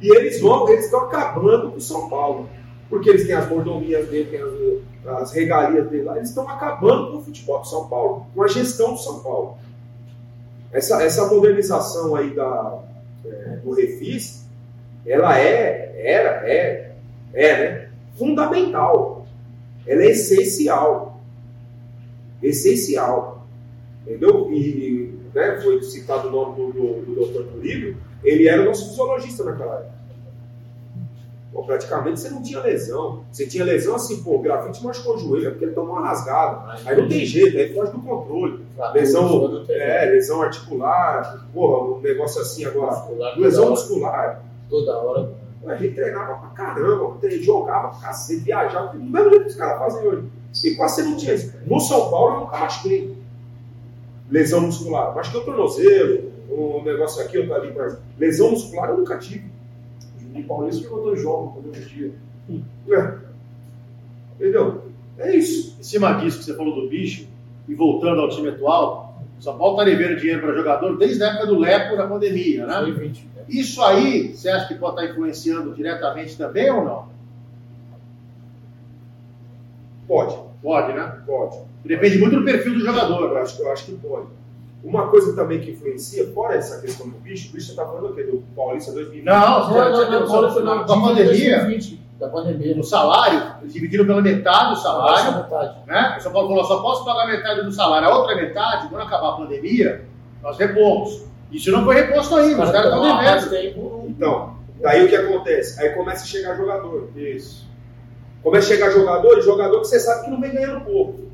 E 0.00 0.14
eles 0.14 0.40
vão, 0.40 0.68
eles 0.68 0.86
estão 0.86 1.00
acabando 1.00 1.70
com 1.70 1.76
o 1.76 1.80
São 1.80 2.08
Paulo. 2.08 2.48
Porque 2.88 3.10
eles 3.10 3.26
têm 3.26 3.34
as 3.34 3.48
mordomias 3.48 4.08
dele, 4.08 4.30
têm 4.30 4.40
as, 4.40 5.22
as 5.22 5.32
regalias 5.32 5.88
dele 5.88 6.04
lá, 6.04 6.16
eles 6.16 6.28
estão 6.28 6.48
acabando 6.48 7.12
com 7.12 7.18
o 7.18 7.22
futebol 7.22 7.60
do 7.60 7.66
São 7.66 7.88
Paulo, 7.88 8.26
com 8.34 8.42
a 8.42 8.48
gestão 8.48 8.92
do 8.92 8.98
São 8.98 9.20
Paulo. 9.20 9.58
Essa, 10.72 11.02
essa 11.02 11.26
modernização 11.26 12.14
aí 12.14 12.34
da, 12.34 12.78
do 13.62 13.74
Refis, 13.74 14.46
ela 15.06 15.38
é, 15.38 15.92
era, 15.96 16.48
é, 16.48 16.92
é, 17.32 17.58
né? 17.58 17.88
fundamental. 18.16 19.26
Ela 19.86 20.02
é 20.02 20.10
essencial. 20.10 21.20
Essencial. 22.42 23.46
Entendeu? 24.06 24.52
E 24.52 25.18
né, 25.34 25.60
foi 25.62 25.82
citado 25.82 26.28
o 26.28 26.30
nome 26.30 26.56
do, 26.56 26.72
do, 26.72 27.14
do 27.14 27.26
Dr. 27.26 27.52
Turíbio, 27.52 27.96
ele 28.24 28.48
era 28.48 28.64
nosso 28.64 28.88
fisiologista 28.90 29.44
naquela 29.44 29.80
época. 29.80 29.95
Pô, 31.56 31.62
praticamente 31.62 32.20
você 32.20 32.28
não 32.28 32.42
tinha 32.42 32.60
lesão. 32.60 33.24
Você 33.32 33.46
tinha 33.46 33.64
lesão 33.64 33.94
assim, 33.94 34.22
pô, 34.22 34.34
o 34.34 34.42
grafite 34.42 34.84
machucou 34.84 35.16
o 35.16 35.18
joelho, 35.18 35.46
é 35.46 35.50
porque 35.50 35.64
ele 35.64 35.72
tomou 35.72 35.96
uma 35.96 36.06
rasgada. 36.06 36.78
Aí 36.84 37.00
não 37.00 37.08
tem 37.08 37.24
jeito, 37.24 37.56
aí 37.56 37.72
foge 37.72 37.92
do 37.92 37.98
controle. 38.00 38.62
Lesão, 38.92 39.64
é, 39.70 40.04
lesão 40.04 40.42
articular, 40.42 41.48
porra, 41.54 41.96
um 41.96 42.00
negócio 42.02 42.42
assim 42.42 42.66
agora. 42.66 43.06
Lesão 43.38 43.70
muscular. 43.70 44.42
Toda 44.68 44.98
hora. 44.98 45.32
A 45.66 45.74
gente 45.76 45.94
treinava 45.94 46.34
pra 46.34 46.50
caramba, 46.50 47.16
jogava 47.40 47.88
pra 47.88 48.00
cacete, 48.00 48.42
viajava, 48.42 48.92
do 48.92 49.02
mesmo 49.02 49.30
jeito 49.30 49.44
que 49.44 49.50
os 49.50 49.56
caras 49.56 49.78
fazem 49.78 50.06
hoje. 50.06 50.24
E 50.62 50.74
quase 50.76 50.96
você 50.96 51.02
não 51.04 51.16
tinha 51.16 51.34
isso. 51.34 51.54
No 51.66 51.80
São 51.80 52.10
Paulo 52.10 52.34
eu 52.34 52.40
nunca 52.40 52.58
machuquei. 52.58 53.16
Lesão 54.30 54.60
muscular. 54.60 55.14
Machuquei 55.14 55.40
o 55.40 55.44
tornozelo, 55.44 56.32
um 56.50 56.82
negócio 56.84 57.22
aqui, 57.22 57.38
outro 57.38 57.54
ali, 57.54 57.72
mas 57.74 57.96
lesão 58.18 58.50
muscular 58.50 58.90
eu 58.90 58.98
nunca 58.98 59.16
tive. 59.16 59.55
E 60.36 60.42
Paulista 60.42 60.82
ficou 60.82 61.02
dois 61.02 61.20
jogos 61.20 61.64
no 61.64 61.70
mesmo 61.70 61.86
dia. 61.86 62.12
É. 62.90 63.14
Entendeu? 64.34 64.82
É 65.18 65.34
isso. 65.34 65.76
Em 65.80 65.82
cima 65.82 66.12
disso 66.14 66.38
que 66.38 66.44
você 66.44 66.54
falou 66.54 66.74
do 66.74 66.88
bicho, 66.88 67.26
e 67.68 67.74
voltando 67.74 68.20
ao 68.20 68.28
time 68.28 68.48
atual, 68.48 69.20
o 69.38 69.42
São 69.42 69.56
Paulo 69.58 69.80
está 69.80 69.84
devendo 69.84 70.18
dinheiro 70.18 70.40
para 70.40 70.54
jogador 70.54 70.96
desde 70.96 71.22
a 71.22 71.28
época 71.28 71.46
do 71.46 71.58
Lepo 71.58 71.96
da 71.96 72.06
pandemia, 72.06 72.66
né? 72.66 72.78
2020, 72.80 73.28
né? 73.34 73.42
Isso 73.48 73.82
aí, 73.82 74.34
você 74.34 74.48
acha 74.48 74.68
que 74.68 74.74
pode 74.74 75.00
estar 75.00 75.12
influenciando 75.12 75.74
diretamente 75.74 76.36
também 76.36 76.70
ou 76.70 76.84
não? 76.84 77.08
Pode, 80.06 80.36
Pode, 80.62 80.92
né? 80.92 81.20
pode. 81.26 81.58
Depende 81.84 82.18
muito 82.18 82.36
do 82.38 82.44
perfil 82.44 82.74
do 82.74 82.80
jogador. 82.80 83.30
Eu 83.30 83.38
acho, 83.38 83.62
eu 83.62 83.72
acho 83.72 83.86
que 83.86 83.92
pode. 83.92 84.26
Uma 84.86 85.08
coisa 85.08 85.34
também 85.34 85.60
que 85.60 85.72
influencia, 85.72 86.28
fora 86.32 86.54
essa 86.54 86.80
questão 86.80 87.08
do 87.08 87.18
bicho, 87.18 87.48
o 87.50 87.52
bicho 87.52 87.66
você 87.66 87.72
está 87.72 87.84
falando 87.84 88.10
o 88.10 88.14
quê? 88.14 88.22
Do 88.22 88.44
Paulista 88.54 88.92
2020? 88.92 89.24
Não, 89.24 89.34
Não, 89.34 89.68
não, 89.68 90.10
não, 90.10 90.42
não, 90.42 90.52
foi 90.52 90.62
na 90.62 90.74
da 90.76 90.94
pandemia, 90.94 91.56
2020, 91.58 92.00
Da 92.20 92.28
pandemia. 92.28 92.76
no 92.76 92.84
salário, 92.84 93.54
eles 93.62 93.72
dividiram 93.72 94.06
pela 94.06 94.22
metade 94.22 94.76
do 94.76 94.80
salário, 94.80 95.42
metade. 95.42 95.76
né? 95.88 96.14
O 96.16 96.22
São 96.22 96.30
Paulo 96.30 96.48
falou, 96.48 96.64
só 96.64 96.82
posso 96.82 97.04
pagar 97.04 97.26
metade 97.26 97.64
do 97.64 97.72
salário. 97.72 98.06
A 98.06 98.16
outra 98.16 98.36
metade, 98.36 98.88
quando 98.88 99.02
acabar 99.02 99.30
a 99.30 99.32
pandemia, 99.32 100.04
nós 100.40 100.56
repomos. 100.56 101.24
Isso 101.50 101.72
não 101.72 101.84
foi 101.84 101.96
reposto 101.96 102.36
ainda, 102.36 102.62
os 102.64 102.70
caras 102.70 102.92
estão 102.92 103.18
devendo. 103.18 103.50
tempo. 103.50 104.04
Então, 104.08 104.56
daí 104.80 105.04
o 105.04 105.08
que 105.08 105.16
acontece? 105.16 105.80
Aí 105.82 105.90
começa 105.90 106.22
a 106.22 106.26
chegar 106.26 106.56
jogador. 106.56 107.10
Isso. 107.16 107.66
Começa 108.40 108.72
a 108.72 108.76
chegar 108.76 108.90
jogador, 108.90 109.38
e 109.38 109.42
jogador 109.42 109.80
que 109.80 109.88
você 109.88 109.98
sabe 109.98 110.26
que 110.26 110.30
não 110.30 110.40
vem 110.40 110.52
ganhando 110.52 110.84
pouco. 110.84 111.25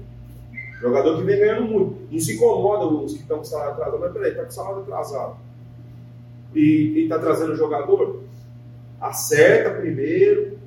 Jogador 0.82 1.16
que 1.16 1.22
vem 1.22 1.38
ganhando 1.38 1.62
muito. 1.62 1.96
Isso 2.10 2.32
incomoda 2.32 2.86
os 2.86 3.14
que 3.14 3.20
estão 3.20 3.38
com 3.38 3.44
salário 3.44 3.72
atrasado. 3.72 4.00
Mas 4.00 4.12
peraí, 4.12 4.34
tá 4.34 4.44
com 4.44 4.50
salário 4.50 4.80
atrasado. 4.80 5.36
E 6.54 7.04
está 7.04 7.20
trazendo 7.20 7.54
jogador, 7.54 8.20
acerta 9.00 9.70
primeiro. 9.70 10.58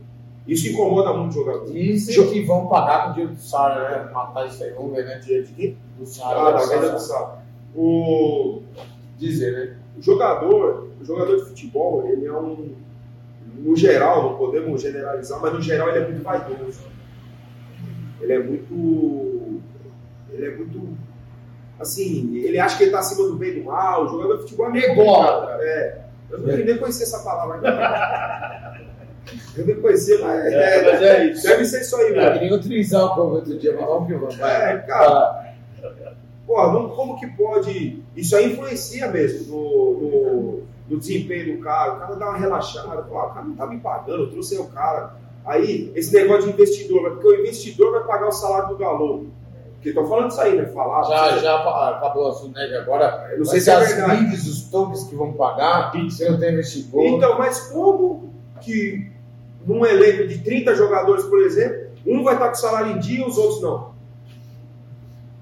Isso 0.47 0.69
incomoda 0.69 1.11
muito 1.11 1.31
o 1.31 1.43
jogador. 1.43 1.69
Dizem 1.69 2.29
que 2.29 2.41
vão 2.43 2.67
pagar 2.67 3.03
com 3.03 3.09
o 3.09 3.13
dinheiro 3.13 3.35
do 3.35 3.41
Sara, 3.41 4.05
né? 4.05 4.11
Matar 4.13 4.47
isso 4.47 4.63
aí, 4.63 4.71
vamos 4.71 4.95
ver, 4.95 5.05
né? 5.05 5.19
Dinheiro 5.19 5.45
de 5.47 5.53
quê? 5.53 5.75
Do 5.99 6.05
Sara. 6.05 6.39
Ah, 6.39 6.51
da 6.51 6.65
venda 6.65 6.91
do 6.91 6.99
salário. 6.99 7.41
O, 7.75 8.61
Dizer, 9.17 9.51
né? 9.51 9.77
o 9.97 10.01
jogador, 10.01 10.89
o 11.01 11.05
jogador 11.05 11.37
de 11.37 11.45
futebol, 11.45 12.07
ele 12.07 12.25
é 12.25 12.33
um. 12.33 12.73
No 13.57 13.75
geral, 13.75 14.23
não 14.23 14.37
podemos 14.37 14.81
generalizar, 14.81 15.41
mas 15.41 15.53
no 15.53 15.61
geral 15.61 15.89
ele 15.89 15.99
é 15.99 16.07
muito 16.07 16.23
vaidoso. 16.23 16.81
Ele 18.21 18.33
é 18.33 18.39
muito. 18.39 19.34
Ele 20.35 20.45
é 20.47 20.55
muito. 20.55 20.97
Assim, 21.79 22.35
ele 22.37 22.57
acha 22.59 22.77
que 22.77 22.83
ele 22.83 22.91
está 22.91 22.99
acima 22.99 23.27
do 23.27 23.35
bem 23.35 23.49
e 23.49 23.59
do 23.59 23.65
mal. 23.65 24.05
O 24.05 24.07
jogador 24.09 24.35
de 24.37 24.41
futebol 24.43 24.73
é 24.73 24.77
Ególatra. 24.79 25.41
complicado. 25.41 25.61
É. 25.61 26.05
Eu 26.31 26.39
não 26.39 26.47
nem 26.65 26.77
conhecia 26.77 27.03
essa 27.05 27.19
palavra 27.19 27.55
ainda. 27.55 28.85
Eu 29.57 29.65
nem 29.65 29.81
conhecia, 29.81 30.19
mas. 30.19 30.45
É, 30.53 30.83
mas 30.91 31.01
é 31.01 31.25
isso. 31.25 31.47
Deve 31.47 31.65
ser 31.65 31.81
isso 31.81 31.95
aí, 31.97 32.13
É, 32.13 32.15
mano. 32.15 32.33
que 32.33 32.39
nem 32.39 32.51
o 32.53 32.55
eu 33.17 33.29
vi 33.29 33.35
outro 33.35 33.57
dia, 33.59 33.75
mas 33.75 33.85
vamos 33.85 34.07
que 34.07 34.13
vamos. 34.13 34.35
vai. 34.37 34.73
É, 34.73 34.77
cara. 34.79 35.53
Porra, 36.45 36.71
não- 36.73 36.89
como 36.89 37.19
que 37.19 37.27
pode. 37.35 38.03
Isso 38.15 38.35
aí 38.35 38.53
influencia 38.53 39.07
mesmo 39.09 39.55
no, 39.57 39.99
no, 39.99 40.63
no 40.89 40.99
desempenho 40.99 41.57
do 41.57 41.63
cara. 41.63 41.93
O 41.93 41.99
cara 41.99 42.15
dá 42.15 42.29
uma 42.29 42.37
relaxada, 42.37 42.87
fala, 43.03 43.21
ah, 43.23 43.25
o 43.25 43.33
cara 43.33 43.45
não 43.45 43.55
tá 43.55 43.65
me 43.67 43.79
pagando, 43.79 44.23
eu 44.23 44.31
trouxe 44.31 44.57
o 44.57 44.65
cara. 44.67 45.15
Aí, 45.43 45.91
esse 45.95 46.13
negócio 46.13 46.43
de 46.47 46.53
investidor, 46.53 47.11
porque 47.11 47.27
o 47.27 47.39
investidor 47.39 47.91
vai 47.93 48.03
pagar 48.03 48.27
o 48.27 48.31
salário 48.31 48.69
do 48.69 48.77
Galo. 48.77 49.27
Porque 49.85 49.89
estão 49.99 50.07
falando 50.07 50.31
isso 50.31 50.41
aí, 50.41 50.57
né? 50.57 50.65
Falar. 50.65 51.03
Já, 51.03 51.37
já 51.37 51.57
pa- 51.59 51.89
acabou 51.91 52.25
o 52.25 52.29
assunto, 52.29 52.55
né? 52.55 52.63
Agora, 52.81 53.29
Eu 53.33 53.37
não 53.39 53.45
sei 53.45 53.59
se 53.59 53.69
é 53.69 53.73
as 53.75 53.87
verdade. 53.87 54.19
leagues, 54.19 54.47
os 54.47 54.67
clubes 54.67 55.03
que 55.03 55.15
vão 55.15 55.33
pagar, 55.33 55.91
se 56.09 56.27
não 56.27 56.39
tem 56.39 56.53
investidor. 56.53 57.03
Então, 57.05 57.37
mas 57.37 57.67
como 57.67 58.33
que 58.61 59.11
num 59.63 59.85
elenco 59.85 60.27
de 60.27 60.39
30 60.39 60.73
jogadores, 60.73 61.23
por 61.25 61.39
exemplo, 61.43 61.85
um 62.03 62.23
vai 62.23 62.33
estar 62.33 62.49
com 62.49 62.55
salário 62.55 62.93
em 62.93 62.99
dia 62.99 63.19
e 63.23 63.29
os 63.29 63.37
outros 63.37 63.61
não? 63.61 63.93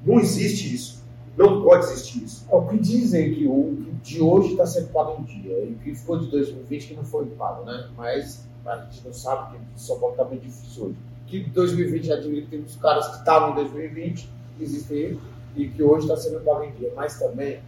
Não 0.06 0.20
existe 0.20 0.76
isso. 0.76 1.02
Não 1.38 1.64
pode 1.64 1.86
existir 1.86 2.22
isso. 2.26 2.46
É 2.52 2.56
o 2.56 2.64
que 2.68 2.78
dizem 2.78 3.34
que 3.34 3.48
o 3.48 3.78
de 4.04 4.22
hoje 4.22 4.52
está 4.52 4.66
sendo 4.66 4.90
pago 4.90 5.22
em 5.22 5.24
dia. 5.24 5.58
E 5.64 5.72
o 5.72 5.76
que 5.82 5.96
ficou 5.96 6.20
de 6.20 6.28
2020 6.30 6.88
que 6.90 6.94
não 6.96 7.06
foi 7.06 7.26
pago, 7.28 7.64
né? 7.64 7.88
Mas 7.96 8.46
a 8.66 8.76
gente 8.80 9.06
não 9.06 9.14
sabe 9.14 9.56
que 9.56 9.82
São 9.82 9.98
Paulo 10.00 10.16
está 10.16 10.26
muito 10.26 10.42
difícil 10.42 10.84
hoje. 10.88 10.96
Que 11.42 11.50
2020 11.50 12.06
já 12.06 12.22
tive 12.22 12.42
que 12.42 12.48
tem 12.48 12.60
muitos 12.60 12.76
caras 12.76 13.08
que 13.08 13.18
estavam 13.18 13.52
em 13.52 13.56
2020, 13.56 14.30
que 14.56 14.64
existem, 14.64 15.20
e 15.56 15.68
que 15.68 15.82
hoje 15.82 16.06
está 16.06 16.16
sendo 16.16 16.42
pago 16.42 16.64
em 16.64 16.72
dia. 16.74 16.94
Mas 16.96 17.18
também 17.18 17.60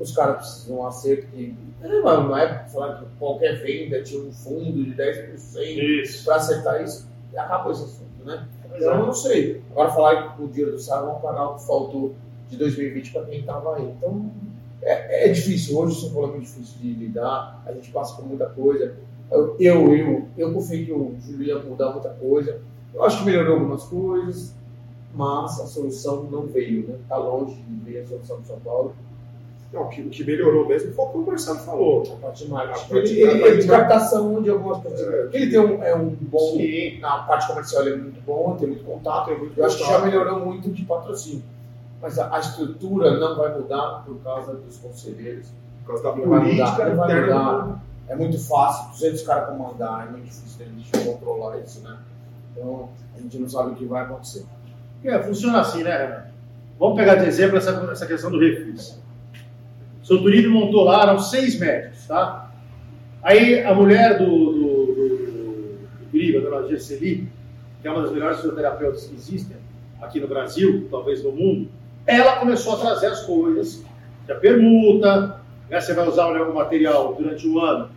os 0.00 0.16
caras 0.16 0.36
precisam 0.36 0.78
um 0.78 0.86
acerto 0.86 1.26
que. 1.26 1.54
É, 1.82 1.88
não 1.88 2.34
é 2.34 2.66
falar 2.68 3.00
que 3.00 3.04
qualquer 3.18 3.60
venda 3.60 4.02
tinha 4.02 4.22
um 4.22 4.32
fundo 4.32 4.82
de 4.82 4.94
10% 4.94 6.02
Isso. 6.02 6.24
para 6.24 6.36
acertar 6.36 6.82
isso, 6.82 7.06
e 7.34 7.36
acabou 7.36 7.72
esse 7.72 7.84
assunto, 7.84 8.24
né? 8.24 8.48
Então 8.74 8.94
eu 8.94 9.06
não 9.06 9.12
sei. 9.12 9.62
Agora 9.72 9.90
falar 9.90 10.34
que 10.34 10.42
o 10.42 10.48
dinheiro 10.48 10.72
do 10.72 10.78
Sara 10.78 11.04
vão 11.04 11.20
pagar 11.20 11.50
o 11.50 11.54
que 11.56 11.66
faltou 11.66 12.14
de 12.48 12.56
2020 12.56 13.12
para 13.12 13.24
quem 13.26 13.40
estava 13.40 13.76
aí. 13.76 13.90
Então 13.90 14.30
é, 14.80 15.28
é 15.28 15.32
difícil. 15.32 15.76
Hoje 15.76 15.98
o 15.98 16.00
São 16.00 16.10
Paulo 16.12 16.28
é 16.28 16.30
muito 16.32 16.46
difícil 16.46 16.78
de 16.80 16.94
lidar, 16.94 17.62
a 17.66 17.72
gente 17.72 17.90
passa 17.90 18.16
por 18.16 18.26
muita 18.26 18.46
coisa. 18.46 18.96
Eu, 19.30 19.56
eu, 19.60 19.94
eu, 19.94 20.28
eu 20.38 20.52
confio 20.54 20.86
que 20.86 20.92
o 20.92 21.14
Júlio 21.20 21.46
ia 21.46 21.58
mudar 21.58 21.90
muita 21.90 22.08
coisa. 22.10 22.62
Eu 22.96 23.04
acho 23.04 23.18
que 23.18 23.24
melhorou 23.26 23.54
algumas 23.56 23.84
coisas, 23.84 24.54
mas 25.14 25.60
a 25.60 25.66
solução 25.66 26.22
não 26.24 26.46
veio, 26.46 26.88
né? 26.88 26.96
Está 27.02 27.18
longe 27.18 27.54
de 27.54 27.90
ver 27.92 28.00
a 28.00 28.06
solução 28.06 28.40
do 28.40 28.46
São 28.46 28.58
Paulo. 28.60 28.94
Não, 29.72 29.82
o 29.82 29.88
que, 29.88 30.02
que 30.08 30.24
melhorou 30.24 30.66
mesmo 30.66 30.92
foi 30.94 31.04
o 31.04 31.08
que 31.08 31.18
o 31.18 31.26
Marcelo 31.26 31.58
falou. 31.58 32.02
A 32.14 32.16
parte 32.26 32.48
marketing. 32.48 32.94
Ele, 32.94 33.20
ele, 33.42 33.62
de 33.62 33.68
captação 33.68 34.42
de 34.42 34.48
algumas 34.48 34.82
coisas. 34.82 35.34
Ele 35.34 35.50
tem 35.50 35.60
um, 35.60 35.82
é 35.82 35.94
um 35.94 36.08
bom. 36.08 36.52
Sim. 36.56 36.98
Na 37.00 37.18
parte 37.24 37.46
comercial 37.48 37.82
ele 37.82 37.94
é 37.94 37.98
muito 37.98 38.20
bom, 38.22 38.56
tem 38.56 38.68
muito 38.68 38.84
contato. 38.84 39.26
Tem 39.26 39.38
muito 39.38 39.58
Eu 39.58 39.66
acho 39.66 39.76
que 39.76 39.82
já 39.82 39.88
contato. 39.88 40.04
melhorou 40.06 40.40
muito 40.40 40.70
de 40.70 40.84
patrocínio. 40.84 41.42
Mas 42.00 42.18
a, 42.18 42.34
a 42.34 42.38
estrutura 42.38 43.18
não 43.18 43.36
vai 43.36 43.54
mudar 43.58 44.04
por 44.06 44.16
causa 44.22 44.54
dos 44.54 44.78
conselheiros. 44.78 45.48
Por 45.84 45.88
causa 45.88 46.02
da 46.04 46.16
Não 46.16 46.30
vai 46.30 46.40
política 46.40 46.70
mudar, 46.70 47.06
vai 47.06 47.20
mudar. 47.22 47.82
É 48.08 48.14
muito 48.14 48.38
fácil, 48.38 48.90
200 48.92 49.22
caras 49.22 49.48
comandar, 49.48 50.06
é 50.06 50.10
muito 50.12 50.24
difícil 50.24 50.64
a 50.64 50.68
gente 50.68 51.04
controlar 51.04 51.58
isso, 51.58 51.80
né? 51.80 51.98
Então 52.56 52.88
a 53.14 53.20
gente 53.20 53.38
não 53.38 53.48
sabe 53.48 53.72
o 53.72 53.74
que 53.74 53.84
vai 53.84 54.04
acontecer. 54.04 54.44
É, 55.04 55.22
funciona 55.22 55.60
assim, 55.60 55.82
né, 55.82 55.96
Renato? 55.96 56.36
Vamos 56.78 56.96
pegar 56.96 57.16
de 57.16 57.26
exemplo 57.26 57.56
essa, 57.56 57.70
essa 57.90 58.06
questão 58.06 58.30
do 58.30 58.38
refis. 58.38 59.00
O 60.02 60.06
seu 60.06 60.50
montou 60.50 60.84
lá, 60.84 61.02
eram 61.02 61.18
seis 61.18 61.58
médicos, 61.58 62.06
tá? 62.06 62.50
Aí 63.22 63.62
a 63.64 63.74
mulher 63.74 64.18
do, 64.18 64.26
do, 64.26 64.86
do, 66.12 66.40
dona 66.40 66.68
Gesseli, 66.68 67.28
que 67.80 67.88
é 67.88 67.90
uma 67.90 68.02
das 68.02 68.12
melhores 68.12 68.36
fisioterapeutas 68.36 69.04
que 69.06 69.14
existem 69.14 69.56
aqui 70.00 70.20
no 70.20 70.28
Brasil, 70.28 70.86
talvez 70.90 71.24
no 71.24 71.32
mundo, 71.32 71.68
ela 72.06 72.36
começou 72.36 72.74
a 72.74 72.78
trazer 72.78 73.06
as 73.06 73.22
coisas, 73.22 73.84
a 74.30 74.34
permuta, 74.34 75.40
né, 75.68 75.80
você 75.80 75.94
vai 75.94 76.06
usar 76.06 76.26
o 76.26 76.54
material 76.54 77.14
durante 77.14 77.48
um 77.48 77.58
ano, 77.58 77.90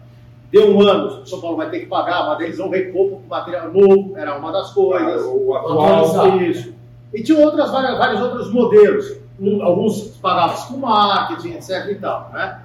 deu 0.51 0.75
um 0.75 0.81
ano, 0.81 1.21
o 1.21 1.25
São 1.25 1.39
Paulo 1.41 1.57
vai 1.57 1.69
ter 1.69 1.79
que 1.81 1.85
pagar, 1.85 2.25
mas 2.25 2.39
eles 2.41 2.57
vão 2.57 2.69
repor 2.69 3.09
com 3.09 3.21
material 3.29 3.71
novo, 3.71 4.13
era 4.17 4.35
uma 4.37 4.51
das 4.51 4.71
coisas. 4.73 5.23
O 5.25 5.53
Atualizar. 5.55 6.25
atual. 6.25 6.41
Isso. 6.41 6.73
E 7.13 7.23
tinha 7.23 7.37
outras, 7.39 7.71
várias, 7.71 7.97
vários 7.97 8.21
outros 8.21 8.51
modelos. 8.51 9.17
Um- 9.39 9.63
alguns 9.63 10.01
pagavam 10.21 10.67
com 10.67 10.77
marketing, 10.85 11.53
etc 11.53 11.87
e 11.91 11.95
tal, 11.95 12.29
né? 12.33 12.61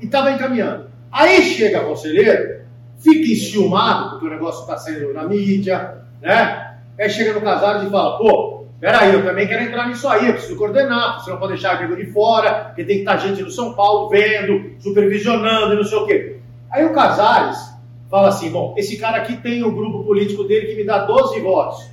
E 0.00 0.06
estava 0.06 0.30
encaminhando. 0.30 0.86
Aí 1.12 1.42
chega 1.42 1.80
a 1.80 1.84
conselheiro, 1.84 2.60
fica 2.98 3.30
enciumado, 3.32 4.10
porque 4.10 4.26
o 4.26 4.30
negócio 4.30 4.62
está 4.62 4.76
saindo 4.78 5.12
na 5.12 5.24
mídia, 5.24 5.98
né? 6.22 6.76
Aí 6.98 7.10
chega 7.10 7.32
no 7.34 7.40
Casares 7.42 7.82
e 7.86 7.90
fala, 7.90 8.16
pô, 8.18 8.64
peraí, 8.80 9.12
eu 9.14 9.24
também 9.24 9.46
quero 9.46 9.64
entrar 9.64 9.86
nisso 9.88 10.08
aí, 10.08 10.26
eu 10.28 10.32
preciso 10.32 10.56
coordenar, 10.56 11.20
você 11.22 11.30
não 11.30 11.38
pode 11.38 11.52
deixar 11.52 11.76
amigo 11.76 11.94
de 11.94 12.06
fora, 12.10 12.64
porque 12.66 12.84
tem 12.84 12.96
que 12.96 13.02
estar 13.02 13.16
gente 13.18 13.42
no 13.42 13.50
São 13.50 13.74
Paulo 13.74 14.08
vendo, 14.08 14.72
supervisionando 14.80 15.74
e 15.74 15.76
não 15.76 15.84
sei 15.84 15.98
o 15.98 16.06
quê. 16.06 16.33
Aí 16.74 16.84
o 16.84 16.92
Casares 16.92 17.72
fala 18.10 18.30
assim, 18.30 18.50
bom, 18.50 18.74
esse 18.76 18.96
cara 18.96 19.18
aqui 19.18 19.36
tem 19.36 19.62
o 19.62 19.70
grupo 19.70 20.02
político 20.02 20.42
dele 20.42 20.66
que 20.66 20.74
me 20.74 20.84
dá 20.84 21.04
12 21.04 21.38
votos. 21.38 21.88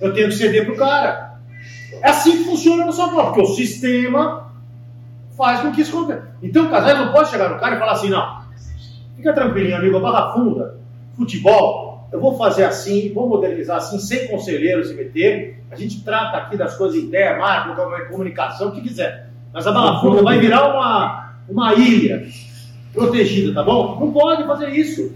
Eu 0.00 0.14
tenho 0.14 0.28
que 0.28 0.36
ceder 0.36 0.64
pro 0.64 0.74
cara. 0.74 1.34
É 2.00 2.08
assim 2.08 2.38
que 2.38 2.44
funciona 2.44 2.86
no 2.86 2.94
São 2.94 3.10
Paulo, 3.10 3.26
porque 3.26 3.42
o 3.42 3.54
sistema 3.54 4.50
faz 5.36 5.60
com 5.60 5.70
que 5.70 5.82
isso 5.82 5.94
aconteça. 5.94 6.34
Então 6.42 6.64
o 6.64 6.70
Casares 6.70 7.04
não 7.04 7.12
pode 7.12 7.28
chegar 7.28 7.50
no 7.50 7.60
cara 7.60 7.76
e 7.76 7.78
falar 7.78 7.92
assim, 7.92 8.08
não, 8.08 8.40
fica 9.16 9.34
tranquilinho, 9.34 9.76
amigo, 9.76 10.00
Barra 10.00 10.32
Funda, 10.32 10.78
futebol, 11.14 12.08
eu 12.10 12.18
vou 12.18 12.38
fazer 12.38 12.64
assim, 12.64 13.12
vou 13.12 13.28
modernizar 13.28 13.76
assim, 13.76 13.98
sem 13.98 14.28
conselheiro 14.28 14.82
se 14.82 14.94
meter, 14.94 15.62
a 15.70 15.76
gente 15.76 16.02
trata 16.02 16.38
aqui 16.38 16.56
das 16.56 16.74
coisas 16.74 16.96
ideia, 16.96 17.36
marca, 17.36 17.74
comunicação, 18.08 18.68
o 18.68 18.72
que 18.72 18.80
quiser. 18.80 19.28
Mas 19.52 19.66
a 19.66 19.72
Barra 19.72 20.00
Funda 20.00 20.22
vai 20.22 20.38
virar 20.38 20.70
uma, 20.70 21.34
uma 21.50 21.74
ilha 21.74 22.26
protegida, 22.92 23.54
tá 23.54 23.62
bom? 23.62 23.98
Não 23.98 24.12
pode 24.12 24.44
fazer 24.44 24.70
isso. 24.70 25.12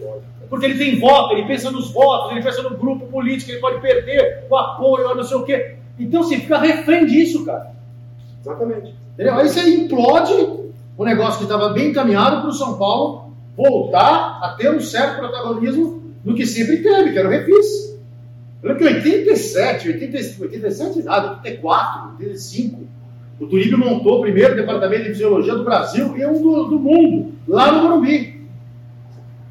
Porque 0.48 0.66
ele 0.66 0.78
tem 0.78 0.98
voto, 0.98 1.34
ele 1.34 1.46
pensa 1.46 1.70
nos 1.70 1.90
votos, 1.90 2.32
ele 2.32 2.42
pensa 2.42 2.62
no 2.62 2.76
grupo 2.76 3.06
político, 3.06 3.50
ele 3.50 3.60
pode 3.60 3.80
perder 3.80 4.46
o 4.48 4.56
apoio, 4.56 5.14
não 5.14 5.24
sei 5.24 5.36
o 5.36 5.42
quê. 5.42 5.76
Então 5.98 6.22
você 6.22 6.38
fica 6.38 6.58
refém 6.58 7.06
disso, 7.06 7.44
cara. 7.44 7.72
Exatamente. 8.40 8.94
Entendeu? 9.14 9.34
Aí 9.34 9.48
você 9.48 9.68
implode 9.68 10.32
o 10.96 11.04
negócio 11.04 11.38
que 11.38 11.44
estava 11.44 11.70
bem 11.70 11.88
encaminhado 11.88 12.40
para 12.40 12.50
o 12.50 12.52
São 12.52 12.78
Paulo 12.78 13.32
voltar 13.56 14.40
a 14.42 14.54
ter 14.56 14.70
um 14.70 14.80
certo 14.80 15.18
protagonismo 15.18 16.02
do 16.24 16.34
que 16.34 16.46
sempre 16.46 16.82
teve, 16.82 17.12
que 17.12 17.18
era 17.18 17.28
o 17.28 17.30
refis. 17.30 17.96
Eu 18.62 18.70
lembro 18.70 18.84
que 18.84 18.90
em 18.90 18.96
87, 18.96 19.88
87, 19.88 20.42
87 20.42 21.02
nada, 21.02 21.32
84, 21.32 22.10
85, 22.18 22.86
o 23.40 23.46
Turíbio 23.46 23.78
montou 23.78 24.18
o 24.18 24.20
primeiro 24.22 24.56
departamento 24.56 25.04
de 25.04 25.10
fisiologia 25.10 25.54
do 25.54 25.64
Brasil 25.64 26.16
e 26.16 26.26
um 26.26 26.42
do, 26.42 26.64
do 26.64 26.78
mundo, 26.78 27.32
lá 27.47 27.72
no 27.72 27.82
Morumbi. 27.82 28.36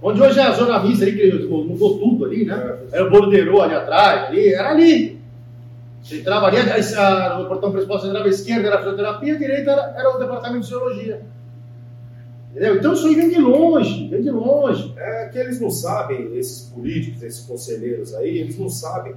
Onde 0.02 0.22
hoje 0.22 0.40
é 0.40 0.44
a 0.44 0.52
zona 0.52 0.84
mista 0.84 1.06
ali, 1.06 1.18
que 1.18 1.48
mudou 1.48 1.98
tudo 1.98 2.26
ali, 2.26 2.46
né? 2.46 2.80
Era 2.92 3.08
o 3.08 3.10
Bordeiro 3.10 3.62
ali 3.62 3.74
atrás, 3.74 4.30
ali, 4.30 4.54
era 4.54 4.70
ali. 4.70 5.20
Você 6.04 6.18
entrava 6.18 6.46
ali, 6.46 6.58
a, 6.58 7.40
no 7.40 7.48
portão 7.48 7.72
principal 7.72 8.00
você 8.00 8.08
entrava 8.08 8.28
à 8.28 8.30
esquerda, 8.30 8.68
era 8.68 8.76
a 8.76 8.80
fisioterapia, 8.80 9.34
a 9.34 9.38
direita 9.38 9.72
era, 9.72 9.96
era 9.98 10.16
o 10.16 10.20
departamento 10.20 10.62
de 10.62 10.68
fisiologia. 10.68 11.22
Entendeu? 12.52 12.76
Então 12.76 12.94
isso 12.94 13.08
aí 13.08 13.16
vem 13.16 13.30
de 13.30 13.42
longe, 13.42 14.08
vem 14.08 14.22
de 14.22 14.30
longe. 14.30 14.94
É 14.96 15.30
que 15.30 15.40
eles 15.40 15.60
não 15.60 15.72
sabem, 15.72 16.38
esses 16.38 16.70
políticos, 16.70 17.24
esses 17.24 17.44
conselheiros 17.46 18.14
aí, 18.14 18.38
eles 18.38 18.60
não 18.60 18.70
sabem 18.70 19.16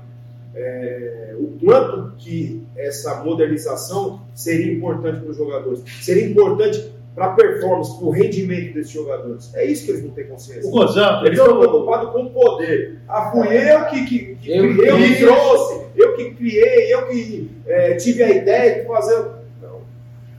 é, 0.55 1.37
o 1.39 1.59
quanto 1.62 2.14
que 2.16 2.62
essa 2.76 3.22
modernização 3.22 4.22
seria 4.35 4.72
importante 4.72 5.20
para 5.20 5.31
os 5.31 5.37
jogadores. 5.37 5.85
Seria 6.01 6.26
importante 6.26 6.91
para 7.19 7.27
a 7.27 7.31
performance, 7.31 7.99
para 7.99 8.07
o 8.07 8.11
rendimento 8.11 8.75
desses 8.75 8.93
jogadores. 8.93 9.53
É 9.53 9.64
isso 9.64 9.85
que 9.85 9.91
eles 9.91 10.05
não 10.05 10.11
têm 10.11 10.29
consciência. 10.29 10.69
O 10.69 10.71
Gozão, 10.71 11.27
eles 11.27 11.37
estão 11.37 11.59
preocupados 11.59 12.12
com 12.12 12.23
o 12.27 12.31
poder. 12.31 13.01
Ah, 13.09 13.33
fui 13.33 13.49
eu 13.49 13.87
que, 13.87 14.07
que, 14.07 14.35
que 14.37 14.57
eu, 14.57 14.77
criei, 14.77 14.91
eu 14.91 14.97
que 14.97 15.16
trouxe, 15.16 15.81
eu 15.97 16.16
que 16.16 16.31
criei, 16.31 16.95
eu 16.95 17.09
que 17.09 17.51
é, 17.66 17.97
tive 17.97 18.23
a 18.23 18.31
ideia 18.31 18.81
de 18.81 18.87
fazer. 18.87 19.19
Não. 19.61 19.81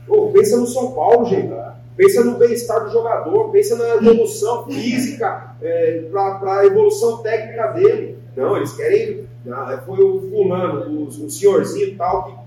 Pô, 0.06 0.28
pensa 0.28 0.56
no 0.56 0.66
São 0.66 0.92
Paulo, 0.92 1.26
gente. 1.26 1.52
Pensa 1.98 2.24
no 2.24 2.38
bem-estar 2.38 2.82
do 2.82 2.90
jogador, 2.90 3.50
pensa 3.50 3.76
na 3.76 3.96
evolução 3.96 4.64
física, 4.64 5.54
é, 5.60 6.04
para 6.10 6.60
a 6.60 6.64
evolução 6.64 7.18
técnica 7.18 7.66
dele. 7.72 8.16
Não, 8.34 8.56
eles 8.56 8.72
querem. 8.72 9.28
Não, 9.44 9.78
foi 9.82 10.02
o 10.02 10.30
fulano, 10.30 10.88
o, 10.88 11.08
o 11.08 11.30
senhorzinho 11.30 11.88
e 11.88 11.94
tal 11.96 12.24
que. 12.24 12.40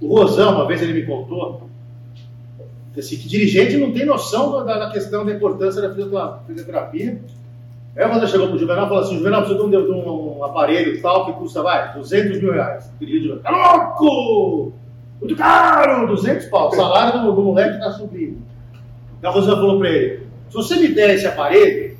O 0.00 0.18
Rosão, 0.18 0.54
uma 0.54 0.66
vez 0.66 0.82
ele 0.82 0.92
me 0.92 1.06
contou, 1.06 1.64
assim, 3.00 3.16
que 3.16 3.28
dirigente 3.28 3.76
não 3.76 3.92
tem 3.92 4.04
noção 4.06 4.64
da, 4.64 4.78
da 4.78 4.90
questão 4.90 5.24
da 5.24 5.32
importância 5.32 5.82
da 5.82 5.94
fisioterapia. 5.94 7.20
Aí 7.96 8.08
você 8.08 8.26
chegou 8.26 8.48
para 8.48 8.56
o 8.56 8.58
Juvenal 8.58 8.86
e 8.86 8.88
falou 8.88 9.04
assim: 9.04 9.18
Juvenal, 9.18 9.42
precisa 9.42 9.68
de 9.68 9.76
um, 9.76 9.84
de 9.84 9.90
um 9.90 10.44
aparelho 10.44 11.00
tal 11.00 11.26
que 11.26 11.32
custa, 11.34 11.62
vai, 11.62 11.92
200 11.94 12.40
mil 12.40 12.52
reais. 12.52 12.90
Querido, 12.98 13.38
tá 13.38 13.50
louco! 13.50 14.72
Muito 15.20 15.36
caro! 15.36 16.08
200 16.08 16.46
pau. 16.46 16.68
O 16.68 16.74
salário 16.74 17.22
do, 17.22 17.32
do 17.32 17.42
moleque 17.42 17.76
está 17.76 17.92
subindo. 17.92 18.38
Então 19.18 19.30
a 19.30 19.34
Rosana 19.34 19.56
falou 19.56 19.78
para 19.78 19.90
ele: 19.90 20.26
se 20.48 20.54
você 20.54 20.76
me 20.76 20.88
der 20.88 21.14
esse 21.14 21.26
aparelho, 21.26 21.96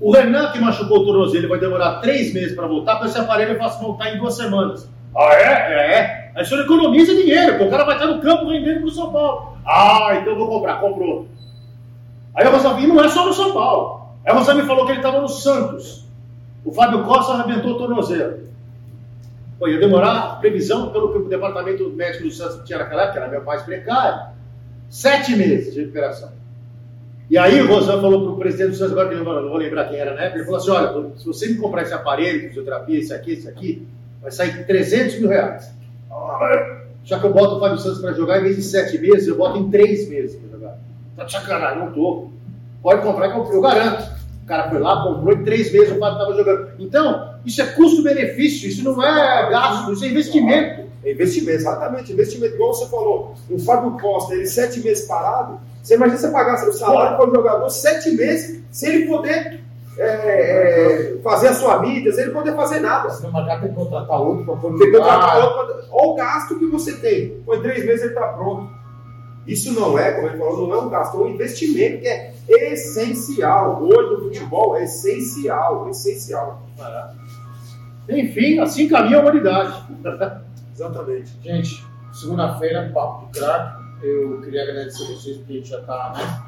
o 0.00 0.12
Renan 0.12 0.52
que 0.52 0.60
machucou 0.60 0.98
o 0.98 1.04
tornozelo 1.06 1.48
vai 1.48 1.58
demorar 1.58 2.00
três 2.00 2.34
meses 2.34 2.54
para 2.54 2.66
voltar, 2.66 2.96
para 2.96 3.06
esse 3.06 3.18
aparelho 3.18 3.52
eu 3.52 3.58
faço 3.58 3.82
voltar 3.82 4.14
em 4.14 4.18
duas 4.18 4.36
semanas. 4.36 4.88
Ah, 5.16 5.34
é? 5.34 5.46
É. 5.94 6.32
Aí 6.34 6.42
o 6.42 6.46
senhor 6.46 6.64
economiza 6.64 7.14
dinheiro, 7.14 7.52
porque 7.52 7.64
o 7.64 7.70
cara 7.70 7.84
vai 7.84 7.94
estar 7.94 8.06
no 8.06 8.20
campo 8.20 8.48
vendendo 8.48 8.80
para 8.80 8.88
o 8.88 8.90
São 8.90 9.10
Paulo. 9.10 9.55
Ah, 9.66 10.18
então 10.20 10.36
vou 10.36 10.48
comprar. 10.48 10.80
Comprou. 10.80 11.26
Aí 12.34 12.46
a 12.46 12.50
Rosavi 12.50 12.86
não 12.86 13.02
é 13.02 13.08
só 13.08 13.26
no 13.26 13.32
São 13.32 13.52
Paulo. 13.52 14.10
Aí 14.24 14.32
a 14.32 14.38
Rosavi 14.38 14.62
falou 14.62 14.84
que 14.86 14.92
ele 14.92 15.00
estava 15.00 15.20
no 15.20 15.28
Santos. 15.28 16.06
O 16.64 16.72
Fábio 16.72 17.04
Costa 17.04 17.32
arrebentou 17.32 17.72
o 17.72 17.78
tornozelo. 17.78 18.46
Pô, 19.58 19.68
ia 19.68 19.78
demorar, 19.78 20.38
previsão, 20.40 20.90
pelo 20.90 21.12
que 21.12 21.18
o 21.18 21.28
departamento 21.28 21.88
médico 21.90 22.24
do 22.24 22.30
Santos 22.30 22.60
tinha 22.66 22.78
naquela 22.78 23.04
época, 23.04 23.20
era 23.20 23.28
meu 23.28 23.42
mais 23.42 23.62
precário, 23.62 24.34
sete 24.90 25.34
meses 25.34 25.72
de 25.72 25.80
recuperação. 25.80 26.30
E 27.30 27.38
aí 27.38 27.60
o 27.60 27.66
Rosan 27.66 28.00
falou 28.00 28.22
para 28.22 28.32
o 28.32 28.36
presidente 28.36 28.70
do 28.70 28.76
Santos, 28.76 28.92
agora 28.92 29.08
que 29.08 29.14
eu 29.14 29.24
não 29.24 29.48
vou 29.48 29.56
lembrar 29.56 29.86
quem 29.86 29.98
era 29.98 30.14
na 30.14 30.22
época, 30.22 30.38
ele 30.38 30.44
falou 30.44 30.60
assim, 30.60 30.70
olha, 30.70 31.16
se 31.16 31.26
você 31.26 31.48
me 31.48 31.56
comprar 31.56 31.82
esse 31.82 31.94
aparelho 31.94 32.48
fisioterapia, 32.48 32.98
esse 32.98 33.14
aqui, 33.14 33.32
esse 33.32 33.48
aqui, 33.48 33.88
vai 34.20 34.30
sair 34.30 34.66
300 34.66 35.20
mil 35.20 35.28
reais. 35.30 35.74
Já 37.06 37.20
que 37.20 37.24
eu 37.24 37.32
boto 37.32 37.54
o 37.54 37.60
Fábio 37.60 37.78
Santos 37.78 38.00
para 38.00 38.12
jogar, 38.14 38.40
em 38.40 38.42
vez 38.42 38.56
de 38.56 38.62
sete 38.64 38.98
meses, 38.98 39.28
eu 39.28 39.36
boto 39.36 39.58
em 39.58 39.70
três 39.70 40.08
meses 40.08 40.34
para 40.34 40.50
jogar. 40.50 40.78
Tá 41.16 41.22
de 41.22 41.30
sacanagem, 41.30 41.78
não 41.78 41.92
tô. 41.92 42.30
Pode 42.82 43.00
comprar 43.00 43.30
que 43.30 43.38
eu, 43.38 43.52
eu 43.54 43.60
garanto. 43.60 44.16
O 44.42 44.46
cara 44.46 44.68
foi 44.68 44.80
lá, 44.80 45.04
comprou 45.04 45.32
em 45.32 45.44
três 45.44 45.72
meses 45.72 45.92
o 45.92 46.00
Fábio 46.00 46.18
estava 46.18 46.36
jogando. 46.36 46.68
Então, 46.80 47.34
isso 47.44 47.62
é 47.62 47.66
custo-benefício, 47.66 48.68
isso 48.68 48.82
não 48.82 49.00
é 49.00 49.50
gasto, 49.50 49.92
isso 49.92 50.04
é 50.04 50.08
investimento. 50.08 50.86
É 51.04 51.12
investimento, 51.12 51.58
exatamente, 51.58 52.12
investimento. 52.12 52.54
Igual 52.56 52.74
você 52.74 52.90
falou, 52.90 53.34
o 53.48 53.58
Fábio 53.60 53.92
Costa, 54.00 54.34
ele 54.34 54.46
sete 54.46 54.80
meses 54.80 55.06
parado, 55.06 55.60
você 55.80 55.94
imagina 55.94 56.18
você 56.18 56.28
pagar 56.30 56.56
seu 56.56 56.72
salário 56.72 57.16
para 57.16 57.30
o 57.30 57.34
jogador 57.34 57.70
sete 57.70 58.10
meses, 58.10 58.64
sem 58.72 58.92
ele 58.92 59.06
poder 59.06 59.60
é, 59.98 61.14
é, 61.14 61.18
fazer 61.22 61.48
a 61.48 61.54
sua 61.54 61.80
mídia, 61.80 62.12
sem 62.12 62.24
ele 62.24 62.32
poder 62.32 62.54
fazer 62.54 62.80
nada. 62.80 63.10
Se 63.10 63.22
não 63.22 63.32
marcar, 63.32 63.60
tem 63.60 63.70
que 63.70 63.74
contratar 63.74 64.20
outro 64.20 64.44
para 64.44 64.56
pôr 64.56 64.78
Tem 64.78 64.90
que 64.90 64.98
contratar 64.98 65.38
outro, 65.38 65.84
olha 65.90 66.08
o 66.08 66.14
gasto 66.14 66.58
que 66.58 66.66
você 66.66 66.96
tem. 66.96 67.42
Foi 67.44 67.60
três 67.60 67.84
meses 67.84 68.02
ele 68.02 68.12
está 68.12 68.28
pronto. 68.28 68.76
Isso 69.46 69.72
não 69.72 69.98
é, 69.98 70.12
como 70.12 70.26
ele 70.26 70.38
falou, 70.38 70.68
não 70.68 70.74
é 70.74 70.82
um 70.82 70.88
gasto, 70.88 71.16
é 71.16 71.20
um 71.20 71.28
investimento 71.28 72.00
que 72.00 72.08
é 72.08 72.34
essencial. 72.48 73.80
Hoje 73.82 74.10
no 74.10 74.20
futebol 74.22 74.76
é 74.76 74.84
essencial, 74.84 75.88
essencial. 75.88 76.62
Enfim, 78.08 78.58
assim 78.58 78.88
caminha 78.88 79.18
a 79.18 79.20
humanidade. 79.20 79.86
Exatamente. 80.74 81.32
Gente, 81.42 81.84
segunda-feira, 82.12 82.90
papo 82.92 83.26
de 83.32 83.38
craque. 83.38 83.86
Eu 84.02 84.40
queria 84.42 84.62
agradecer 84.62 85.04
a 85.04 85.06
vocês 85.06 85.36
porque 85.38 85.52
a 85.52 85.56
gente 85.56 85.68
já 85.70 85.78
está, 85.78 86.12
né? 86.14 86.45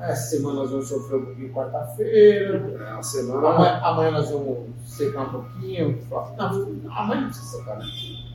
Essa 0.00 0.36
semana 0.36 0.60
nós 0.60 0.70
vamos 0.70 0.88
sofrer 0.88 1.16
um 1.18 1.24
pouquinho 1.26 1.52
quarta-feira. 1.52 2.76
É, 2.86 2.90
a 2.92 3.02
semana. 3.02 3.48
Amanhã, 3.48 3.80
amanhã 3.82 4.10
nós 4.10 4.30
vamos 4.30 4.58
secar 4.84 5.22
um 5.22 5.30
pouquinho. 5.30 5.98
Não, 6.10 6.90
amanhã 6.90 7.20
não 7.22 7.28
precisa 7.28 7.58
secar, 7.58 7.78
né? 7.78 7.84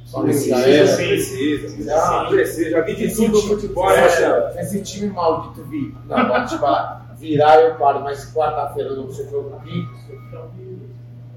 Só 0.05 0.21
Precisa, 0.23 0.57
já 0.57 0.67
era. 0.67 0.95
precisa, 0.97 1.83
Já. 1.83 2.25
precisa. 2.25 2.69
Já 2.71 2.81
vi 2.81 2.95
de 2.95 3.15
tudo 3.15 3.31
no 3.31 3.41
futebol, 3.43 3.89
né, 3.89 4.05
Esse, 4.07 4.21
Marcelo? 4.27 4.59
esse 4.59 4.81
time 4.81 5.07
maldito 5.13 5.63
vi 5.65 5.95
na 6.07 6.23
Bate-Bala 6.25 7.01
virar, 7.17 7.61
eu 7.61 7.75
paro, 7.75 8.01
mas 8.01 8.33
quarta-feira 8.33 8.89
nós 8.89 8.97
vamos 8.97 9.15
sofrer 9.15 9.39
um 9.39 9.43
pouquinho. 9.51 9.89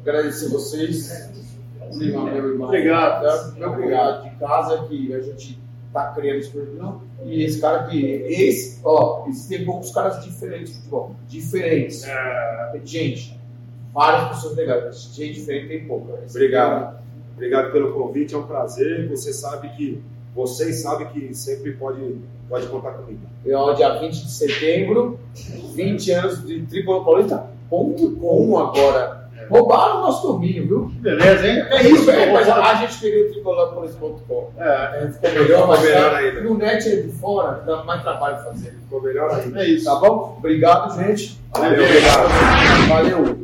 Agradecer 0.02 0.48
vocês. 0.48 1.30
Lima, 1.92 2.24
meu 2.24 2.48
irmão. 2.52 2.66
Obrigado. 2.66 3.54
Meu 3.56 3.70
obrigado 3.70 4.24
de 4.24 4.36
casa 4.36 4.84
que 4.88 5.14
a 5.14 5.20
gente 5.20 5.58
tá 5.94 6.12
criando 6.12 6.40
esse 6.40 6.50
programa. 6.50 7.00
E 7.24 7.42
esse 7.44 7.60
cara 7.60 7.84
que. 7.84 8.04
Esse, 8.04 8.80
ó, 8.84 9.24
existem 9.28 9.64
poucos 9.64 9.92
caras 9.92 10.22
diferentes 10.22 10.72
de 10.72 10.78
futebol. 10.80 11.14
Diferentes. 11.28 12.04
Gente, 12.84 13.40
várias 13.94 14.28
pessoas 14.30 14.56
legais. 14.56 15.14
Gente 15.14 15.34
diferente 15.34 15.68
tem 15.68 15.86
pouca. 15.86 16.20
Esse 16.26 16.36
Obrigado. 16.36 17.02
Obrigado 17.34 17.72
pelo 17.72 17.92
convite, 17.92 18.34
é 18.34 18.38
um 18.38 18.46
prazer. 18.46 19.08
Você 19.08 19.32
sabe 19.32 19.70
que. 19.76 20.02
Vocês 20.34 20.82
sabem 20.82 21.06
que 21.06 21.32
sempre 21.32 21.74
pode, 21.74 22.16
pode 22.48 22.66
contar 22.66 22.90
comigo. 22.94 23.20
É 23.46 23.56
o 23.56 23.72
dia 23.74 24.00
20 24.00 24.10
de 24.10 24.32
setembro, 24.32 25.20
20 25.76 26.10
anos 26.10 26.44
de 26.44 26.62
Tricolor 26.62 27.04
Paulista. 27.04 27.46
Ponto 27.70 28.16
com 28.16 28.58
agora. 28.58 29.23
Roubaram 29.50 29.98
o 29.98 30.02
nosso 30.02 30.26
domínio, 30.26 30.66
viu? 30.66 30.90
Beleza, 31.00 31.46
hein? 31.46 31.64
É 31.70 31.82
isso, 31.88 32.04
velho. 32.06 32.32
Mas 32.32 32.48
a 32.48 32.74
gente 32.74 32.98
queria 33.00 33.26
o 33.26 33.32
tricolorpaulista.com. 33.32 34.50
É, 34.58 34.64
É, 35.04 35.08
ficou 35.12 35.30
melhor, 35.42 35.68
mas 35.68 35.82
melhor 35.82 36.10
tá- 36.10 36.16
ainda. 36.18 36.40
no 36.40 36.58
net 36.58 36.88
é 36.88 36.96
de 36.96 37.08
fora, 37.12 37.62
dá 37.66 37.84
mais 37.84 38.02
trabalho 38.02 38.38
fazer. 38.44 38.70
Ficou 38.82 39.02
melhor 39.02 39.30
ainda. 39.30 39.62
é 39.62 39.68
isso. 39.68 39.84
Tá 39.84 39.96
bom? 39.96 40.34
Obrigado, 40.38 40.94
gente. 40.96 41.40
Valeu, 41.52 41.84
obrigado. 41.84 42.88
Valeu. 42.88 43.43